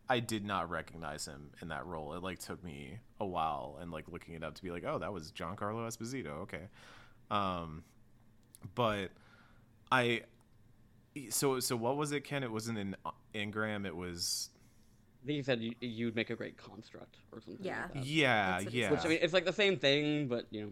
I 0.09 0.19
did 0.19 0.43
not 0.43 0.67
recognize 0.71 1.27
him 1.27 1.51
in 1.61 1.67
that 1.67 1.85
role. 1.85 2.13
It 2.15 2.23
like 2.23 2.39
took 2.39 2.63
me 2.63 2.97
a 3.19 3.25
while 3.25 3.77
and 3.79 3.91
like 3.91 4.05
looking 4.11 4.33
it 4.33 4.43
up 4.43 4.55
to 4.55 4.63
be 4.63 4.71
like, 4.71 4.83
oh, 4.83 4.97
that 4.97 5.13
was 5.13 5.31
Giancarlo 5.31 5.87
Esposito. 5.87 6.39
Okay, 6.41 6.63
um, 7.31 7.83
but 8.75 9.11
I 9.91 10.21
so 11.29 11.59
so 11.59 11.75
what 11.75 11.97
was 11.97 12.11
it, 12.11 12.23
Ken? 12.23 12.43
It 12.43 12.51
wasn't 12.51 12.77
an 12.77 12.95
engram. 13.33 13.85
It 13.85 13.95
was 13.95 14.49
I 15.23 15.25
think 15.25 15.37
you 15.37 15.43
said 15.43 15.61
you, 15.61 15.73
you'd 15.81 16.15
make 16.15 16.29
a 16.29 16.35
great 16.35 16.57
construct 16.57 17.17
or 17.31 17.41
something. 17.41 17.65
Yeah. 17.65 17.87
Like 17.93 18.03
yeah, 18.05 18.51
That's 18.51 18.65
what 18.65 18.73
he 18.73 18.79
yeah. 18.81 18.91
Which 18.91 19.05
I 19.05 19.07
mean, 19.09 19.19
it's 19.21 19.33
like 19.33 19.45
the 19.45 19.53
same 19.53 19.77
thing, 19.77 20.27
but 20.27 20.45
you 20.51 20.61
know. 20.61 20.71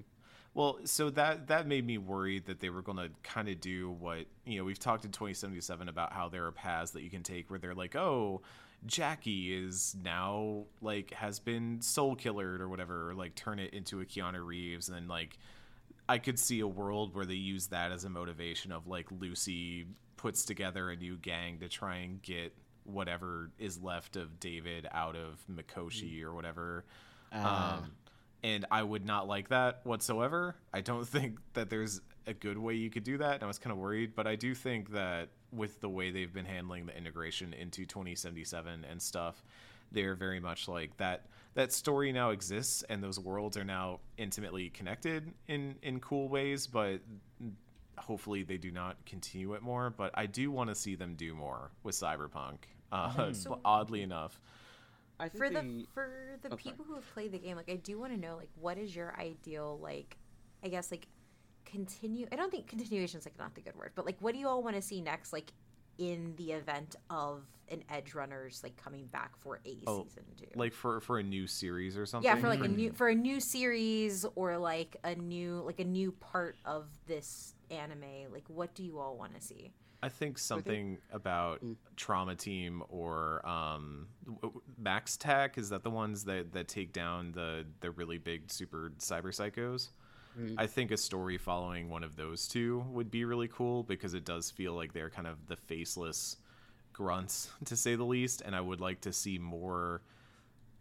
Well, 0.54 0.80
so 0.86 1.10
that 1.12 1.48
that 1.48 1.68
made 1.68 1.86
me 1.86 1.98
worried 1.98 2.46
that 2.46 2.60
they 2.60 2.70
were 2.70 2.82
going 2.82 2.98
to 2.98 3.10
kind 3.24 3.48
of 3.50 3.60
do 3.60 3.92
what 3.92 4.26
you 4.46 4.58
know 4.58 4.64
we've 4.64 4.80
talked 4.80 5.06
in 5.06 5.12
2077 5.12 5.90
about 5.90 6.14
how 6.14 6.30
there 6.30 6.46
are 6.46 6.52
paths 6.52 6.92
that 6.92 7.04
you 7.04 7.10
can 7.10 7.24
take 7.24 7.50
where 7.50 7.60
they're 7.60 7.76
like, 7.76 7.96
oh, 7.96 8.42
Jackie 8.86 9.54
is 9.54 9.96
now 10.02 10.66
like 10.82 11.12
has 11.14 11.40
been 11.40 11.82
soul 11.82 12.16
killered 12.16 12.62
or 12.62 12.70
whatever, 12.70 13.10
or 13.10 13.16
like 13.16 13.36
turn 13.36 13.60
it 13.60 13.74
into 13.74 14.02
a 14.02 14.06
Keanu 14.06 14.44
Reeves, 14.44 14.88
and 14.88 14.98
then 14.98 15.08
like 15.08 15.38
I 16.10 16.18
could 16.18 16.40
see 16.40 16.62
a 16.62 16.68
world 16.68 17.16
where 17.16 17.26
they 17.26 17.36
use 17.36 17.68
that 17.68 17.92
as 17.92 18.06
a 18.06 18.10
motivation 18.10 18.72
of 18.72 18.88
like 18.88 19.08
Lucy 19.12 19.88
puts 20.16 20.46
together 20.46 20.90
a 20.90 20.96
new 20.96 21.18
gang 21.18 21.60
to 21.60 21.70
try 21.70 21.98
and 21.98 22.22
get 22.22 22.54
whatever 22.84 23.52
is 23.60 23.82
left 23.82 24.16
of 24.16 24.40
David 24.40 24.88
out 24.92 25.16
of 25.16 25.44
Mikoshi 25.52 26.24
or 26.24 26.34
whatever. 26.34 26.86
Ah. 27.32 27.78
Um, 27.78 27.92
and 28.44 28.66
I 28.72 28.84
would 28.84 29.06
not 29.06 29.28
like 29.28 29.50
that 29.50 29.82
whatsoever. 29.84 30.56
I 30.74 30.82
don't 30.82 31.08
think 31.08 31.40
that 31.54 31.70
there's 31.70 32.02
a 32.26 32.34
good 32.34 32.58
way 32.58 32.76
you 32.76 32.90
could 32.90 33.04
do 33.04 33.18
that. 33.18 33.36
And 33.36 33.44
I 33.44 33.48
was 33.48 33.60
kind 33.60 33.72
of 33.72 33.78
worried, 33.78 34.16
but 34.16 34.28
I 34.28 34.36
do 34.36 34.54
think 34.54 34.92
that 34.92 35.30
with 35.52 35.80
the 35.80 35.90
way 35.90 36.12
they've 36.12 36.34
been 36.34 36.46
handling 36.46 36.86
the 36.86 36.98
integration 36.98 37.54
into 37.54 37.86
2077 37.86 38.86
and 38.90 39.02
stuff, 39.02 39.44
they're 39.92 40.16
very 40.16 40.40
much 40.40 40.68
like 40.68 40.96
that. 40.98 41.26
that 41.56 41.72
story 41.74 42.12
now 42.12 42.30
exists 42.32 42.84
and 42.90 43.04
those 43.04 43.20
worlds 43.20 43.58
are 43.58 43.64
now 43.64 44.00
intimately 44.18 44.70
connected 44.70 45.32
in 45.48 45.76
in 45.82 46.00
cool 46.00 46.28
ways, 46.30 46.68
but 46.68 47.00
hopefully 47.98 48.44
they 48.44 48.58
do 48.58 48.72
not 48.72 48.96
continue 49.06 49.54
it 49.54 49.62
more. 49.62 49.90
But 49.90 50.12
I 50.14 50.26
do 50.28 50.52
want 50.52 50.70
to 50.70 50.76
see 50.76 50.96
them 50.96 51.16
do 51.16 51.34
more 51.34 51.72
with 51.84 51.96
Cyberpunk. 51.96 52.58
Uh, 52.92 53.34
So- 53.34 53.60
oddly 53.66 54.02
enough, 54.02 54.40
I 55.20 55.30
for 55.30 55.50
the 55.50 55.62
the- 55.62 55.86
for 55.94 56.10
the 56.42 56.48
Oh, 56.48 56.50
sorry. 56.52 56.62
people 56.64 56.86
who 56.86 56.94
have 56.96 57.10
played 57.14 57.32
the 57.32 57.40
game 57.40 57.56
like 57.58 57.70
i 57.72 57.76
do 57.76 57.98
want 58.00 58.14
to 58.14 58.20
know 58.20 58.38
like 58.38 58.50
what 58.62 58.78
is 58.78 58.96
your 58.96 59.16
ideal 59.20 59.80
like 59.82 60.16
i 60.64 60.68
guess 60.68 60.92
like 60.92 61.08
continue 61.66 62.28
i 62.32 62.36
don't 62.36 62.52
think 62.52 62.68
continuation 62.68 63.18
is 63.20 63.26
like 63.26 63.38
not 63.40 63.56
the 63.56 63.62
good 63.62 63.76
word 63.76 63.92
but 63.96 64.06
like 64.06 64.16
what 64.20 64.34
do 64.36 64.40
you 64.40 64.48
all 64.48 64.62
want 64.62 64.76
to 64.76 64.82
see 64.82 65.02
next 65.02 65.34
like 65.34 65.52
in 65.98 66.34
the 66.38 66.52
event 66.52 66.96
of 67.10 67.44
an 67.70 67.84
edge 67.90 68.14
runners 68.14 68.62
like 68.64 68.78
coming 68.78 69.06
back 69.08 69.36
for 69.38 69.60
a 69.66 69.78
Oh, 69.88 70.04
season 70.06 70.24
two 70.38 70.46
like 70.56 70.74
for 70.74 71.02
for 71.02 71.20
a 71.20 71.24
new 71.24 71.48
series 71.48 71.98
or 71.98 72.06
something. 72.06 72.26
yeah 72.30 72.38
for 72.38 72.48
like 72.48 72.64
a 72.64 72.68
new 72.68 72.94
for 72.94 73.10
a 73.10 73.16
new 73.16 73.40
series 73.40 74.26
or 74.36 74.58
like 74.58 74.96
a 75.04 75.16
new 75.16 75.62
like 75.66 75.80
a 75.80 75.86
new 75.86 76.12
part 76.14 76.56
of 76.66 76.86
this 77.08 77.56
anime 77.70 78.32
like 78.32 78.46
what 78.48 78.74
do 78.74 78.84
you 78.84 79.00
all 79.00 79.18
want 79.18 79.36
to 79.36 79.42
see 79.42 79.72
I 80.02 80.10
think 80.10 80.38
something 80.38 81.00
about 81.12 81.64
Trauma 81.96 82.36
Team 82.36 82.84
or 82.88 83.44
um, 83.48 84.08
w- 84.26 84.40
w- 84.44 84.62
MaxTac 84.80 85.58
is 85.58 85.70
that 85.70 85.82
the 85.82 85.90
ones 85.90 86.24
that, 86.26 86.54
that 86.54 86.68
take 86.68 86.94
down 86.94 87.32
the 87.32 87.66
the 87.80 87.90
really 87.90 88.20
big 88.20 88.52
super 88.52 88.92
cyber 89.00 89.30
psychos. 89.36 89.90
Mm. 90.40 90.56
I 90.58 90.68
think 90.68 90.92
a 90.92 90.98
story 90.98 91.38
following 91.38 91.90
one 91.90 92.04
of 92.04 92.16
those 92.16 92.48
two 92.48 92.86
would 92.92 93.10
be 93.10 93.26
really 93.26 93.48
cool 93.48 93.84
because 93.84 94.14
it 94.14 94.26
does 94.26 94.52
feel 94.52 94.74
like 94.74 94.94
they're 94.94 95.10
kind 95.10 95.28
of 95.28 95.48
the 95.48 95.56
faceless 95.56 96.38
grunts 96.94 97.50
to 97.66 97.76
say 97.76 97.96
the 97.96 98.04
least, 98.04 98.42
and 98.46 98.56
I 98.56 98.62
would 98.62 98.82
like 98.82 99.02
to 99.02 99.14
see 99.14 99.38
more 99.38 100.02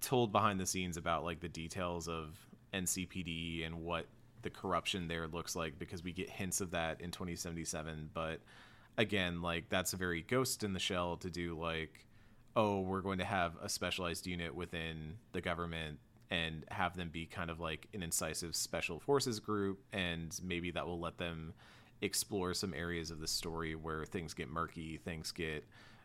told 0.00 0.30
behind 0.32 0.60
the 0.60 0.66
scenes 0.66 0.96
about 0.96 1.24
like 1.24 1.40
the 1.40 1.48
details 1.48 2.08
of 2.08 2.36
NCPD 2.72 3.64
and 3.64 3.82
what 3.82 4.06
the 4.42 4.50
corruption 4.50 5.08
there 5.08 5.26
looks 5.26 5.56
like 5.56 5.78
because 5.78 6.04
we 6.04 6.12
get 6.12 6.30
hints 6.30 6.60
of 6.60 6.70
that 6.70 7.00
in 7.00 7.10
2077 7.10 8.10
but 8.14 8.38
again 8.96 9.42
like 9.42 9.68
that's 9.68 9.92
a 9.92 9.96
very 9.96 10.22
ghost 10.22 10.62
in 10.62 10.72
the 10.72 10.78
shell 10.78 11.16
to 11.16 11.28
do 11.28 11.58
like 11.58 12.06
oh 12.54 12.80
we're 12.80 13.00
going 13.00 13.18
to 13.18 13.24
have 13.24 13.54
a 13.60 13.68
specialized 13.68 14.24
unit 14.26 14.54
within 14.54 15.14
the 15.32 15.40
government 15.40 15.98
and 16.30 16.64
have 16.70 16.96
them 16.96 17.08
be 17.10 17.26
kind 17.26 17.50
of 17.50 17.60
like 17.60 17.86
an 17.94 18.02
incisive 18.02 18.56
special 18.56 18.98
forces 19.00 19.38
group 19.40 19.78
and 19.92 20.38
maybe 20.42 20.70
that 20.72 20.86
will 20.86 20.98
let 21.00 21.18
them 21.18 21.52
explore 22.02 22.52
some 22.52 22.74
areas 22.74 23.10
of 23.10 23.20
the 23.20 23.26
story 23.28 23.74
where 23.74 24.04
things 24.04 24.34
get 24.34 24.48
murky 24.48 24.98
things 25.04 25.32
get 25.32 25.64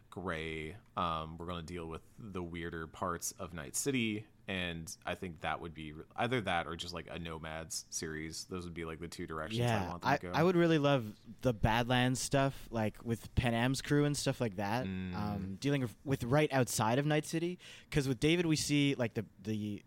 gray 0.10 0.76
um, 0.98 1.38
we're 1.38 1.46
going 1.46 1.66
to 1.66 1.74
deal 1.74 1.88
with 1.88 2.02
the 2.20 2.44
weirder 2.44 2.86
parts 2.88 3.34
of 3.40 3.54
night 3.54 3.76
city 3.76 4.26
and 4.48 4.98
i 5.06 5.16
think 5.16 5.40
that 5.42 5.60
would 5.62 5.74
be 5.74 5.94
either 6.18 6.42
that 6.42 6.68
or 6.68 6.76
just 6.76 6.94
like 6.94 7.08
a 7.12 7.18
nomads 7.20 7.86
series 7.90 8.46
those 8.50 8.66
would 8.66 8.74
be 8.74 8.84
like 8.84 9.00
the 9.00 9.08
two 9.08 9.26
directions 9.26 9.62
i 9.62 9.64
Yeah, 9.66 9.90
want 9.90 10.02
them 10.02 10.12
I, 10.12 10.18
to 10.18 10.22
go 10.28 10.32
I 10.34 10.44
would 10.44 10.56
really 10.58 10.78
love 10.80 11.06
the 11.42 11.54
Badlands 11.54 12.20
stuff, 12.20 12.54
like 12.72 12.96
with 13.04 13.34
Panam's 13.36 13.82
crew 13.82 14.06
and 14.06 14.16
stuff 14.16 14.40
like 14.42 14.58
that. 14.58 14.86
Mm. 14.86 15.16
Um, 15.16 15.58
dealing 15.60 15.88
with- 16.06 16.24
right 16.24 16.52
outside 16.54 17.00
of 17.00 17.06
Night 17.06 17.26
City, 17.26 17.58
because 17.90 18.08
with 18.08 18.20
David 18.20 18.46
we 18.46 18.56
see 18.56 18.96
like 18.98 19.14
the 19.16 19.26
the 19.44 19.82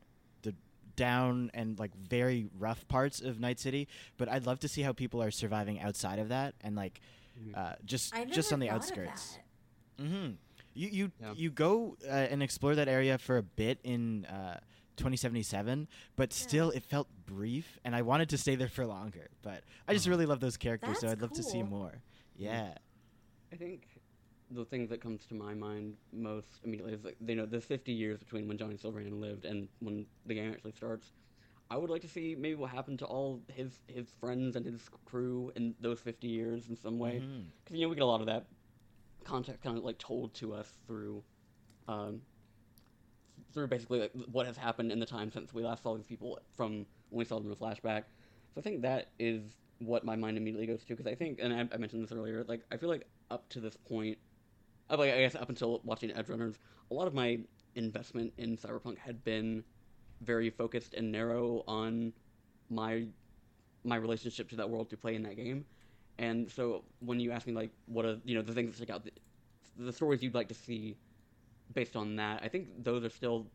down 0.96 1.50
and 1.54 1.78
like 1.78 1.94
very 1.96 2.46
rough 2.58 2.86
parts 2.88 3.20
of 3.20 3.40
Night 3.40 3.58
City, 3.60 3.88
but 4.16 4.28
I'd 4.28 4.46
love 4.46 4.60
to 4.60 4.68
see 4.68 4.82
how 4.82 4.92
people 4.92 5.22
are 5.22 5.30
surviving 5.30 5.80
outside 5.80 6.18
of 6.18 6.28
that 6.28 6.54
and 6.60 6.76
like 6.76 7.00
uh, 7.54 7.72
just 7.84 8.14
just 8.30 8.52
on 8.52 8.60
the 8.60 8.70
outskirts. 8.70 9.38
Mm-hmm. 10.00 10.32
You 10.74 10.88
you 10.88 11.12
Yeah. 11.20 11.32
you 11.36 11.50
go 11.50 11.96
uh, 12.06 12.10
and 12.10 12.42
explore 12.42 12.74
that 12.74 12.88
area 12.88 13.18
for 13.18 13.36
a 13.38 13.42
bit 13.42 13.78
in 13.84 14.24
uh, 14.26 14.58
2077, 14.96 15.88
but 16.16 16.32
still 16.32 16.70
it 16.70 16.82
felt 16.82 17.08
brief, 17.26 17.78
and 17.84 17.94
I 17.96 18.02
wanted 18.02 18.28
to 18.30 18.38
stay 18.38 18.54
there 18.54 18.68
for 18.68 18.86
longer. 18.86 19.28
But 19.42 19.62
I 19.88 19.92
just 19.94 20.06
really 20.06 20.26
love 20.26 20.40
those 20.40 20.56
characters, 20.56 20.98
so 21.00 21.08
I'd 21.08 21.20
love 21.20 21.32
to 21.32 21.42
see 21.42 21.62
more. 21.62 22.02
Yeah. 22.36 22.74
I 23.52 23.56
think 23.56 23.86
the 24.54 24.64
thing 24.64 24.86
that 24.88 25.00
comes 25.00 25.26
to 25.26 25.34
my 25.34 25.54
mind 25.54 25.94
most 26.12 26.60
immediately 26.64 26.94
is 26.94 27.04
like 27.04 27.16
you 27.26 27.34
know 27.34 27.46
the 27.46 27.60
50 27.60 27.92
years 27.92 28.18
between 28.18 28.48
when 28.48 28.56
Johnny 28.58 28.76
Silverhand 28.76 29.20
lived 29.20 29.44
and 29.44 29.68
when 29.80 30.06
the 30.26 30.34
game 30.34 30.52
actually 30.52 30.72
starts. 30.72 31.12
I 31.70 31.76
would 31.76 31.90
like 31.90 32.02
to 32.02 32.08
see 32.08 32.36
maybe 32.38 32.54
what 32.54 32.70
happened 32.70 32.98
to 33.00 33.06
all 33.06 33.40
his 33.48 33.80
his 33.86 34.06
friends 34.20 34.56
and 34.56 34.64
his 34.66 34.88
crew 35.06 35.52
in 35.56 35.74
those 35.80 36.00
50 36.00 36.28
years 36.28 36.68
in 36.68 36.76
some 36.76 36.98
way, 36.98 37.24
because 37.64 37.76
you 37.76 37.84
know 37.84 37.88
we 37.88 37.96
get 37.96 38.02
a 38.02 38.06
lot 38.06 38.20
of 38.20 38.26
that 38.26 38.46
context 39.24 39.62
kind 39.62 39.78
of 39.78 39.84
like 39.84 39.98
told 39.98 40.34
to 40.34 40.52
us 40.54 40.68
through, 40.86 41.22
um, 41.88 42.20
through 43.52 43.66
basically 43.66 44.00
like 44.00 44.12
what 44.30 44.46
has 44.46 44.56
happened 44.56 44.92
in 44.92 45.00
the 45.00 45.06
time 45.06 45.30
since 45.32 45.54
we 45.54 45.62
last 45.62 45.82
saw 45.82 45.96
these 45.96 46.06
people 46.06 46.38
from 46.56 46.86
when 47.10 47.18
we 47.18 47.24
saw 47.24 47.38
them 47.38 47.46
in 47.46 47.52
a 47.52 47.56
flashback. 47.56 48.04
So 48.54 48.58
I 48.58 48.60
think 48.60 48.82
that 48.82 49.10
is 49.18 49.42
what 49.78 50.04
my 50.04 50.16
mind 50.16 50.36
immediately 50.36 50.66
goes 50.66 50.84
to 50.84 50.88
because 50.94 51.06
I 51.06 51.14
think, 51.14 51.38
and 51.42 51.52
I, 51.52 51.74
I 51.74 51.78
mentioned 51.78 52.02
this 52.04 52.12
earlier, 52.12 52.44
like 52.46 52.62
I 52.70 52.76
feel 52.76 52.88
like 52.88 53.06
up 53.30 53.48
to 53.50 53.60
this 53.60 53.76
point, 53.76 54.18
I 54.90 54.96
guess 55.06 55.34
up 55.34 55.48
until 55.48 55.80
watching 55.84 56.12
Edge 56.12 56.28
Runners, 56.28 56.58
a 56.90 56.94
lot 56.94 57.06
of 57.06 57.14
my 57.14 57.40
investment 57.74 58.32
in 58.38 58.56
Cyberpunk 58.56 58.98
had 58.98 59.24
been 59.24 59.64
very 60.20 60.50
focused 60.50 60.94
and 60.94 61.10
narrow 61.10 61.64
on 61.66 62.12
my 62.70 63.06
my 63.84 63.96
relationship 63.96 64.48
to 64.48 64.56
that 64.56 64.68
world 64.68 64.88
to 64.90 64.96
play 64.96 65.14
in 65.14 65.22
that 65.22 65.36
game. 65.36 65.64
And 66.18 66.50
so 66.50 66.84
when 67.00 67.20
you 67.20 67.32
ask 67.32 67.46
me 67.46 67.52
like 67.52 67.70
what 67.86 68.04
are 68.04 68.18
you 68.24 68.34
know 68.34 68.42
the 68.42 68.52
things 68.52 68.70
that 68.70 68.76
stick 68.76 68.90
out, 68.90 69.04
the, 69.04 69.12
the 69.76 69.92
stories 69.92 70.22
you'd 70.22 70.34
like 70.34 70.48
to 70.48 70.54
see 70.54 70.96
based 71.72 71.96
on 71.96 72.16
that, 72.16 72.42
I 72.42 72.48
think 72.48 72.68
those 72.84 73.04
are 73.04 73.10
still 73.10 73.46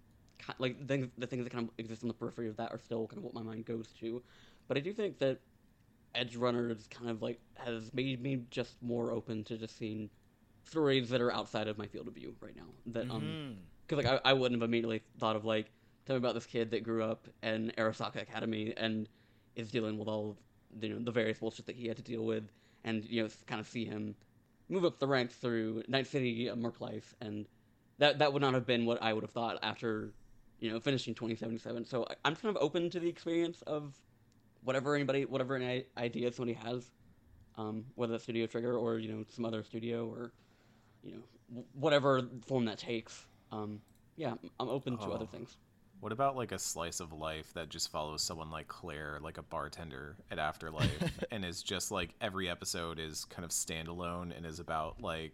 like 0.58 0.88
things 0.88 1.08
the 1.18 1.28
things 1.28 1.44
that 1.44 1.52
kind 1.52 1.68
of 1.68 1.74
exist 1.78 2.04
on 2.04 2.08
the 2.08 2.14
periphery 2.14 2.48
of 2.50 2.58
that 2.58 2.72
are 2.72 2.80
still 2.80 3.08
kind 3.08 3.20
of 3.20 3.24
what 3.24 3.34
my 3.34 3.44
mind 3.44 3.66
goes 3.66 3.88
to. 4.00 4.22
But 4.68 4.78
I 4.78 4.82
do 4.82 4.94
think 4.94 5.20
that 5.20 5.40
Edge 6.16 6.36
Runners 6.36 6.88
kind 6.90 7.10
of 7.10 7.22
like 7.22 7.40
has 7.56 7.94
made 7.94 8.22
me 8.22 8.44
just 8.50 8.82
more 8.82 9.12
open 9.12 9.44
to 9.46 9.58
just 9.58 9.78
seeing 9.78 10.10
stories 10.70 11.10
that 11.10 11.22
are 11.22 11.32
outside 11.34 11.68
of 11.68 11.78
my 11.78 11.88
field 11.88 12.08
of 12.08 12.14
view 12.14 12.36
right 12.42 12.56
now. 12.56 12.68
That 12.88 13.10
um 13.10 13.22
Mhm. 13.24 13.56
because 13.88 14.04
like 14.04 14.22
I, 14.26 14.30
I 14.32 14.34
wouldn't 14.34 14.62
have 14.62 14.70
immediately 14.70 15.02
thought 15.18 15.36
of 15.36 15.46
like 15.46 15.72
tell 16.06 16.16
me 16.16 16.18
about 16.18 16.34
this 16.36 16.46
kid 16.46 16.72
that 16.72 16.84
grew 16.84 17.04
up 17.04 17.28
in 17.44 17.72
Arasaka 17.78 18.22
Academy 18.22 18.74
and 18.78 19.08
is 19.56 19.70
dealing 19.72 19.98
with 19.98 20.08
all 20.08 20.38
you 20.82 20.90
know 20.90 21.00
the 21.00 21.12
various 21.12 21.40
bullshit 21.40 21.66
that 21.66 21.76
he 21.76 21.88
had 21.88 21.98
to 21.98 22.04
deal 22.04 22.24
with, 22.24 22.52
and 22.84 23.04
you 23.06 23.24
know 23.24 23.30
kind 23.48 23.60
of 23.60 23.68
see 23.68 23.86
him 23.86 24.16
move 24.70 24.86
up 24.86 25.00
the 25.00 25.08
ranks 25.08 25.36
through 25.36 25.84
Night 25.88 26.06
City, 26.06 26.48
uh, 26.50 26.56
Merc 26.56 26.80
Life, 26.80 27.16
and 27.22 27.48
that 27.98 28.20
that 28.20 28.32
would 28.32 28.42
not 28.42 28.54
have 28.54 28.66
been 28.68 28.86
what 28.86 29.02
I 29.02 29.12
would 29.14 29.24
have 29.24 29.32
thought 29.32 29.58
after 29.64 30.14
you 30.60 30.70
know 30.72 30.80
finishing 30.80 31.16
2077. 31.16 31.86
So 31.86 32.06
I, 32.10 32.14
I'm 32.26 32.36
kind 32.36 32.56
of 32.56 32.62
open 32.62 32.90
to 32.92 33.00
the 33.00 33.10
experience 33.10 33.62
of 33.64 33.96
whatever 34.64 34.96
anybody 34.96 35.26
whatever 35.26 35.56
any 35.56 35.86
idea 35.98 36.32
somebody 36.32 36.54
has, 36.54 36.92
um, 37.58 37.86
whether 37.96 38.12
that's 38.12 38.24
Studio 38.24 38.46
Trigger 38.46 38.78
or 38.78 39.00
you 39.00 39.12
know 39.12 39.26
some 39.30 39.46
other 39.46 39.64
studio 39.64 40.08
or 40.08 40.32
you 41.04 41.14
know 41.14 41.64
whatever 41.74 42.22
form 42.46 42.66
that 42.66 42.78
takes. 42.78 43.26
Um, 43.52 43.82
yeah, 44.16 44.30
I'm- 44.30 44.40
I'm 44.60 44.70
open 44.70 44.98
to 44.98 45.04
other 45.04 45.24
Oh. 45.26 45.28
things. 45.28 45.58
What 46.02 46.12
about 46.14 46.36
like 46.38 46.52
a 46.54 46.60
slice 46.60 47.00
of 47.02 47.12
life 47.12 47.52
that 47.56 47.68
just 47.70 47.90
follows 47.92 48.22
someone 48.24 48.50
like 48.52 48.68
Claire, 48.70 49.20
like 49.22 49.38
a 49.38 49.42
bartender 49.44 50.16
at 50.32 50.40
Afterlife, 50.40 51.24
and 51.32 51.44
is 51.44 51.62
just 51.64 51.92
like 51.92 52.14
every 52.22 52.50
episode 52.50 53.00
is 53.00 53.26
kind 53.26 53.44
of 53.44 53.52
standalone 53.52 54.36
and 54.36 54.46
is 54.46 54.60
about 54.60 55.02
like 55.02 55.34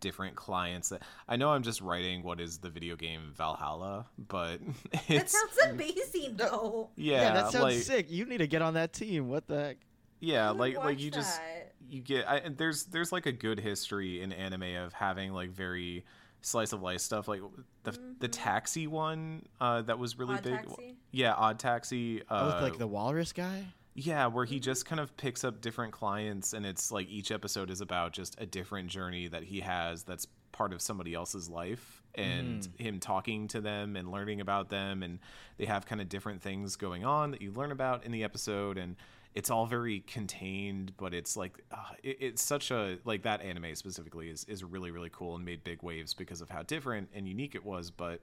different 0.00 0.36
clients 0.36 0.90
that 0.90 1.02
I 1.28 1.34
know 1.36 1.50
I'm 1.50 1.64
just 1.64 1.80
writing 1.80 2.22
what 2.22 2.40
is 2.40 2.58
the 2.58 2.70
video 2.70 2.94
game 2.96 3.32
Valhalla, 3.36 4.06
but 4.16 4.60
That 5.08 5.28
sounds 5.28 5.58
amazing, 5.70 6.36
though. 6.36 6.88
yeah, 6.96 7.34
that 7.34 7.50
sounds 7.52 7.64
like 7.64 7.78
sick. 7.82 8.10
You 8.10 8.24
need 8.24 8.38
to 8.38 8.46
get 8.46 8.62
on 8.62 8.74
that 8.74 8.92
team. 8.92 9.28
What 9.28 9.46
the 9.48 9.56
heck? 9.60 9.76
Yeah, 10.20 10.48
I 10.48 10.50
like 10.50 10.76
like 10.76 10.84
watch 10.84 10.98
you 10.98 11.10
just 11.10 11.40
you 11.88 12.00
get 12.02 12.28
I, 12.28 12.38
and 12.38 12.56
there's 12.56 12.84
there's 12.84 13.12
like 13.12 13.26
a 13.26 13.32
good 13.32 13.58
history 13.60 14.20
in 14.22 14.32
anime 14.32 14.76
of 14.76 14.92
having 14.92 15.32
like 15.32 15.50
very 15.50 16.04
slice 16.40 16.72
of 16.72 16.82
life 16.82 17.00
stuff 17.00 17.26
like 17.26 17.40
the 17.82 17.98
the 18.20 18.28
taxi 18.28 18.86
one 18.86 19.44
uh 19.60 19.82
that 19.82 19.98
was 19.98 20.18
really 20.18 20.36
Mm-hmm. 20.36 20.52
Odd 20.54 20.62
big 20.62 20.68
Taxi? 20.68 20.96
yeah 21.10 21.34
odd 21.34 21.58
taxi 21.58 22.22
uh 22.22 22.24
oh, 22.30 22.46
with 22.46 22.62
like 22.70 22.78
the 22.78 22.86
walrus 22.86 23.32
guy. 23.32 23.64
yeah 23.94 24.26
where 24.26 24.44
he 24.44 24.60
just 24.60 24.86
kind 24.86 25.00
of 25.00 25.16
picks 25.16 25.42
up 25.42 25.60
different 25.60 25.92
clients 25.92 26.52
and 26.52 26.64
it's 26.64 26.92
like 26.92 27.08
each 27.08 27.32
episode 27.32 27.70
is 27.70 27.80
about 27.80 28.12
just 28.12 28.36
a 28.40 28.46
different 28.46 28.88
journey 28.88 29.26
that 29.26 29.42
he 29.42 29.60
has 29.60 30.04
that's 30.04 30.26
part 30.52 30.72
of 30.72 30.80
somebody 30.80 31.12
else's 31.14 31.48
life 31.48 32.02
and 32.14 32.68
him 32.78 33.00
talking 33.00 33.48
to 33.48 33.60
them 33.60 33.96
and 33.96 34.10
learning 34.12 34.40
about 34.40 34.68
them 34.68 35.02
and 35.02 35.18
they 35.56 35.64
have 35.64 35.86
kind 35.86 36.00
of 36.00 36.08
different 36.08 36.40
things 36.42 36.76
going 36.76 37.04
on 37.04 37.30
that 37.32 37.42
you 37.42 37.50
learn 37.52 37.72
about 37.72 38.04
in 38.04 38.12
the 38.12 38.22
episode 38.22 38.78
and 38.78 38.94
it's 39.34 39.50
all 39.50 39.66
very 39.66 40.00
contained 40.00 40.92
but 40.96 41.14
it's 41.14 41.36
like 41.36 41.58
uh, 41.72 41.94
it, 42.02 42.16
it's 42.20 42.42
such 42.42 42.70
a 42.70 42.98
like 43.04 43.22
that 43.22 43.40
anime 43.42 43.74
specifically 43.74 44.28
is 44.30 44.44
is 44.44 44.64
really 44.64 44.90
really 44.90 45.10
cool 45.12 45.36
and 45.36 45.44
made 45.44 45.62
big 45.64 45.82
waves 45.82 46.14
because 46.14 46.40
of 46.40 46.50
how 46.50 46.62
different 46.62 47.08
and 47.14 47.28
unique 47.28 47.54
it 47.54 47.64
was 47.64 47.90
but 47.90 48.20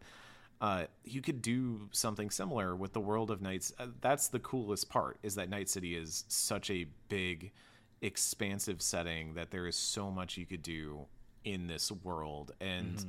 uh, 0.62 0.86
you 1.04 1.22
could 1.22 1.42
do 1.42 1.90
something 1.92 2.30
similar 2.30 2.76
with 2.76 2.94
the 2.94 3.00
world 3.00 3.30
of 3.30 3.42
Nights. 3.42 3.74
Uh, 3.78 3.88
that's 4.02 4.30
the 4.30 4.40
coolest 4.40 4.90
part 4.90 5.18
is 5.22 5.36
that 5.36 5.50
Night 5.50 5.70
City 5.70 5.96
is 5.96 6.24
such 6.28 6.70
a 6.70 6.86
big, 7.10 7.52
expansive 8.02 8.82
setting 8.82 9.34
that 9.34 9.52
there 9.52 9.68
is 9.68 9.76
so 9.76 10.10
much 10.10 10.38
you 10.38 10.46
could 10.46 10.62
do 10.62 11.06
in 11.44 11.68
this 11.68 11.92
world, 11.92 12.54
and 12.62 13.06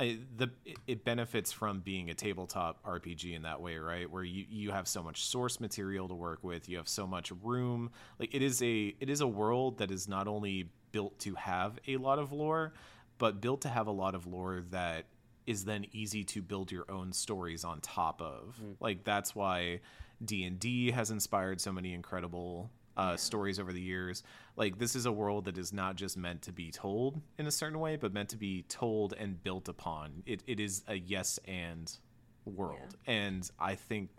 I, 0.00 0.18
the 0.36 0.50
it- 0.64 0.78
it 0.86 1.04
benefits 1.04 1.50
from 1.52 1.80
being 1.80 2.10
a 2.10 2.14
tabletop 2.14 2.82
RPG 2.84 3.34
in 3.34 3.42
that 3.42 3.60
way, 3.60 3.78
right? 3.78 4.10
Where 4.10 4.22
you 4.24 4.44
you 4.48 4.70
have 4.70 4.86
so 4.88 5.02
much 5.02 5.24
source 5.24 5.60
material 5.60 6.08
to 6.08 6.14
work 6.14 6.42
with, 6.42 6.68
you 6.68 6.76
have 6.76 6.88
so 6.88 7.06
much 7.06 7.32
room. 7.42 7.90
Like 8.18 8.34
it 8.34 8.42
is 8.42 8.62
a 8.62 8.94
it 9.00 9.10
is 9.10 9.20
a 9.20 9.26
world 9.26 9.78
that 9.78 9.90
is 9.90 10.08
not 10.08 10.28
only 10.28 10.70
built 10.92 11.18
to 11.20 11.34
have 11.34 11.78
a 11.88 11.96
lot 11.96 12.18
of 12.18 12.32
lore, 12.32 12.72
but 13.18 13.40
built 13.40 13.62
to 13.62 13.68
have 13.68 13.86
a 13.88 13.92
lot 13.92 14.14
of 14.14 14.26
lore 14.26 14.62
that 14.70 15.06
is 15.46 15.64
then 15.64 15.86
easy 15.92 16.24
to 16.24 16.42
build 16.42 16.70
your 16.70 16.84
own 16.90 17.12
stories 17.12 17.64
on 17.64 17.80
top 17.80 18.20
of. 18.22 18.54
Like 18.80 19.02
that's 19.04 19.34
why 19.34 19.80
D&D 20.24 20.90
has 20.92 21.10
inspired 21.10 21.60
so 21.60 21.72
many 21.72 21.94
incredible 21.94 22.70
uh, 22.96 23.16
stories 23.16 23.58
over 23.58 23.72
the 23.72 23.80
years. 23.80 24.22
Like 24.58 24.78
this 24.78 24.96
is 24.96 25.06
a 25.06 25.12
world 25.12 25.44
that 25.44 25.56
is 25.56 25.72
not 25.72 25.94
just 25.94 26.16
meant 26.16 26.42
to 26.42 26.52
be 26.52 26.72
told 26.72 27.20
in 27.38 27.46
a 27.46 27.50
certain 27.50 27.78
way, 27.78 27.94
but 27.94 28.12
meant 28.12 28.30
to 28.30 28.36
be 28.36 28.64
told 28.68 29.14
and 29.16 29.40
built 29.42 29.68
upon. 29.68 30.24
It 30.26 30.42
it 30.48 30.58
is 30.58 30.82
a 30.88 30.96
yes 30.96 31.38
and 31.46 31.90
world, 32.44 32.96
and 33.06 33.48
I 33.60 33.76
think 33.76 34.10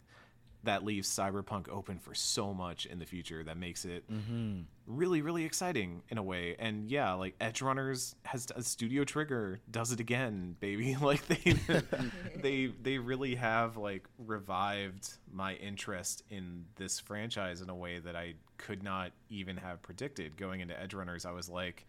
that 0.64 0.84
leaves 0.84 1.08
cyberpunk 1.10 1.70
open 1.70 2.00
for 2.00 2.14
so 2.14 2.54
much 2.54 2.86
in 2.86 3.00
the 3.00 3.06
future 3.06 3.44
that 3.44 3.56
makes 3.58 3.86
it 3.86 4.10
mm-hmm. 4.12 4.62
really 4.88 5.22
really 5.22 5.46
exciting 5.46 6.04
in 6.10 6.18
a 6.18 6.24
way. 6.24 6.56
And 6.58 6.90
yeah 6.90 7.14
like 7.14 7.36
edge 7.40 7.62
runners 7.62 8.16
has 8.24 8.48
a 8.56 8.64
studio 8.64 9.04
trigger 9.04 9.60
does 9.70 9.92
it 9.92 10.00
again 10.00 10.56
baby. 10.60 10.98
Like 11.02 11.26
they 11.28 11.56
they 12.42 12.74
they 12.82 12.98
really 12.98 13.36
have 13.36 13.78
like 13.78 14.08
revived 14.18 15.14
my 15.32 15.56
interest 15.56 16.24
in 16.30 16.66
this 16.76 17.00
franchise 17.00 17.62
in 17.62 17.70
a 17.70 17.76
way 17.76 18.00
that 18.00 18.16
i 18.16 18.34
could 18.60 18.84
not 18.84 19.12
even 19.30 19.58
have 19.58 19.82
predicted 19.82 20.38
going 20.38 20.60
into 20.60 20.80
edge 20.80 20.94
runners 20.94 21.26
i 21.26 21.32
was 21.32 21.50
like 21.50 21.88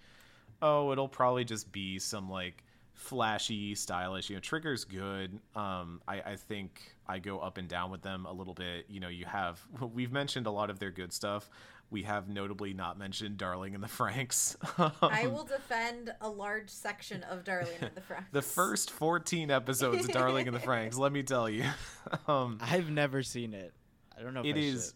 oh 0.62 0.90
it'll 0.92 1.08
probably 1.08 1.44
just 1.44 1.70
be 1.72 1.98
some 1.98 2.30
like 2.30 2.64
flashy 2.94 3.74
stylish 3.74 4.28
you 4.28 4.36
know 4.36 4.40
trigger's 4.40 4.84
good 4.84 5.38
um 5.56 6.00
i 6.06 6.20
i 6.20 6.36
think 6.36 6.94
i 7.06 7.18
go 7.18 7.38
up 7.38 7.56
and 7.56 7.66
down 7.68 7.90
with 7.90 8.02
them 8.02 8.26
a 8.26 8.32
little 8.32 8.54
bit 8.54 8.84
you 8.88 9.00
know 9.00 9.08
you 9.08 9.24
have 9.24 9.60
we've 9.94 10.12
mentioned 10.12 10.46
a 10.46 10.50
lot 10.50 10.70
of 10.70 10.78
their 10.78 10.90
good 10.90 11.12
stuff 11.12 11.48
we 11.90 12.02
have 12.02 12.28
notably 12.28 12.72
not 12.72 12.98
mentioned 12.98 13.36
darling 13.36 13.74
and 13.74 13.82
the 13.82 13.88
Franxx 13.88 14.56
I 15.02 15.26
will 15.26 15.44
defend 15.44 16.14
a 16.20 16.28
large 16.28 16.68
section 16.68 17.24
of 17.24 17.42
Darling 17.42 17.72
in 17.80 17.90
the 17.94 18.00
Franxx. 18.00 18.24
the 18.32 18.42
first 18.42 18.90
14 18.92 19.50
episodes 19.50 20.04
of 20.04 20.12
darling 20.12 20.46
and 20.46 20.54
the 20.54 20.60
Franxx 20.60 20.96
let 20.98 21.10
me 21.10 21.22
tell 21.22 21.48
you 21.48 21.64
um 22.28 22.58
I've 22.60 22.90
never 22.90 23.22
seen 23.22 23.54
it. 23.54 23.72
I 24.16 24.22
don't 24.22 24.34
know. 24.34 24.40
If 24.40 24.56
it 24.56 24.56
I 24.56 24.62
is 24.62 24.84
should. 24.86 24.94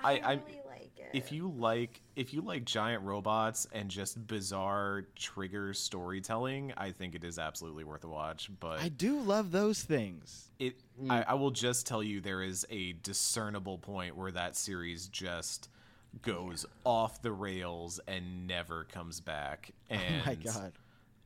I, 0.00 0.10
I, 0.10 0.12
I 0.12 0.32
really 0.32 0.40
like 0.56 0.63
it. 1.12 1.18
if 1.18 1.32
you 1.32 1.52
like 1.56 2.00
if 2.16 2.32
you 2.32 2.40
like 2.40 2.64
giant 2.64 3.02
robots 3.02 3.66
and 3.72 3.90
just 3.90 4.26
bizarre 4.26 5.04
trigger 5.16 5.72
storytelling 5.74 6.72
i 6.76 6.90
think 6.90 7.14
it 7.14 7.24
is 7.24 7.38
absolutely 7.38 7.84
worth 7.84 8.04
a 8.04 8.08
watch 8.08 8.50
but 8.60 8.80
I 8.80 8.88
do 8.88 9.20
love 9.20 9.50
those 9.50 9.82
things. 9.82 10.50
it 10.58 10.80
mm. 11.02 11.10
I, 11.10 11.22
I 11.28 11.34
will 11.34 11.50
just 11.50 11.86
tell 11.86 12.02
you 12.02 12.20
there 12.20 12.42
is 12.42 12.66
a 12.70 12.92
discernible 13.02 13.78
point 13.78 14.16
where 14.16 14.32
that 14.32 14.56
series 14.56 15.08
just 15.08 15.68
goes 16.22 16.64
off 16.84 17.22
the 17.22 17.32
rails 17.32 18.00
and 18.06 18.46
never 18.46 18.84
comes 18.84 19.20
back 19.20 19.72
and 19.90 20.22
oh 20.22 20.26
my 20.26 20.34
god. 20.36 20.72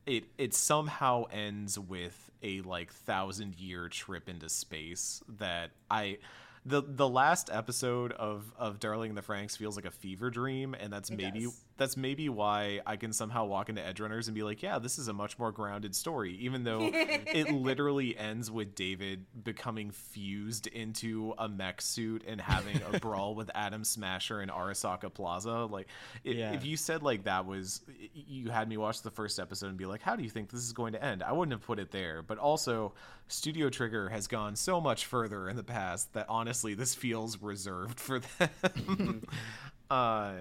it 0.05 0.25
it 0.37 0.53
somehow 0.53 1.25
ends 1.31 1.77
with 1.77 2.29
a 2.41 2.61
like 2.61 2.91
thousand 2.91 3.55
year 3.55 3.89
trip 3.89 4.29
into 4.29 4.49
space 4.49 5.21
that 5.37 5.71
I 5.89 6.17
the 6.65 6.81
the 6.85 7.07
last 7.07 7.49
episode 7.51 8.11
of 8.13 8.51
of 8.57 8.79
Darling 8.79 9.09
in 9.09 9.15
the 9.15 9.21
Franxx 9.21 9.57
feels 9.57 9.75
like 9.75 9.85
a 9.85 9.91
fever 9.91 10.29
dream 10.29 10.75
and 10.79 10.91
that's 10.91 11.09
It 11.09 11.17
maybe 11.17 11.45
does. 11.45 11.61
That's 11.79 11.97
maybe 11.97 12.29
why 12.29 12.81
I 12.85 12.95
can 12.97 13.11
somehow 13.11 13.45
walk 13.45 13.69
into 13.69 13.83
Edge 13.83 13.99
Runners 13.99 14.27
and 14.27 14.35
be 14.35 14.43
like, 14.43 14.61
yeah, 14.61 14.77
this 14.77 14.99
is 14.99 15.07
a 15.07 15.13
much 15.13 15.39
more 15.39 15.51
grounded 15.51 15.95
story 15.95 16.35
even 16.35 16.63
though 16.63 16.81
it 16.93 17.51
literally 17.53 18.15
ends 18.15 18.51
with 18.51 18.75
David 18.75 19.25
becoming 19.43 19.89
fused 19.89 20.67
into 20.67 21.33
a 21.39 21.49
mech 21.49 21.81
suit 21.81 22.23
and 22.27 22.39
having 22.39 22.79
a 22.93 22.99
brawl 22.99 23.33
with 23.33 23.49
Adam 23.55 23.83
Smasher 23.83 24.41
in 24.43 24.49
Arasaka 24.49 25.11
Plaza. 25.11 25.65
Like 25.65 25.87
i 26.25 26.29
Yeah. 26.29 26.51
if 26.51 26.63
you 26.63 26.77
said 26.77 27.01
like 27.01 27.23
that 27.23 27.47
was 27.47 27.81
you 28.13 28.51
had 28.51 28.69
me 28.69 28.77
watch 28.77 29.01
the 29.01 29.09
first 29.11 29.39
episode 29.39 29.67
and 29.69 29.77
be 29.77 29.87
like 29.87 30.01
how 30.03 30.15
do 30.15 30.21
you 30.23 30.29
think 30.29 30.51
this 30.51 30.61
is 30.61 30.73
going 30.73 30.93
to 30.93 31.03
end? 31.03 31.23
I 31.23 31.31
wouldn't 31.31 31.53
have 31.53 31.65
put 31.65 31.79
it 31.79 31.89
there. 31.91 32.21
But 32.21 32.37
also 32.37 32.93
studio 33.27 33.69
trigger 33.69 34.09
has 34.09 34.27
gone 34.27 34.55
so 34.55 34.79
much 34.81 35.05
further 35.05 35.47
in 35.49 35.55
the 35.55 35.63
past 35.63 36.13
that 36.13 36.25
honestly 36.29 36.73
this 36.73 36.93
feels 36.93 37.41
reserved 37.41 37.99
for 37.99 38.19
them. 38.19 39.23
Uh 39.89 40.33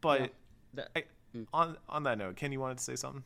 but 0.00 0.32
That- 0.74 0.90
I, 0.96 1.04
on 1.52 1.76
on 1.88 2.02
that 2.04 2.18
note 2.18 2.36
ken 2.36 2.52
you 2.52 2.60
wanted 2.60 2.78
to 2.78 2.84
say 2.84 2.96
something 2.96 3.22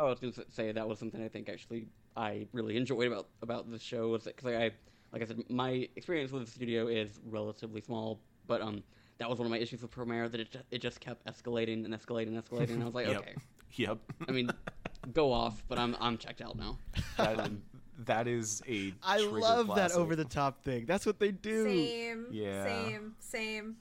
Oh, 0.00 0.06
I 0.06 0.10
was 0.10 0.20
going 0.20 0.32
to 0.32 0.44
say 0.50 0.70
that 0.70 0.88
was 0.88 0.98
something 1.00 1.22
I 1.24 1.28
think 1.28 1.48
actually 1.48 1.88
I 2.16 2.46
really 2.52 2.76
enjoyed 2.76 3.08
about 3.10 3.28
about 3.42 3.68
the 3.70 3.78
show 3.80 4.08
was 4.08 4.24
because 4.24 4.46
I, 4.46 4.70
like 5.12 5.22
I 5.22 5.24
said, 5.24 5.42
my 5.48 5.88
experience 5.96 6.30
with 6.30 6.44
the 6.44 6.50
studio 6.50 6.86
is 6.86 7.18
relatively 7.24 7.80
small, 7.80 8.20
but 8.46 8.60
um, 8.62 8.82
that 9.18 9.28
was 9.28 9.38
one 9.40 9.46
of 9.46 9.50
my 9.50 9.58
issues 9.58 9.82
with 9.82 9.90
Promare 9.90 10.30
that 10.30 10.40
it 10.40 10.50
just, 10.52 10.64
it 10.70 10.78
just 10.80 11.00
kept 11.00 11.26
escalating 11.26 11.84
and 11.84 11.92
escalating 11.92 12.28
and 12.28 12.44
escalating, 12.44 12.74
and 12.74 12.82
I 12.82 12.86
was 12.86 12.94
like, 12.94 13.06
Yep. 13.08 13.16
okay, 13.18 13.34
yep 13.74 13.98
I 14.28 14.32
mean, 14.32 14.50
go 15.12 15.32
off, 15.32 15.64
but 15.68 15.78
I'm 15.80 15.96
I'm 16.00 16.16
checked 16.16 16.42
out 16.42 16.56
now. 16.56 16.78
that, 17.16 17.40
Um, 17.40 17.62
that 18.04 18.28
is 18.28 18.62
a 18.68 18.94
I 19.02 19.18
Trigger 19.18 19.38
love 19.40 19.74
that 19.74 19.92
over 19.92 20.14
the 20.14 20.24
top 20.24 20.62
thing. 20.62 20.86
That's 20.86 21.06
what 21.06 21.18
they 21.18 21.32
do. 21.32 21.64
Same. 21.64 22.26
Yeah. 22.30 22.64
Same. 22.64 23.14
Same. 23.18 23.76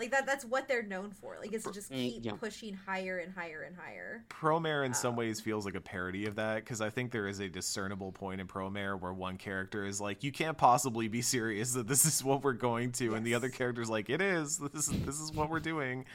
Like 0.00 0.10
that. 0.12 0.24
That's 0.26 0.44
what 0.46 0.66
they're 0.66 0.82
known 0.82 1.12
for. 1.12 1.36
Like 1.38 1.52
it's 1.52 1.64
to 1.66 1.72
just 1.72 1.92
Mm, 1.92 1.96
keep 2.10 2.24
yeah. 2.24 2.32
pushing 2.32 2.72
higher 2.74 3.18
and 3.18 3.32
higher 3.34 3.60
and 3.62 3.76
higher. 3.76 4.24
Promare 4.30 4.84
in 4.86 4.92
Uh, 4.92 4.94
some 4.94 5.14
ways 5.14 5.40
feels 5.40 5.64
like 5.66 5.74
a 5.74 5.80
parody 5.80 6.24
of 6.26 6.36
that 6.36 6.56
because 6.64 6.80
I 6.80 6.88
think 6.90 7.12
there 7.12 7.28
is 7.28 7.38
a 7.38 7.48
discernible 7.48 8.10
point 8.10 8.40
in 8.40 8.46
Promare 8.48 8.98
where 8.98 9.12
one 9.12 9.36
character 9.36 9.84
is 9.84 10.00
like, 10.00 10.24
"You 10.24 10.32
can't 10.32 10.56
possibly 10.56 11.06
be 11.06 11.20
serious 11.22 11.74
that 11.74 11.86
this 11.86 12.04
is 12.06 12.24
what 12.24 12.42
we're 12.42 12.54
going 12.54 12.92
to," 12.92 13.14
and 13.14 13.24
the 13.26 13.34
other 13.34 13.48
Yes. 13.48 13.56
character's 13.58 13.90
like, 13.90 14.08
"It 14.08 14.22
is. 14.22 14.58
This 14.58 14.88
is 14.88 15.04
this 15.04 15.20
is 15.20 15.32
what 15.32 15.50
we're 15.50 15.60
doing." 15.60 16.06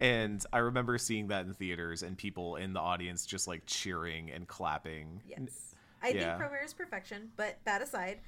And 0.00 0.44
I 0.52 0.58
remember 0.58 0.98
seeing 0.98 1.28
that 1.28 1.46
in 1.46 1.54
theaters 1.54 2.02
and 2.02 2.18
people 2.18 2.56
in 2.56 2.72
the 2.72 2.80
audience 2.80 3.24
just 3.24 3.46
like 3.46 3.62
cheering 3.66 4.30
and 4.30 4.46
clapping. 4.48 5.22
Yes. 5.26 5.74
I 6.02 6.08
yeah. 6.08 6.36
think 6.38 6.50
Promare 6.50 6.64
is 6.64 6.72
perfection, 6.72 7.30
but 7.36 7.58
that 7.64 7.82
aside, 7.82 8.20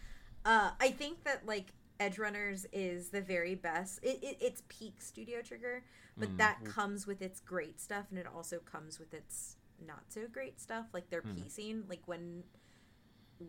uh, 0.45 0.71
I 0.81 0.91
think 0.91 1.23
that 1.25 1.47
like 1.47 1.73
Edge 2.01 2.19
Runners 2.19 2.67
is 2.73 3.11
the 3.11 3.21
very 3.21 3.55
best. 3.55 4.01
It, 4.03 4.19
it 4.23 4.39
it's 4.41 4.63
peak 4.69 4.95
Studio 5.01 5.43
Trigger, 5.43 5.85
but 6.17 6.37
that 6.39 6.65
comes 6.65 7.07
with 7.07 7.23
its 7.23 7.41
great 7.41 7.81
stuff, 7.81 8.07
and 8.11 8.19
it 8.19 8.27
also 8.27 8.59
comes 8.59 8.99
with 8.99 9.15
its 9.15 9.57
not 9.87 10.05
so 10.09 10.23
great 10.33 10.61
stuff. 10.61 10.87
Like 10.93 11.11
their 11.11 11.23
piecing, 11.23 11.85
like 11.89 12.01
when 12.07 12.43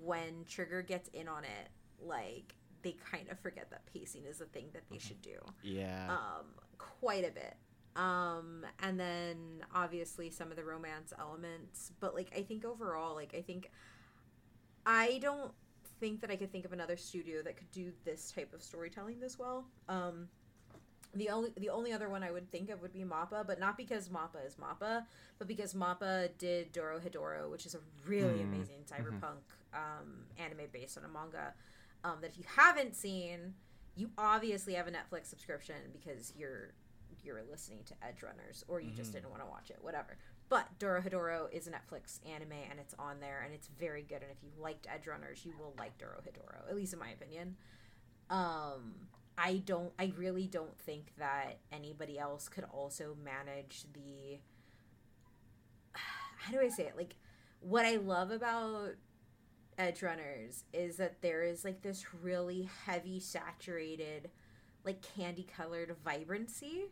when 0.04 0.46
Trigger 0.48 0.82
gets 0.82 1.10
in 1.10 1.28
on 1.28 1.44
it, 1.46 1.70
like 2.00 2.54
they 2.84 2.96
kind 3.12 3.30
of 3.30 3.40
forget 3.40 3.70
that 3.72 3.86
pacing 3.94 4.26
is 4.26 4.42
a 4.42 4.46
thing 4.46 4.66
that 4.74 4.84
they 4.92 4.98
should 4.98 5.22
do 5.22 5.38
Yeah. 5.64 6.08
um, 6.12 6.46
quite 6.78 7.24
a 7.28 7.32
bit. 7.32 7.56
Um, 7.96 8.66
and 8.80 9.00
then 9.00 9.38
obviously 9.76 10.30
some 10.30 10.50
of 10.50 10.56
the 10.58 10.64
romance 10.64 11.14
elements, 11.20 11.92
but 12.00 12.16
like 12.16 12.32
I 12.36 12.42
think 12.42 12.66
overall, 12.66 13.16
like 13.16 13.36
I 13.38 13.42
think 13.42 13.70
I 14.86 15.20
don't 15.22 15.52
think 16.02 16.20
that 16.22 16.30
I 16.32 16.36
could 16.36 16.52
think 16.52 16.66
of 16.66 16.74
another 16.74 16.98
studio 16.98 17.42
that 17.44 17.56
could 17.56 17.72
do 17.72 17.94
this 18.04 18.32
type 18.32 18.54
of 18.54 18.62
storytelling 18.62 19.22
this 19.22 19.40
well. 19.40 19.64
Um, 19.88 20.28
the 21.14 21.30
only 21.30 21.52
the 21.58 21.70
only 21.70 21.94
other 21.94 22.10
one 22.10 22.24
I 22.24 22.32
would 22.32 22.50
think 22.52 22.70
of 22.70 22.82
would 22.82 22.94
be 22.94 23.02
Mappa, 23.04 23.46
but 23.46 23.60
not 23.60 23.78
because 23.78 24.10
Mappa 24.10 24.46
is 24.46 24.56
Mappa, 24.56 25.06
but 25.38 25.48
because 25.48 25.74
Mappa 25.74 26.30
did 26.38 26.74
Dorohedoro, 26.74 27.50
which 27.50 27.66
is 27.66 27.76
a 27.76 27.80
really 28.08 28.40
Mm, 28.40 28.54
amazing 28.54 28.80
cyberpunk 28.92 29.44
um, 29.74 30.26
anime 30.38 30.68
based 30.74 30.98
on 30.98 31.04
a 31.04 31.08
manga. 31.10 31.54
Um, 32.04 32.18
that 32.22 32.32
if 32.32 32.38
you 32.38 32.46
haven't 32.56 32.96
seen, 32.96 33.54
you 33.96 34.10
obviously 34.18 34.74
have 34.74 34.88
a 34.88 34.92
Netflix 34.92 35.28
subscription 35.28 35.76
because 35.94 36.34
you're 36.36 36.74
you're 37.24 37.44
listening 37.52 37.80
to 37.86 37.94
Edge 38.02 38.24
Runners 38.24 38.64
or 38.68 38.80
you 38.82 38.92
just 38.92 39.14
didn't 39.14 39.30
want 39.30 39.44
to 39.44 39.50
watch 39.50 39.70
it, 39.70 39.78
whatever. 39.82 40.18
But 40.52 40.68
Dorohedoro 40.80 41.46
is 41.54 41.68
a 41.68 41.72
Netflix 41.72 42.20
anime 42.30 42.52
and 42.70 42.78
it's 42.78 42.94
on 43.00 43.22
there 43.22 43.42
and 43.46 43.54
it's 43.54 43.70
very 43.80 44.04
good. 44.04 44.22
And 44.22 44.30
if 44.30 44.44
you 44.44 44.50
liked 44.62 44.86
Edge 44.94 45.08
Runners, 45.08 45.46
you 45.46 45.54
will 45.58 45.74
like 45.80 45.98
Doro 45.98 46.18
Hidoro, 46.18 46.70
at 46.70 46.76
least 46.76 46.92
in 46.92 47.00
my 47.00 47.08
opinion. 47.12 47.56
Um, 48.30 48.96
I 49.38 49.62
don't, 49.66 49.94
I 49.98 50.12
really 50.18 50.48
don't 50.48 50.78
think 50.78 51.14
that 51.18 51.60
anybody 51.72 52.20
else 52.20 52.50
could 52.50 52.66
also 52.66 53.16
manage 53.24 53.86
the. 53.94 54.40
How 56.40 56.52
do 56.52 56.60
I 56.60 56.68
say 56.68 56.84
it? 56.84 56.98
Like, 56.98 57.16
what 57.62 57.86
I 57.86 57.96
love 57.96 58.30
about 58.30 58.96
Edge 59.78 60.04
Runners 60.04 60.66
is 60.74 60.98
that 60.98 61.22
there 61.22 61.44
is 61.44 61.64
like 61.64 61.82
this 61.82 62.14
really 62.22 62.70
heavy, 62.86 63.22
saturated, 63.22 64.30
like 64.84 65.02
candy 65.02 65.48
colored 65.56 65.96
vibrancy 66.04 66.88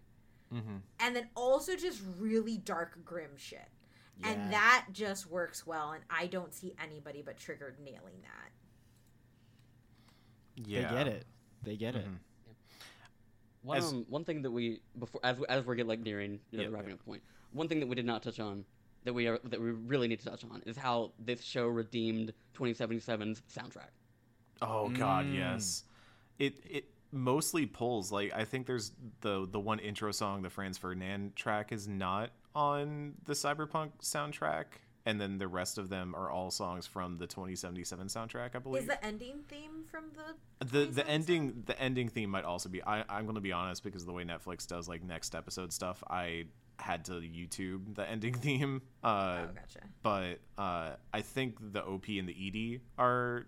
Mm-hmm. 0.53 0.77
and 0.99 1.15
then 1.15 1.29
also 1.35 1.75
just 1.75 2.01
really 2.17 2.57
dark 2.57 2.97
grim 3.05 3.31
shit 3.37 3.67
Yeah. 4.19 4.29
and 4.31 4.51
that 4.51 4.87
just 4.91 5.29
works 5.29 5.67
well 5.67 5.91
and 5.91 6.03
i 6.09 6.25
don't 6.25 6.53
see 6.53 6.73
anybody 6.83 7.21
but 7.21 7.37
triggered 7.37 7.77
nailing 7.79 8.21
that 8.23 8.51
Yeah, 10.65 10.89
They 10.89 10.95
get 10.97 11.07
it. 11.07 11.25
They 11.63 11.75
get 11.77 11.95
it. 11.95 12.05
Mhm. 12.05 12.17
One 13.61 13.77
As- 13.77 13.91
um, 13.93 14.05
one 14.09 14.25
thing 14.25 14.41
that 14.41 14.51
we 14.51 14.81
before 14.97 15.21
as 15.23 15.39
as 15.49 15.65
we're 15.65 15.75
getting 15.75 15.87
like 15.87 15.99
nearing 16.01 16.39
you 16.51 16.57
know 16.57 16.63
Yep, 16.63 16.71
the 16.71 16.75
wrapping 16.77 16.89
yep. 16.91 16.99
up. 17.17 17.21
One 17.51 17.67
thing 17.67 17.79
that 17.79 17.87
we 17.87 17.95
did 17.95 18.05
not 18.05 18.23
touch 18.23 18.39
on 18.39 18.65
that 19.03 19.13
we 19.13 19.27
are 19.27 19.39
that 19.45 19.59
we 19.61 19.71
really 19.71 20.07
need 20.07 20.19
to 20.19 20.25
touch 20.29 20.43
on 20.45 20.61
is 20.65 20.75
how 20.77 21.13
this 21.19 21.41
show 21.43 21.67
redeemed 21.67 22.33
2077's 22.55 23.41
soundtrack. 23.49 23.91
Oh 24.61 24.89
God, 24.89 25.25
Mm. 25.25 25.35
yes. 25.35 25.83
It 26.39 26.55
it 26.65 26.85
mostly 27.11 27.65
pulls 27.65 28.11
like 28.11 28.33
I 28.33 28.45
think 28.45 28.67
there's 28.67 28.91
the 29.21 29.47
the 29.49 29.59
one 29.59 29.79
intro 29.79 30.11
song, 30.11 30.41
the 30.41 30.49
Franz 30.49 30.77
Ferdinand 30.77 31.35
track, 31.35 31.71
is 31.71 31.87
not 31.87 32.31
on 32.55 33.13
the 33.25 33.33
Cyberpunk 33.33 33.91
soundtrack, 34.01 34.65
and 35.05 35.19
then 35.21 35.37
the 35.37 35.47
rest 35.47 35.77
of 35.77 35.89
them 35.89 36.13
are 36.15 36.29
all 36.29 36.51
songs 36.51 36.85
from 36.87 37.17
the 37.17 37.27
2077 37.27 38.07
soundtrack, 38.07 38.55
I 38.55 38.59
believe. 38.59 38.81
Is 38.83 38.87
the 38.87 39.03
ending 39.05 39.41
theme 39.47 39.83
from 39.89 40.05
the 40.59 40.65
the 40.65 40.85
the 40.85 41.07
ending 41.07 41.63
the 41.65 41.79
ending 41.81 42.09
theme 42.09 42.29
might 42.29 42.43
also 42.43 42.67
be 42.69 42.83
I, 42.83 43.03
i'm 43.07 43.25
gonna 43.25 43.39
be 43.39 43.53
honest 43.53 43.81
because 43.83 44.01
of 44.01 44.07
the 44.07 44.13
way 44.13 44.25
netflix 44.25 44.67
does 44.67 44.89
like 44.89 45.01
next 45.03 45.33
episode 45.35 45.71
stuff 45.71 46.03
i 46.09 46.45
had 46.77 47.05
to 47.05 47.13
youtube 47.13 47.95
the 47.95 48.07
ending 48.09 48.33
theme 48.33 48.81
uh 49.03 49.43
Oh, 49.43 49.53
gotcha. 49.55 49.79
but 50.03 50.39
uh 50.61 50.95
i 51.13 51.21
think 51.21 51.55
the 51.73 51.81
op 51.85 52.07
and 52.09 52.27
the 52.27 52.35
ed 52.75 52.81
are 53.01 53.45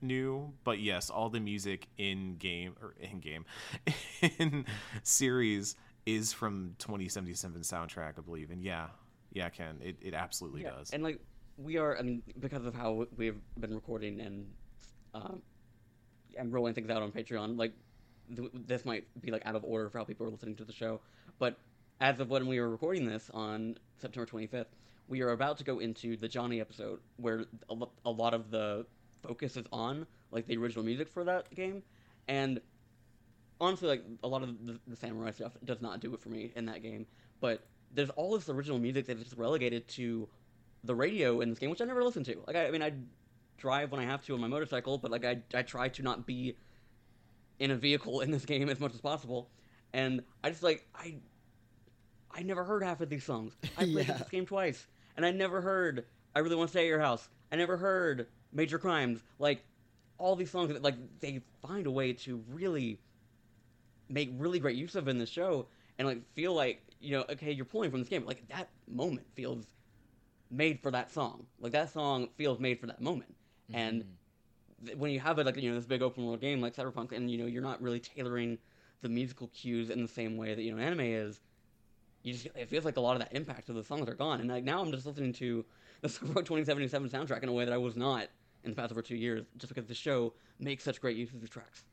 new 0.00 0.52
but 0.64 0.78
yes 0.78 1.10
all 1.10 1.28
the 1.28 1.40
music 1.40 1.88
in 1.96 2.36
game 2.36 2.74
or 2.82 2.94
in 3.00 3.18
game 3.20 3.44
in 4.38 4.64
series 5.02 5.74
is 6.04 6.32
from 6.32 6.74
2077 6.78 7.62
soundtrack 7.62 8.12
i 8.18 8.20
believe 8.20 8.50
and 8.50 8.62
yeah 8.62 8.86
yeah 9.32 9.48
ken 9.48 9.78
it, 9.82 9.96
it 10.00 10.14
absolutely 10.14 10.62
does 10.62 10.90
And 10.90 11.02
like 11.02 11.20
we 11.58 11.78
are, 11.78 11.96
I 11.96 12.02
mean, 12.02 12.22
because 12.38 12.64
of 12.64 12.74
how 12.74 13.06
we've 13.16 13.40
been 13.58 13.74
recording 13.74 14.20
and 14.20 14.46
um, 15.14 15.42
and 16.38 16.52
rolling 16.52 16.74
things 16.74 16.90
out 16.90 17.02
on 17.02 17.10
Patreon, 17.10 17.58
like 17.58 17.72
th- 18.34 18.50
this 18.52 18.84
might 18.84 19.04
be 19.22 19.30
like 19.30 19.42
out 19.46 19.56
of 19.56 19.64
order 19.64 19.88
for 19.88 19.98
how 19.98 20.04
people 20.04 20.26
are 20.26 20.30
listening 20.30 20.56
to 20.56 20.64
the 20.64 20.72
show. 20.72 21.00
But 21.38 21.56
as 22.00 22.20
of 22.20 22.28
when 22.28 22.46
we 22.46 22.60
were 22.60 22.68
recording 22.68 23.06
this 23.06 23.30
on 23.32 23.78
September 23.96 24.30
25th, 24.30 24.66
we 25.08 25.22
are 25.22 25.30
about 25.30 25.56
to 25.58 25.64
go 25.64 25.78
into 25.78 26.16
the 26.16 26.28
Johnny 26.28 26.60
episode 26.60 27.00
where 27.16 27.46
a 28.04 28.10
lot 28.10 28.34
of 28.34 28.50
the 28.50 28.84
focus 29.22 29.56
is 29.56 29.66
on 29.72 30.06
like 30.30 30.46
the 30.46 30.56
original 30.56 30.84
music 30.84 31.08
for 31.08 31.24
that 31.24 31.52
game, 31.54 31.82
and 32.28 32.60
honestly, 33.60 33.88
like 33.88 34.04
a 34.22 34.28
lot 34.28 34.42
of 34.42 34.66
the, 34.66 34.78
the 34.86 34.96
samurai 34.96 35.30
stuff 35.30 35.52
does 35.64 35.80
not 35.80 36.00
do 36.00 36.12
it 36.14 36.20
for 36.20 36.28
me 36.28 36.52
in 36.56 36.66
that 36.66 36.82
game. 36.82 37.06
But 37.40 37.66
there's 37.94 38.10
all 38.10 38.34
this 38.34 38.48
original 38.48 38.78
music 38.78 39.06
that 39.06 39.16
is 39.18 39.24
just 39.24 39.36
relegated 39.36 39.86
to 39.88 40.28
the 40.84 40.94
radio 40.94 41.40
in 41.40 41.50
this 41.50 41.58
game, 41.58 41.70
which 41.70 41.80
I 41.80 41.84
never 41.84 42.02
listen 42.04 42.24
to. 42.24 42.42
Like, 42.46 42.56
I, 42.56 42.66
I 42.66 42.70
mean, 42.70 42.82
I 42.82 42.92
drive 43.58 43.90
when 43.92 44.00
I 44.00 44.04
have 44.04 44.22
to 44.26 44.34
on 44.34 44.40
my 44.40 44.48
motorcycle, 44.48 44.98
but 44.98 45.10
like, 45.10 45.24
I 45.24 45.38
I 45.54 45.62
try 45.62 45.88
to 45.88 46.02
not 46.02 46.26
be 46.26 46.56
in 47.58 47.70
a 47.70 47.76
vehicle 47.76 48.20
in 48.20 48.30
this 48.30 48.44
game 48.44 48.68
as 48.68 48.80
much 48.80 48.94
as 48.94 49.00
possible. 49.00 49.48
And 49.92 50.22
I 50.44 50.50
just 50.50 50.62
like 50.62 50.86
I 50.94 51.16
I 52.30 52.42
never 52.42 52.64
heard 52.64 52.82
half 52.82 53.00
of 53.00 53.08
these 53.08 53.24
songs. 53.24 53.56
I 53.78 53.84
played 53.84 54.08
Yeah. 54.08 54.18
this 54.18 54.28
game 54.28 54.46
twice, 54.46 54.86
and 55.16 55.24
I 55.24 55.30
never 55.30 55.60
heard 55.60 56.04
I 56.34 56.40
really 56.40 56.56
want 56.56 56.68
to 56.68 56.72
stay 56.72 56.82
at 56.84 56.88
your 56.88 57.00
house. 57.00 57.28
I 57.50 57.56
never 57.56 57.76
heard 57.78 58.26
Major 58.56 58.78
Crimes. 58.78 59.22
Like 59.38 59.64
all 60.18 60.34
these 60.34 60.50
songs 60.50 60.72
that 60.72 60.82
like 60.82 60.96
they 61.20 61.40
find 61.62 61.86
a 61.86 61.90
way 61.90 62.12
to 62.14 62.42
really 62.50 62.98
make 64.08 64.30
really 64.38 64.58
great 64.58 64.76
use 64.76 64.94
of 64.94 65.08
in 65.08 65.18
the 65.18 65.26
show 65.26 65.66
and 65.98 66.08
like 66.08 66.22
feel 66.34 66.54
like 66.54 66.82
you 67.00 67.10
know 67.10 67.24
okay 67.28 67.52
you're 67.52 67.64
pulling 67.64 67.90
from 67.90 68.00
this 68.00 68.08
game. 68.08 68.24
Like 68.24 68.48
that 68.48 68.68
moment 68.88 69.26
feels 69.34 69.66
made 70.50 70.80
for 70.80 70.90
that 70.90 71.12
song. 71.12 71.46
Like 71.60 71.72
that 71.72 71.92
song 71.92 72.28
feels 72.36 72.58
made 72.58 72.80
for 72.80 72.86
that 72.86 73.00
moment. 73.00 73.34
And 73.72 74.02
mm-hmm. 74.02 74.86
th- 74.86 74.98
when 74.98 75.10
you 75.10 75.20
have 75.20 75.38
it 75.38 75.46
like 75.46 75.56
you 75.56 75.70
know 75.70 75.76
this 75.76 75.86
big 75.86 76.02
open 76.02 76.24
world 76.24 76.40
game 76.40 76.60
like 76.60 76.74
cyberpunk 76.74 77.12
and 77.12 77.30
you 77.30 77.38
know 77.38 77.46
you're 77.46 77.62
not 77.62 77.82
really 77.82 78.00
tailoring 78.00 78.58
the 79.02 79.08
musical 79.08 79.48
cues 79.48 79.90
in 79.90 80.00
the 80.00 80.08
same 80.08 80.36
way 80.36 80.54
that 80.54 80.62
you 80.62 80.74
know 80.74 80.82
anime 80.82 81.00
is 81.00 81.40
you 82.22 82.32
just 82.32 82.46
it 82.56 82.68
feels 82.68 82.84
like 82.84 82.96
a 82.96 83.00
lot 83.00 83.12
of 83.12 83.18
that 83.20 83.32
impact 83.32 83.68
of 83.68 83.74
the 83.74 83.84
songs 83.84 84.08
are 84.08 84.14
gone. 84.14 84.40
And 84.40 84.48
like 84.48 84.64
now 84.64 84.80
i'm 84.80 84.90
just 84.90 85.06
listening 85.06 85.32
to 85.34 85.64
the 86.00 86.08
cyberpunk 86.08 86.46
2077 86.46 87.10
soundtrack 87.10 87.42
in 87.42 87.48
a 87.48 87.52
way 87.52 87.64
that 87.64 87.74
i 87.74 87.76
was 87.76 87.96
not 87.96 88.28
in 88.66 88.72
the 88.72 88.80
past 88.80 88.92
over 88.92 89.02
two 89.02 89.16
years 89.16 89.44
just 89.56 89.72
because 89.72 89.86
the 89.86 89.94
show 89.94 90.32
makes 90.58 90.84
such 90.84 91.00
great 91.00 91.16
use 91.16 91.32
of 91.32 91.40
the 91.40 91.48
tracks 91.48 91.84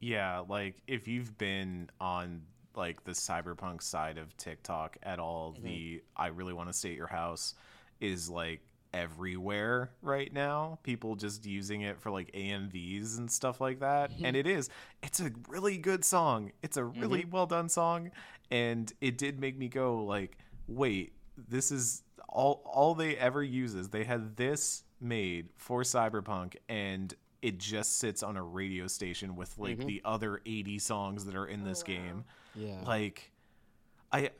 Yeah, 0.00 0.40
like 0.48 0.76
if 0.86 1.06
you've 1.08 1.36
been 1.38 1.90
on 2.00 2.42
like 2.74 3.04
the 3.04 3.12
cyberpunk 3.12 3.82
side 3.82 4.16
of 4.16 4.34
TikTok 4.36 4.96
at 5.02 5.18
all, 5.18 5.52
mm-hmm. 5.52 5.64
the 5.64 6.02
I 6.16 6.28
really 6.28 6.52
want 6.52 6.68
to 6.68 6.72
stay 6.72 6.90
at 6.90 6.96
your 6.96 7.06
house 7.06 7.54
is 8.00 8.30
like 8.30 8.60
everywhere 8.94 9.90
right 10.00 10.32
now. 10.32 10.78
People 10.82 11.16
just 11.16 11.44
using 11.44 11.82
it 11.82 12.00
for 12.00 12.10
like 12.10 12.32
AMVs 12.32 13.18
and 13.18 13.30
stuff 13.30 13.60
like 13.60 13.80
that. 13.80 14.10
Mm-hmm. 14.10 14.24
And 14.24 14.36
it 14.36 14.46
is. 14.46 14.70
It's 15.02 15.20
a 15.20 15.30
really 15.48 15.76
good 15.76 16.04
song. 16.04 16.52
It's 16.62 16.76
a 16.76 16.84
really 16.84 17.22
mm-hmm. 17.22 17.30
well 17.30 17.46
done 17.46 17.68
song 17.68 18.10
and 18.50 18.92
it 19.00 19.18
did 19.18 19.38
make 19.38 19.56
me 19.56 19.68
go 19.68 20.04
like, 20.04 20.36
"Wait, 20.66 21.12
this 21.36 21.70
is 21.70 22.02
all 22.28 22.62
all 22.64 22.94
they 22.94 23.16
ever 23.16 23.42
use 23.42 23.74
is 23.74 23.88
they 23.88 24.04
had 24.04 24.36
this 24.36 24.82
made 25.00 25.48
for 25.56 25.82
cyberpunk 25.82 26.56
and 26.68 27.14
it 27.42 27.58
just 27.58 27.98
sits 27.98 28.22
on 28.22 28.36
a 28.36 28.42
radio 28.42 28.86
station 28.86 29.34
with 29.34 29.56
like 29.58 29.78
mm-hmm. 29.78 29.86
the 29.86 30.02
other 30.04 30.40
80 30.44 30.78
songs 30.78 31.24
that 31.24 31.34
are 31.34 31.46
in 31.46 31.64
this 31.64 31.82
oh, 31.82 31.86
game. 31.86 32.24
Yeah. 32.54 32.82
like 32.84 33.30
I 34.12 34.30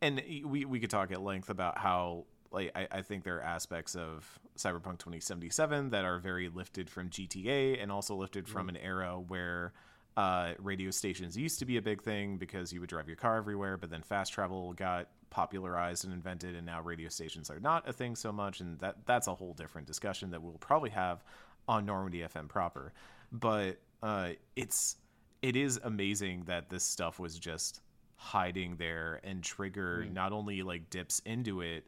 and 0.00 0.22
we 0.44 0.64
we 0.64 0.80
could 0.80 0.90
talk 0.90 1.10
at 1.12 1.20
length 1.20 1.50
about 1.50 1.78
how 1.78 2.24
like 2.50 2.72
I, 2.74 2.88
I 2.90 3.02
think 3.02 3.24
there 3.24 3.36
are 3.36 3.42
aspects 3.42 3.94
of 3.94 4.38
Cyberpunk 4.56 4.98
2077 4.98 5.90
that 5.90 6.04
are 6.04 6.18
very 6.18 6.48
lifted 6.48 6.88
from 6.88 7.10
GTA 7.10 7.82
and 7.82 7.92
also 7.92 8.14
lifted 8.14 8.48
from 8.48 8.68
mm-hmm. 8.68 8.76
an 8.76 8.82
era 8.82 9.20
where 9.20 9.72
uh, 10.16 10.52
radio 10.58 10.90
stations 10.90 11.36
used 11.36 11.58
to 11.58 11.66
be 11.66 11.76
a 11.76 11.82
big 11.82 12.02
thing 12.02 12.38
because 12.38 12.72
you 12.72 12.80
would 12.80 12.88
drive 12.88 13.06
your 13.06 13.16
car 13.16 13.36
everywhere, 13.36 13.76
but 13.76 13.90
then 13.90 14.02
fast 14.02 14.32
travel 14.32 14.72
got 14.72 15.08
popularized 15.30 16.04
and 16.04 16.14
invented, 16.14 16.54
and 16.54 16.64
now 16.64 16.80
radio 16.80 17.08
stations 17.08 17.50
are 17.50 17.60
not 17.60 17.86
a 17.88 17.92
thing 17.92 18.16
so 18.16 18.32
much, 18.32 18.60
and 18.60 18.78
that 18.78 18.96
that's 19.04 19.26
a 19.26 19.34
whole 19.34 19.52
different 19.52 19.86
discussion 19.86 20.30
that 20.30 20.42
we'll 20.42 20.54
probably 20.54 20.90
have 20.90 21.22
on 21.68 21.84
Normandy 21.84 22.20
FM 22.20 22.48
proper. 22.48 22.92
But 23.30 23.78
uh, 24.02 24.30
it's 24.54 24.96
it 25.42 25.54
is 25.54 25.78
amazing 25.84 26.44
that 26.46 26.70
this 26.70 26.84
stuff 26.84 27.18
was 27.18 27.38
just 27.38 27.80
hiding 28.16 28.76
there 28.76 29.20
and 29.22 29.44
trigger 29.44 30.06
not 30.12 30.32
only 30.32 30.62
like 30.62 30.88
dips 30.88 31.20
into 31.26 31.60
it, 31.60 31.86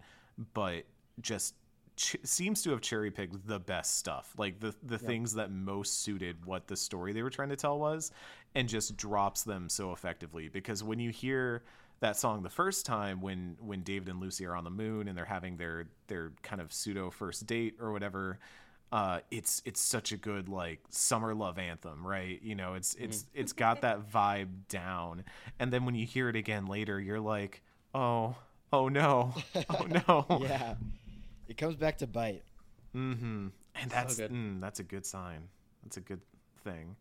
but 0.53 0.85
just 1.23 1.55
ch- 1.99 2.17
seems 2.23 2.63
to 2.63 2.71
have 2.71 2.81
cherry 2.81 3.11
picked 3.11 3.47
the 3.47 3.59
best 3.59 3.99
stuff, 3.99 4.33
like 4.39 4.61
the 4.61 4.75
the 4.83 4.99
things 4.99 5.35
that 5.35 5.51
most 5.51 6.03
suited 6.03 6.47
what 6.47 6.69
the 6.69 6.77
story 6.77 7.13
they 7.13 7.23
were 7.23 7.31
trying 7.31 7.51
to 7.51 7.57
tell 7.57 7.79
was, 7.79 8.11
and 8.55 8.69
just 8.69 8.97
drops 8.97 9.43
them 9.43 9.69
so 9.69 9.93
effectively. 9.93 10.49
Because 10.49 10.83
when 10.83 11.01
you 11.01 11.11
hear 11.11 11.65
that 12.01 12.17
song 12.17 12.43
the 12.43 12.51
first 12.51 12.87
time, 12.87 13.21
when 13.21 13.57
when 13.61 13.83
David 13.83 14.09
and 14.09 14.21
Lucy 14.21 14.47
are 14.47 14.55
on 14.55 14.65
the 14.65 14.71
moon 14.71 15.09
and 15.09 15.19
they're 15.19 15.25
having 15.25 15.57
their 15.57 15.89
their 16.07 16.33
kind 16.43 16.63
of 16.63 16.73
pseudo 16.73 17.11
first 17.11 17.47
date 17.47 17.77
or 17.81 17.93
whatever, 17.93 18.39
uh, 18.93 19.21
it's 19.31 19.61
it's 19.65 19.81
such 19.81 20.13
a 20.13 20.17
good 20.17 20.49
like 20.49 20.81
summer 20.91 21.35
love 21.35 21.59
anthem, 21.59 22.07
right? 22.07 22.41
You 22.43 22.55
know, 22.55 22.75
it's 22.75 22.95
it's 22.95 23.27
it's 23.35 23.53
got 23.53 23.81
that 23.83 24.11
vibe 24.11 24.69
down, 24.69 25.25
and 25.59 25.73
then 25.73 25.85
when 25.85 25.95
you 25.95 26.07
hear 26.07 26.29
it 26.29 26.37
again 26.37 26.67
later, 26.67 27.01
you're 27.01 27.21
like, 27.21 27.63
oh, 27.95 28.37
oh 28.73 28.89
no, 28.89 29.35
oh 29.69 29.87
no, 30.07 30.39
yeah. 30.41 30.75
It 31.49 31.57
comes 31.57 31.77
back 31.77 31.99
to 31.99 32.07
bite. 32.07 32.43
Mm-hmm. 32.95 33.49
And 33.75 33.91
that's 33.91 34.17
good. 34.17 34.31
mm, 34.31 34.61
that's 34.61 34.81
a 34.81 34.83
good 34.83 35.07
sign. 35.07 35.49
That's 35.83 35.97
a 35.97 36.01
good 36.01 36.21
thing. 36.65 36.97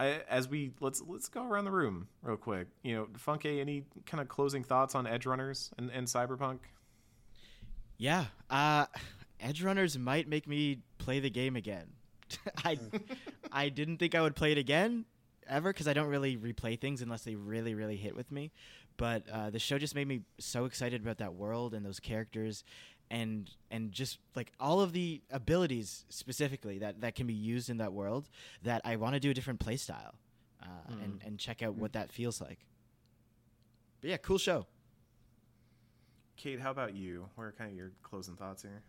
I, 0.00 0.22
as 0.28 0.48
we 0.48 0.72
let's 0.80 1.02
let's 1.06 1.28
go 1.28 1.44
around 1.46 1.66
the 1.66 1.70
room 1.70 2.08
real 2.22 2.36
quick. 2.36 2.66
You 2.82 2.96
know, 2.96 3.08
Funke, 3.16 3.60
any 3.60 3.84
kind 4.06 4.20
of 4.20 4.28
closing 4.28 4.64
thoughts 4.64 4.94
on 4.94 5.06
Edge 5.06 5.24
Runners 5.26 5.70
and, 5.78 5.90
and 5.90 6.06
Cyberpunk? 6.06 6.58
Yeah. 7.96 8.26
Uh 8.50 8.86
Edge 9.40 9.62
Runners 9.62 9.96
might 9.98 10.28
make 10.28 10.48
me 10.48 10.78
play 10.98 11.20
the 11.20 11.30
game 11.30 11.54
again. 11.54 11.86
I 12.64 12.78
I 13.52 13.68
didn't 13.68 13.98
think 13.98 14.14
I 14.14 14.20
would 14.22 14.34
play 14.34 14.52
it 14.52 14.58
again 14.58 15.04
ever 15.46 15.72
because 15.72 15.86
I 15.86 15.92
don't 15.92 16.08
really 16.08 16.36
replay 16.36 16.80
things 16.80 17.02
unless 17.02 17.22
they 17.22 17.36
really 17.36 17.74
really 17.74 17.96
hit 17.96 18.16
with 18.16 18.32
me. 18.32 18.50
But 18.96 19.28
uh, 19.28 19.50
the 19.50 19.58
show 19.58 19.78
just 19.78 19.94
made 19.94 20.06
me 20.06 20.20
so 20.38 20.64
excited 20.66 21.02
about 21.02 21.18
that 21.18 21.34
world 21.34 21.74
and 21.74 21.84
those 21.84 21.98
characters, 21.98 22.62
and 23.14 23.48
and 23.70 23.92
just 23.92 24.18
like 24.34 24.50
all 24.58 24.80
of 24.80 24.92
the 24.92 25.22
abilities 25.30 26.04
specifically 26.08 26.78
that 26.80 27.00
that 27.00 27.14
can 27.14 27.28
be 27.28 27.34
used 27.34 27.70
in 27.70 27.78
that 27.78 27.92
world 27.92 28.28
that 28.62 28.82
I 28.84 28.96
want 28.96 29.14
to 29.14 29.20
do 29.20 29.30
a 29.30 29.34
different 29.34 29.60
play 29.60 29.76
style, 29.76 30.16
uh, 30.60 30.92
and 31.02 31.20
and 31.24 31.38
check 31.38 31.62
out 31.62 31.76
what 31.76 31.92
that 31.92 32.10
feels 32.10 32.40
like. 32.40 32.58
But 34.00 34.10
yeah, 34.10 34.16
cool 34.16 34.38
show. 34.38 34.66
Kate, 36.36 36.58
how 36.58 36.72
about 36.72 36.94
you? 36.94 37.28
What 37.36 37.44
are 37.44 37.52
kind 37.52 37.70
of 37.70 37.76
your 37.76 37.92
closing 38.02 38.34
thoughts 38.34 38.62
here? 38.62 38.82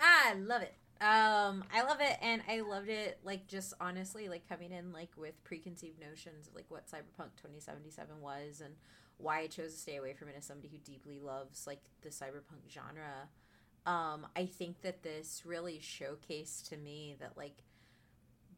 I 0.00 0.34
love 0.34 0.62
it. 0.62 0.74
Um, 1.00 1.64
I 1.74 1.82
love 1.82 1.98
it, 2.00 2.16
and 2.22 2.42
I 2.48 2.60
loved 2.60 2.88
it. 2.88 3.18
Like 3.24 3.48
just 3.48 3.74
honestly, 3.80 4.28
like 4.28 4.48
coming 4.48 4.70
in 4.70 4.92
like 4.92 5.10
with 5.16 5.42
preconceived 5.42 6.00
notions 6.00 6.46
of 6.46 6.54
like 6.54 6.66
what 6.68 6.86
Cyberpunk 6.86 7.34
2077 7.42 8.20
was 8.20 8.62
and 8.64 8.74
why 9.18 9.40
I 9.40 9.46
chose 9.48 9.72
to 9.72 9.78
stay 9.78 9.96
away 9.96 10.12
from 10.12 10.28
it 10.28 10.36
as 10.38 10.44
somebody 10.44 10.68
who 10.68 10.78
deeply 10.78 11.18
loves 11.18 11.66
like 11.66 11.80
the 12.02 12.10
cyberpunk 12.10 12.70
genre. 12.70 13.28
Um, 13.86 14.26
I 14.34 14.46
think 14.46 14.82
that 14.82 15.02
this 15.02 15.42
really 15.46 15.78
showcased 15.80 16.68
to 16.70 16.76
me 16.76 17.14
that 17.20 17.36
like 17.36 17.62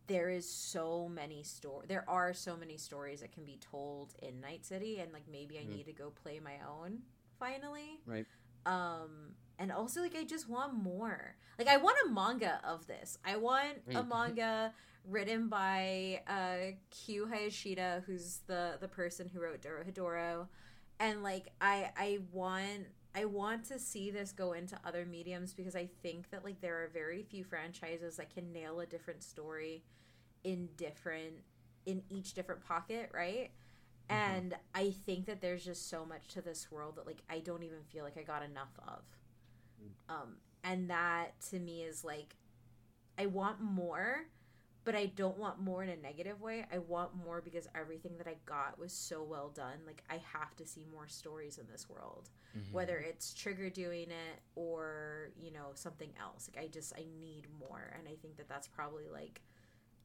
there 0.06 0.30
is 0.30 0.50
so 0.50 1.06
many 1.06 1.42
store 1.42 1.82
there 1.86 2.04
are 2.08 2.32
so 2.32 2.56
many 2.56 2.78
stories 2.78 3.20
that 3.20 3.30
can 3.30 3.44
be 3.44 3.58
told 3.60 4.14
in 4.22 4.40
Night 4.40 4.64
City 4.64 5.00
and 5.00 5.12
like 5.12 5.24
maybe 5.30 5.58
I 5.58 5.64
need 5.76 5.84
to 5.84 5.92
go 5.92 6.10
play 6.10 6.40
my 6.42 6.54
own 6.66 7.00
finally. 7.38 8.00
right 8.06 8.24
Um, 8.64 9.34
and 9.58 9.70
also 9.70 10.00
like 10.00 10.16
I 10.16 10.24
just 10.24 10.48
want 10.48 10.72
more. 10.74 11.36
Like 11.58 11.68
I 11.68 11.76
want 11.76 11.96
a 12.06 12.10
manga 12.10 12.60
of 12.64 12.86
this. 12.86 13.18
I 13.24 13.36
want 13.36 13.78
a 13.94 14.02
manga 14.02 14.72
written 15.06 15.48
by 15.48 16.22
uh 16.26 16.74
Q 16.90 17.26
Hayashida, 17.32 18.04
who's 18.04 18.40
the 18.46 18.78
the 18.80 18.88
person 18.88 19.28
who 19.28 19.40
wrote 19.40 19.60
Dorohedoro. 19.60 20.46
And 21.00 21.22
like 21.22 21.48
I 21.60 21.90
I 21.96 22.18
want 22.32 22.86
I 23.14 23.24
want 23.24 23.64
to 23.66 23.78
see 23.78 24.10
this 24.10 24.32
go 24.32 24.52
into 24.52 24.78
other 24.84 25.04
mediums 25.04 25.52
because 25.54 25.74
I 25.74 25.88
think 26.02 26.30
that 26.30 26.44
like 26.44 26.60
there 26.60 26.82
are 26.82 26.88
very 26.88 27.22
few 27.22 27.44
franchises 27.44 28.16
that 28.16 28.32
can 28.32 28.52
nail 28.52 28.80
a 28.80 28.86
different 28.86 29.22
story 29.22 29.82
in 30.44 30.68
different 30.76 31.34
in 31.86 32.02
each 32.10 32.34
different 32.34 32.64
pocket, 32.64 33.10
right? 33.12 33.50
And 34.10 34.54
I 34.74 34.90
think 34.90 35.26
that 35.26 35.40
there's 35.40 35.64
just 35.64 35.88
so 35.90 36.04
much 36.04 36.28
to 36.28 36.40
this 36.42 36.70
world 36.70 36.96
that 36.96 37.06
like 37.06 37.22
I 37.28 37.40
don't 37.40 37.62
even 37.62 37.82
feel 37.90 38.04
like 38.04 38.16
I 38.18 38.22
got 38.22 38.42
enough 38.42 38.72
of. 38.86 39.02
Um 40.08 40.36
and 40.64 40.90
that 40.90 41.40
to 41.50 41.58
me 41.58 41.82
is 41.82 42.04
like 42.04 42.36
I 43.18 43.26
want 43.26 43.60
more, 43.60 44.26
but 44.88 44.96
I 44.96 45.04
don't 45.04 45.36
want 45.36 45.60
more 45.60 45.82
in 45.82 45.90
a 45.90 45.96
negative 45.98 46.40
way. 46.40 46.64
I 46.72 46.78
want 46.78 47.10
more 47.22 47.42
because 47.42 47.68
everything 47.74 48.12
that 48.16 48.26
I 48.26 48.36
got 48.46 48.78
was 48.78 48.90
so 48.90 49.22
well 49.22 49.50
done. 49.50 49.80
Like 49.86 50.02
I 50.08 50.14
have 50.32 50.56
to 50.56 50.66
see 50.66 50.86
more 50.90 51.06
stories 51.06 51.58
in 51.58 51.66
this 51.70 51.90
world. 51.90 52.30
Whether 52.72 52.96
it's 52.96 53.34
Trigger 53.34 53.68
doing 53.68 54.10
it 54.10 54.40
or, 54.54 55.28
you 55.38 55.52
know, 55.52 55.72
something 55.74 56.08
else. 56.18 56.48
Like 56.48 56.64
I 56.64 56.68
just 56.68 56.94
I 56.96 57.04
need 57.20 57.48
more 57.60 57.92
and 57.98 58.08
I 58.08 58.16
think 58.22 58.38
that 58.38 58.48
that's 58.48 58.66
probably 58.66 59.10
like 59.12 59.42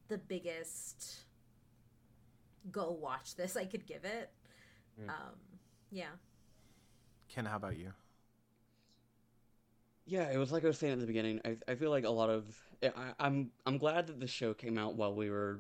the 0.09 0.17
biggest 0.17 1.27
go 2.69 2.91
watch 2.91 3.37
this 3.37 3.55
I 3.63 3.63
could 3.63 3.85
give 3.85 4.03
it. 4.03 4.31
Um 5.07 5.39
yeah. 5.91 6.11
Ken, 7.29 7.45
how 7.45 7.55
about 7.55 7.77
you? 7.77 7.93
Yeah, 10.05 10.29
it 10.29 10.37
was 10.37 10.51
like 10.51 10.65
I 10.65 10.67
was 10.67 10.77
saying 10.77 10.91
at 10.91 10.99
the 10.99 11.07
beginning. 11.07 11.39
I 11.45 11.55
I 11.69 11.75
feel 11.75 11.89
like 11.89 12.03
a 12.03 12.09
lot 12.09 12.29
of 12.29 12.53
I, 12.83 13.13
I'm 13.19 13.51
I'm 13.65 13.77
glad 13.77 14.07
that 14.07 14.19
the 14.19 14.27
show 14.27 14.53
came 14.53 14.77
out 14.77 14.95
while 14.95 15.13
we 15.13 15.29
were 15.29 15.59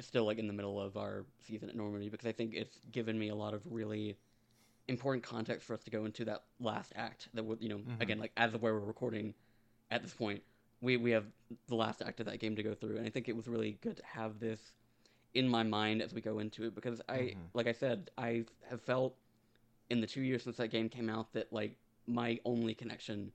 still 0.00 0.24
like 0.24 0.38
in 0.38 0.46
the 0.46 0.52
middle 0.52 0.80
of 0.80 0.96
our 0.96 1.24
season 1.46 1.68
at 1.68 1.76
Normandy 1.76 2.08
because 2.08 2.26
I 2.26 2.32
think 2.32 2.54
it's 2.54 2.76
given 2.90 3.18
me 3.18 3.28
a 3.28 3.34
lot 3.34 3.54
of 3.54 3.62
really 3.68 4.16
important 4.88 5.22
context 5.22 5.66
for 5.66 5.74
us 5.74 5.84
to 5.84 5.90
go 5.90 6.04
into 6.04 6.24
that 6.26 6.44
last 6.58 6.92
act. 6.96 7.28
That 7.34 7.44
would 7.44 7.62
you 7.62 7.68
know 7.68 7.78
mm-hmm. 7.78 8.00
again 8.02 8.18
like 8.18 8.32
as 8.36 8.54
of 8.54 8.62
where 8.62 8.74
we're 8.74 8.80
recording 8.80 9.34
at 9.90 10.02
this 10.02 10.14
point, 10.14 10.42
we 10.80 10.96
we 10.96 11.10
have 11.10 11.24
the 11.68 11.74
last 11.74 12.02
act 12.02 12.20
of 12.20 12.26
that 12.26 12.38
game 12.38 12.56
to 12.56 12.62
go 12.62 12.74
through, 12.74 12.96
and 12.96 13.06
I 13.06 13.10
think 13.10 13.28
it 13.28 13.36
was 13.36 13.48
really 13.48 13.78
good 13.80 13.96
to 13.96 14.02
have 14.04 14.38
this 14.40 14.72
in 15.34 15.48
my 15.48 15.62
mind 15.62 16.02
as 16.02 16.12
we 16.12 16.20
go 16.20 16.40
into 16.40 16.64
it 16.64 16.74
because 16.74 17.00
I 17.08 17.18
mm-hmm. 17.18 17.40
like 17.54 17.66
I 17.66 17.72
said 17.72 18.10
I 18.18 18.44
have 18.68 18.82
felt 18.82 19.14
in 19.88 20.00
the 20.00 20.06
two 20.06 20.22
years 20.22 20.44
since 20.44 20.56
that 20.56 20.68
game 20.68 20.88
came 20.88 21.08
out 21.08 21.32
that 21.32 21.52
like 21.52 21.76
my 22.06 22.38
only 22.44 22.74
connection 22.74 23.32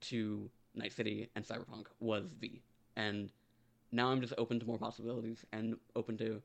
to 0.00 0.50
Night 0.74 0.92
City 0.92 1.28
and 1.34 1.44
Cyberpunk 1.44 1.86
was 2.00 2.32
V, 2.40 2.62
and 2.96 3.30
now 3.92 4.08
I'm 4.08 4.20
just 4.20 4.34
open 4.38 4.60
to 4.60 4.66
more 4.66 4.78
possibilities 4.78 5.44
and 5.52 5.76
open 5.96 6.16
to 6.18 6.40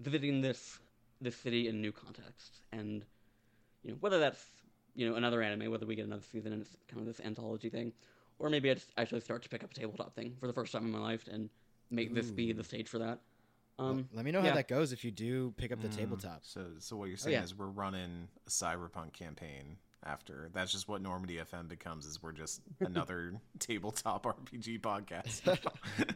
visiting 0.00 0.40
this 0.40 0.78
this 1.20 1.36
city 1.36 1.68
in 1.68 1.80
new 1.80 1.92
contexts, 1.92 2.60
and 2.72 3.04
you 3.82 3.90
know 3.92 3.96
whether 4.00 4.18
that's 4.18 4.44
you 4.94 5.08
know 5.08 5.16
another 5.16 5.42
anime, 5.42 5.70
whether 5.70 5.86
we 5.86 5.94
get 5.94 6.06
another 6.06 6.24
season 6.30 6.52
and 6.52 6.62
it's 6.62 6.76
kind 6.88 7.00
of 7.00 7.06
this 7.06 7.24
anthology 7.24 7.70
thing, 7.70 7.92
or 8.38 8.50
maybe 8.50 8.70
I 8.70 8.74
just 8.74 8.90
actually 8.98 9.20
start 9.20 9.42
to 9.44 9.48
pick 9.48 9.64
up 9.64 9.70
a 9.70 9.74
tabletop 9.74 10.14
thing 10.14 10.36
for 10.38 10.46
the 10.46 10.52
first 10.52 10.72
time 10.72 10.84
in 10.84 10.90
my 10.90 10.98
life 10.98 11.28
and 11.30 11.48
make 11.90 12.14
this 12.14 12.30
be 12.30 12.52
the 12.52 12.64
stage 12.64 12.88
for 12.88 12.98
that. 12.98 13.20
Um, 13.78 14.06
Let 14.12 14.24
me 14.24 14.30
know 14.32 14.42
yeah. 14.42 14.50
how 14.50 14.54
that 14.56 14.68
goes 14.68 14.92
if 14.92 15.02
you 15.02 15.10
do 15.10 15.52
pick 15.56 15.72
up 15.72 15.80
the 15.80 15.88
Mm, 15.88 15.96
tabletop. 15.96 16.40
So, 16.42 16.66
so 16.78 16.94
what 16.96 17.08
you're 17.08 17.16
saying 17.16 17.34
yeah. 17.34 17.42
is 17.42 17.56
we're 17.56 17.66
running 17.66 18.28
a 18.46 18.50
cyberpunk 18.50 19.12
campaign 19.14 19.78
after. 20.04 20.50
That's 20.52 20.72
just 20.72 20.88
what 20.88 21.02
Normandy 21.02 21.36
FM 21.36 21.68
becomes. 21.68 22.06
Is 22.06 22.22
we're 22.22 22.32
just 22.32 22.60
another 22.80 23.34
tabletop 23.58 24.24
RPG 24.24 24.80
podcast. 24.80 25.58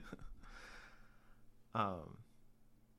um, 1.75 2.19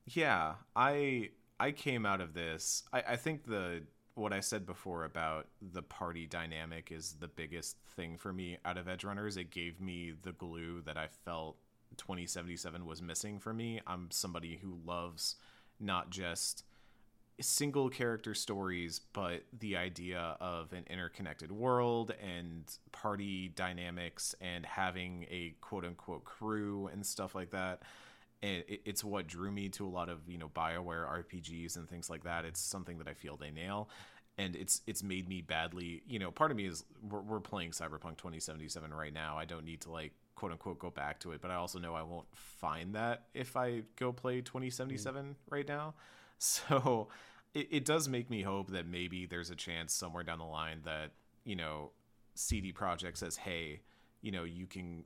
yeah, 0.05 0.55
I 0.75 1.29
I 1.59 1.71
came 1.71 2.05
out 2.05 2.21
of 2.21 2.33
this. 2.33 2.83
I, 2.93 3.03
I 3.09 3.15
think 3.15 3.45
the 3.45 3.83
what 4.15 4.33
I 4.33 4.39
said 4.39 4.65
before 4.65 5.03
about 5.03 5.47
the 5.61 5.83
party 5.83 6.25
dynamic 6.25 6.91
is 6.91 7.15
the 7.19 7.27
biggest 7.27 7.77
thing 7.95 8.17
for 8.17 8.33
me 8.33 8.57
out 8.65 8.77
of 8.77 8.87
Edge 8.87 9.03
Runners. 9.03 9.37
It 9.37 9.51
gave 9.51 9.79
me 9.79 10.13
the 10.23 10.31
glue 10.31 10.81
that 10.85 10.97
I 10.97 11.07
felt 11.23 11.57
2077 11.97 12.85
was 12.85 13.01
missing 13.01 13.39
for 13.39 13.53
me. 13.53 13.79
I'm 13.85 14.09
somebody 14.09 14.57
who 14.61 14.79
loves 14.85 15.35
not 15.79 16.09
just 16.09 16.63
single 17.39 17.89
character 17.89 18.33
stories, 18.33 19.01
but 19.13 19.43
the 19.57 19.77
idea 19.77 20.35
of 20.39 20.73
an 20.73 20.85
interconnected 20.89 21.51
world 21.51 22.11
and 22.21 22.63
party 22.91 23.49
dynamics 23.49 24.33
and 24.41 24.65
having 24.65 25.25
a 25.29 25.55
quote 25.61 25.85
unquote 25.85 26.23
crew 26.23 26.89
and 26.91 27.05
stuff 27.05 27.35
like 27.35 27.51
that. 27.51 27.83
And 28.41 28.63
it, 28.67 28.81
it's 28.85 29.03
what 29.03 29.27
drew 29.27 29.51
me 29.51 29.69
to 29.69 29.85
a 29.85 29.89
lot 29.89 30.09
of 30.09 30.19
you 30.27 30.37
know 30.37 30.49
Bioware 30.49 31.23
RPGs 31.23 31.75
and 31.75 31.89
things 31.89 32.09
like 32.09 32.23
that. 32.23 32.45
It's 32.45 32.59
something 32.59 32.97
that 32.99 33.07
I 33.07 33.13
feel 33.13 33.37
they 33.37 33.51
nail, 33.51 33.89
and 34.37 34.55
it's 34.55 34.81
it's 34.87 35.03
made 35.03 35.27
me 35.27 35.41
badly. 35.41 36.03
You 36.07 36.19
know, 36.19 36.31
part 36.31 36.51
of 36.51 36.57
me 36.57 36.65
is 36.65 36.83
we're, 37.07 37.21
we're 37.21 37.39
playing 37.39 37.71
Cyberpunk 37.71 38.17
2077 38.17 38.93
right 38.93 39.13
now. 39.13 39.37
I 39.37 39.45
don't 39.45 39.65
need 39.65 39.81
to 39.81 39.91
like 39.91 40.13
quote 40.35 40.51
unquote 40.51 40.79
go 40.79 40.89
back 40.91 41.19
to 41.21 41.31
it, 41.31 41.41
but 41.41 41.51
I 41.51 41.55
also 41.55 41.79
know 41.79 41.95
I 41.95 42.03
won't 42.03 42.27
find 42.33 42.93
that 42.95 43.25
if 43.33 43.57
I 43.57 43.83
go 43.95 44.11
play 44.11 44.41
2077 44.41 45.25
mm. 45.25 45.35
right 45.49 45.67
now. 45.67 45.95
So 46.39 47.07
it, 47.53 47.67
it 47.71 47.85
does 47.85 48.07
make 48.07 48.29
me 48.29 48.43
hope 48.43 48.71
that 48.71 48.85
maybe 48.87 49.25
there's 49.25 49.49
a 49.49 49.55
chance 49.55 49.93
somewhere 49.93 50.23
down 50.23 50.37
the 50.39 50.45
line 50.45 50.81
that, 50.85 51.11
you 51.45 51.55
know, 51.55 51.91
CD 52.35 52.71
Projekt 52.71 53.17
says, 53.17 53.37
hey, 53.37 53.81
you 54.21 54.31
know, 54.31 54.43
you 54.43 54.67
can 54.67 55.03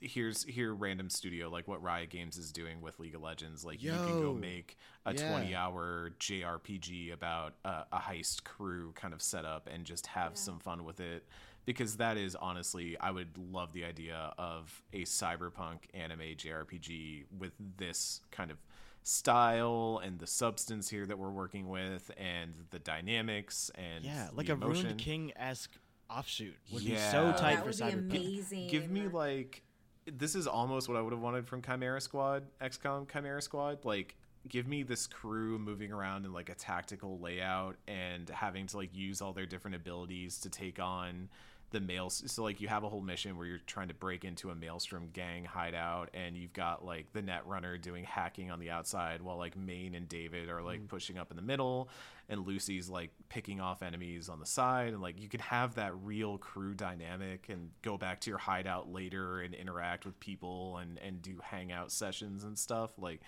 here's 0.00 0.42
here 0.42 0.74
random 0.74 1.08
studio 1.08 1.48
like 1.48 1.68
what 1.68 1.80
Riot 1.80 2.10
Games 2.10 2.36
is 2.36 2.50
doing 2.50 2.80
with 2.80 2.98
League 2.98 3.14
of 3.14 3.22
Legends 3.22 3.64
like 3.64 3.80
you 3.80 3.92
can 3.92 4.20
go 4.20 4.34
make 4.34 4.76
a 5.06 5.14
Yeah. 5.14 5.28
20 5.28 5.54
hour 5.54 6.10
JRPG 6.18 7.12
about 7.12 7.54
a, 7.64 7.84
a 7.92 7.98
heist 7.98 8.42
crew 8.42 8.90
kind 8.96 9.14
of 9.14 9.22
setup 9.22 9.68
and 9.72 9.84
just 9.84 10.08
have 10.08 10.36
some 10.36 10.58
fun 10.58 10.84
with 10.84 10.98
it 10.98 11.24
because 11.66 11.98
that 11.98 12.16
is 12.16 12.34
honestly 12.34 12.96
I 12.98 13.12
would 13.12 13.38
love 13.38 13.72
the 13.72 13.84
idea 13.84 14.32
of 14.38 14.82
a 14.92 15.02
cyberpunk 15.02 15.82
anime 15.94 16.34
JRPG 16.36 17.26
with 17.38 17.52
this 17.76 18.22
kind 18.32 18.50
of 18.50 18.56
style 19.02 20.00
and 20.04 20.18
the 20.18 20.26
substance 20.26 20.88
here 20.88 21.06
that 21.06 21.18
we're 21.18 21.30
working 21.30 21.68
with 21.68 22.10
and 22.16 22.54
the 22.70 22.78
dynamics 22.78 23.70
and 23.74 24.04
Yeah, 24.04 24.28
the 24.30 24.36
like 24.36 24.48
a 24.48 24.52
emotion. 24.52 24.84
Ruined 24.84 24.98
King 25.00 25.32
esque 25.36 25.72
offshoot 26.08 26.56
would 26.72 26.82
Yeah. 26.82 26.94
be 26.94 27.12
so 27.12 27.32
tight 27.40 27.56
that 27.56 27.74
for 27.74 27.84
would 27.94 28.08
be 28.08 28.18
Cyberpunk. 28.18 28.20
amazing. 28.20 28.68
Give 28.68 28.90
me 28.90 29.08
like 29.08 29.62
this 30.06 30.34
is 30.34 30.46
almost 30.46 30.88
what 30.88 30.96
I 30.96 31.02
would 31.02 31.12
have 31.12 31.22
wanted 31.22 31.46
from 31.46 31.62
Chimera 31.62 32.00
Squad, 32.00 32.44
XCOM 32.60 33.10
Chimera 33.10 33.40
Squad. 33.42 33.84
Like 33.84 34.16
give 34.48 34.66
me 34.66 34.82
this 34.82 35.06
crew 35.06 35.58
moving 35.58 35.92
around 35.92 36.24
in 36.24 36.32
like 36.32 36.48
a 36.48 36.54
tactical 36.54 37.18
layout 37.18 37.76
and 37.86 38.28
having 38.30 38.66
to 38.68 38.76
like 38.78 38.94
use 38.94 39.20
all 39.20 39.32
their 39.34 39.44
different 39.46 39.76
abilities 39.76 40.38
to 40.40 40.48
take 40.48 40.78
on 40.80 41.28
the 41.70 41.80
mails 41.80 42.22
so 42.26 42.42
like 42.42 42.60
you 42.60 42.68
have 42.68 42.82
a 42.82 42.88
whole 42.88 43.00
mission 43.00 43.36
where 43.36 43.46
you're 43.46 43.58
trying 43.66 43.88
to 43.88 43.94
break 43.94 44.24
into 44.24 44.50
a 44.50 44.54
maelstrom 44.54 45.08
gang 45.12 45.44
hideout 45.44 46.10
and 46.14 46.36
you've 46.36 46.52
got 46.52 46.84
like 46.84 47.12
the 47.12 47.22
net 47.22 47.46
runner 47.46 47.78
doing 47.78 48.04
hacking 48.04 48.50
on 48.50 48.58
the 48.58 48.70
outside 48.70 49.22
while 49.22 49.36
like 49.36 49.56
maine 49.56 49.94
and 49.94 50.08
david 50.08 50.48
are 50.48 50.62
like 50.62 50.86
pushing 50.88 51.16
up 51.16 51.30
in 51.30 51.36
the 51.36 51.42
middle 51.42 51.88
and 52.28 52.46
lucy's 52.46 52.88
like 52.88 53.10
picking 53.28 53.60
off 53.60 53.82
enemies 53.82 54.28
on 54.28 54.40
the 54.40 54.46
side 54.46 54.92
and 54.92 55.00
like 55.00 55.20
you 55.20 55.28
could 55.28 55.40
have 55.40 55.74
that 55.76 55.92
real 56.02 56.38
crew 56.38 56.74
dynamic 56.74 57.46
and 57.48 57.70
go 57.82 57.96
back 57.96 58.20
to 58.20 58.30
your 58.30 58.38
hideout 58.38 58.92
later 58.92 59.40
and 59.40 59.54
interact 59.54 60.04
with 60.04 60.18
people 60.18 60.78
and 60.78 60.98
and 60.98 61.22
do 61.22 61.38
hangout 61.42 61.92
sessions 61.92 62.42
and 62.42 62.58
stuff 62.58 62.90
like 62.98 63.20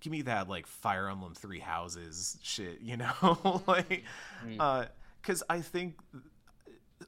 give 0.00 0.12
me 0.12 0.22
that 0.22 0.48
like 0.48 0.66
fire 0.66 1.08
emblem 1.08 1.34
three 1.34 1.60
houses 1.60 2.38
shit 2.42 2.80
you 2.80 2.96
know? 2.96 3.62
Like 3.66 4.04
uh 4.58 4.86
because 5.20 5.42
i 5.50 5.60
think 5.60 5.96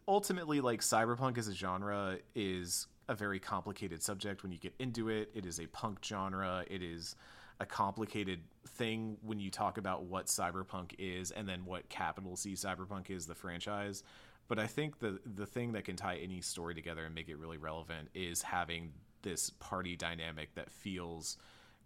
ultimately 0.08 0.60
like 0.60 0.80
cyberpunk 0.80 1.38
as 1.38 1.48
a 1.48 1.54
genre 1.54 2.18
is 2.34 2.86
a 3.08 3.14
very 3.14 3.38
complicated 3.38 4.02
subject 4.02 4.42
when 4.42 4.52
you 4.52 4.58
get 4.58 4.74
into 4.78 5.08
it. 5.08 5.30
It 5.34 5.46
is 5.46 5.60
a 5.60 5.66
punk 5.66 5.98
genre. 6.04 6.64
It 6.70 6.82
is 6.82 7.16
a 7.60 7.66
complicated 7.66 8.40
thing 8.66 9.16
when 9.22 9.38
you 9.38 9.50
talk 9.50 9.78
about 9.78 10.04
what 10.04 10.26
cyberpunk 10.26 10.94
is 10.98 11.30
and 11.30 11.48
then 11.48 11.64
what 11.64 11.88
capital 11.88 12.36
c 12.36 12.52
cyberpunk 12.52 13.10
is 13.10 13.26
the 13.26 13.34
franchise. 13.34 14.02
But 14.48 14.58
i 14.58 14.66
think 14.66 14.98
the 14.98 15.20
the 15.36 15.46
thing 15.46 15.72
that 15.72 15.84
can 15.84 15.96
tie 15.96 16.16
any 16.16 16.40
story 16.40 16.74
together 16.74 17.04
and 17.04 17.14
make 17.14 17.28
it 17.28 17.38
really 17.38 17.58
relevant 17.58 18.08
is 18.14 18.42
having 18.42 18.92
this 19.22 19.50
party 19.50 19.96
dynamic 19.96 20.54
that 20.54 20.70
feels 20.70 21.38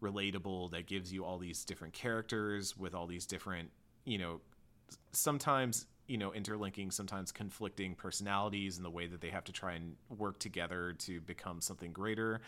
relatable 0.02 0.70
that 0.70 0.86
gives 0.86 1.12
you 1.12 1.24
all 1.24 1.38
these 1.38 1.64
different 1.64 1.92
characters 1.92 2.76
with 2.76 2.94
all 2.94 3.06
these 3.06 3.26
different 3.26 3.70
you 4.04 4.18
know 4.18 4.40
sometimes 5.12 5.86
you 6.06 6.18
know 6.18 6.32
interlinking 6.32 6.90
sometimes 6.90 7.32
conflicting 7.32 7.94
personalities 7.94 8.76
and 8.76 8.84
the 8.84 8.90
way 8.90 9.06
that 9.06 9.20
they 9.20 9.30
have 9.30 9.44
to 9.44 9.52
try 9.52 9.72
and 9.72 9.96
work 10.16 10.38
together 10.38 10.94
to 11.00 11.20
become 11.20 11.60
something 11.60 11.92
greater. 11.92 12.40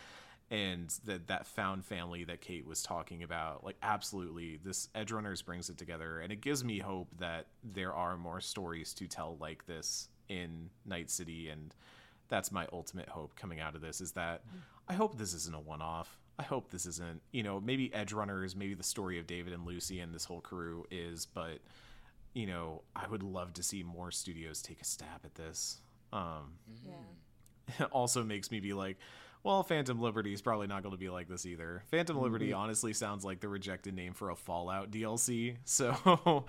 And 0.50 0.88
that 1.04 1.26
that 1.26 1.46
found 1.46 1.84
family 1.84 2.24
that 2.24 2.40
Kate 2.40 2.66
was 2.66 2.82
talking 2.82 3.22
about 3.22 3.64
like 3.64 3.76
absolutely 3.82 4.58
this 4.64 4.88
Edge 4.94 5.12
Runners 5.12 5.42
brings 5.42 5.68
it 5.68 5.76
together. 5.76 6.20
And 6.20 6.32
it 6.32 6.40
gives 6.40 6.64
me 6.64 6.78
hope 6.78 7.08
that 7.18 7.46
there 7.62 7.92
are 7.92 8.16
more 8.16 8.40
stories 8.40 8.94
to 8.94 9.06
tell 9.06 9.36
like 9.40 9.66
this 9.66 10.08
in 10.28 10.70
Night 10.86 11.10
City, 11.10 11.48
and 11.48 11.74
that's 12.28 12.52
my 12.52 12.66
ultimate 12.72 13.08
hope 13.08 13.34
coming 13.36 13.60
out 13.60 13.74
of 13.74 13.80
this 13.80 14.00
is 14.00 14.12
that 14.12 14.42
I 14.88 14.94
hope 14.94 15.18
this 15.18 15.34
isn't 15.34 15.54
a 15.54 15.60
one 15.60 15.82
off. 15.82 16.18
I 16.38 16.44
hope 16.44 16.70
this 16.70 16.86
isn't, 16.86 17.20
you 17.32 17.42
know, 17.42 17.60
maybe 17.60 17.92
Edge 17.92 18.12
Runners, 18.12 18.54
maybe 18.54 18.74
the 18.74 18.82
story 18.82 19.18
of 19.18 19.26
David 19.26 19.52
and 19.52 19.66
Lucy 19.66 20.00
and 20.00 20.14
this 20.14 20.24
whole 20.24 20.40
crew 20.40 20.86
is, 20.90 21.26
but 21.26 21.58
you 22.34 22.46
know, 22.46 22.82
I 22.94 23.06
would 23.08 23.22
love 23.22 23.54
to 23.54 23.62
see 23.62 23.82
more 23.82 24.10
studios 24.10 24.62
take 24.62 24.80
a 24.80 24.84
stab 24.84 25.24
at 25.24 25.34
this. 25.34 25.80
Um, 26.12 26.52
Yeah. 26.86 27.84
it 27.84 27.88
also 27.92 28.22
makes 28.24 28.50
me 28.50 28.60
be 28.60 28.72
like, 28.72 28.96
well, 29.44 29.62
Phantom 29.62 30.00
Liberty 30.00 30.32
is 30.32 30.42
probably 30.42 30.66
not 30.66 30.82
going 30.82 30.92
to 30.94 30.98
be 30.98 31.08
like 31.08 31.28
this 31.28 31.46
either. 31.46 31.82
Phantom 31.90 32.20
Liberty 32.20 32.52
honestly 32.52 32.92
sounds 32.92 33.24
like 33.24 33.40
the 33.40 33.48
rejected 33.48 33.94
name 33.94 34.12
for 34.12 34.30
a 34.30 34.36
Fallout 34.36 34.90
DLC. 34.90 35.56
So 35.64 36.44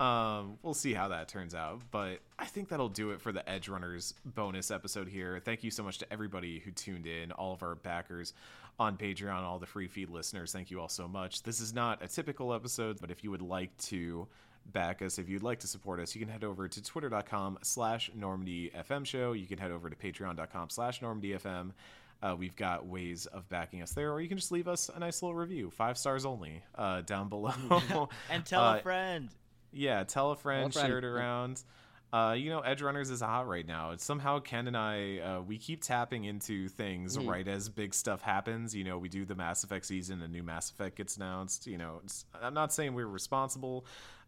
um, 0.00 0.58
we'll 0.62 0.74
see 0.74 0.92
how 0.92 1.08
that 1.08 1.28
turns 1.28 1.54
out. 1.54 1.80
But 1.92 2.18
I 2.38 2.46
think 2.46 2.68
that'll 2.68 2.88
do 2.88 3.10
it 3.10 3.20
for 3.20 3.30
the 3.30 3.48
Edge 3.48 3.68
Runners 3.68 4.14
bonus 4.24 4.70
episode 4.72 5.08
here. 5.08 5.40
Thank 5.44 5.62
you 5.62 5.70
so 5.70 5.84
much 5.84 5.98
to 5.98 6.12
everybody 6.12 6.58
who 6.58 6.72
tuned 6.72 7.06
in, 7.06 7.30
all 7.32 7.52
of 7.52 7.62
our 7.62 7.76
backers 7.76 8.34
on 8.80 8.96
Patreon, 8.96 9.42
all 9.42 9.60
the 9.60 9.66
free 9.66 9.86
feed 9.86 10.10
listeners. 10.10 10.50
Thank 10.52 10.70
you 10.72 10.80
all 10.80 10.88
so 10.88 11.06
much. 11.06 11.44
This 11.44 11.60
is 11.60 11.72
not 11.72 12.02
a 12.02 12.08
typical 12.08 12.52
episode, 12.52 12.98
but 13.00 13.12
if 13.12 13.22
you 13.22 13.30
would 13.30 13.42
like 13.42 13.74
to 13.78 14.26
back 14.72 15.02
us 15.02 15.18
if 15.18 15.28
you'd 15.28 15.42
like 15.42 15.58
to 15.60 15.66
support 15.66 16.00
us 16.00 16.14
you 16.14 16.20
can 16.20 16.28
head 16.28 16.42
over 16.44 16.66
to 16.68 16.82
twitter.com 16.82 17.58
slash 17.62 18.10
normandyfm 18.18 19.04
show 19.06 19.32
you 19.32 19.46
can 19.46 19.58
head 19.58 19.70
over 19.70 19.88
to 19.90 19.96
patreon.com 19.96 20.70
slash 20.70 21.00
normandyfm 21.00 21.70
uh, 22.22 22.34
we've 22.38 22.56
got 22.56 22.86
ways 22.86 23.26
of 23.26 23.48
backing 23.50 23.82
us 23.82 23.92
there 23.92 24.10
or 24.12 24.20
you 24.20 24.28
can 24.28 24.38
just 24.38 24.50
leave 24.52 24.66
us 24.68 24.90
a 24.94 24.98
nice 24.98 25.22
little 25.22 25.34
review 25.34 25.70
five 25.70 25.98
stars 25.98 26.24
only 26.24 26.62
uh, 26.76 27.02
down 27.02 27.28
below 27.28 27.52
And 28.30 28.44
tell 28.44 28.62
Uh, 28.64 28.76
a 28.76 28.80
friend. 28.80 29.28
yeah 29.72 30.04
tell 30.04 30.30
a 30.30 30.36
friend, 30.36 30.72
friend. 30.72 30.88
share 30.88 30.98
it 30.98 31.04
around 31.04 31.62
uh, 32.12 32.32
you 32.32 32.48
know, 32.48 32.60
Edge 32.60 32.80
Runners 32.80 33.10
is 33.10 33.20
hot 33.20 33.48
right 33.48 33.66
now. 33.66 33.90
It's 33.90 34.04
somehow 34.04 34.38
Ken 34.38 34.68
and 34.68 34.76
I, 34.76 35.18
uh, 35.18 35.40
we 35.40 35.58
keep 35.58 35.82
tapping 35.82 36.26
into 36.26 36.68
things 36.68 37.18
Mhm. 37.18 37.28
right 37.28 37.48
as 37.48 37.68
big 37.68 37.92
stuff 37.92 38.22
happens. 38.22 38.72
You 38.72 38.84
know, 38.84 38.98
we 38.98 39.08
do 39.08 39.24
the 39.24 39.34
Mass 39.34 39.64
Effect 39.64 39.84
season, 39.84 40.22
a 40.22 40.28
new 40.28 40.44
Mass 40.44 40.70
Effect 40.70 40.94
gets 40.96 41.16
announced. 41.16 41.66
You 41.66 41.76
know, 41.76 42.00
it's, 42.04 42.24
I'm 42.40 42.54
not 42.54 42.72
saying 42.72 42.94
we're 42.94 43.08
responsible. 43.08 43.84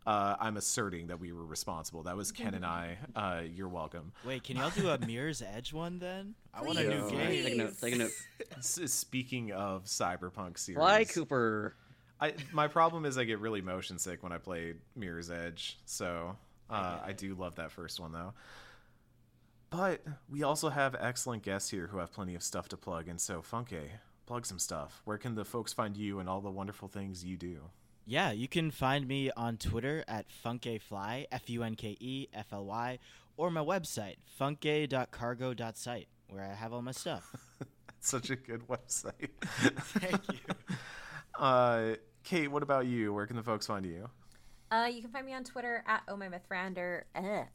Uh, 0.07 0.37
I'm 0.39 0.57
asserting 0.57 1.09
that 1.09 1.19
we 1.19 1.33
were 1.33 1.45
responsible. 1.45 2.05
That 2.05 2.17
was 2.17 2.31
Ken 2.31 2.55
and 2.55 2.65
I. 2.65 2.97
Uh, 3.15 3.41
you're 3.53 3.69
welcome. 3.69 4.13
Wait, 4.25 4.45
can 4.45 4.57
y'all 4.57 4.71
do 4.71 4.89
a 4.89 4.99
Mirror's 4.99 5.43
Edge 5.43 5.73
one 5.73 5.99
then? 5.99 6.35
I 6.55 6.63
want 6.63 6.79
a 6.79 6.85
new 6.89 7.11
game. 7.11 7.43
Take 7.45 7.53
a 7.55 7.57
note. 7.57 7.75
Take 7.81 7.95
a 7.95 7.99
note. 7.99 8.11
S- 8.59 8.79
Speaking 8.93 9.51
of 9.53 9.85
Cyberpunk 9.85 10.59
series, 10.59 10.79
Sly 10.79 11.05
Cooper. 11.07 11.75
I, 12.21 12.35
my 12.53 12.69
problem 12.69 13.05
is 13.05 13.19
I 13.19 13.25
get 13.25 13.41
really 13.41 13.61
motion 13.61 13.99
sick 13.99 14.23
when 14.23 14.33
I 14.33 14.39
play 14.39 14.75
Mirror's 14.95 15.31
Edge. 15.31 15.79
So 15.87 16.37
uh, 16.71 16.99
I 17.05 17.13
do 17.13 17.35
love 17.35 17.57
that 17.57 17.73
first 17.73 17.99
one 17.99 18.13
though. 18.13 18.33
But 19.71 20.03
we 20.31 20.45
also 20.45 20.69
have 20.69 20.95
excellent 20.99 21.43
guests 21.43 21.69
here 21.71 21.89
who 21.89 21.99
have 21.99 22.13
plenty 22.13 22.35
of 22.37 22.43
stuff 22.43 22.69
to 22.69 22.77
plug. 22.77 23.09
And 23.09 23.21
so, 23.21 23.43
Funke, 23.43 23.81
plug 24.25 24.47
some 24.47 24.59
stuff. 24.61 25.03
Where 25.05 25.19
can 25.19 25.35
the 25.35 25.45
folks 25.45 25.73
find 25.73 25.97
you 25.97 26.21
and 26.21 26.29
all 26.29 26.41
the 26.41 26.51
wonderful 26.51 26.87
things 26.89 27.25
you 27.25 27.37
do? 27.37 27.59
Yeah, 28.09 28.31
you 28.31 28.47
can 28.47 28.71
find 28.71 29.09
me 29.09 29.33
on 29.37 29.57
Twitter 29.57 30.05
at 30.07 30.27
funkefly, 30.45 31.27
F 31.33 31.51
U 31.51 31.65
N 31.65 31.75
K 31.75 31.97
E 31.99 32.29
F 32.33 32.53
L 32.53 32.65
Y, 32.65 32.99
or 33.37 33.51
my 33.51 33.61
website, 33.61 34.17
funke.cargo.site, 34.41 36.07
where 36.29 36.45
I 36.45 36.55
have 36.55 36.73
all 36.73 36.83
my 36.83 36.93
stuff. 36.93 37.35
Such 38.01 38.31
a 38.31 38.37
good 38.37 38.69
website. 38.69 39.31
Thank 39.41 40.21
you. 40.33 40.39
Uh, 41.39 41.97
Kate, 42.25 42.49
what 42.49 42.63
about 42.63 42.87
you? 42.87 43.13
Where 43.13 43.27
can 43.27 43.37
the 43.37 43.43
folks 43.43 43.67
find 43.67 43.85
you? 43.85 44.09
Uh, 44.77 44.87
you 44.87 45.01
can 45.01 45.11
find 45.11 45.25
me 45.25 45.33
on 45.33 45.43
Twitter 45.43 45.83
at 45.87 46.03
Oh 46.07 46.17
My 46.17 46.29
Mythrander. 46.29 47.05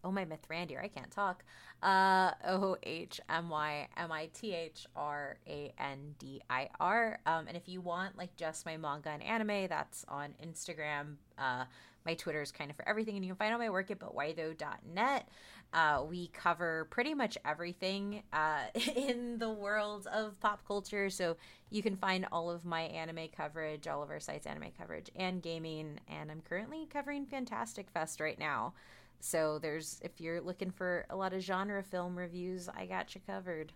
Oh 0.03 0.11
My 0.11 0.25
Mythrandir. 0.25 0.83
I 0.83 0.87
can't 0.87 1.11
talk. 1.11 1.43
Uh, 1.83 2.31
O 2.47 2.77
H 2.81 3.21
M 3.29 3.49
Y 3.49 3.87
M 3.95 4.11
I 4.11 4.29
T 4.33 4.55
H 4.55 4.87
R 4.95 5.37
A 5.47 5.71
N 5.77 6.15
D 6.17 6.41
I 6.49 6.69
R. 6.79 7.19
Um, 7.27 7.47
and 7.47 7.55
if 7.55 7.67
you 7.67 7.79
want 7.79 8.17
like 8.17 8.35
just 8.37 8.65
my 8.65 8.75
manga 8.75 9.09
and 9.09 9.21
anime, 9.21 9.67
that's 9.67 10.03
on 10.07 10.33
Instagram. 10.43 11.17
Uh, 11.37 11.65
my 12.07 12.15
Twitter 12.15 12.41
is 12.41 12.51
kind 12.51 12.71
of 12.71 12.75
for 12.75 12.87
everything, 12.89 13.15
and 13.17 13.23
you 13.23 13.29
can 13.31 13.37
find 13.37 13.53
all 13.53 13.59
my 13.59 13.69
work 13.69 13.91
at 13.91 13.99
butwhythough.net. 13.99 15.29
Uh, 15.73 16.03
we 16.07 16.27
cover 16.27 16.87
pretty 16.89 17.13
much 17.13 17.37
everything 17.45 18.23
uh, 18.33 18.63
in 18.95 19.37
the 19.37 19.49
world 19.49 20.07
of 20.07 20.39
pop 20.39 20.65
culture. 20.67 21.09
So 21.09 21.37
you 21.69 21.81
can 21.81 21.95
find 21.95 22.25
all 22.31 22.49
of 22.49 22.65
my 22.65 22.81
anime 22.81 23.29
coverage, 23.35 23.87
all 23.87 24.03
of 24.03 24.09
our 24.09 24.19
sites' 24.19 24.45
anime 24.45 24.71
coverage, 24.77 25.09
and 25.15 25.41
gaming. 25.41 25.99
And 26.09 26.29
I'm 26.29 26.41
currently 26.41 26.87
covering 26.91 27.25
Fantastic 27.25 27.89
Fest 27.89 28.19
right 28.19 28.37
now. 28.37 28.73
So 29.21 29.59
there's, 29.59 29.99
if 30.03 30.19
you're 30.19 30.41
looking 30.41 30.71
for 30.71 31.05
a 31.09 31.15
lot 31.15 31.31
of 31.31 31.41
genre 31.41 31.83
film 31.83 32.17
reviews, 32.17 32.67
I 32.67 32.85
got 32.85 33.13
you 33.15 33.21
covered. 33.25 33.71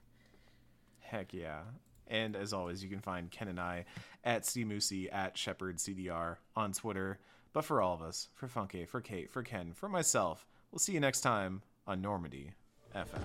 Heck 0.99 1.33
yeah. 1.33 1.61
And 2.07 2.35
as 2.35 2.51
always, 2.51 2.83
you 2.83 2.89
can 2.89 2.99
find 2.99 3.31
Ken 3.31 3.47
and 3.47 3.59
I 3.59 3.85
at 4.23 4.43
CMoosey 4.43 5.13
at 5.13 5.37
Shepherd 5.37 5.77
CDR 5.77 6.37
on 6.55 6.73
Twitter. 6.73 7.19
But 7.53 7.63
for 7.63 7.81
all 7.81 7.93
of 7.93 8.01
us, 8.01 8.27
for 8.33 8.47
Funke, 8.47 8.87
for 8.87 9.01
Kate, 9.01 9.29
for 9.29 9.43
Ken, 9.43 9.71
for 9.73 9.87
myself, 9.87 10.45
we'll 10.71 10.79
see 10.79 10.91
you 10.91 10.99
next 10.99 11.21
time 11.21 11.61
on 11.87 12.01
Normandy 12.01 12.51
FM. 12.95 13.21